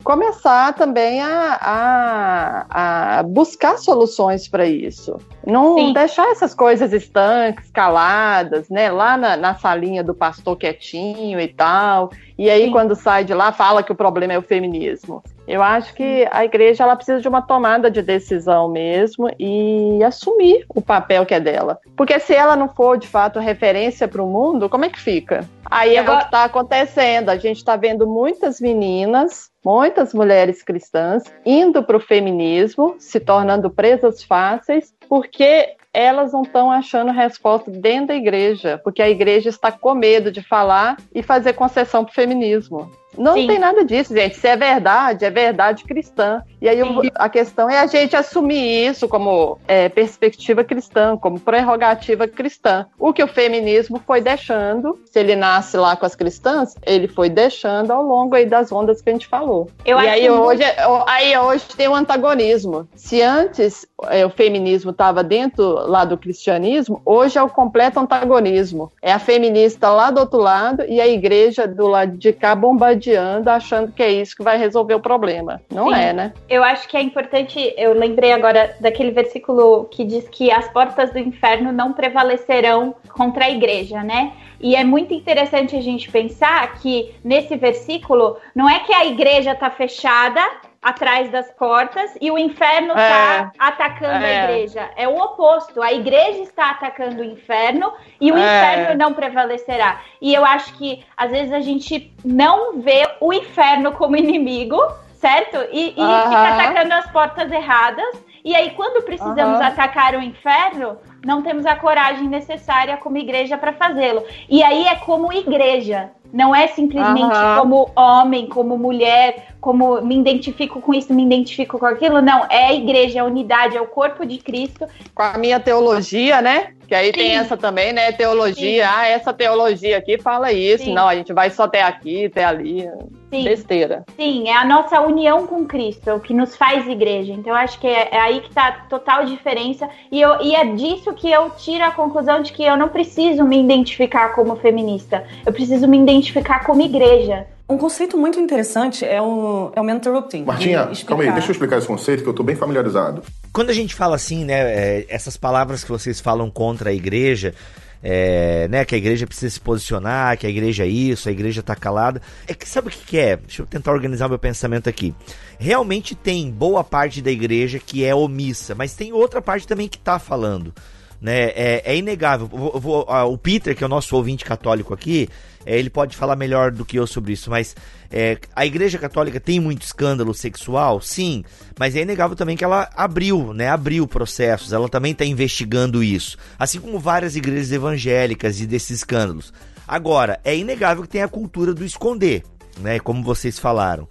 começar 0.03 0.73
também 0.73 1.21
a, 1.21 1.57
a, 1.61 3.19
a 3.19 3.23
buscar 3.23 3.77
soluções 3.77 4.47
para 4.47 4.65
isso. 4.65 5.17
Não 5.45 5.75
Sim. 5.75 5.93
deixar 5.93 6.29
essas 6.31 6.53
coisas 6.53 6.93
estanques, 6.93 7.69
caladas, 7.71 8.69
né? 8.69 8.91
Lá 8.91 9.17
na, 9.17 9.35
na 9.35 9.55
salinha 9.55 10.03
do 10.03 10.13
pastor 10.13 10.57
quietinho 10.57 11.39
e 11.39 11.47
tal. 11.47 12.11
E 12.37 12.49
aí, 12.49 12.65
Sim. 12.65 12.71
quando 12.71 12.95
sai 12.95 13.23
de 13.23 13.33
lá, 13.33 13.51
fala 13.51 13.83
que 13.83 13.91
o 13.91 13.95
problema 13.95 14.33
é 14.33 14.37
o 14.37 14.43
feminismo. 14.43 15.23
Eu 15.49 15.63
acho 15.63 15.95
que 15.95 16.27
a 16.29 16.45
igreja 16.45 16.83
ela 16.83 16.95
precisa 16.95 17.19
de 17.19 17.27
uma 17.27 17.41
tomada 17.41 17.89
de 17.89 18.03
decisão 18.03 18.69
mesmo 18.69 19.27
e 19.39 19.99
assumir 20.03 20.63
o 20.69 20.79
papel 20.79 21.25
que 21.25 21.33
é 21.33 21.39
dela. 21.39 21.79
Porque 21.97 22.19
se 22.19 22.35
ela 22.35 22.55
não 22.55 22.69
for 22.69 22.99
de 22.99 23.07
fato 23.07 23.39
referência 23.39 24.07
para 24.07 24.21
o 24.21 24.27
mundo, 24.27 24.69
como 24.69 24.85
é 24.85 24.89
que 24.89 24.99
fica? 24.99 25.43
Aí 25.65 25.95
é 25.95 26.03
o 26.03 26.05
que 26.05 26.23
está 26.25 26.43
acontecendo. 26.43 27.29
A 27.29 27.37
gente 27.37 27.57
está 27.57 27.75
vendo 27.75 28.05
muitas 28.05 28.61
meninas, 28.61 29.49
muitas 29.65 30.13
mulheres 30.13 30.61
cristãs 30.61 31.23
indo 31.43 31.81
para 31.81 31.97
o 31.97 31.99
feminismo, 31.99 32.95
se 32.99 33.19
tornando 33.19 33.71
presas 33.71 34.23
fáceis, 34.23 34.93
porque 35.09 35.75
elas 35.91 36.31
não 36.31 36.43
estão 36.43 36.71
achando 36.71 37.11
resposta 37.11 37.71
dentro 37.71 38.09
da 38.09 38.15
igreja, 38.15 38.79
porque 38.83 39.01
a 39.01 39.09
igreja 39.09 39.49
está 39.49 39.71
com 39.71 39.95
medo 39.95 40.31
de 40.31 40.43
falar 40.43 40.97
e 41.13 41.23
fazer 41.23 41.53
concessão 41.53 42.05
para 42.05 42.11
o 42.11 42.15
feminismo. 42.15 42.91
Não 43.17 43.33
Sim. 43.33 43.47
tem 43.47 43.59
nada 43.59 43.83
disso, 43.83 44.13
gente. 44.13 44.35
Se 44.37 44.47
é 44.47 44.55
verdade, 44.55 45.25
é 45.25 45.29
verdade 45.29 45.83
cristã. 45.83 46.41
E 46.61 46.67
aí 46.67 46.79
a 47.15 47.29
questão 47.29 47.69
é 47.69 47.79
a 47.79 47.87
gente 47.87 48.15
assumir 48.15 48.87
isso 48.87 49.07
como 49.07 49.57
é, 49.67 49.89
perspectiva 49.89 50.63
cristã, 50.63 51.17
como 51.17 51.39
prerrogativa 51.39 52.27
cristã. 52.27 52.85
O 52.97 53.13
que 53.13 53.23
o 53.23 53.27
feminismo 53.27 54.01
foi 54.05 54.21
deixando, 54.21 54.99
se 55.05 55.19
ele 55.19 55.35
nasce 55.35 55.77
lá 55.77 55.95
com 55.95 56.05
as 56.05 56.15
cristãs, 56.15 56.75
ele 56.85 57.07
foi 57.07 57.29
deixando 57.29 57.91
ao 57.91 58.03
longo 58.03 58.35
aí 58.35 58.45
das 58.45 58.71
ondas 58.71 59.01
que 59.01 59.09
a 59.09 59.13
gente 59.13 59.27
falou. 59.27 59.69
Eu 59.85 59.99
e 59.99 60.07
aí 60.07 60.29
hoje, 60.29 60.63
aí 61.07 61.37
hoje 61.37 61.65
tem 61.75 61.87
um 61.87 61.95
antagonismo. 61.95 62.87
Se 62.95 63.21
antes 63.21 63.85
é, 64.07 64.25
o 64.25 64.29
feminismo 64.29 64.91
estava 64.91 65.23
dentro 65.23 65.65
lá 65.87 66.03
do 66.05 66.17
cristianismo, 66.17 67.01
hoje 67.05 67.37
é 67.37 67.43
o 67.43 67.49
completo 67.49 67.99
antagonismo. 67.99 68.91
É 69.01 69.11
a 69.11 69.19
feminista 69.19 69.89
lá 69.89 70.11
do 70.11 70.19
outro 70.19 70.39
lado 70.39 70.83
e 70.87 70.99
a 70.99 71.07
igreja 71.07 71.67
do 71.67 71.87
lado 71.87 72.17
de 72.17 72.33
cá 72.33 72.55
bombardeando, 72.99 73.49
achando 73.49 73.91
que 73.91 74.03
é 74.03 74.11
isso 74.11 74.35
que 74.35 74.43
vai 74.43 74.57
resolver 74.57 74.93
o 74.93 74.99
problema. 74.99 75.61
Não 75.71 75.87
Sim. 75.87 75.99
é, 75.99 76.13
né? 76.13 76.33
Eu 76.49 76.63
acho 76.63 76.87
que 76.87 76.97
é 76.97 77.01
importante, 77.01 77.73
eu 77.77 77.93
lembrei 77.93 78.33
agora 78.33 78.75
daquele 78.79 79.11
versículo 79.11 79.85
que 79.85 80.03
diz 80.03 80.27
que 80.29 80.51
as 80.51 80.67
portas 80.71 81.11
do 81.11 81.19
inferno 81.19 81.71
não 81.71 81.93
prevalecerão 81.93 82.95
contra 83.09 83.45
a 83.45 83.49
igreja, 83.49 84.03
né? 84.03 84.33
E 84.59 84.75
é 84.75 84.83
muito 84.83 85.13
interessante 85.13 85.75
a 85.75 85.81
gente 85.81 86.11
pensar 86.11 86.79
que 86.79 87.15
nesse 87.23 87.55
versículo 87.55 88.37
não 88.53 88.69
é 88.69 88.79
que 88.79 88.93
a 88.93 89.05
igreja 89.05 89.53
está 89.53 89.69
fechada 89.69 90.41
atrás 90.81 91.29
das 91.29 91.51
portas 91.51 92.17
e 92.21 92.31
o 92.31 92.37
inferno 92.37 92.89
está 92.89 93.51
é, 93.53 93.59
atacando 93.59 94.25
é. 94.25 94.39
a 94.39 94.43
igreja. 94.43 94.89
É 94.95 95.07
o 95.07 95.17
oposto. 95.17 95.81
A 95.81 95.91
igreja 95.91 96.41
está 96.41 96.71
atacando 96.71 97.21
o 97.21 97.25
inferno 97.25 97.91
e 98.19 98.31
o 98.31 98.37
é. 98.37 98.39
inferno 98.39 98.97
não 98.97 99.13
prevalecerá. 99.13 100.01
E 100.21 100.33
eu 100.33 100.45
acho 100.45 100.73
que 100.75 101.03
às 101.17 101.31
vezes 101.31 101.51
a 101.51 101.59
gente 101.59 102.13
não 102.23 102.79
vê 102.79 103.07
o 103.19 103.33
inferno 103.33 103.91
como 103.91 104.15
inimigo, 104.15 104.79
certo? 105.15 105.57
E, 105.71 105.89
e 105.89 105.91
fica 105.91 106.55
atacando 106.55 106.93
as 106.93 107.11
portas 107.11 107.51
erradas. 107.51 108.29
E 108.43 108.55
aí, 108.55 108.71
quando 108.71 109.03
precisamos 109.03 109.59
atacar 109.59 110.15
o 110.15 110.21
inferno, 110.21 110.97
não 111.25 111.41
temos 111.41 111.65
a 111.65 111.75
coragem 111.75 112.27
necessária 112.27 112.95
como 112.95 113.17
igreja 113.17 113.57
para 113.57 113.73
fazê-lo. 113.73 114.23
E 114.49 114.63
aí 114.63 114.87
é 114.87 114.95
como 114.95 115.33
igreja, 115.33 116.11
não 116.31 116.55
é 116.55 116.67
simplesmente 116.67 117.35
uhum. 117.35 117.59
como 117.59 117.91
homem, 117.95 118.47
como 118.47 118.77
mulher, 118.77 119.48
como 119.59 120.01
me 120.01 120.17
identifico 120.17 120.81
com 120.81 120.93
isso, 120.93 121.13
me 121.13 121.23
identifico 121.23 121.77
com 121.77 121.85
aquilo. 121.85 122.21
Não, 122.21 122.45
é 122.49 122.67
a 122.67 122.73
igreja, 122.73 123.19
é 123.19 123.21
a 123.21 123.25
unidade, 123.25 123.75
é 123.75 123.81
o 123.81 123.87
corpo 123.87 124.25
de 124.25 124.37
Cristo. 124.37 124.85
Com 125.13 125.23
a 125.23 125.37
minha 125.37 125.59
teologia, 125.59 126.41
né? 126.41 126.73
Que 126.87 126.95
aí 126.95 127.07
Sim. 127.07 127.13
tem 127.13 127.35
essa 127.35 127.55
também, 127.55 127.93
né? 127.93 128.11
Teologia. 128.11 128.83
Sim. 128.83 128.91
Ah, 128.91 129.07
essa 129.07 129.31
teologia 129.31 129.97
aqui 129.97 130.17
fala 130.17 130.51
isso. 130.51 130.85
Sim. 130.85 130.93
Não, 130.93 131.07
a 131.07 131.13
gente 131.13 131.31
vai 131.33 131.49
só 131.51 131.63
até 131.63 131.83
aqui, 131.83 132.25
até 132.25 132.43
ali. 132.43 132.89
Sim. 133.29 133.43
Besteira. 133.43 134.05
Sim, 134.15 134.47
é 134.47 134.57
a 134.57 134.65
nossa 134.65 134.99
união 135.01 135.45
com 135.45 135.65
Cristo, 135.65 136.09
é 136.09 136.13
o 136.15 136.19
que 136.19 136.33
nos 136.33 136.55
faz 136.55 136.87
igreja. 136.87 137.31
Então, 137.31 137.53
eu 137.53 137.59
acho 137.59 137.79
que 137.79 137.85
é, 137.85 138.09
é 138.11 138.19
aí 138.19 138.41
que 138.41 138.47
está 138.47 138.69
a 138.69 138.71
total 138.71 139.25
diferença. 139.25 139.87
E, 140.11 140.19
eu, 140.19 140.41
e 140.41 140.55
é 140.55 140.65
disso 140.65 141.13
que 141.13 141.29
eu 141.29 141.51
tiro 141.51 141.83
a 141.83 141.91
conclusão 141.91 142.41
de 142.41 142.51
que 142.51 142.63
eu 142.63 142.75
não 142.75 142.87
preciso 142.87 143.43
me 143.43 143.59
identificar 143.59 144.29
como 144.29 144.55
feminista. 144.55 145.23
Eu 145.45 145.53
preciso 145.53 145.87
me 145.87 145.99
identificar 145.99 146.65
como 146.65 146.81
igreja. 146.81 147.45
Um 147.69 147.77
conceito 147.77 148.17
muito 148.17 148.39
interessante 148.39 149.05
é 149.05 149.21
o, 149.21 149.71
é 149.75 149.79
o 149.79 149.83
mentorrupting. 149.83 150.43
Martinha, 150.43 150.89
calma 151.05 151.23
aí, 151.23 151.31
deixa 151.31 151.49
eu 151.49 151.51
explicar 151.51 151.77
esse 151.77 151.85
conceito 151.85 152.23
que 152.23 152.27
eu 152.27 152.31
estou 152.31 152.43
bem 152.43 152.55
familiarizado. 152.55 153.21
Quando 153.53 153.69
a 153.69 153.73
gente 153.73 153.93
fala 153.93 154.15
assim, 154.15 154.43
né, 154.43 154.59
é, 154.59 155.05
essas 155.07 155.37
palavras 155.37 155.83
que 155.83 155.89
vocês 155.91 156.19
falam 156.19 156.49
contra 156.49 156.89
a 156.89 156.93
igreja, 156.93 157.53
é, 158.01 158.67
né, 158.69 158.83
que 158.85 158.95
a 158.95 158.97
igreja 158.97 159.27
precisa 159.27 159.53
se 159.53 159.59
posicionar, 159.59 160.35
que 160.35 160.47
a 160.47 160.49
igreja 160.49 160.83
é 160.83 160.87
isso, 160.87 161.29
a 161.29 161.31
igreja 161.31 161.59
está 161.59 161.75
calada. 161.75 162.19
É 162.47 162.55
que 162.55 162.67
sabe 162.67 162.87
o 162.87 162.91
que, 162.91 163.05
que 163.05 163.19
é? 163.19 163.35
Deixa 163.37 163.61
eu 163.61 163.67
tentar 163.67 163.91
organizar 163.91 164.27
meu 164.27 164.39
pensamento 164.39 164.89
aqui. 164.89 165.13
Realmente 165.59 166.15
tem 166.15 166.49
boa 166.49 166.83
parte 166.83 167.21
da 167.21 167.29
igreja 167.29 167.77
que 167.77 168.03
é 168.03 168.15
omissa, 168.15 168.73
mas 168.73 168.95
tem 168.95 169.13
outra 169.13 169.43
parte 169.43 169.67
também 169.67 169.87
que 169.87 169.97
está 169.97 170.17
falando. 170.17 170.73
Né? 171.21 171.49
É, 171.49 171.83
é 171.85 171.95
inegável. 171.95 172.47
Vou, 172.47 172.79
vou, 172.79 173.05
o 173.31 173.37
Peter, 173.37 173.75
que 173.75 173.83
é 173.83 173.85
o 173.85 173.89
nosso 173.89 174.15
ouvinte 174.15 174.43
católico 174.43 174.91
aqui, 174.91 175.29
é, 175.65 175.77
ele 175.77 175.89
pode 175.89 176.15
falar 176.15 176.35
melhor 176.35 176.71
do 176.71 176.85
que 176.85 176.97
eu 176.97 177.05
sobre 177.05 177.33
isso, 177.33 177.49
mas 177.49 177.75
é, 178.11 178.37
a 178.55 178.65
Igreja 178.65 178.97
Católica 178.97 179.39
tem 179.39 179.59
muito 179.59 179.83
escândalo 179.83 180.33
sexual, 180.33 181.01
sim, 181.01 181.43
mas 181.77 181.95
é 181.95 182.01
inegável 182.01 182.35
também 182.35 182.57
que 182.57 182.63
ela 182.63 182.89
abriu, 182.95 183.53
né? 183.53 183.69
Abriu 183.69 184.07
processos, 184.07 184.73
ela 184.73 184.89
também 184.89 185.11
está 185.11 185.25
investigando 185.25 186.03
isso, 186.03 186.37
assim 186.57 186.79
como 186.79 186.99
várias 186.99 187.35
igrejas 187.35 187.71
evangélicas 187.71 188.59
e 188.59 188.65
desses 188.65 188.99
escândalos. 188.99 189.53
Agora, 189.87 190.39
é 190.43 190.55
inegável 190.55 191.03
que 191.03 191.09
tem 191.09 191.23
a 191.23 191.27
cultura 191.27 191.73
do 191.73 191.83
esconder, 191.83 192.43
né? 192.79 192.99
Como 192.99 193.23
vocês 193.23 193.57
falaram. 193.57 194.07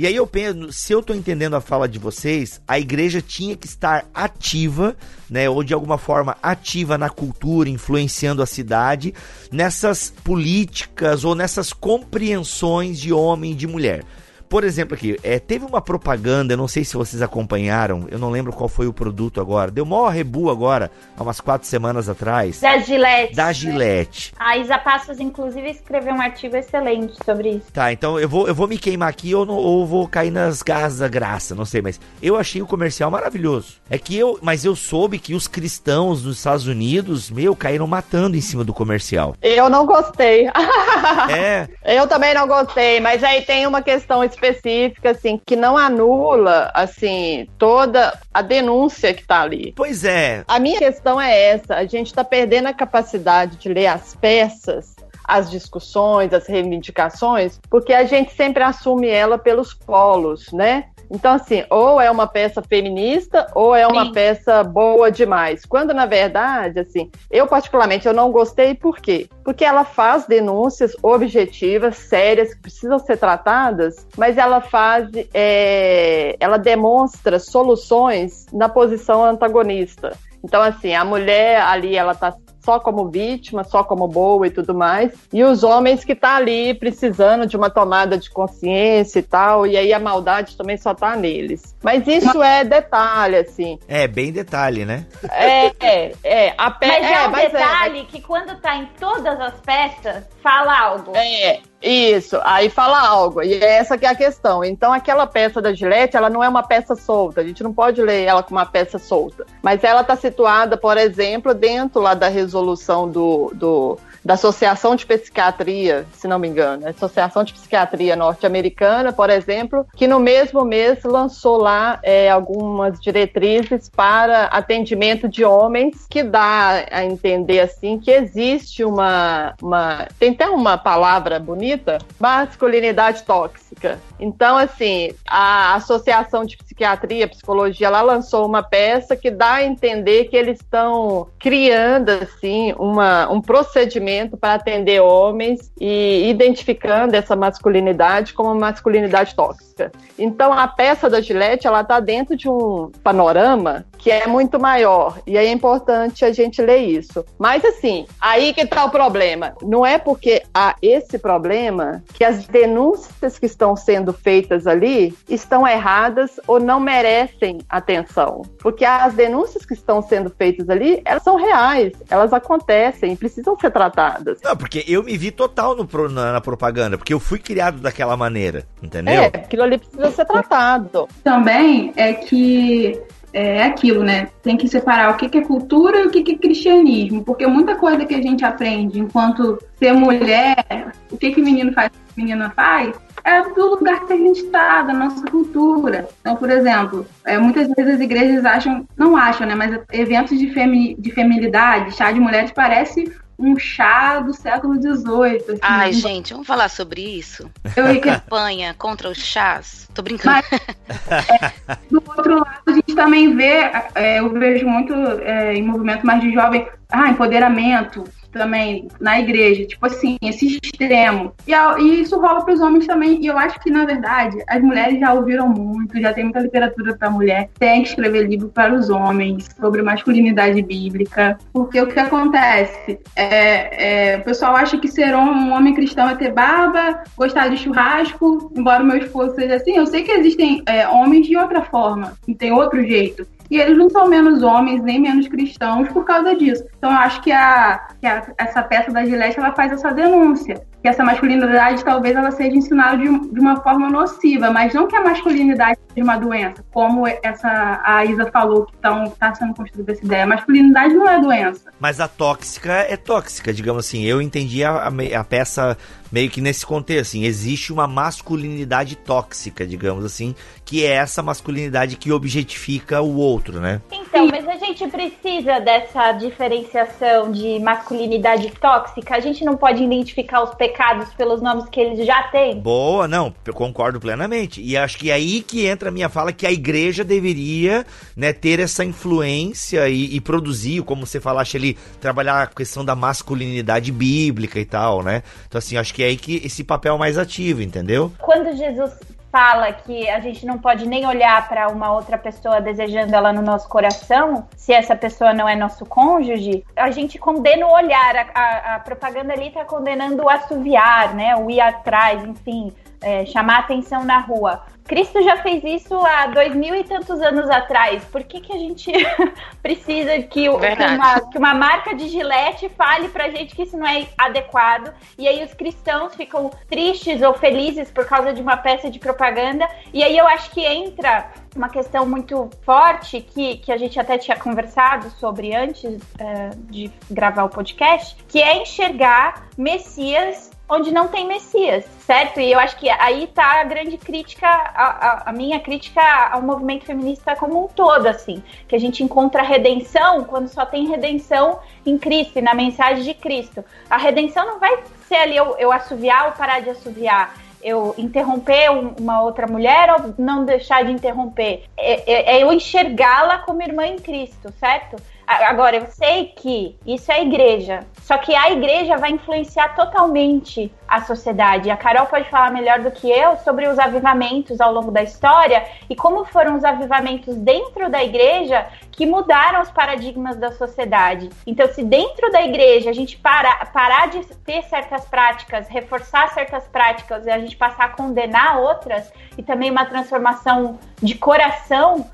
E 0.00 0.06
aí 0.06 0.16
eu 0.16 0.26
penso, 0.26 0.72
se 0.72 0.94
eu 0.94 1.00
estou 1.00 1.14
entendendo 1.14 1.56
a 1.56 1.60
fala 1.60 1.86
de 1.86 1.98
vocês, 1.98 2.58
a 2.66 2.78
igreja 2.78 3.20
tinha 3.20 3.54
que 3.54 3.66
estar 3.66 4.06
ativa, 4.14 4.96
né, 5.28 5.46
ou 5.50 5.62
de 5.62 5.74
alguma 5.74 5.98
forma 5.98 6.38
ativa 6.42 6.96
na 6.96 7.10
cultura, 7.10 7.68
influenciando 7.68 8.42
a 8.42 8.46
cidade, 8.46 9.12
nessas 9.52 10.10
políticas 10.24 11.22
ou 11.22 11.34
nessas 11.34 11.74
compreensões 11.74 12.98
de 12.98 13.12
homem 13.12 13.52
e 13.52 13.54
de 13.54 13.66
mulher. 13.66 14.02
Por 14.50 14.64
exemplo, 14.64 14.96
aqui, 14.96 15.16
é, 15.22 15.38
teve 15.38 15.64
uma 15.64 15.80
propaganda, 15.80 16.54
eu 16.54 16.56
não 16.56 16.66
sei 16.66 16.82
se 16.82 16.96
vocês 16.96 17.22
acompanharam, 17.22 18.08
eu 18.10 18.18
não 18.18 18.30
lembro 18.30 18.52
qual 18.52 18.68
foi 18.68 18.88
o 18.88 18.92
produto 18.92 19.40
agora. 19.40 19.70
Deu 19.70 19.86
maior 19.86 20.08
rebu 20.08 20.50
agora, 20.50 20.90
há 21.16 21.22
umas 21.22 21.40
quatro 21.40 21.68
semanas 21.68 22.08
atrás. 22.08 22.60
Da 22.60 22.78
Gillette. 22.78 23.36
Da 23.36 23.52
Gillette. 23.52 24.34
A 24.36 24.56
Isa 24.56 24.76
Passos, 24.76 25.20
inclusive, 25.20 25.70
escreveu 25.70 26.14
um 26.14 26.20
artigo 26.20 26.56
excelente 26.56 27.14
sobre 27.24 27.50
isso. 27.50 27.70
Tá, 27.72 27.92
então 27.92 28.18
eu 28.18 28.28
vou, 28.28 28.48
eu 28.48 28.54
vou 28.54 28.66
me 28.66 28.76
queimar 28.76 29.08
aqui 29.08 29.32
ou, 29.36 29.46
não, 29.46 29.54
ou 29.54 29.86
vou 29.86 30.08
cair 30.08 30.32
nas 30.32 30.62
garras 30.62 30.98
da 30.98 31.06
graça, 31.06 31.54
não 31.54 31.64
sei, 31.64 31.80
mas 31.80 32.00
eu 32.20 32.36
achei 32.36 32.60
o 32.60 32.66
comercial 32.66 33.08
maravilhoso. 33.08 33.74
É 33.88 33.98
que 33.98 34.18
eu, 34.18 34.36
mas 34.42 34.64
eu 34.64 34.74
soube 34.74 35.20
que 35.20 35.32
os 35.32 35.46
cristãos 35.46 36.24
dos 36.24 36.38
Estados 36.38 36.66
Unidos, 36.66 37.30
meu, 37.30 37.54
caíram 37.54 37.86
matando 37.86 38.36
em 38.36 38.40
cima 38.40 38.64
do 38.64 38.74
comercial. 38.74 39.36
Eu 39.40 39.70
não 39.70 39.86
gostei. 39.86 40.48
é. 41.30 41.68
Eu 41.84 42.08
também 42.08 42.34
não 42.34 42.48
gostei, 42.48 42.98
mas 42.98 43.22
aí 43.22 43.42
tem 43.42 43.64
uma 43.64 43.80
questão 43.80 44.24
específica 44.40 45.10
assim, 45.10 45.40
que 45.44 45.54
não 45.54 45.76
anula, 45.76 46.70
assim, 46.74 47.46
toda 47.58 48.18
a 48.32 48.42
denúncia 48.42 49.12
que 49.12 49.22
está 49.22 49.42
ali. 49.42 49.72
Pois 49.76 50.04
é. 50.04 50.44
A 50.48 50.58
minha 50.58 50.78
questão 50.78 51.20
é 51.20 51.52
essa: 51.52 51.76
a 51.76 51.84
gente 51.84 52.06
está 52.06 52.24
perdendo 52.24 52.66
a 52.66 52.72
capacidade 52.72 53.56
de 53.56 53.68
ler 53.68 53.86
as 53.86 54.14
peças 54.14 54.96
as 55.30 55.48
discussões, 55.48 56.34
as 56.34 56.48
reivindicações, 56.48 57.60
porque 57.70 57.92
a 57.92 58.02
gente 58.02 58.34
sempre 58.34 58.64
assume 58.64 59.08
ela 59.08 59.38
pelos 59.38 59.72
polos, 59.72 60.50
né? 60.52 60.86
Então, 61.10 61.34
assim, 61.34 61.64
ou 61.68 62.00
é 62.00 62.10
uma 62.10 62.26
peça 62.26 62.62
feminista 62.62 63.46
ou 63.54 63.74
é 63.74 63.86
uma 63.86 64.06
Sim. 64.06 64.12
peça 64.12 64.62
boa 64.62 65.10
demais. 65.10 65.64
Quando, 65.66 65.92
na 65.92 66.06
verdade, 66.06 66.78
assim, 66.80 67.10
eu 67.30 67.46
particularmente 67.46 68.06
eu 68.06 68.14
não 68.14 68.30
gostei, 68.30 68.74
por 68.74 69.00
quê? 69.00 69.28
Porque 69.44 69.64
ela 69.64 69.84
faz 69.84 70.26
denúncias 70.26 70.92
objetivas, 71.02 71.96
sérias, 71.96 72.54
que 72.54 72.62
precisam 72.62 72.98
ser 72.98 73.16
tratadas, 73.16 74.06
mas 74.16 74.38
ela 74.38 74.60
faz, 74.60 75.08
é, 75.34 76.36
ela 76.38 76.58
demonstra 76.58 77.40
soluções 77.40 78.46
na 78.52 78.68
posição 78.68 79.24
antagonista. 79.24 80.16
Então, 80.44 80.62
assim, 80.62 80.94
a 80.94 81.04
mulher 81.04 81.60
ali, 81.62 81.96
ela 81.96 82.14
tá 82.14 82.34
só 82.60 82.78
como 82.78 83.08
vítima, 83.08 83.64
só 83.64 83.82
como 83.82 84.06
boa 84.06 84.46
e 84.46 84.50
tudo 84.50 84.74
mais, 84.74 85.12
e 85.32 85.42
os 85.42 85.62
homens 85.62 86.04
que 86.04 86.14
tá 86.14 86.36
ali 86.36 86.74
precisando 86.74 87.46
de 87.46 87.56
uma 87.56 87.70
tomada 87.70 88.16
de 88.16 88.30
consciência 88.30 89.18
e 89.18 89.22
tal, 89.22 89.66
e 89.66 89.76
aí 89.76 89.92
a 89.92 89.98
maldade 89.98 90.56
também 90.56 90.76
só 90.76 90.94
tá 90.94 91.16
neles. 91.16 91.74
Mas 91.82 92.06
isso 92.06 92.42
é 92.42 92.64
detalhe, 92.64 93.36
assim. 93.36 93.78
É, 93.88 94.06
bem 94.06 94.32
detalhe, 94.32 94.84
né? 94.84 95.06
É, 95.30 95.66
é, 95.80 96.12
é. 96.22 96.54
A 96.56 96.70
pe... 96.70 96.86
Mas 96.86 97.04
é, 97.04 97.12
é 97.12 97.26
um 97.26 97.30
mas 97.30 97.44
é, 97.44 97.48
detalhe 97.48 98.00
é, 98.00 98.04
que 98.04 98.20
quando 98.20 98.60
tá 98.60 98.76
em 98.76 98.86
todas 98.98 99.40
as 99.40 99.54
peças, 99.60 100.24
fala 100.42 100.78
algo. 100.78 101.12
É, 101.14 101.60
isso, 101.82 102.38
aí 102.44 102.68
fala 102.68 103.00
algo, 103.00 103.42
e 103.42 103.54
é 103.54 103.78
essa 103.78 103.96
que 103.96 104.04
é 104.04 104.08
a 104.10 104.14
questão. 104.14 104.62
Então, 104.62 104.92
aquela 104.92 105.26
peça 105.26 105.62
da 105.62 105.72
Gillette, 105.72 106.16
ela 106.16 106.28
não 106.28 106.44
é 106.44 106.48
uma 106.48 106.62
peça 106.62 106.94
solta, 106.94 107.40
a 107.40 107.44
gente 107.44 107.62
não 107.62 107.72
pode 107.72 108.02
ler 108.02 108.24
ela 108.24 108.42
como 108.42 108.58
uma 108.58 108.66
peça 108.66 108.98
solta. 108.98 109.46
Mas 109.62 109.82
ela 109.82 110.02
está 110.02 110.14
situada, 110.14 110.76
por 110.76 110.98
exemplo, 110.98 111.54
dentro 111.54 112.00
lá 112.00 112.12
da 112.12 112.28
resolução 112.28 113.08
do, 113.08 113.50
do 113.54 113.98
da 114.24 114.34
Associação 114.34 114.94
de 114.94 115.06
Psiquiatria, 115.06 116.06
se 116.12 116.28
não 116.28 116.38
me 116.38 116.48
engano, 116.48 116.86
a 116.86 116.90
Associação 116.90 117.42
de 117.42 117.52
Psiquiatria 117.52 118.14
Norte-Americana, 118.14 119.12
por 119.12 119.30
exemplo, 119.30 119.86
que 119.96 120.06
no 120.06 120.20
mesmo 120.20 120.64
mês 120.64 121.02
lançou 121.04 121.56
lá 121.56 121.98
é, 122.02 122.30
algumas 122.30 123.00
diretrizes 123.00 123.88
para 123.88 124.44
atendimento 124.46 125.28
de 125.28 125.44
homens, 125.44 126.06
que 126.08 126.22
dá 126.22 126.84
a 126.90 127.04
entender 127.04 127.60
assim 127.60 127.98
que 127.98 128.10
existe 128.10 128.84
uma, 128.84 129.54
uma 129.62 130.06
tem 130.18 130.32
até 130.32 130.48
uma 130.48 130.76
palavra 130.76 131.38
bonita, 131.38 131.98
masculinidade 132.18 133.22
tóxica. 133.22 133.98
Então, 134.18 134.58
assim, 134.58 135.12
a 135.26 135.74
Associação 135.74 136.44
de 136.44 136.56
Psiquiatria, 136.56 137.26
Psicologia, 137.26 137.86
ela 137.86 138.02
lançou 138.02 138.46
uma 138.46 138.62
peça 138.62 139.16
que 139.16 139.30
dá 139.30 139.54
a 139.54 139.64
entender 139.64 140.24
que 140.24 140.36
eles 140.36 140.60
estão 140.60 141.28
criando 141.38 142.10
assim 142.10 142.74
uma, 142.78 143.30
um 143.30 143.40
procedimento 143.40 144.09
para 144.40 144.54
atender 144.54 145.00
homens 145.00 145.72
e 145.80 146.28
identificando 146.28 147.14
essa 147.14 147.36
masculinidade 147.36 148.32
como 148.32 148.54
masculinidade 148.54 149.34
tóxica. 149.34 149.92
Então 150.18 150.52
a 150.52 150.66
peça 150.68 151.08
da 151.08 151.20
Gillette 151.20 151.66
ela 151.66 151.80
está 151.82 152.00
dentro 152.00 152.36
de 152.36 152.48
um 152.48 152.90
panorama 153.02 153.84
que 154.00 154.10
é 154.10 154.26
muito 154.26 154.58
maior 154.58 155.18
e 155.26 155.36
aí 155.36 155.46
é 155.46 155.52
importante 155.52 156.24
a 156.24 156.32
gente 156.32 156.60
ler 156.62 156.78
isso. 156.78 157.24
Mas 157.38 157.64
assim, 157.64 158.06
aí 158.20 158.52
que 158.52 158.62
está 158.62 158.84
o 158.84 158.90
problema. 158.90 159.54
Não 159.62 159.84
é 159.84 159.98
porque 159.98 160.42
há 160.54 160.74
esse 160.80 161.18
problema 161.18 162.02
que 162.14 162.24
as 162.24 162.46
denúncias 162.46 163.38
que 163.38 163.46
estão 163.46 163.76
sendo 163.76 164.12
feitas 164.12 164.66
ali 164.66 165.14
estão 165.28 165.66
erradas 165.66 166.40
ou 166.46 166.58
não 166.58 166.80
merecem 166.80 167.58
atenção. 167.68 168.42
Porque 168.58 168.84
as 168.84 169.14
denúncias 169.14 169.64
que 169.64 169.74
estão 169.74 170.02
sendo 170.02 170.30
feitas 170.30 170.68
ali, 170.70 171.02
elas 171.04 171.22
são 171.22 171.36
reais, 171.36 171.92
elas 172.08 172.32
acontecem, 172.32 173.14
precisam 173.14 173.58
ser 173.58 173.70
tratadas. 173.70 174.38
Não, 174.42 174.56
porque 174.56 174.84
eu 174.88 175.02
me 175.02 175.16
vi 175.16 175.30
total 175.30 175.76
no, 175.76 175.86
na, 176.08 176.32
na 176.32 176.40
propaganda, 176.40 176.96
porque 176.96 177.12
eu 177.12 177.20
fui 177.20 177.38
criado 177.38 177.80
daquela 177.80 178.16
maneira, 178.16 178.64
entendeu? 178.82 179.22
É, 179.22 179.26
aquilo 179.26 179.62
ali 179.62 179.78
precisa 179.78 180.10
ser 180.10 180.24
tratado. 180.24 181.08
Também 181.22 181.92
é 181.96 182.14
que 182.14 183.00
é 183.32 183.62
aquilo, 183.64 184.02
né? 184.02 184.28
Tem 184.42 184.56
que 184.56 184.68
separar 184.68 185.10
o 185.10 185.16
que 185.16 185.38
é 185.38 185.42
cultura 185.42 186.00
e 186.00 186.06
o 186.06 186.10
que 186.10 186.32
é 186.32 186.38
cristianismo, 186.38 187.24
porque 187.24 187.46
muita 187.46 187.76
coisa 187.76 188.04
que 188.04 188.14
a 188.14 188.22
gente 188.22 188.44
aprende 188.44 188.98
enquanto 188.98 189.58
ser 189.78 189.92
mulher, 189.92 190.92
o 191.10 191.16
que 191.16 191.30
que 191.32 191.40
menino 191.40 191.72
faz, 191.72 191.90
que 191.90 192.20
menina 192.20 192.50
faz, 192.50 192.94
é 193.24 193.42
do 193.42 193.66
lugar 193.66 194.06
que 194.06 194.12
a 194.12 194.16
gente 194.16 194.40
está, 194.40 194.82
da 194.82 194.92
nossa 194.92 195.24
cultura. 195.26 196.08
Então, 196.20 196.36
por 196.36 196.50
exemplo, 196.50 197.06
é, 197.24 197.38
muitas 197.38 197.68
vezes 197.68 197.94
as 197.94 198.00
igrejas 198.00 198.44
acham, 198.44 198.86
não 198.96 199.16
acham, 199.16 199.46
né? 199.46 199.54
Mas 199.54 199.78
eventos 199.92 200.38
de, 200.38 200.50
femi, 200.50 200.96
de 200.98 201.10
feminilidade, 201.10 201.94
chá 201.94 202.10
de 202.12 202.20
mulheres, 202.20 202.50
parece 202.50 203.12
um 203.40 203.58
chá 203.58 204.20
do 204.20 204.34
século 204.34 204.74
XVIII. 204.74 205.36
Assim. 205.36 205.58
Ai, 205.62 205.92
gente, 205.92 206.32
vamos 206.32 206.46
falar 206.46 206.68
sobre 206.68 207.00
isso? 207.00 207.50
Eu 207.74 207.86
A 207.86 207.98
campanha 207.98 208.74
contra 208.74 209.08
os 209.08 209.18
chás. 209.18 209.88
Tô 209.94 210.02
brincando. 210.02 210.44
Mas, 210.50 211.28
é, 211.30 211.52
do 211.90 212.02
outro 212.06 212.38
lado, 212.38 212.60
a 212.66 212.72
gente 212.72 212.94
também 212.94 213.34
vê, 213.34 213.70
é, 213.94 214.20
eu 214.20 214.30
vejo 214.30 214.66
muito 214.66 214.92
é, 214.92 215.54
em 215.54 215.62
movimento 215.62 216.06
mais 216.06 216.20
de 216.20 216.32
jovem, 216.32 216.68
ah, 216.90 217.08
empoderamento, 217.08 218.04
também 218.30 218.88
na 219.00 219.20
igreja, 219.20 219.66
tipo 219.66 219.84
assim, 219.86 220.16
esse 220.22 220.58
extremo. 220.62 221.32
E, 221.46 221.52
e 221.52 222.00
isso 222.00 222.18
rola 222.20 222.44
para 222.44 222.54
os 222.54 222.60
homens 222.60 222.86
também. 222.86 223.20
E 223.22 223.26
eu 223.26 223.38
acho 223.38 223.58
que, 223.60 223.70
na 223.70 223.84
verdade, 223.84 224.38
as 224.48 224.62
mulheres 224.62 224.98
já 224.98 225.12
ouviram 225.12 225.48
muito, 225.48 226.00
já 226.00 226.12
tem 226.12 226.24
muita 226.24 226.40
literatura 226.40 226.96
para 226.96 227.10
mulher. 227.10 227.50
Tem 227.58 227.82
que 227.82 227.90
escrever 227.90 228.26
livro 228.28 228.48
para 228.48 228.74
os 228.74 228.90
homens 228.90 229.48
sobre 229.58 229.82
masculinidade 229.82 230.62
bíblica. 230.62 231.38
Porque 231.52 231.80
o 231.80 231.86
que 231.86 231.98
acontece? 231.98 232.98
É, 233.16 234.12
é, 234.12 234.16
o 234.18 234.22
pessoal 234.22 234.56
acha 234.56 234.78
que 234.78 234.88
ser 234.88 235.14
um 235.14 235.52
homem 235.52 235.74
cristão 235.74 236.08
é 236.08 236.14
ter 236.14 236.32
barba, 236.32 237.02
gostar 237.16 237.48
de 237.48 237.56
churrasco, 237.56 238.52
embora 238.56 238.82
o 238.82 238.86
meu 238.86 238.98
esposo 238.98 239.34
seja 239.34 239.56
assim. 239.56 239.76
Eu 239.76 239.86
sei 239.86 240.02
que 240.02 240.12
existem 240.12 240.62
é, 240.66 240.86
homens 240.88 241.26
de 241.26 241.36
outra 241.36 241.62
forma, 241.62 242.12
tem 242.38 242.52
outro 242.52 242.82
jeito. 242.84 243.26
E 243.50 243.58
eles 243.58 243.76
não 243.76 243.90
são 243.90 244.08
menos 244.08 244.42
homens 244.42 244.82
nem 244.82 245.00
menos 245.00 245.26
cristãos 245.28 245.88
por 245.88 246.04
causa 246.04 246.36
disso. 246.36 246.64
Então 246.78 246.90
eu 246.90 246.98
acho 246.98 247.20
que, 247.22 247.32
a, 247.32 247.88
que 248.00 248.06
a, 248.06 248.26
essa 248.38 248.62
peça 248.62 248.92
da 248.92 249.04
Gillette 249.04 249.38
ela 249.38 249.52
faz 249.52 249.72
essa 249.72 249.92
denúncia 249.92 250.62
que 250.82 250.88
essa 250.88 251.04
masculinidade 251.04 251.84
talvez 251.84 252.16
ela 252.16 252.30
seja 252.30 252.56
ensinada 252.56 252.96
de, 252.96 253.04
de, 253.04 253.40
uma 253.40 253.60
forma 253.62 253.90
nociva, 253.90 254.50
mas 254.50 254.72
não 254.72 254.88
que 254.88 254.96
a 254.96 255.02
masculinidade 255.02 255.78
seja 255.88 256.04
uma 256.04 256.16
doença, 256.16 256.64
como 256.72 257.06
essa 257.06 257.82
a 257.84 258.04
Isa 258.04 258.30
falou 258.32 258.66
que 258.66 258.74
está 258.74 259.34
sendo 259.34 259.54
construída 259.54 259.92
essa 259.92 260.04
ideia. 260.04 260.24
A 260.24 260.26
masculinidade 260.26 260.94
não 260.94 261.08
é 261.08 261.20
doença. 261.20 261.70
Mas 261.78 262.00
a 262.00 262.08
tóxica 262.08 262.72
é 262.72 262.96
tóxica, 262.96 263.52
digamos 263.52 263.86
assim. 263.86 264.02
Eu 264.04 264.22
entendi 264.22 264.64
a, 264.64 264.88
a 265.18 265.24
peça 265.24 265.76
meio 266.10 266.30
que 266.30 266.40
nesse 266.40 266.66
contexto, 266.66 267.10
assim, 267.10 267.24
existe 267.24 267.72
uma 267.72 267.86
masculinidade 267.86 268.96
tóxica, 268.96 269.66
digamos 269.66 270.04
assim, 270.04 270.34
que 270.64 270.84
é 270.84 270.92
essa 270.92 271.22
masculinidade 271.22 271.96
que 271.96 272.12
objetifica 272.12 273.00
o 273.00 273.16
outro, 273.16 273.60
né? 273.60 273.80
Então, 273.90 274.26
mas 274.26 274.46
a 274.48 274.56
gente 274.56 274.86
precisa 274.88 275.60
dessa 275.60 276.12
diferenciação 276.12 277.30
de 277.30 277.58
masculinidade 277.60 278.50
tóxica. 278.60 279.16
A 279.16 279.20
gente 279.20 279.44
não 279.44 279.56
pode 279.56 279.82
identificar 279.82 280.42
os 280.42 280.54
pecados 280.54 281.12
pelos 281.14 281.40
nomes 281.40 281.68
que 281.68 281.80
eles 281.80 282.06
já 282.06 282.22
têm. 282.24 282.60
Boa, 282.60 283.06
não, 283.06 283.34
eu 283.44 283.54
concordo 283.54 284.00
plenamente. 284.00 284.60
E 284.62 284.76
acho 284.76 284.98
que 284.98 285.10
é 285.10 285.14
aí 285.14 285.42
que 285.42 285.66
entra 285.66 285.88
a 285.88 285.92
minha 285.92 286.08
fala 286.08 286.32
que 286.32 286.46
a 286.46 286.52
igreja 286.52 287.04
deveria, 287.04 287.86
né, 288.16 288.32
ter 288.32 288.60
essa 288.60 288.84
influência 288.84 289.88
e, 289.88 290.16
e 290.16 290.20
produzir, 290.20 290.82
como 290.82 291.06
você 291.06 291.20
falaste 291.20 291.56
ali, 291.56 291.76
trabalhar 292.00 292.42
a 292.42 292.46
questão 292.46 292.84
da 292.84 292.94
masculinidade 292.94 293.92
bíblica 293.92 294.58
e 294.58 294.64
tal, 294.64 295.02
né? 295.02 295.22
Então 295.46 295.58
assim, 295.58 295.76
acho 295.76 295.94
que 295.94 295.99
que 296.00 296.04
é 296.04 296.06
aí 296.06 296.16
que 296.16 296.36
esse 296.46 296.64
papel 296.64 296.96
mais 296.96 297.18
ativo, 297.18 297.60
entendeu? 297.60 298.10
Quando 298.18 298.56
Jesus 298.56 298.98
fala 299.30 299.70
que 299.70 300.08
a 300.08 300.18
gente 300.18 300.46
não 300.46 300.58
pode 300.58 300.88
nem 300.88 301.06
olhar 301.06 301.46
para 301.46 301.68
uma 301.68 301.92
outra 301.92 302.16
pessoa 302.16 302.58
desejando 302.58 303.14
ela 303.14 303.32
no 303.34 303.42
nosso 303.42 303.68
coração, 303.68 304.48
se 304.56 304.72
essa 304.72 304.96
pessoa 304.96 305.34
não 305.34 305.46
é 305.46 305.54
nosso 305.54 305.84
cônjuge, 305.84 306.64
a 306.74 306.90
gente 306.90 307.18
condena 307.18 307.66
o 307.66 307.72
olhar. 307.72 308.16
A, 308.16 308.40
a, 308.40 308.74
a 308.76 308.80
propaganda 308.80 309.34
ali 309.34 309.48
está 309.48 309.64
condenando 309.64 310.24
o 310.24 310.30
assoviar, 310.30 311.14
né? 311.14 311.36
O 311.36 311.50
ir 311.50 311.60
atrás, 311.60 312.24
enfim, 312.24 312.72
é, 313.02 313.26
chamar 313.26 313.58
atenção 313.58 314.02
na 314.02 314.20
rua. 314.20 314.62
Cristo 314.90 315.22
já 315.22 315.36
fez 315.36 315.62
isso 315.62 315.94
há 316.04 316.26
dois 316.26 316.52
mil 316.52 316.74
e 316.74 316.82
tantos 316.82 317.20
anos 317.20 317.48
atrás. 317.48 318.04
Por 318.06 318.24
que, 318.24 318.40
que 318.40 318.52
a 318.52 318.58
gente 318.58 318.90
precisa 319.62 320.18
que, 320.22 320.26
que, 320.26 320.48
uma, 320.48 321.20
que, 321.20 321.38
uma, 321.38 321.54
marca 321.54 321.94
de 321.94 322.08
gilete 322.08 322.68
fale 322.70 323.08
pra 323.08 323.30
gente 323.30 323.54
que 323.54 323.62
isso 323.62 323.78
não 323.78 323.86
é 323.86 324.08
adequado? 324.18 324.92
E 325.16 325.28
aí 325.28 325.44
os 325.44 325.54
cristãos 325.54 326.16
ficam 326.16 326.50
tristes 326.68 327.22
ou 327.22 327.32
felizes 327.34 327.88
por 327.88 328.04
causa 328.04 328.32
de 328.32 328.42
uma 328.42 328.56
peça 328.56 328.90
de 328.90 328.98
propaganda. 328.98 329.68
E 329.94 330.02
aí 330.02 330.18
eu 330.18 330.26
acho 330.26 330.50
que 330.50 330.66
entra 330.66 331.30
uma 331.54 331.68
questão 331.68 332.04
muito 332.04 332.50
forte 332.62 333.20
que, 333.20 333.58
que 333.58 333.70
a 333.70 333.76
gente 333.76 333.98
até 334.00 334.18
tinha 334.18 334.36
conversado 334.36 335.08
sobre 335.10 335.54
antes 335.54 336.02
uh, 336.02 336.56
de 336.68 336.90
gravar 337.08 337.44
o 337.44 337.48
podcast, 337.48 338.16
que 338.26 338.42
é 338.42 338.60
enxergar 338.60 339.46
Messias 339.56 340.49
onde 340.70 340.92
não 340.92 341.08
tem 341.08 341.26
Messias, 341.26 341.84
certo? 342.06 342.40
E 342.40 342.52
eu 342.52 342.58
acho 342.58 342.76
que 342.76 342.88
aí 342.88 343.26
tá 343.26 343.60
a 343.60 343.64
grande 343.64 343.98
crítica, 343.98 344.46
a, 344.46 344.84
a, 344.84 345.22
a, 345.26 345.32
minha 345.32 345.58
crítica 345.58 346.00
ao 346.30 346.40
movimento 346.40 346.84
feminista 346.84 347.34
como 347.34 347.64
um 347.64 347.68
todo, 347.68 348.06
assim, 348.06 348.42
que 348.68 348.76
a 348.76 348.78
gente 348.78 349.02
encontra 349.02 349.42
redenção 349.42 350.24
quando 350.24 350.48
só 350.48 350.64
tem 350.64 350.86
redenção 350.86 351.58
em 351.84 351.98
Cristo 351.98 352.40
na 352.40 352.54
mensagem 352.54 353.02
de 353.02 353.14
Cristo. 353.14 353.64
A 353.90 353.96
redenção 353.96 354.46
não 354.46 354.60
vai 354.60 354.78
ser 355.08 355.16
ali 355.16 355.36
eu, 355.36 355.56
eu 355.58 355.72
assoviar 355.72 356.26
ou 356.26 356.32
parar 356.32 356.60
de 356.60 356.70
assoviar 356.70 357.34
eu 357.62 357.94
interromper 357.98 358.70
uma 358.70 359.22
outra 359.22 359.46
mulher 359.46 359.92
ou 359.92 360.14
não 360.18 360.44
deixar 360.44 360.84
de 360.84 360.92
interromper. 360.92 361.64
É, 361.76 362.12
é, 362.12 362.36
é 362.36 362.42
eu 362.42 362.52
enxergá-la 362.52 363.38
como 363.38 363.62
irmã 363.62 363.86
em 363.86 363.98
Cristo, 363.98 364.52
certo? 364.58 364.96
Agora, 365.30 365.76
eu 365.76 365.86
sei 365.86 366.26
que 366.26 366.76
isso 366.84 367.12
é 367.12 367.22
igreja, 367.22 367.86
só 368.02 368.18
que 368.18 368.34
a 368.34 368.50
igreja 368.50 368.96
vai 368.96 369.12
influenciar 369.12 369.76
totalmente 369.76 370.72
a 370.88 371.02
sociedade. 371.02 371.70
A 371.70 371.76
Carol 371.76 372.06
pode 372.06 372.28
falar 372.28 372.50
melhor 372.50 372.80
do 372.80 372.90
que 372.90 373.08
eu 373.08 373.36
sobre 373.36 373.68
os 373.68 373.78
avivamentos 373.78 374.60
ao 374.60 374.72
longo 374.72 374.90
da 374.90 375.04
história 375.04 375.64
e 375.88 375.94
como 375.94 376.24
foram 376.24 376.56
os 376.56 376.64
avivamentos 376.64 377.36
dentro 377.36 377.88
da 377.88 378.02
igreja 378.02 378.66
que 378.90 379.06
mudaram 379.06 379.62
os 379.62 379.70
paradigmas 379.70 380.36
da 380.36 380.50
sociedade. 380.50 381.30
Então, 381.46 381.68
se 381.68 381.84
dentro 381.84 382.32
da 382.32 382.42
igreja 382.42 382.90
a 382.90 382.92
gente 382.92 383.16
parar, 383.16 383.72
parar 383.72 384.08
de 384.08 384.26
ter 384.38 384.62
certas 384.64 385.04
práticas, 385.04 385.68
reforçar 385.68 386.28
certas 386.30 386.66
práticas 386.66 387.24
e 387.24 387.30
a 387.30 387.38
gente 387.38 387.56
passar 387.56 387.84
a 387.84 387.88
condenar 387.90 388.58
outras, 388.58 389.12
e 389.40 389.42
também 389.42 389.70
uma 389.70 389.86
transformação 389.86 390.78
de 391.02 391.14
coração, 391.14 392.00
uh, 392.00 392.06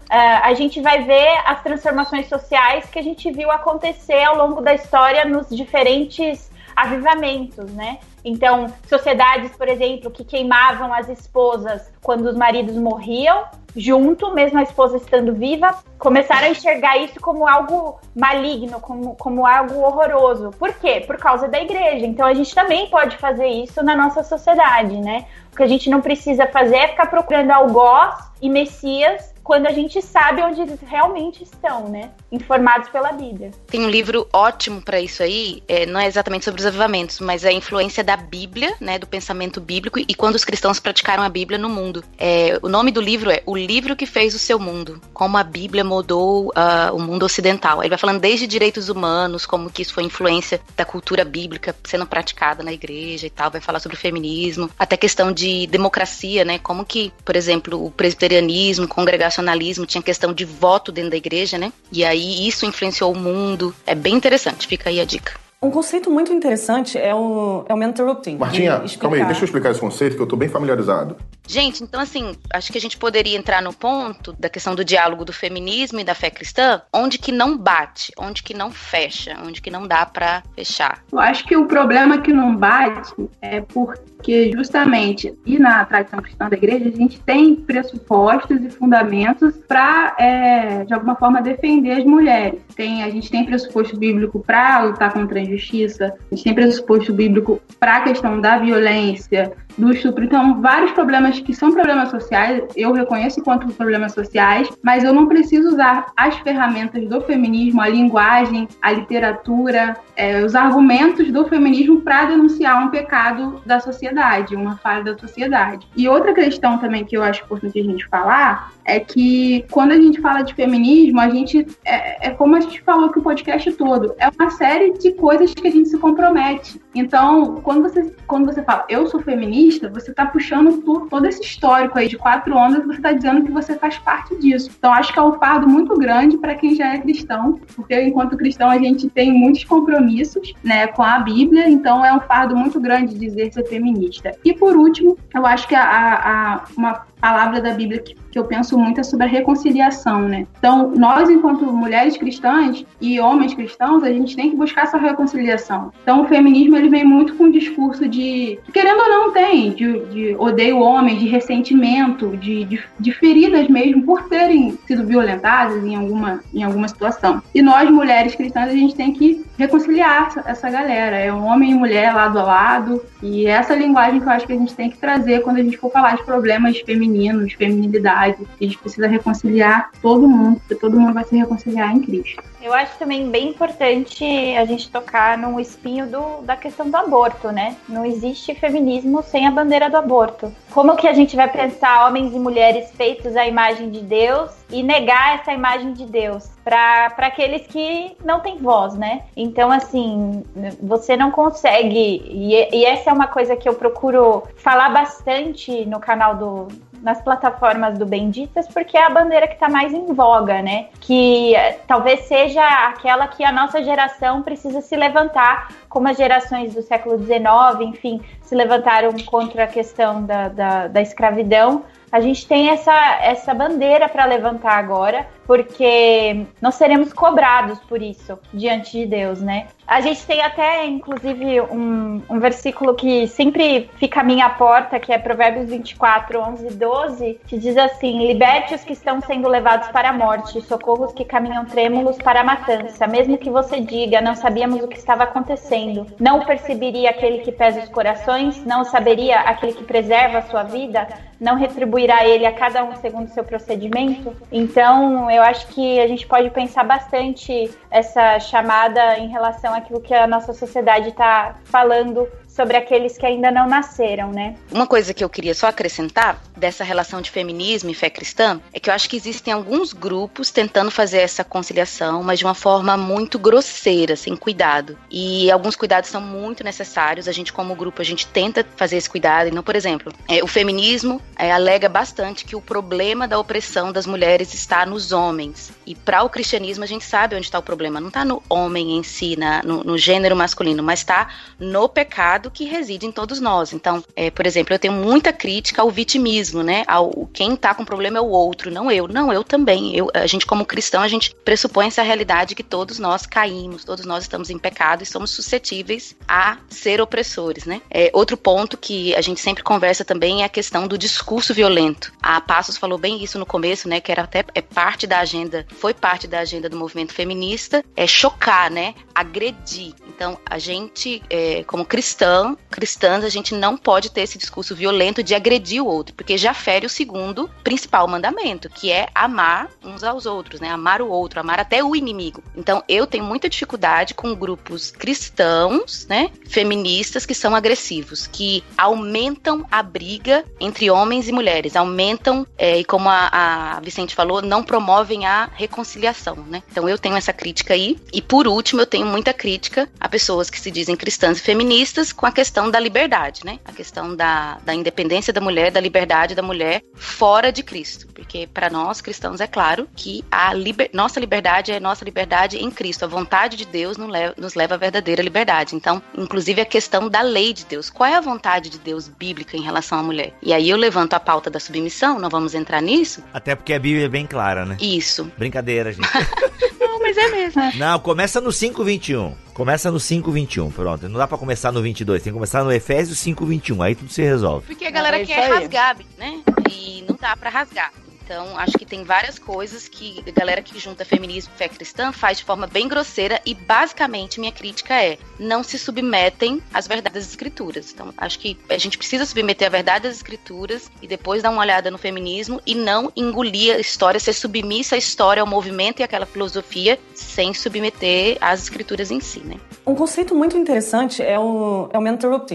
a 0.44 0.54
gente 0.54 0.80
vai 0.80 1.02
ver 1.02 1.28
as 1.44 1.60
transformações 1.60 2.28
sociais 2.28 2.86
que 2.86 3.00
a 3.00 3.02
gente 3.02 3.32
viu 3.32 3.50
acontecer 3.50 4.22
ao 4.22 4.36
longo 4.36 4.60
da 4.60 4.72
história 4.72 5.24
nos 5.24 5.48
diferentes 5.48 6.48
avivamentos, 6.76 7.72
né? 7.72 7.98
Então, 8.24 8.72
sociedades, 8.88 9.50
por 9.56 9.66
exemplo, 9.66 10.08
que 10.08 10.22
queimavam 10.22 10.92
as 10.92 11.08
esposas 11.08 11.90
quando 12.00 12.26
os 12.26 12.36
maridos 12.36 12.76
morriam, 12.76 13.44
junto, 13.74 14.32
mesmo 14.32 14.58
a 14.58 14.62
esposa 14.62 14.96
estando 14.96 15.34
viva, 15.34 15.74
começaram 15.98 16.46
a 16.46 16.50
enxergar 16.50 16.96
isso 16.96 17.20
como 17.20 17.46
algo 17.46 17.98
maligno, 18.14 18.80
como, 18.80 19.16
como 19.16 19.44
algo 19.46 19.80
horroroso. 19.80 20.50
Por 20.58 20.72
quê? 20.74 21.02
Por 21.04 21.16
causa 21.16 21.48
da 21.48 21.60
igreja. 21.60 22.06
Então, 22.06 22.26
a 22.26 22.34
gente 22.34 22.54
também 22.54 22.88
pode 22.88 23.16
fazer 23.16 23.48
isso 23.48 23.82
na 23.82 23.96
nossa 23.96 24.22
sociedade, 24.22 24.96
né? 24.96 25.26
O 25.56 25.58
que 25.58 25.62
a 25.62 25.66
gente 25.66 25.88
não 25.88 26.02
precisa 26.02 26.46
fazer 26.46 26.76
é 26.76 26.88
ficar 26.88 27.06
procurando 27.06 27.50
algoz 27.50 28.14
e 28.42 28.50
messias 28.50 29.32
quando 29.46 29.66
a 29.66 29.72
gente 29.72 30.02
sabe 30.02 30.42
onde 30.42 30.60
eles 30.60 30.80
realmente 30.84 31.44
estão, 31.44 31.88
né? 31.88 32.10
Informados 32.32 32.88
pela 32.88 33.12
Bíblia. 33.12 33.52
Tem 33.68 33.86
um 33.86 33.88
livro 33.88 34.26
ótimo 34.32 34.82
para 34.82 35.00
isso 35.00 35.22
aí, 35.22 35.62
é, 35.68 35.86
não 35.86 36.00
é 36.00 36.06
exatamente 36.08 36.44
sobre 36.44 36.60
os 36.60 36.66
avivamentos, 36.66 37.20
mas 37.20 37.44
é 37.44 37.50
a 37.50 37.52
influência 37.52 38.02
da 38.02 38.16
Bíblia, 38.16 38.74
né, 38.80 38.98
do 38.98 39.06
pensamento 39.06 39.60
bíblico 39.60 40.00
e 40.00 40.14
quando 40.16 40.34
os 40.34 40.44
cristãos 40.44 40.80
praticaram 40.80 41.22
a 41.22 41.28
Bíblia 41.28 41.58
no 41.58 41.68
mundo. 41.68 42.02
É, 42.18 42.58
o 42.60 42.68
nome 42.68 42.90
do 42.90 43.00
livro 43.00 43.30
é 43.30 43.40
O 43.46 43.56
Livro 43.56 43.94
que 43.94 44.04
Fez 44.04 44.34
o 44.34 44.38
Seu 44.38 44.58
Mundo, 44.58 45.00
como 45.14 45.36
a 45.36 45.44
Bíblia 45.44 45.84
mudou 45.84 46.48
uh, 46.48 46.92
o 46.92 46.98
mundo 46.98 47.24
ocidental. 47.24 47.80
Ele 47.82 47.90
vai 47.90 47.98
falando 47.98 48.18
desde 48.18 48.48
direitos 48.48 48.88
humanos, 48.88 49.46
como 49.46 49.70
que 49.70 49.82
isso 49.82 49.94
foi 49.94 50.02
influência 50.02 50.60
da 50.76 50.84
cultura 50.84 51.24
bíblica 51.24 51.76
sendo 51.84 52.04
praticada 52.04 52.64
na 52.64 52.72
igreja 52.72 53.28
e 53.28 53.30
tal, 53.30 53.48
vai 53.48 53.60
falar 53.60 53.78
sobre 53.78 53.96
feminismo, 53.96 54.68
até 54.76 54.96
questão 54.96 55.30
de 55.30 55.68
democracia, 55.68 56.44
né, 56.44 56.58
como 56.58 56.84
que, 56.84 57.12
por 57.24 57.36
exemplo, 57.36 57.86
o 57.86 57.92
presbiterianismo, 57.92 58.88
congregação 58.88 59.35
nacionalismo, 59.36 59.84
tinha 59.84 60.02
questão 60.02 60.32
de 60.32 60.44
voto 60.44 60.90
dentro 60.90 61.10
da 61.10 61.16
igreja, 61.16 61.58
né? 61.58 61.72
E 61.92 62.04
aí 62.04 62.46
isso 62.46 62.64
influenciou 62.64 63.12
o 63.12 63.18
mundo. 63.18 63.74
É 63.86 63.94
bem 63.94 64.14
interessante, 64.14 64.66
fica 64.66 64.88
aí 64.88 65.00
a 65.00 65.04
dica. 65.04 65.32
Um 65.62 65.70
conceito 65.70 66.10
muito 66.10 66.32
interessante 66.32 66.98
é 66.98 67.14
o, 67.14 67.64
é 67.68 67.74
o 67.74 67.76
mentorrupting. 67.76 68.36
Martinha, 68.36 68.82
calma 68.98 69.16
aí, 69.16 69.24
deixa 69.24 69.40
eu 69.40 69.44
explicar 69.46 69.70
esse 69.70 69.80
conceito 69.80 70.14
que 70.14 70.22
eu 70.22 70.26
tô 70.26 70.36
bem 70.36 70.48
familiarizado. 70.48 71.16
Gente, 71.46 71.82
então 71.82 72.00
assim, 72.00 72.34
acho 72.52 72.72
que 72.72 72.78
a 72.78 72.80
gente 72.80 72.96
poderia 72.96 73.36
entrar 73.36 73.62
no 73.62 73.72
ponto 73.72 74.32
da 74.32 74.48
questão 74.48 74.74
do 74.74 74.84
diálogo 74.84 75.24
do 75.24 75.32
feminismo 75.32 76.00
e 76.00 76.04
da 76.04 76.14
fé 76.14 76.30
cristã, 76.30 76.82
onde 76.92 77.18
que 77.18 77.30
não 77.30 77.56
bate, 77.56 78.12
onde 78.18 78.42
que 78.42 78.52
não 78.52 78.70
fecha, 78.70 79.36
onde 79.44 79.60
que 79.60 79.70
não 79.70 79.86
dá 79.86 80.04
para 80.04 80.42
fechar. 80.54 81.02
Eu 81.12 81.20
acho 81.20 81.44
que 81.44 81.56
o 81.56 81.66
problema 81.66 82.20
que 82.20 82.32
não 82.32 82.56
bate 82.56 83.14
é 83.40 83.60
porque 83.60 84.50
justamente 84.52 85.34
e 85.46 85.58
na 85.58 85.84
tradição 85.84 86.20
cristã 86.20 86.48
da 86.48 86.56
igreja 86.56 86.88
a 86.88 86.96
gente 86.96 87.20
tem 87.20 87.54
pressupostos 87.54 88.60
e 88.60 88.70
fundamentos 88.70 89.56
para 89.68 90.16
é, 90.18 90.84
de 90.84 90.92
alguma 90.92 91.14
forma 91.14 91.40
defender 91.40 91.92
as 91.92 92.04
mulheres. 92.04 92.60
Tem 92.74 93.02
a 93.02 93.10
gente 93.10 93.30
tem 93.30 93.44
pressuposto 93.44 93.96
bíblico 93.96 94.40
para 94.40 94.82
lutar 94.82 95.12
contra 95.12 95.38
a 95.38 95.42
injustiça, 95.42 96.14
a 96.30 96.34
gente 96.34 96.44
tem 96.44 96.54
pressuposto 96.54 97.12
bíblico 97.12 97.60
para 97.78 97.96
a 97.96 98.00
questão 98.00 98.40
da 98.40 98.58
violência, 98.58 99.52
do 99.76 99.92
estupro. 99.92 100.24
Então, 100.24 100.60
vários 100.60 100.92
problemas 100.92 101.40
que 101.40 101.54
são 101.54 101.72
problemas 101.72 102.10
sociais, 102.10 102.62
eu 102.76 102.92
reconheço 102.92 103.40
enquanto 103.40 103.72
problemas 103.74 104.12
sociais, 104.12 104.68
mas 104.82 105.04
eu 105.04 105.12
não 105.12 105.26
preciso 105.26 105.68
usar 105.68 106.06
as 106.16 106.36
ferramentas 106.38 107.06
do 107.08 107.20
feminismo, 107.20 107.80
a 107.80 107.88
linguagem, 107.88 108.68
a 108.80 108.92
literatura, 108.92 109.96
é, 110.16 110.44
os 110.44 110.54
argumentos 110.54 111.30
do 111.30 111.46
feminismo 111.46 112.00
para 112.00 112.26
denunciar 112.26 112.82
um 112.84 112.90
pecado 112.90 113.60
da 113.66 113.80
sociedade, 113.80 114.56
uma 114.56 114.76
falha 114.76 115.04
da 115.04 115.18
sociedade. 115.18 115.86
E 115.96 116.08
outra 116.08 116.32
questão 116.32 116.78
também 116.78 117.04
que 117.04 117.16
eu 117.16 117.22
acho 117.22 117.44
importante 117.44 117.78
a 117.78 117.82
gente 117.82 118.06
falar 118.08 118.72
é 118.86 119.00
que 119.00 119.64
quando 119.70 119.92
a 119.92 119.96
gente 119.96 120.20
fala 120.20 120.42
de 120.42 120.54
feminismo, 120.54 121.20
a 121.20 121.28
gente 121.28 121.66
é, 121.84 122.28
é 122.28 122.30
como 122.30 122.56
a 122.56 122.60
gente 122.60 122.80
falou 122.82 123.10
que 123.10 123.18
o 123.18 123.22
podcast 123.22 123.70
todo 123.72 124.14
é 124.18 124.28
uma 124.28 124.50
série 124.50 124.92
de 124.92 125.12
coisas 125.12 125.52
que 125.52 125.66
a 125.66 125.70
gente 125.70 125.88
se 125.88 125.98
compromete. 125.98 126.80
Então, 126.94 127.56
quando 127.56 127.82
você 127.82 128.14
quando 128.26 128.46
você 128.46 128.62
fala 128.62 128.84
eu 128.88 129.06
sou 129.06 129.20
feminista, 129.20 129.90
você 129.90 130.10
está 130.10 130.24
puxando 130.26 130.80
todo 131.08 131.26
esse 131.26 131.42
histórico 131.42 131.98
aí 131.98 132.08
de 132.08 132.16
quatro 132.16 132.56
ondas, 132.56 132.84
você 132.84 132.96
está 132.96 133.12
dizendo 133.12 133.44
que 133.44 133.50
você 133.50 133.76
faz 133.76 133.98
parte 133.98 134.36
disso. 134.36 134.70
Então, 134.78 134.92
acho 134.92 135.12
que 135.12 135.18
é 135.18 135.22
um 135.22 135.32
fardo 135.32 135.68
muito 135.68 135.94
grande 135.96 136.38
para 136.38 136.54
quem 136.54 136.74
já 136.74 136.94
é 136.94 136.98
cristão, 136.98 137.60
porque 137.74 138.00
enquanto 138.00 138.36
cristão 138.36 138.70
a 138.70 138.78
gente 138.78 139.08
tem 139.10 139.32
muitos 139.32 139.64
compromissos, 139.64 140.54
né, 140.62 140.86
com 140.86 141.02
a 141.02 141.18
Bíblia. 141.18 141.68
Então, 141.68 142.04
é 142.04 142.14
um 142.14 142.20
fardo 142.20 142.56
muito 142.56 142.80
grande 142.80 143.18
dizer 143.18 143.52
ser 143.52 143.64
feminista. 143.64 144.32
E 144.44 144.54
por 144.54 144.76
último, 144.76 145.18
eu 145.34 145.44
acho 145.44 145.66
que 145.66 145.74
a, 145.74 145.82
a 145.82 146.64
uma 146.76 147.06
palavra 147.20 147.60
da 147.60 147.72
Bíblia 147.72 148.00
que, 148.00 148.14
que 148.30 148.38
eu 148.38 148.44
penso 148.44 148.78
muito 148.78 149.00
é 149.00 149.02
sobre 149.02 149.26
a 149.26 149.28
reconciliação, 149.28 150.28
né? 150.28 150.46
Então, 150.58 150.92
nós, 150.96 151.28
enquanto 151.28 151.64
mulheres 151.64 152.16
cristãs 152.16 152.84
e 153.00 153.18
homens 153.18 153.54
cristãos, 153.54 154.02
a 154.02 154.12
gente 154.12 154.36
tem 154.36 154.50
que 154.50 154.56
buscar 154.56 154.84
essa 154.84 154.98
reconciliação. 154.98 155.92
Então, 156.02 156.22
o 156.22 156.28
feminismo, 156.28 156.76
ele 156.76 156.88
vem 156.88 157.04
muito 157.04 157.34
com 157.34 157.44
um 157.44 157.50
discurso 157.50 158.08
de, 158.08 158.58
querendo 158.72 159.00
ou 159.00 159.08
não 159.08 159.32
tem, 159.32 159.72
de, 159.72 160.00
de 160.06 160.36
odeio 160.38 160.78
homem, 160.78 161.16
de 161.16 161.26
ressentimento, 161.26 162.36
de, 162.36 162.64
de, 162.64 162.82
de, 162.98 163.12
feridas 163.12 163.68
mesmo 163.68 164.02
por 164.02 164.28
terem 164.28 164.78
sido 164.86 165.06
violentadas 165.06 165.82
em 165.82 165.94
alguma, 165.96 166.40
em 166.54 166.62
alguma 166.62 166.88
situação. 166.88 167.42
E 167.54 167.62
nós, 167.62 167.90
mulheres 167.90 168.34
cristãs, 168.34 168.68
a 168.68 168.74
gente 168.74 168.94
tem 168.94 169.12
que 169.12 169.44
reconciliar 169.58 170.30
essa 170.44 170.70
galera. 170.70 171.16
É 171.16 171.32
um 171.32 171.44
homem 171.44 171.70
e 171.70 171.74
mulher 171.74 172.14
lado 172.14 172.38
a 172.38 172.42
lado. 172.42 173.02
E 173.22 173.46
essa 173.46 173.74
linguagem 173.74 174.20
que 174.20 174.26
eu 174.26 174.32
acho 174.32 174.46
que 174.46 174.52
a 174.52 174.58
gente 174.58 174.74
tem 174.74 174.90
que 174.90 174.98
trazer 174.98 175.40
quando 175.40 175.56
a 175.56 175.62
gente 175.62 175.78
for 175.78 175.90
falar 175.90 176.16
de 176.16 176.24
problemas 176.24 176.78
femininos 176.80 177.15
femininos, 177.16 177.52
feminilidade. 177.54 178.46
A 178.60 178.64
gente 178.64 178.78
precisa 178.78 179.06
reconciliar 179.08 179.90
todo 180.02 180.28
mundo, 180.28 180.60
porque 180.60 180.74
todo 180.74 180.98
mundo 180.98 181.14
vai 181.14 181.24
se 181.24 181.36
reconciliar 181.36 181.94
em 181.94 182.00
Cristo. 182.00 182.42
Eu 182.62 182.74
acho 182.74 182.98
também 182.98 183.30
bem 183.30 183.50
importante 183.50 184.24
a 184.56 184.64
gente 184.64 184.90
tocar 184.90 185.38
no 185.38 185.60
espinho 185.60 186.06
do, 186.06 186.42
da 186.42 186.56
questão 186.56 186.90
do 186.90 186.96
aborto, 186.96 187.52
né? 187.52 187.76
Não 187.88 188.04
existe 188.04 188.54
feminismo 188.54 189.22
sem 189.22 189.46
a 189.46 189.50
bandeira 189.50 189.88
do 189.88 189.96
aborto. 189.96 190.52
Como 190.72 190.96
que 190.96 191.06
a 191.06 191.12
gente 191.12 191.36
vai 191.36 191.48
pensar 191.48 192.06
homens 192.06 192.34
e 192.34 192.38
mulheres 192.38 192.90
feitos 192.96 193.36
à 193.36 193.46
imagem 193.46 193.90
de 193.90 194.00
Deus 194.00 194.50
e 194.70 194.82
negar 194.82 195.36
essa 195.36 195.52
imagem 195.52 195.92
de 195.92 196.06
Deus 196.06 196.50
para 196.64 197.06
aqueles 197.18 197.66
que 197.66 198.16
não 198.24 198.40
têm 198.40 198.58
voz, 198.58 198.94
né? 198.94 199.22
Então, 199.36 199.70
assim, 199.70 200.42
você 200.82 201.16
não 201.16 201.30
consegue, 201.30 202.22
e, 202.26 202.76
e 202.76 202.84
essa 202.84 203.10
é 203.10 203.12
uma 203.12 203.28
coisa 203.28 203.56
que 203.56 203.68
eu 203.68 203.74
procuro 203.74 204.42
falar 204.56 204.90
bastante 204.90 205.86
no 205.86 206.00
canal 206.00 206.34
do, 206.34 206.68
nas 207.02 207.22
plataformas 207.22 207.96
do 207.98 208.04
Benditas, 208.04 208.66
porque 208.66 208.96
é 208.96 209.04
a 209.04 209.10
bandeira 209.10 209.46
que 209.46 209.54
está 209.54 209.68
mais 209.68 209.92
em 209.92 210.12
voga, 210.12 210.60
né? 210.62 210.88
Que 211.00 211.54
eh, 211.54 211.78
talvez 211.86 212.20
seja 212.22 212.62
aquela 212.88 213.28
que 213.28 213.44
a 213.44 213.52
nossa 213.52 213.82
geração 213.82 214.42
precisa 214.42 214.80
se 214.80 214.96
levantar, 214.96 215.68
como 215.96 216.08
as 216.08 216.18
gerações 216.18 216.74
do 216.74 216.82
século 216.82 217.16
XIX, 217.16 217.40
enfim, 217.80 218.20
se 218.42 218.54
levantaram 218.54 219.14
contra 219.24 219.64
a 219.64 219.66
questão 219.66 220.22
da, 220.26 220.50
da, 220.50 220.88
da 220.88 221.00
escravidão 221.00 221.84
a 222.10 222.20
gente 222.20 222.46
tem 222.46 222.70
essa, 222.70 223.18
essa 223.20 223.52
bandeira 223.52 224.08
para 224.08 224.24
levantar 224.24 224.78
agora, 224.78 225.26
porque 225.44 226.46
nós 226.62 226.76
seremos 226.76 227.12
cobrados 227.12 227.78
por 227.80 228.00
isso 228.00 228.38
diante 228.54 228.92
de 228.92 229.06
Deus, 229.06 229.40
né? 229.40 229.66
A 229.86 230.00
gente 230.00 230.26
tem 230.26 230.42
até, 230.42 230.84
inclusive, 230.84 231.60
um, 231.60 232.20
um 232.28 232.40
versículo 232.40 232.94
que 232.94 233.28
sempre 233.28 233.88
fica 233.98 234.20
à 234.20 234.24
minha 234.24 234.50
porta, 234.50 234.98
que 234.98 235.12
é 235.12 235.18
Provérbios 235.18 235.70
24, 235.70 236.40
11 236.40 236.66
e 236.66 236.70
12, 236.70 237.40
que 237.46 237.56
diz 237.56 237.76
assim: 237.76 238.26
Liberte 238.26 238.74
os 238.74 238.82
que 238.82 238.92
estão 238.92 239.20
sendo 239.20 239.48
levados 239.48 239.88
para 239.88 240.08
a 240.08 240.12
morte, 240.12 240.60
socorros 240.62 241.12
que 241.12 241.24
caminham 241.24 241.64
trêmulos 241.64 242.16
para 242.16 242.40
a 242.40 242.44
matança. 242.44 243.06
Mesmo 243.06 243.38
que 243.38 243.48
você 243.48 243.80
diga, 243.80 244.20
não 244.20 244.34
sabíamos 244.34 244.82
o 244.82 244.88
que 244.88 244.98
estava 244.98 245.22
acontecendo, 245.22 246.06
não 246.18 246.44
perceberia 246.44 247.10
aquele 247.10 247.38
que 247.38 247.52
pesa 247.52 247.80
os 247.80 247.88
corações, 247.88 248.64
não 248.64 248.84
saberia 248.84 249.38
aquele 249.40 249.74
que 249.74 249.84
preserva 249.84 250.38
a 250.38 250.42
sua 250.42 250.64
vida, 250.64 251.06
não 251.40 251.54
retribuirá 251.54 252.26
ele 252.26 252.44
a 252.44 252.52
cada 252.52 252.82
um 252.82 252.96
segundo 252.96 253.28
seu 253.28 253.44
procedimento. 253.44 254.34
Então, 254.50 255.30
eu 255.30 255.42
acho 255.42 255.68
que 255.68 256.00
a 256.00 256.08
gente 256.08 256.26
pode 256.26 256.50
pensar 256.50 256.82
bastante 256.82 257.70
essa 257.88 258.40
chamada 258.40 259.18
em 259.18 259.28
relação 259.28 259.75
àquilo 259.76 260.00
que 260.00 260.14
a 260.14 260.26
nossa 260.26 260.52
sociedade 260.52 261.08
está 261.10 261.56
falando 261.64 262.28
sobre 262.56 262.76
aqueles 262.78 263.18
que 263.18 263.26
ainda 263.26 263.50
não 263.50 263.68
nasceram, 263.68 264.32
né? 264.32 264.56
Uma 264.72 264.86
coisa 264.86 265.12
que 265.12 265.22
eu 265.22 265.28
queria 265.28 265.54
só 265.54 265.66
acrescentar 265.66 266.40
dessa 266.56 266.82
relação 266.82 267.20
de 267.20 267.30
feminismo 267.30 267.90
e 267.90 267.94
fé 267.94 268.08
cristã 268.08 268.58
é 268.72 268.80
que 268.80 268.88
eu 268.88 268.94
acho 268.94 269.10
que 269.10 269.16
existem 269.16 269.52
alguns 269.52 269.92
grupos 269.92 270.50
tentando 270.50 270.90
fazer 270.90 271.18
essa 271.18 271.44
conciliação, 271.44 272.22
mas 272.22 272.38
de 272.38 272.46
uma 272.46 272.54
forma 272.54 272.96
muito 272.96 273.38
grosseira, 273.38 274.16
sem 274.16 274.34
cuidado. 274.34 274.96
E 275.10 275.50
alguns 275.50 275.76
cuidados 275.76 276.08
são 276.08 276.22
muito 276.22 276.64
necessários. 276.64 277.28
A 277.28 277.32
gente, 277.32 277.52
como 277.52 277.74
grupo, 277.74 278.00
a 278.00 278.04
gente 278.04 278.26
tenta 278.26 278.64
fazer 278.74 278.96
esse 278.96 279.10
cuidado. 279.10 279.48
Então, 279.48 279.62
por 279.62 279.76
exemplo, 279.76 280.10
é, 280.26 280.42
o 280.42 280.46
feminismo 280.46 281.20
é, 281.38 281.52
alega 281.52 281.90
bastante 281.90 282.46
que 282.46 282.56
o 282.56 282.60
problema 282.62 283.28
da 283.28 283.38
opressão 283.38 283.92
das 283.92 284.06
mulheres 284.06 284.54
está 284.54 284.86
nos 284.86 285.12
homens. 285.12 285.72
E 285.86 285.94
para 285.94 286.22
o 286.24 286.28
cristianismo, 286.28 286.82
a 286.82 286.86
gente 286.86 287.04
sabe 287.04 287.36
onde 287.36 287.46
está 287.46 287.58
o 287.58 287.62
problema. 287.62 288.00
Não 288.00 288.08
está 288.08 288.24
no 288.24 288.42
homem 288.48 288.98
em 288.98 289.02
si, 289.02 289.36
na, 289.36 289.62
no, 289.62 289.84
no 289.84 289.96
gênero 289.96 290.34
masculino, 290.34 290.82
mas 290.82 291.00
está 291.00 291.28
no 291.58 291.88
pecado 291.88 292.50
que 292.50 292.64
reside 292.64 293.06
em 293.06 293.12
todos 293.12 293.40
nós. 293.40 293.72
Então, 293.72 294.02
é, 294.16 294.30
por 294.30 294.46
exemplo, 294.46 294.74
eu 294.74 294.78
tenho 294.78 294.94
muita 294.94 295.32
crítica 295.32 295.82
ao 295.82 295.90
vitimismo, 295.90 296.62
né? 296.62 296.84
Ao 296.88 297.26
quem 297.32 297.54
está 297.54 297.74
com 297.74 297.84
problema 297.84 298.18
é 298.18 298.20
o 298.20 298.28
outro, 298.28 298.70
não 298.70 298.90
eu. 298.90 299.06
Não, 299.06 299.32
eu 299.32 299.44
também. 299.44 299.94
Eu, 299.94 300.10
a 300.12 300.26
gente, 300.26 300.44
como 300.44 300.66
cristão, 300.66 301.02
a 301.02 301.08
gente 301.08 301.34
pressupõe 301.44 301.86
essa 301.86 302.02
realidade 302.02 302.54
que 302.54 302.62
todos 302.62 302.98
nós 302.98 303.24
caímos, 303.24 303.84
todos 303.84 304.04
nós 304.04 304.24
estamos 304.24 304.50
em 304.50 304.58
pecado 304.58 305.02
e 305.02 305.06
somos 305.06 305.30
suscetíveis 305.30 306.16
a 306.26 306.58
ser 306.68 307.00
opressores, 307.00 307.64
né? 307.64 307.80
É, 307.90 308.10
outro 308.12 308.36
ponto 308.36 308.76
que 308.76 309.14
a 309.14 309.20
gente 309.20 309.40
sempre 309.40 309.62
conversa 309.62 310.04
também 310.04 310.42
é 310.42 310.44
a 310.44 310.48
questão 310.48 310.88
do 310.88 310.98
discurso 310.98 311.54
violento. 311.54 312.12
A 312.20 312.40
Passos 312.40 312.76
falou 312.76 312.98
bem 312.98 313.22
isso 313.22 313.38
no 313.38 313.46
começo, 313.46 313.88
né? 313.88 314.00
Que 314.00 314.10
era 314.10 314.22
até 314.22 314.44
é 314.54 314.60
parte 314.60 315.06
da 315.06 315.20
agenda, 315.20 315.66
foi 315.76 315.94
parte 315.94 316.26
da 316.26 316.40
agenda 316.40 316.68
do 316.68 316.76
movimento 316.76 317.12
feminista, 317.12 317.84
é 317.94 318.06
chocar, 318.06 318.70
né? 318.70 318.94
Agredir. 319.14 319.94
Então, 320.08 320.38
a 320.46 320.58
gente, 320.58 321.22
é, 321.28 321.62
como 321.64 321.84
cristã, 321.84 322.56
cristãs, 322.70 323.24
a 323.24 323.28
gente 323.28 323.54
não 323.54 323.76
pode 323.76 324.10
ter 324.10 324.22
esse 324.22 324.38
discurso 324.38 324.74
violento 324.74 325.22
de 325.22 325.34
agredir 325.34 325.82
o 325.82 325.86
outro, 325.86 326.14
porque 326.14 326.38
já 326.38 326.54
fere 326.54 326.86
o 326.86 326.90
segundo 326.90 327.50
principal 327.62 328.08
mandamento, 328.08 328.70
que 328.70 328.90
é 328.90 329.08
amar 329.14 329.68
uns 329.84 330.02
aos 330.02 330.24
outros, 330.26 330.60
né? 330.60 330.70
Amar 330.70 331.02
o 331.02 331.08
outro, 331.08 331.40
amar 331.40 331.60
até 331.60 331.84
o 331.84 331.94
inimigo. 331.94 332.42
Então, 332.56 332.82
eu 332.88 333.06
tenho 333.06 333.24
muita 333.24 333.48
dificuldade 333.48 334.14
com 334.14 334.34
grupos 334.34 334.90
cristãos, 334.90 336.06
né, 336.08 336.30
feministas 336.48 337.26
que 337.26 337.34
são 337.34 337.54
agressivos, 337.54 338.26
que 338.26 338.64
aumentam 338.76 339.66
a 339.70 339.82
briga 339.82 340.44
entre 340.60 340.90
homens 340.90 341.28
e 341.28 341.32
mulheres, 341.32 341.76
aumentam 341.76 342.46
é, 342.56 342.78
e 342.78 342.84
como 342.84 343.08
a, 343.08 343.28
a 343.76 343.80
Vicente 343.80 344.14
falou, 344.14 344.40
não 344.40 344.62
promovem 344.62 345.26
a 345.26 345.50
reconciliação, 345.66 346.36
né? 346.48 346.62
Então, 346.70 346.88
eu 346.88 346.98
tenho 346.98 347.16
essa 347.16 347.32
crítica 347.32 347.74
aí. 347.74 347.98
E 348.12 348.22
por 348.22 348.46
último, 348.46 348.80
eu 348.80 348.86
tenho 348.86 349.06
muita 349.06 349.32
crítica 349.32 349.88
a 350.00 350.08
pessoas 350.08 350.48
que 350.48 350.58
se 350.58 350.70
dizem 350.70 350.96
cristãs 350.96 351.38
e 351.38 351.42
feministas 351.42 352.12
com 352.12 352.26
a 352.26 352.32
questão 352.32 352.70
da 352.70 352.80
liberdade, 352.80 353.44
né? 353.44 353.58
A 353.64 353.72
questão 353.72 354.14
da, 354.14 354.58
da 354.64 354.74
independência 354.74 355.32
da 355.32 355.40
mulher, 355.40 355.70
da 355.70 355.80
liberdade 355.80 356.34
da 356.34 356.42
mulher 356.42 356.82
fora 356.94 357.52
de 357.52 357.62
Cristo. 357.62 358.06
Porque 358.14 358.48
para 358.52 358.70
nós 358.70 359.00
cristãos 359.00 359.40
é 359.40 359.46
claro 359.46 359.88
que 359.94 360.24
a 360.30 360.52
liber, 360.52 360.90
nossa 360.92 361.20
liberdade 361.20 361.72
é 361.72 361.80
nossa 361.80 362.04
liberdade 362.04 362.58
em 362.58 362.70
Cristo. 362.70 363.04
A 363.04 363.08
vontade 363.08 363.56
de 363.56 363.66
Deus 363.66 363.96
nos 363.96 364.08
leva, 364.08 364.34
nos 364.36 364.54
leva 364.54 364.74
à 364.74 364.78
verdadeira 364.78 365.22
liberdade. 365.22 365.74
Então, 365.74 366.02
inclusive 366.16 366.60
a 366.60 366.64
questão 366.64 367.08
da 367.08 367.22
lei 367.22 367.52
de 367.52 367.64
Deus. 367.64 367.90
Qual 367.90 368.08
é 368.08 368.14
a 368.14 368.20
vontade 368.20 368.70
de 368.70 368.78
Deus 368.78 369.08
bíblica 369.08 369.56
em 369.56 369.62
relação 369.62 369.98
à 369.98 370.02
mulher? 370.02 370.32
E 370.42 370.52
aí 370.52 370.68
eu 370.68 370.76
levanto 370.76 371.14
a 371.14 371.20
pauta 371.20 371.50
da 371.50 371.60
submissão, 371.60 372.18
não 372.18 372.28
vamos 372.28 372.54
entrar 372.54 372.80
nisso? 372.80 373.22
Até 373.32 373.54
porque 373.54 373.72
a 373.72 373.78
Bíblia 373.78 374.06
é 374.06 374.08
bem 374.08 374.26
clara, 374.26 374.64
né? 374.64 374.76
Isso. 374.80 375.30
Brincadeira, 375.36 375.55
gente. 375.62 376.00
não, 376.80 376.98
mas 377.00 377.16
é 377.16 377.28
mesmo. 377.28 377.62
Não, 377.76 377.98
começa 377.98 378.40
no 378.40 378.52
521. 378.52 379.34
Começa 379.54 379.90
no 379.90 379.98
5:21, 379.98 380.70
pronto. 380.70 381.08
Não 381.08 381.18
dá 381.18 381.26
para 381.26 381.38
começar 381.38 381.72
no 381.72 381.80
22, 381.80 382.22
tem 382.22 382.30
que 382.30 382.34
começar 382.34 382.62
no 382.62 382.70
Efésios 382.70 383.18
5:21, 383.18 383.82
aí 383.82 383.94
tudo 383.94 384.10
se 384.10 384.22
resolve. 384.22 384.66
Porque 384.66 384.84
a 384.84 384.90
galera 384.90 385.20
é 385.20 385.24
quer 385.24 385.50
rasgar, 385.50 385.96
né? 386.18 386.42
E 386.70 387.04
não 387.08 387.16
dá 387.18 387.34
para 387.36 387.48
rasgar. 387.48 387.90
Então, 388.26 388.58
acho 388.58 388.76
que 388.76 388.84
tem 388.84 389.04
várias 389.04 389.38
coisas 389.38 389.86
que 389.86 390.20
a 390.26 390.30
galera 390.32 390.60
que 390.60 390.76
junta 390.80 391.04
feminismo 391.04 391.52
e 391.54 391.58
fé 391.58 391.68
cristã 391.68 392.10
faz 392.10 392.38
de 392.38 392.44
forma 392.44 392.66
bem 392.66 392.88
grosseira 392.88 393.40
e 393.46 393.54
basicamente 393.54 394.40
minha 394.40 394.50
crítica 394.50 395.00
é: 395.00 395.16
não 395.38 395.62
se 395.62 395.78
submetem 395.78 396.60
às 396.74 396.88
verdades 396.88 397.22
das 397.22 397.30
escrituras. 397.30 397.92
Então, 397.94 398.12
acho 398.16 398.40
que 398.40 398.58
a 398.68 398.78
gente 398.78 398.98
precisa 398.98 399.24
submeter 399.24 399.68
a 399.68 399.70
verdade 399.70 400.08
das 400.08 400.16
escrituras 400.16 400.90
e 401.00 401.06
depois 401.06 401.40
dar 401.40 401.50
uma 401.50 401.60
olhada 401.60 401.88
no 401.88 401.98
feminismo 401.98 402.60
e 402.66 402.74
não 402.74 403.12
engolir 403.14 403.76
a 403.76 403.78
história, 403.78 404.18
ser 404.18 404.32
submissa 404.32 404.96
à 404.96 404.98
história, 404.98 405.40
ao 405.40 405.46
movimento 405.46 406.00
e 406.00 406.02
àquela 406.02 406.26
filosofia 406.26 406.98
sem 407.14 407.54
submeter 407.54 408.38
às 408.40 408.64
escrituras 408.64 409.12
em 409.12 409.20
si, 409.20 409.38
né? 409.38 409.54
Um 409.86 409.94
conceito 409.94 410.34
muito 410.34 410.56
interessante 410.56 411.22
é 411.22 411.38
o, 411.38 411.88
é 411.92 411.98
o. 411.98 412.00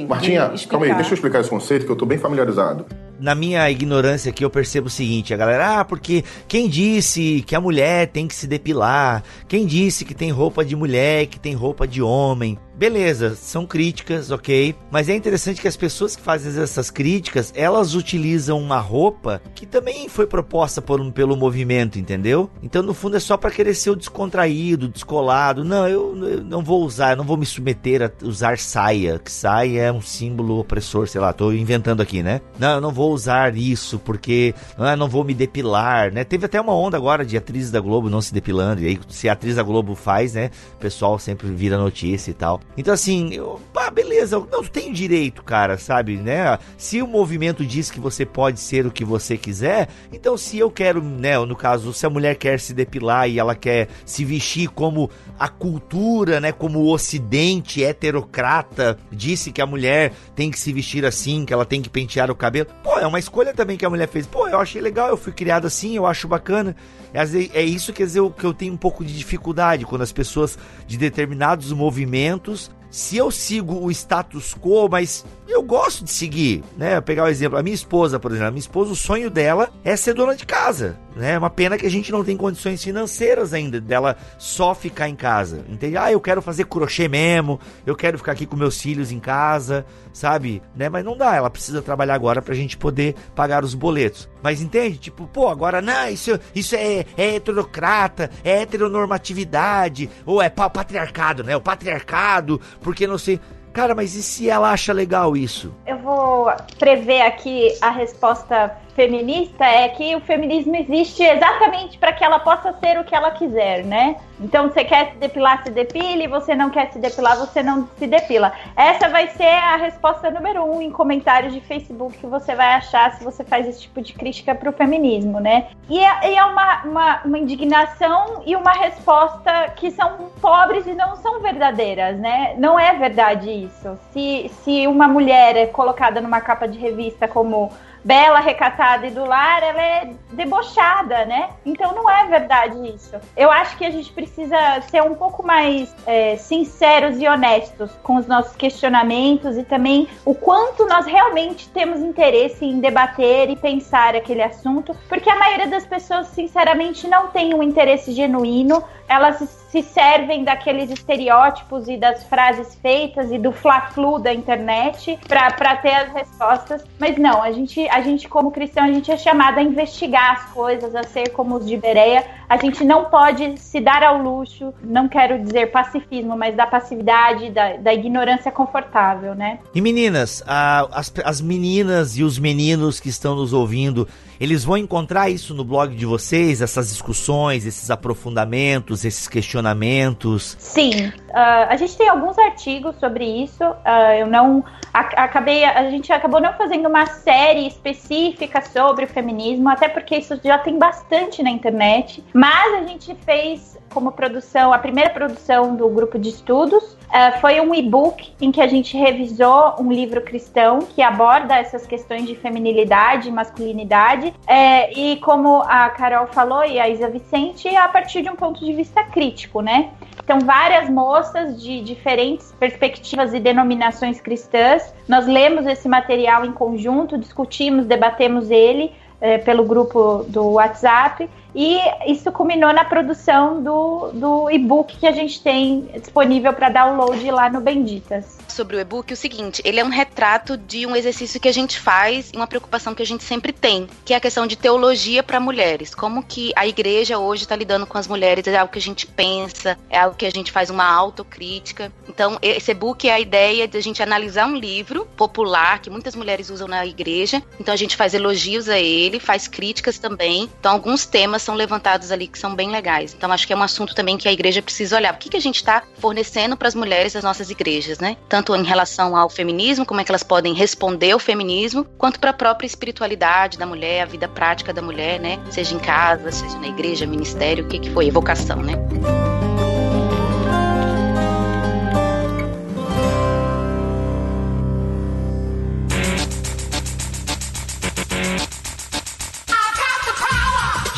Martinha, 0.09 0.53
calma 0.67 0.85
aí, 0.85 0.93
deixa 0.95 1.11
eu 1.11 1.15
explicar 1.15 1.39
esse 1.39 1.49
conceito 1.49 1.85
que 1.85 1.91
eu 1.91 1.95
tô 1.95 2.05
bem 2.05 2.17
familiarizado 2.17 2.85
na 3.21 3.35
minha 3.35 3.69
ignorância 3.69 4.31
aqui, 4.31 4.43
eu 4.43 4.49
percebo 4.49 4.87
o 4.87 4.89
seguinte: 4.89 5.33
a 5.33 5.37
galera, 5.37 5.79
ah, 5.79 5.85
porque 5.85 6.23
quem 6.47 6.67
disse 6.67 7.43
que 7.45 7.55
a 7.55 7.61
mulher 7.61 8.07
tem 8.07 8.27
que 8.27 8.35
se 8.35 8.47
depilar? 8.47 9.23
Quem 9.47 9.65
disse 9.65 10.03
que 10.03 10.15
tem 10.15 10.31
roupa 10.31 10.65
de 10.65 10.75
mulher, 10.75 11.27
que 11.27 11.39
tem 11.39 11.53
roupa 11.53 11.87
de 11.87 12.01
homem? 12.01 12.57
Beleza, 12.81 13.35
são 13.35 13.63
críticas, 13.63 14.31
ok. 14.31 14.73
Mas 14.89 15.07
é 15.07 15.15
interessante 15.15 15.61
que 15.61 15.67
as 15.67 15.77
pessoas 15.77 16.15
que 16.15 16.21
fazem 16.23 16.59
essas 16.59 16.89
críticas, 16.89 17.53
elas 17.55 17.93
utilizam 17.93 18.59
uma 18.59 18.79
roupa 18.79 19.39
que 19.53 19.67
também 19.67 20.09
foi 20.09 20.25
proposta 20.25 20.81
por 20.81 20.99
um, 20.99 21.11
pelo 21.11 21.37
movimento, 21.37 21.99
entendeu? 21.99 22.49
Então, 22.63 22.81
no 22.81 22.95
fundo, 22.95 23.17
é 23.17 23.19
só 23.19 23.37
para 23.37 23.51
querer 23.51 23.75
ser 23.75 23.91
o 23.91 23.95
descontraído, 23.95 24.87
descolado. 24.87 25.63
Não, 25.63 25.87
eu, 25.87 26.27
eu, 26.27 26.43
não 26.43 26.63
vou 26.63 26.83
usar, 26.83 27.11
eu 27.11 27.17
não 27.17 27.23
vou 27.23 27.37
me 27.37 27.45
submeter 27.45 28.01
a 28.01 28.25
usar 28.25 28.57
saia, 28.57 29.19
que 29.19 29.31
saia 29.31 29.81
é 29.83 29.91
um 29.91 30.01
símbolo 30.01 30.57
opressor, 30.57 31.07
sei 31.07 31.21
lá, 31.21 31.31
tô 31.33 31.51
inventando 31.51 32.01
aqui, 32.01 32.23
né? 32.23 32.41
Não, 32.57 32.71
eu 32.71 32.81
não 32.81 32.91
vou 32.91 33.13
usar 33.13 33.55
isso 33.55 33.99
porque 33.99 34.55
ah, 34.75 34.95
não 34.95 35.07
vou 35.07 35.23
me 35.23 35.35
depilar, 35.35 36.11
né? 36.11 36.23
Teve 36.23 36.47
até 36.47 36.59
uma 36.59 36.73
onda 36.73 36.97
agora 36.97 37.23
de 37.23 37.37
atrizes 37.37 37.69
da 37.69 37.79
Globo 37.79 38.09
não 38.09 38.21
se 38.23 38.33
depilando, 38.33 38.81
e 38.81 38.87
aí 38.87 38.99
se 39.07 39.29
a 39.29 39.33
atriz 39.33 39.57
da 39.57 39.61
Globo 39.61 39.93
faz, 39.93 40.33
né? 40.33 40.49
O 40.73 40.77
pessoal 40.77 41.19
sempre 41.19 41.47
vira 41.51 41.77
notícia 41.77 42.31
e 42.31 42.33
tal. 42.33 42.59
Então, 42.77 42.93
assim, 42.93 43.33
eu, 43.33 43.59
ah, 43.75 43.91
beleza, 43.91 44.41
não 44.51 44.63
tem 44.63 44.93
direito, 44.93 45.43
cara, 45.43 45.77
sabe, 45.77 46.17
né? 46.17 46.57
Se 46.77 47.01
o 47.01 47.07
movimento 47.07 47.65
diz 47.65 47.91
que 47.91 47.99
você 47.99 48.25
pode 48.25 48.59
ser 48.59 48.85
o 48.85 48.91
que 48.91 49.03
você 49.03 49.37
quiser, 49.37 49.89
então 50.11 50.37
se 50.37 50.57
eu 50.57 50.71
quero, 50.71 51.01
né, 51.01 51.37
no 51.39 51.55
caso, 51.55 51.93
se 51.93 52.05
a 52.05 52.09
mulher 52.09 52.35
quer 52.35 52.59
se 52.59 52.73
depilar 52.73 53.29
e 53.29 53.39
ela 53.39 53.55
quer 53.55 53.89
se 54.05 54.23
vestir 54.23 54.69
como 54.69 55.09
a 55.37 55.49
cultura, 55.49 56.39
né, 56.39 56.51
como 56.51 56.79
o 56.79 56.91
ocidente 56.91 57.83
heterocrata 57.83 58.97
disse 59.11 59.51
que 59.51 59.61
a 59.61 59.65
mulher 59.65 60.13
tem 60.35 60.49
que 60.49 60.59
se 60.59 60.71
vestir 60.71 61.05
assim, 61.05 61.45
que 61.45 61.53
ela 61.53 61.65
tem 61.65 61.81
que 61.81 61.89
pentear 61.89 62.31
o 62.31 62.35
cabelo, 62.35 62.67
pô, 62.83 62.97
é 62.99 63.07
uma 63.07 63.19
escolha 63.19 63.53
também 63.53 63.77
que 63.77 63.85
a 63.85 63.89
mulher 63.89 64.07
fez. 64.07 64.25
Pô, 64.25 64.47
eu 64.47 64.59
achei 64.59 64.81
legal, 64.81 65.09
eu 65.09 65.17
fui 65.17 65.33
criado 65.33 65.67
assim, 65.67 65.95
eu 65.95 66.05
acho 66.05 66.27
bacana. 66.27 66.75
É 67.13 67.61
isso 67.63 67.93
quer 67.93 68.05
dizer 68.05 68.21
que 68.31 68.45
eu 68.45 68.53
tenho 68.53 68.73
um 68.73 68.77
pouco 68.77 69.03
de 69.03 69.17
dificuldade 69.17 69.85
quando 69.85 70.01
as 70.01 70.11
pessoas 70.11 70.57
de 70.87 70.97
determinados 70.97 71.71
movimentos 71.71 72.71
se 72.91 73.15
eu 73.15 73.31
sigo 73.31 73.85
o 73.85 73.89
status 73.89 74.53
quo, 74.53 74.89
mas 74.89 75.25
eu 75.47 75.63
gosto 75.63 76.03
de 76.03 76.11
seguir, 76.11 76.61
né? 76.77 76.99
Pegar 76.99 77.23
o 77.23 77.25
um 77.25 77.29
exemplo, 77.29 77.57
a 77.57 77.63
minha 77.63 77.73
esposa, 77.73 78.19
por 78.19 78.31
exemplo, 78.31 78.49
a 78.49 78.51
minha 78.51 78.59
esposa, 78.59 78.91
o 78.91 78.95
sonho 78.95 79.29
dela 79.29 79.71
é 79.81 79.95
ser 79.95 80.13
dona 80.13 80.35
de 80.35 80.45
casa? 80.45 80.99
É 81.19 81.37
uma 81.37 81.49
pena 81.49 81.77
que 81.77 81.85
a 81.85 81.89
gente 81.89 82.11
não 82.11 82.23
tem 82.23 82.37
condições 82.37 82.83
financeiras 82.83 83.53
ainda 83.53 83.81
dela 83.81 84.15
só 84.37 84.73
ficar 84.73 85.09
em 85.09 85.15
casa, 85.15 85.65
entende? 85.67 85.97
Ah, 85.97 86.11
eu 86.11 86.21
quero 86.21 86.41
fazer 86.41 86.65
crochê 86.65 87.07
mesmo, 87.07 87.59
eu 87.85 87.95
quero 87.95 88.17
ficar 88.17 88.31
aqui 88.31 88.45
com 88.45 88.55
meus 88.55 88.79
filhos 88.81 89.11
em 89.11 89.19
casa, 89.19 89.85
sabe? 90.13 90.61
Né? 90.75 90.89
Mas 90.89 91.03
não 91.03 91.17
dá, 91.17 91.35
ela 91.35 91.49
precisa 91.49 91.81
trabalhar 91.81 92.15
agora 92.15 92.41
pra 92.41 92.55
gente 92.55 92.77
poder 92.77 93.15
pagar 93.35 93.63
os 93.63 93.73
boletos. 93.73 94.29
Mas 94.41 94.61
entende? 94.61 94.97
Tipo, 94.97 95.27
pô, 95.27 95.49
agora 95.49 95.81
não, 95.81 96.09
isso, 96.09 96.39
isso 96.55 96.75
é, 96.75 97.05
é 97.17 97.35
heterocrata, 97.35 98.29
é 98.43 98.61
heteronormatividade, 98.61 100.09
ou 100.25 100.41
é 100.41 100.49
patriarcado, 100.49 101.43
né? 101.43 101.55
O 101.55 101.61
patriarcado, 101.61 102.59
porque 102.81 103.05
não 103.05 103.17
sei. 103.17 103.39
Cara, 103.73 103.95
mas 103.95 104.15
e 104.15 104.23
se 104.23 104.49
ela 104.49 104.69
acha 104.71 104.91
legal 104.91 105.35
isso? 105.35 105.73
Eu 105.87 105.97
vou 105.99 106.51
prever 106.77 107.21
aqui 107.21 107.69
a 107.81 107.89
resposta 107.89 108.75
feminista 108.91 109.65
é 109.65 109.89
que 109.89 110.15
o 110.15 110.21
feminismo 110.21 110.75
existe 110.75 111.23
exatamente 111.23 111.97
para 111.97 112.13
que 112.13 112.23
ela 112.23 112.39
possa 112.39 112.73
ser 112.73 112.99
o 112.99 113.03
que 113.03 113.15
ela 113.15 113.31
quiser, 113.31 113.83
né? 113.83 114.15
Então, 114.39 114.69
você 114.69 114.83
quer 114.83 115.11
se 115.11 115.17
depilar, 115.17 115.63
se 115.63 115.69
depile, 115.69 116.27
você 116.27 116.55
não 116.55 116.69
quer 116.71 116.91
se 116.91 116.97
depilar, 116.97 117.37
você 117.37 117.61
não 117.61 117.87
se 117.97 118.07
depila. 118.07 118.51
Essa 118.75 119.07
vai 119.07 119.27
ser 119.29 119.45
a 119.45 119.75
resposta 119.75 120.31
número 120.31 120.63
um 120.63 120.81
em 120.81 120.89
comentários 120.89 121.53
de 121.53 121.61
Facebook 121.61 122.17
que 122.17 122.25
você 122.25 122.55
vai 122.55 122.73
achar 122.73 123.13
se 123.13 123.23
você 123.23 123.43
faz 123.43 123.67
esse 123.67 123.81
tipo 123.81 124.01
de 124.01 124.13
crítica 124.13 124.55
para 124.55 124.69
o 124.69 124.73
feminismo, 124.73 125.39
né? 125.39 125.67
E 125.87 125.99
é, 125.99 126.31
e 126.31 126.35
é 126.35 126.43
uma, 126.43 126.83
uma, 126.83 127.21
uma, 127.23 127.37
indignação 127.37 128.41
e 128.45 128.55
uma 128.55 128.71
resposta 128.71 129.69
que 129.75 129.91
são 129.91 130.31
pobres 130.41 130.87
e 130.87 130.93
não 130.93 131.15
são 131.17 131.39
verdadeiras, 131.39 132.17
né? 132.17 132.55
Não 132.57 132.79
é 132.79 132.93
verdade 132.93 133.51
isso. 133.51 133.97
Se, 134.11 134.49
se 134.63 134.87
uma 134.87 135.07
mulher 135.07 135.55
é 135.55 135.67
colocada 135.67 136.19
numa 136.19 136.41
capa 136.41 136.67
de 136.67 136.79
revista 136.79 137.27
como 137.27 137.71
bela, 138.03 138.39
recatada 138.39 139.07
e 139.07 139.11
do 139.11 139.25
lar, 139.25 139.63
ela 139.63 139.81
é 139.81 140.13
debochada, 140.31 141.25
né? 141.25 141.49
Então 141.65 141.93
não 141.93 142.09
é 142.09 142.25
verdade 142.25 142.77
isso. 142.93 143.15
Eu 143.35 143.51
acho 143.51 143.77
que 143.77 143.85
a 143.85 143.91
gente 143.91 144.11
precisa 144.11 144.57
ser 144.89 145.01
um 145.03 145.15
pouco 145.15 145.45
mais 145.45 145.93
é, 146.05 146.35
sinceros 146.37 147.19
e 147.19 147.27
honestos 147.27 147.91
com 148.03 148.15
os 148.15 148.27
nossos 148.27 148.55
questionamentos 148.55 149.57
e 149.57 149.63
também 149.63 150.07
o 150.25 150.33
quanto 150.33 150.85
nós 150.85 151.05
realmente 151.05 151.69
temos 151.69 151.99
interesse 151.99 152.65
em 152.65 152.79
debater 152.79 153.49
e 153.49 153.55
pensar 153.55 154.15
aquele 154.15 154.41
assunto, 154.41 154.95
porque 155.07 155.29
a 155.29 155.35
maioria 155.35 155.67
das 155.67 155.85
pessoas, 155.85 156.27
sinceramente, 156.27 157.07
não 157.07 157.27
tem 157.27 157.53
um 157.53 157.61
interesse 157.61 158.11
genuíno, 158.11 158.83
elas 159.11 159.39
se 159.69 159.83
servem 159.83 160.43
daqueles 160.43 160.89
estereótipos 160.89 161.89
e 161.89 161.97
das 161.97 162.23
frases 162.23 162.75
feitas 162.75 163.29
e 163.31 163.37
do 163.37 163.51
fla-flu 163.51 164.19
da 164.19 164.33
internet 164.33 165.19
para 165.27 165.75
ter 165.77 165.93
as 165.93 166.13
respostas. 166.13 166.83
Mas 166.97 167.17
não, 167.17 167.43
a 167.43 167.51
gente, 167.51 167.87
a 167.89 168.01
gente, 168.01 168.29
como 168.29 168.51
cristão, 168.51 168.85
a 168.85 168.91
gente 168.91 169.11
é 169.11 169.17
chamado 169.17 169.57
a 169.57 169.61
investigar 169.61 170.33
as 170.33 170.45
coisas, 170.53 170.95
a 170.95 171.03
ser 171.03 171.29
como 171.29 171.55
os 171.55 171.65
de 171.65 171.75
Bereia. 171.75 172.25
A 172.47 172.55
gente 172.57 172.83
não 172.85 173.05
pode 173.05 173.57
se 173.59 173.81
dar 173.81 174.01
ao 174.01 174.21
luxo, 174.21 174.73
não 174.81 175.09
quero 175.09 175.39
dizer 175.39 175.71
pacifismo, 175.71 176.37
mas 176.37 176.55
da 176.55 176.65
passividade, 176.65 177.49
da, 177.49 177.77
da 177.77 177.93
ignorância 177.93 178.51
confortável, 178.51 179.35
né? 179.35 179.59
E 179.73 179.81
meninas, 179.81 180.41
a, 180.47 180.87
as, 180.91 181.13
as 181.23 181.41
meninas 181.41 182.17
e 182.17 182.23
os 182.23 182.39
meninos 182.39 182.99
que 182.99 183.09
estão 183.09 183.35
nos 183.35 183.51
ouvindo, 183.51 184.07
eles 184.41 184.63
vão 184.63 184.75
encontrar 184.75 185.29
isso 185.29 185.53
no 185.53 185.63
blog 185.63 185.95
de 185.95 186.03
vocês, 186.03 186.63
essas 186.63 186.89
discussões, 186.89 187.63
esses 187.63 187.91
aprofundamentos, 187.91 189.05
esses 189.05 189.27
questionamentos? 189.27 190.55
Sim, 190.57 191.09
uh, 191.09 191.69
a 191.69 191.75
gente 191.75 191.95
tem 191.95 192.09
alguns 192.09 192.35
artigos 192.39 192.95
sobre 192.99 193.23
isso. 193.23 193.63
Uh, 193.63 194.13
eu 194.19 194.25
não 194.25 194.63
acabei, 194.91 195.63
a 195.63 195.91
gente 195.91 196.11
acabou 196.11 196.41
não 196.41 196.53
fazendo 196.53 196.89
uma 196.89 197.05
série 197.05 197.67
específica 197.67 198.63
sobre 198.63 199.05
o 199.05 199.07
feminismo, 199.07 199.69
até 199.69 199.87
porque 199.87 200.17
isso 200.17 200.39
já 200.43 200.57
tem 200.57 200.79
bastante 200.79 201.43
na 201.43 201.51
internet. 201.51 202.23
Mas 202.33 202.81
a 202.81 202.87
gente 202.87 203.15
fez 203.23 203.77
como 203.93 204.11
produção, 204.11 204.73
a 204.73 204.79
primeira 204.79 205.11
produção 205.11 205.75
do 205.75 205.87
grupo 205.87 206.17
de 206.17 206.29
estudos 206.29 206.97
uh, 207.11 207.39
foi 207.39 207.59
um 207.59 207.75
e-book 207.75 208.33
em 208.41 208.51
que 208.51 208.61
a 208.61 208.67
gente 208.67 208.97
revisou 208.97 209.75
um 209.79 209.91
livro 209.91 210.21
cristão 210.21 210.79
que 210.79 211.01
aborda 211.01 211.55
essas 211.55 211.85
questões 211.85 212.25
de 212.25 212.35
feminilidade 212.35 213.29
e 213.29 213.31
masculinidade. 213.31 214.33
É, 214.47 214.91
e 214.97 215.17
como 215.17 215.61
a 215.61 215.89
Carol 215.89 216.27
falou 216.27 216.63
e 216.63 216.79
a 216.79 216.89
Isa 216.89 217.09
Vicente, 217.09 217.67
a 217.75 217.87
partir 217.87 218.21
de 218.21 218.29
um 218.29 218.35
ponto 218.35 218.63
de 218.63 218.73
vista 218.73 219.03
crítico, 219.03 219.61
né? 219.61 219.89
Então, 220.23 220.39
várias 220.39 220.89
moças 220.89 221.61
de 221.61 221.81
diferentes 221.81 222.53
perspectivas 222.59 223.33
e 223.33 223.39
denominações 223.39 224.21
cristãs, 224.21 224.93
nós 225.07 225.27
lemos 225.27 225.65
esse 225.65 225.89
material 225.89 226.45
em 226.45 226.51
conjunto, 226.51 227.17
discutimos, 227.17 227.85
debatemos 227.85 228.49
ele 228.49 228.91
é, 229.19 229.37
pelo 229.37 229.63
grupo 229.63 230.25
do 230.27 230.53
WhatsApp 230.53 231.29
e 231.53 231.79
isso 232.07 232.31
culminou 232.31 232.71
na 232.71 232.85
produção 232.85 233.61
do, 233.61 234.11
do 234.13 234.49
e-book 234.49 234.97
que 234.97 235.07
a 235.07 235.11
gente 235.11 235.41
tem 235.43 235.81
disponível 235.99 236.53
para 236.53 236.69
download 236.69 237.29
lá 237.29 237.49
no 237.49 237.59
Benditas. 237.59 238.37
Sobre 238.51 238.75
o 238.75 238.79
e-book, 238.79 239.11
é 239.11 239.13
o 239.13 239.17
seguinte: 239.17 239.61
ele 239.65 239.79
é 239.79 239.83
um 239.83 239.89
retrato 239.89 240.57
de 240.57 240.85
um 240.85 240.95
exercício 240.95 241.39
que 241.39 241.47
a 241.47 241.53
gente 241.53 241.79
faz 241.79 242.31
uma 242.35 242.45
preocupação 242.45 242.93
que 242.93 243.01
a 243.01 243.05
gente 243.05 243.23
sempre 243.23 243.51
tem, 243.51 243.87
que 244.05 244.13
é 244.13 244.17
a 244.17 244.19
questão 244.19 244.45
de 244.45 244.55
teologia 244.55 245.23
para 245.23 245.39
mulheres. 245.39 245.95
Como 245.95 246.23
que 246.23 246.51
a 246.55 246.67
igreja 246.67 247.17
hoje 247.17 247.43
está 247.43 247.55
lidando 247.55 247.87
com 247.87 247.97
as 247.97 248.07
mulheres, 248.07 248.45
é 248.45 248.57
algo 248.57 248.71
que 248.71 248.79
a 248.79 248.81
gente 248.81 249.07
pensa, 249.07 249.77
é 249.89 249.99
algo 249.99 250.15
que 250.15 250.25
a 250.25 250.31
gente 250.31 250.51
faz 250.51 250.69
uma 250.69 250.85
autocrítica. 250.85 251.91
Então, 252.07 252.37
esse 252.41 252.71
e-book 252.71 253.07
é 253.07 253.13
a 253.13 253.19
ideia 253.19 253.67
de 253.67 253.77
a 253.77 253.81
gente 253.81 254.03
analisar 254.03 254.45
um 254.47 254.55
livro 254.55 255.05
popular 255.15 255.79
que 255.79 255.89
muitas 255.89 256.15
mulheres 256.15 256.49
usam 256.49 256.67
na 256.67 256.85
igreja. 256.85 257.41
Então, 257.59 257.73
a 257.73 257.77
gente 257.77 257.95
faz 257.95 258.13
elogios 258.13 258.67
a 258.67 258.77
ele, 258.77 259.19
faz 259.19 259.47
críticas 259.47 259.97
também. 259.97 260.49
Então, 260.59 260.73
alguns 260.73 261.05
temas 261.05 261.21
temas 261.21 261.43
são 261.43 261.53
levantados 261.53 262.11
ali 262.11 262.27
que 262.27 262.39
são 262.39 262.55
bem 262.55 262.71
legais. 262.71 263.13
Então 263.13 263.31
acho 263.31 263.45
que 263.45 263.53
é 263.53 263.55
um 263.55 263.61
assunto 263.61 263.93
também 263.93 264.17
que 264.17 264.27
a 264.27 264.33
igreja 264.33 264.59
precisa 264.59 264.95
olhar. 264.95 265.13
O 265.13 265.17
que, 265.17 265.29
que 265.29 265.37
a 265.37 265.41
gente 265.41 265.57
está 265.57 265.83
fornecendo 265.99 266.57
para 266.57 266.67
as 266.67 266.73
mulheres 266.73 267.13
das 267.13 267.23
nossas 267.23 267.51
igrejas, 267.51 267.99
né? 267.99 268.17
Tanto 268.27 268.40
em 268.49 268.63
relação 268.63 269.15
ao 269.15 269.29
feminismo, 269.29 269.85
como 269.85 270.01
é 270.01 270.03
que 270.03 270.11
elas 270.11 270.23
podem 270.23 270.53
responder 270.53 271.11
ao 271.11 271.19
feminismo, 271.19 271.85
quanto 271.97 272.19
para 272.19 272.31
a 272.31 272.33
própria 272.33 272.65
espiritualidade 272.65 273.57
da 273.57 273.65
mulher, 273.65 274.01
a 274.01 274.05
vida 274.05 274.27
prática 274.27 274.73
da 274.73 274.81
mulher, 274.81 275.19
né? 275.19 275.39
Seja 275.49 275.75
em 275.75 275.79
casa, 275.79 276.31
seja 276.31 276.57
na 276.57 276.67
igreja, 276.67 277.05
ministério, 277.05 277.65
o 277.65 277.67
que, 277.67 277.79
que 277.79 277.89
foi, 277.91 278.07
evocação, 278.07 278.57
né? 278.57 278.73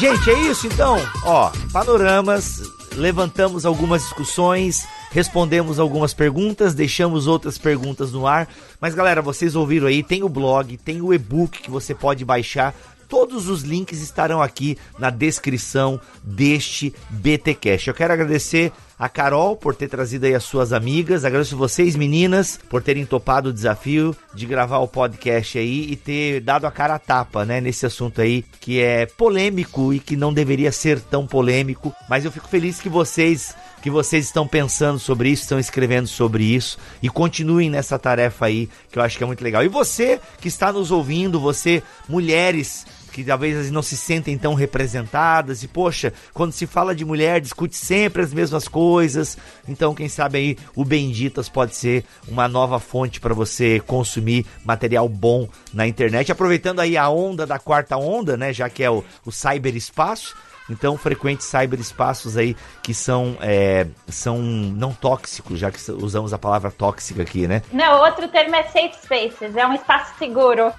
Gente, 0.03 0.31
é 0.31 0.39
isso 0.51 0.67
então. 0.67 0.97
Ó, 1.23 1.49
panoramas, 1.71 2.61
levantamos 2.91 3.65
algumas 3.65 4.01
discussões, 4.01 4.85
respondemos 5.13 5.79
algumas 5.79 6.13
perguntas, 6.13 6.73
deixamos 6.73 7.27
outras 7.27 7.57
perguntas 7.57 8.11
no 8.11 8.25
ar. 8.25 8.49
Mas 8.81 8.95
galera, 8.95 9.21
vocês 9.21 9.55
ouviram 9.55 9.87
aí, 9.87 10.01
tem 10.01 10.23
o 10.23 10.29
blog, 10.29 10.75
tem 10.77 11.01
o 11.01 11.13
e-book 11.13 11.61
que 11.61 11.69
você 11.69 11.93
pode 11.93 12.25
baixar. 12.25 12.73
Todos 13.07 13.47
os 13.47 13.61
links 13.61 14.01
estarão 14.01 14.41
aqui 14.41 14.75
na 14.97 15.11
descrição 15.11 16.01
deste 16.23 16.95
BTcast. 17.11 17.87
Eu 17.87 17.93
quero 17.93 18.11
agradecer 18.11 18.71
a 18.97 19.07
Carol 19.07 19.55
por 19.55 19.75
ter 19.75 19.87
trazido 19.87 20.25
aí 20.25 20.33
as 20.33 20.43
suas 20.45 20.73
amigas. 20.73 21.23
Agradeço 21.23 21.55
vocês, 21.55 21.95
meninas, 21.95 22.59
por 22.67 22.81
terem 22.81 23.05
topado 23.05 23.49
o 23.49 23.53
desafio 23.53 24.15
de 24.33 24.47
gravar 24.47 24.79
o 24.79 24.87
podcast 24.87 25.59
aí 25.59 25.91
e 25.91 25.95
ter 25.95 26.39
dado 26.39 26.65
a 26.65 26.71
cara 26.71 26.95
a 26.95 26.99
tapa, 26.99 27.45
né, 27.45 27.61
nesse 27.61 27.85
assunto 27.85 28.19
aí 28.19 28.43
que 28.59 28.79
é 28.81 29.05
polêmico 29.05 29.93
e 29.93 29.99
que 29.99 30.15
não 30.15 30.33
deveria 30.33 30.71
ser 30.71 30.99
tão 30.99 31.27
polêmico. 31.27 31.93
Mas 32.09 32.25
eu 32.25 32.31
fico 32.31 32.47
feliz 32.47 32.79
que 32.79 32.89
vocês 32.89 33.53
que 33.83 33.91
vocês 33.91 34.23
estão 34.23 34.47
pensando 34.47 34.97
sobre 34.97 35.27
isso, 35.27 35.41
estão 35.41 35.59
escrevendo 35.59 36.07
sobre 36.07 36.45
isso 36.45 36.77
e 37.01 37.09
continuem 37.09 37.69
nessa 37.69 37.99
tarefa 37.99 38.45
aí, 38.45 38.69
que 38.89 38.97
eu 38.97 39.03
acho 39.03 39.17
que 39.17 39.23
é 39.25 39.27
muito 39.27 39.43
legal. 39.43 39.61
E 39.61 39.67
você 39.67 40.21
que 40.39 40.47
está 40.47 40.71
nos 40.71 40.89
ouvindo, 40.89 41.37
você, 41.37 41.83
mulheres 42.07 42.85
que 43.11 43.25
talvez 43.25 43.69
não 43.71 43.81
se 43.81 43.97
sentem 43.97 44.37
tão 44.37 44.53
representadas 44.53 45.63
e 45.63 45.67
poxa, 45.67 46.13
quando 46.33 46.53
se 46.53 46.65
fala 46.65 46.95
de 46.95 47.03
mulher 47.03 47.41
discute 47.41 47.75
sempre 47.75 48.21
as 48.21 48.33
mesmas 48.33 48.69
coisas. 48.69 49.37
Então, 49.67 49.93
quem 49.93 50.07
sabe 50.07 50.37
aí 50.37 50.57
o 50.73 50.85
Benditas 50.85 51.49
pode 51.49 51.75
ser 51.75 52.05
uma 52.25 52.47
nova 52.47 52.79
fonte 52.79 53.19
para 53.19 53.33
você 53.33 53.81
consumir 53.81 54.45
material 54.63 55.09
bom 55.09 55.49
na 55.73 55.85
internet, 55.85 56.31
aproveitando 56.31 56.79
aí 56.79 56.95
a 56.95 57.09
onda 57.09 57.45
da 57.45 57.59
quarta 57.59 57.97
onda, 57.97 58.37
né, 58.37 58.53
já 58.53 58.69
que 58.69 58.81
é 58.81 58.89
o, 58.89 59.03
o 59.25 59.31
cyberespaço 59.31 60.33
então, 60.69 60.97
frequente 60.97 61.43
cyberespaços 61.43 62.37
aí 62.37 62.55
que 62.81 62.93
são, 62.93 63.37
é, 63.41 63.87
são 64.07 64.37
não 64.37 64.93
tóxicos, 64.93 65.59
já 65.59 65.69
que 65.71 65.91
usamos 65.91 66.33
a 66.33 66.37
palavra 66.37 66.71
tóxica 66.71 67.21
aqui, 67.21 67.47
né? 67.47 67.61
Não, 67.71 68.01
outro 68.01 68.27
termo 68.27 68.55
é 68.55 68.63
safe 68.63 68.95
spaces, 69.03 69.55
é 69.55 69.65
um 69.67 69.73
espaço 69.73 70.13
seguro. 70.17 70.71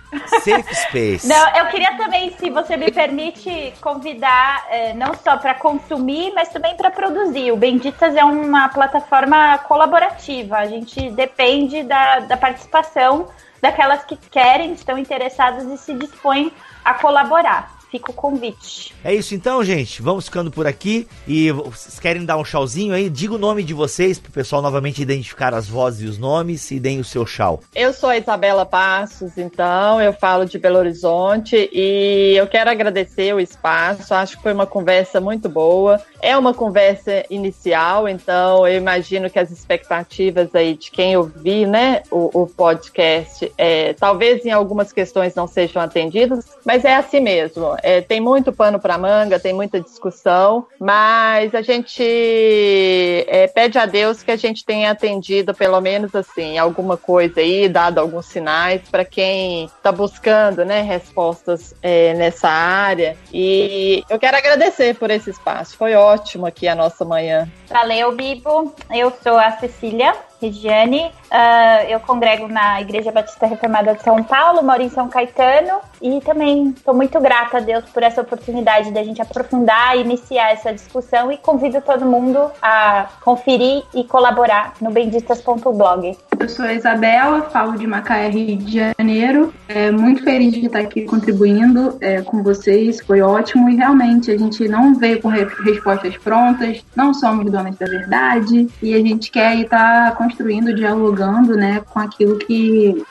Safe 0.43 0.75
space. 0.75 1.27
não, 1.27 1.57
eu 1.57 1.67
queria 1.67 1.97
também, 1.97 2.35
se 2.39 2.51
você 2.51 2.77
me 2.77 2.91
permite, 2.91 3.75
convidar 3.81 4.67
é, 4.71 4.95
não 4.95 5.15
só 5.15 5.37
para 5.37 5.55
consumir, 5.55 6.33
mas 6.35 6.49
também 6.49 6.77
para 6.77 6.91
produzir. 6.91 7.53
O 7.53 7.57
Benditas 7.57 8.17
é 8.17 8.25
uma 8.25 8.69
plataforma 8.69 9.59
colaborativa, 9.59 10.57
a 10.57 10.67
gente 10.67 11.11
depende 11.11 11.83
da, 11.83 12.21
da 12.21 12.37
participação 12.37 13.29
daquelas 13.61 14.05
que 14.05 14.17
querem, 14.17 14.73
estão 14.73 14.99
interessadas 14.99 15.65
e 15.65 15.79
se 15.79 15.95
dispõem 15.95 16.53
a 16.85 16.95
colaborar 16.95 17.74
fica 17.95 18.11
o 18.11 18.15
convite. 18.15 18.93
É 19.05 19.15
isso 19.15 19.37
então, 19.37 19.63
gente. 19.63 20.03
Vamos 20.03 20.25
ficando 20.25 20.51
por 20.51 20.67
aqui. 20.67 21.07
E 21.29 21.53
vocês 21.53 22.01
querem 22.01 22.25
dar 22.25 22.37
um 22.37 22.43
tchauzinho 22.43 22.93
aí? 22.93 23.09
Diga 23.09 23.35
o 23.35 23.39
nome 23.39 23.63
de 23.63 23.73
vocês 23.73 24.19
para 24.19 24.31
o 24.31 24.33
pessoal 24.33 24.61
novamente 24.61 25.01
identificar 25.01 25.55
as 25.55 25.69
vozes 25.69 26.01
e 26.03 26.07
os 26.07 26.19
nomes 26.19 26.73
e 26.73 26.81
deem 26.81 26.99
o 26.99 27.05
seu 27.05 27.25
tchau. 27.25 27.61
Eu 27.73 27.93
sou 27.93 28.09
a 28.09 28.19
Isabela 28.19 28.67
Passos, 28.67 29.39
então, 29.39 30.01
eu 30.01 30.13
falo 30.13 30.45
de 30.45 30.59
Belo 30.59 30.79
Horizonte 30.79 31.71
e 31.73 32.35
eu 32.37 32.49
quero 32.49 32.69
agradecer 32.69 33.33
o 33.33 33.39
espaço. 33.39 34.13
Acho 34.13 34.39
que 34.39 34.43
foi 34.43 34.53
uma 34.53 34.67
conversa 34.67 35.21
muito 35.21 35.49
boa. 35.49 36.01
É 36.21 36.37
uma 36.37 36.53
conversa 36.53 37.25
inicial, 37.31 38.09
então 38.09 38.67
eu 38.67 38.77
imagino 38.77 39.31
que 39.31 39.39
as 39.39 39.53
expectativas 39.53 40.53
aí 40.53 40.75
de 40.75 40.91
quem 40.91 41.17
ouvir, 41.17 41.67
né, 41.67 42.03
o, 42.11 42.43
o 42.43 42.47
podcast, 42.49 43.53
é, 43.57 43.93
talvez 43.93 44.45
em 44.45 44.51
algumas 44.51 44.93
questões 44.93 45.35
não 45.35 45.47
sejam 45.47 45.81
atendidas, 45.81 46.45
mas 46.65 46.85
é 46.85 46.97
assim 46.97 47.21
mesmo. 47.21 47.77
É, 47.85 48.01
tem 48.01 48.19
muito 48.19 48.51
pano 48.51 48.81
para 48.81 48.97
manga, 48.97 49.39
tem 49.39 49.53
muita 49.53 49.79
discussão, 49.79 50.67
mas 50.81 51.55
a 51.55 51.61
gente 51.61 52.03
é, 52.03 53.47
pede 53.47 53.79
a 53.79 53.85
Deus 53.85 54.23
que 54.23 54.31
a 54.31 54.37
gente 54.37 54.65
tenha 54.65 54.91
atendido 54.91 55.53
pelo 55.53 55.79
menos 55.83 56.15
assim 56.15 56.57
alguma 56.57 56.97
coisa 56.97 57.41
aí, 57.41 57.69
dado 57.69 57.99
alguns 57.99 58.25
sinais 58.25 58.81
para 58.91 59.05
quem 59.05 59.67
está 59.67 59.93
buscando, 59.93 60.65
né, 60.65 60.81
respostas 60.81 61.75
é, 61.83 62.15
nessa 62.15 62.49
área. 62.49 63.19
E 63.31 64.03
eu 64.09 64.19
quero 64.19 64.39
agradecer 64.39 64.95
por 64.95 65.11
esse 65.11 65.29
espaço. 65.29 65.77
Foi 65.77 65.95
ótimo 65.95 66.47
aqui 66.47 66.67
a 66.67 66.75
nossa 66.75 67.05
manhã. 67.05 67.47
Valeu, 67.69 68.13
Bibo. 68.13 68.75
Eu 68.91 69.13
sou 69.23 69.37
a 69.37 69.51
Cecília 69.59 70.15
Regiane. 70.45 71.11
Uh, 71.25 71.89
eu 71.89 72.01
congrego 72.01 72.47
na 72.47 72.81
Igreja 72.81 73.11
Batista 73.11 73.47
Reformada 73.47 73.95
de 73.95 74.03
São 74.03 74.23
Paulo, 74.23 74.63
moro 74.63 74.83
em 74.83 74.89
São 74.89 75.09
Caetano 75.09 75.81
e 76.01 76.21
também 76.21 76.69
estou 76.69 76.95
muito 76.95 77.19
grata 77.19 77.57
a 77.57 77.61
Deus 77.61 77.85
por 77.87 78.03
essa 78.03 78.21
oportunidade 78.21 78.93
da 78.93 79.03
gente 79.03 79.23
aprofundar 79.23 79.97
e 79.97 80.03
iniciar 80.03 80.53
essa 80.53 80.73
discussão 80.73 81.33
e 81.33 81.39
convido 81.39 81.81
todo 81.81 82.05
mundo 82.05 82.51
a 82.61 83.07
conferir 83.23 83.83
e 83.95 84.05
colaborar 84.05 84.75
no 84.81 84.91
benditas.blog. 84.91 86.17
Eu 86.39 86.49
sou 86.49 86.67
a 86.67 86.75
Isabela, 86.75 87.43
falo 87.43 87.79
de 87.79 87.87
Macaé, 87.87 88.29
Rio 88.29 88.57
de 88.59 88.93
Janeiro. 88.99 89.53
É 89.67 89.91
muito 89.91 90.23
feliz 90.23 90.53
de 90.53 90.67
estar 90.67 90.81
aqui 90.81 91.03
contribuindo 91.03 91.97
é, 92.01 92.21
com 92.21 92.43
vocês, 92.43 93.01
foi 93.01 93.23
ótimo 93.23 93.71
e 93.71 93.77
realmente 93.77 94.31
a 94.31 94.37
gente 94.37 94.69
não 94.69 94.95
veio 94.95 95.23
com 95.23 95.29
respostas 95.29 96.17
prontas, 96.19 96.85
não 96.95 97.15
somos 97.15 97.51
donos 97.51 97.77
da 97.77 97.87
verdade 97.87 98.69
e 98.83 98.95
a 98.95 98.99
gente 98.99 99.31
quer 99.31 99.57
estar 99.57 100.15
construindo, 100.35 100.75
dialogando 100.75 101.57
né, 101.57 101.81
com 101.89 102.01
aquilo 102.01 102.37
que 102.39 103.05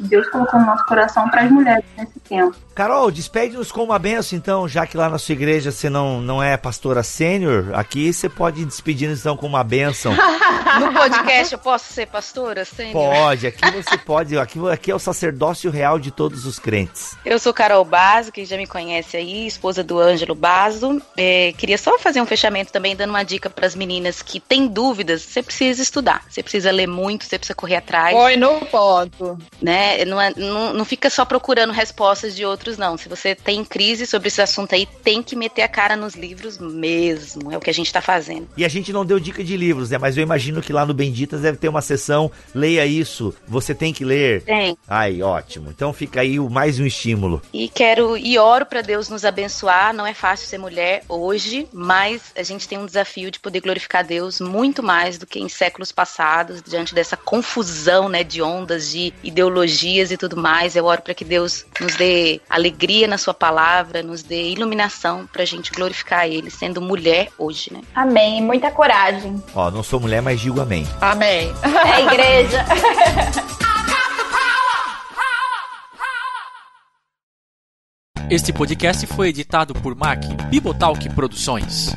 Deus 0.00 0.28
colocou 0.28 0.58
no 0.58 0.66
nosso 0.66 0.84
coração 0.86 1.28
para 1.30 1.42
as 1.42 1.50
mulheres 1.50 1.84
nesse 1.96 2.18
tempo. 2.20 2.56
Carol, 2.74 3.08
despede-nos 3.10 3.70
com 3.70 3.84
uma 3.84 4.00
benção, 4.00 4.36
então, 4.36 4.68
já 4.68 4.84
que 4.84 4.96
lá 4.96 5.08
na 5.08 5.16
sua 5.16 5.32
igreja 5.32 5.70
você 5.70 5.88
não, 5.88 6.20
não 6.20 6.42
é 6.42 6.56
pastora 6.56 7.04
sênior, 7.04 7.70
aqui 7.72 8.12
você 8.12 8.28
pode 8.28 8.64
despedir 8.64 9.08
então 9.08 9.36
com 9.36 9.46
uma 9.46 9.62
benção. 9.62 10.12
no 10.80 10.92
podcast 10.92 11.52
eu 11.52 11.58
posso 11.58 11.92
ser 11.92 12.06
pastora 12.06 12.64
sênior? 12.64 12.92
Pode, 12.92 13.46
aqui 13.46 13.70
você 13.70 13.96
pode, 13.96 14.36
aqui, 14.36 14.58
aqui 14.68 14.90
é 14.90 14.94
o 14.94 14.98
sacerdócio 14.98 15.70
real 15.70 16.00
de 16.00 16.10
todos 16.10 16.46
os 16.46 16.58
crentes. 16.58 17.16
Eu 17.24 17.38
sou 17.38 17.54
Carol 17.54 17.84
Baso, 17.84 18.32
que 18.32 18.44
já 18.44 18.56
me 18.56 18.66
conhece 18.66 19.16
aí, 19.16 19.46
esposa 19.46 19.84
do 19.84 20.00
Ângelo 20.00 20.34
Baso. 20.34 21.00
É, 21.16 21.54
queria 21.56 21.78
só 21.78 21.96
fazer 21.98 22.20
um 22.20 22.26
fechamento 22.26 22.72
também, 22.72 22.96
dando 22.96 23.10
uma 23.10 23.22
dica 23.22 23.48
para 23.48 23.66
as 23.66 23.76
meninas 23.76 24.20
que 24.20 24.40
têm 24.40 24.66
dúvidas, 24.66 25.22
você 25.22 25.42
precisa 25.42 25.80
estudar, 25.80 26.24
você 26.28 26.42
precisa 26.42 26.53
ler 26.58 26.86
muito, 26.86 27.24
você 27.24 27.38
precisa 27.38 27.54
correr 27.54 27.76
atrás. 27.76 28.16
Foi 28.16 28.36
no 28.36 28.60
ponto. 28.66 29.38
Né? 29.60 30.04
Não, 30.04 30.20
é, 30.20 30.32
não, 30.36 30.72
não 30.74 30.84
fica 30.84 31.08
só 31.10 31.24
procurando 31.24 31.72
respostas 31.72 32.34
de 32.34 32.44
outros 32.44 32.76
não. 32.76 32.96
Se 32.96 33.08
você 33.08 33.34
tem 33.34 33.64
crise 33.64 34.06
sobre 34.06 34.28
esse 34.28 34.40
assunto 34.40 34.74
aí, 34.74 34.86
tem 34.86 35.22
que 35.22 35.36
meter 35.36 35.62
a 35.62 35.68
cara 35.68 35.96
nos 35.96 36.14
livros 36.14 36.58
mesmo. 36.58 37.52
É 37.52 37.56
o 37.56 37.60
que 37.60 37.70
a 37.70 37.74
gente 37.74 37.92
tá 37.92 38.00
fazendo. 38.00 38.48
E 38.56 38.64
a 38.64 38.68
gente 38.68 38.92
não 38.92 39.04
deu 39.04 39.18
dica 39.18 39.42
de 39.42 39.56
livros, 39.56 39.90
né? 39.90 39.98
Mas 39.98 40.16
eu 40.16 40.22
imagino 40.22 40.62
que 40.62 40.72
lá 40.72 40.84
no 40.86 40.94
Benditas 40.94 41.40
deve 41.40 41.58
ter 41.58 41.68
uma 41.68 41.82
sessão, 41.82 42.30
leia 42.54 42.86
isso, 42.86 43.34
você 43.46 43.74
tem 43.74 43.92
que 43.92 44.04
ler. 44.04 44.42
Tem. 44.42 44.76
Ai, 44.88 45.22
ótimo. 45.22 45.70
Então 45.70 45.92
fica 45.92 46.20
aí 46.20 46.38
mais 46.38 46.78
um 46.78 46.86
estímulo. 46.86 47.42
E 47.52 47.68
quero 47.68 48.16
e 48.16 48.38
oro 48.38 48.66
para 48.66 48.82
Deus 48.82 49.08
nos 49.08 49.24
abençoar. 49.24 49.92
Não 49.94 50.06
é 50.06 50.14
fácil 50.14 50.46
ser 50.46 50.58
mulher 50.58 51.02
hoje, 51.08 51.68
mas 51.72 52.32
a 52.36 52.42
gente 52.42 52.68
tem 52.68 52.78
um 52.78 52.86
desafio 52.86 53.30
de 53.30 53.40
poder 53.40 53.60
glorificar 53.60 54.04
Deus 54.04 54.40
muito 54.40 54.82
mais 54.82 55.18
do 55.18 55.26
que 55.26 55.40
em 55.40 55.48
séculos 55.48 55.92
passados, 55.92 56.43
diante 56.66 56.94
dessa 56.94 57.16
confusão, 57.16 58.08
né, 58.08 58.22
de 58.24 58.42
ondas, 58.42 58.90
de 58.90 59.12
ideologias 59.22 60.10
e 60.10 60.16
tudo 60.16 60.36
mais. 60.36 60.76
Eu 60.76 60.84
oro 60.84 61.02
para 61.02 61.14
que 61.14 61.24
Deus 61.24 61.64
nos 61.80 61.96
dê 61.96 62.40
alegria 62.48 63.06
na 63.06 63.18
sua 63.18 63.34
palavra, 63.34 64.02
nos 64.02 64.22
dê 64.22 64.50
iluminação 64.50 65.26
pra 65.32 65.44
gente 65.44 65.72
glorificar 65.72 66.26
ele, 66.26 66.50
sendo 66.50 66.80
mulher 66.80 67.28
hoje, 67.38 67.72
né? 67.72 67.80
Amém. 67.94 68.42
Muita 68.42 68.70
coragem. 68.70 69.42
Ó, 69.54 69.70
não 69.70 69.82
sou 69.82 70.00
mulher, 70.00 70.22
mas 70.22 70.40
digo 70.40 70.60
amém. 70.60 70.86
Amém. 71.00 71.52
É 71.62 72.02
igreja. 72.02 72.64
Este 78.30 78.54
podcast 78.54 79.06
foi 79.06 79.28
editado 79.28 79.74
por 79.74 79.94
Mac 79.94 80.24
Bibotalk 80.48 81.08
Produções. 81.10 81.94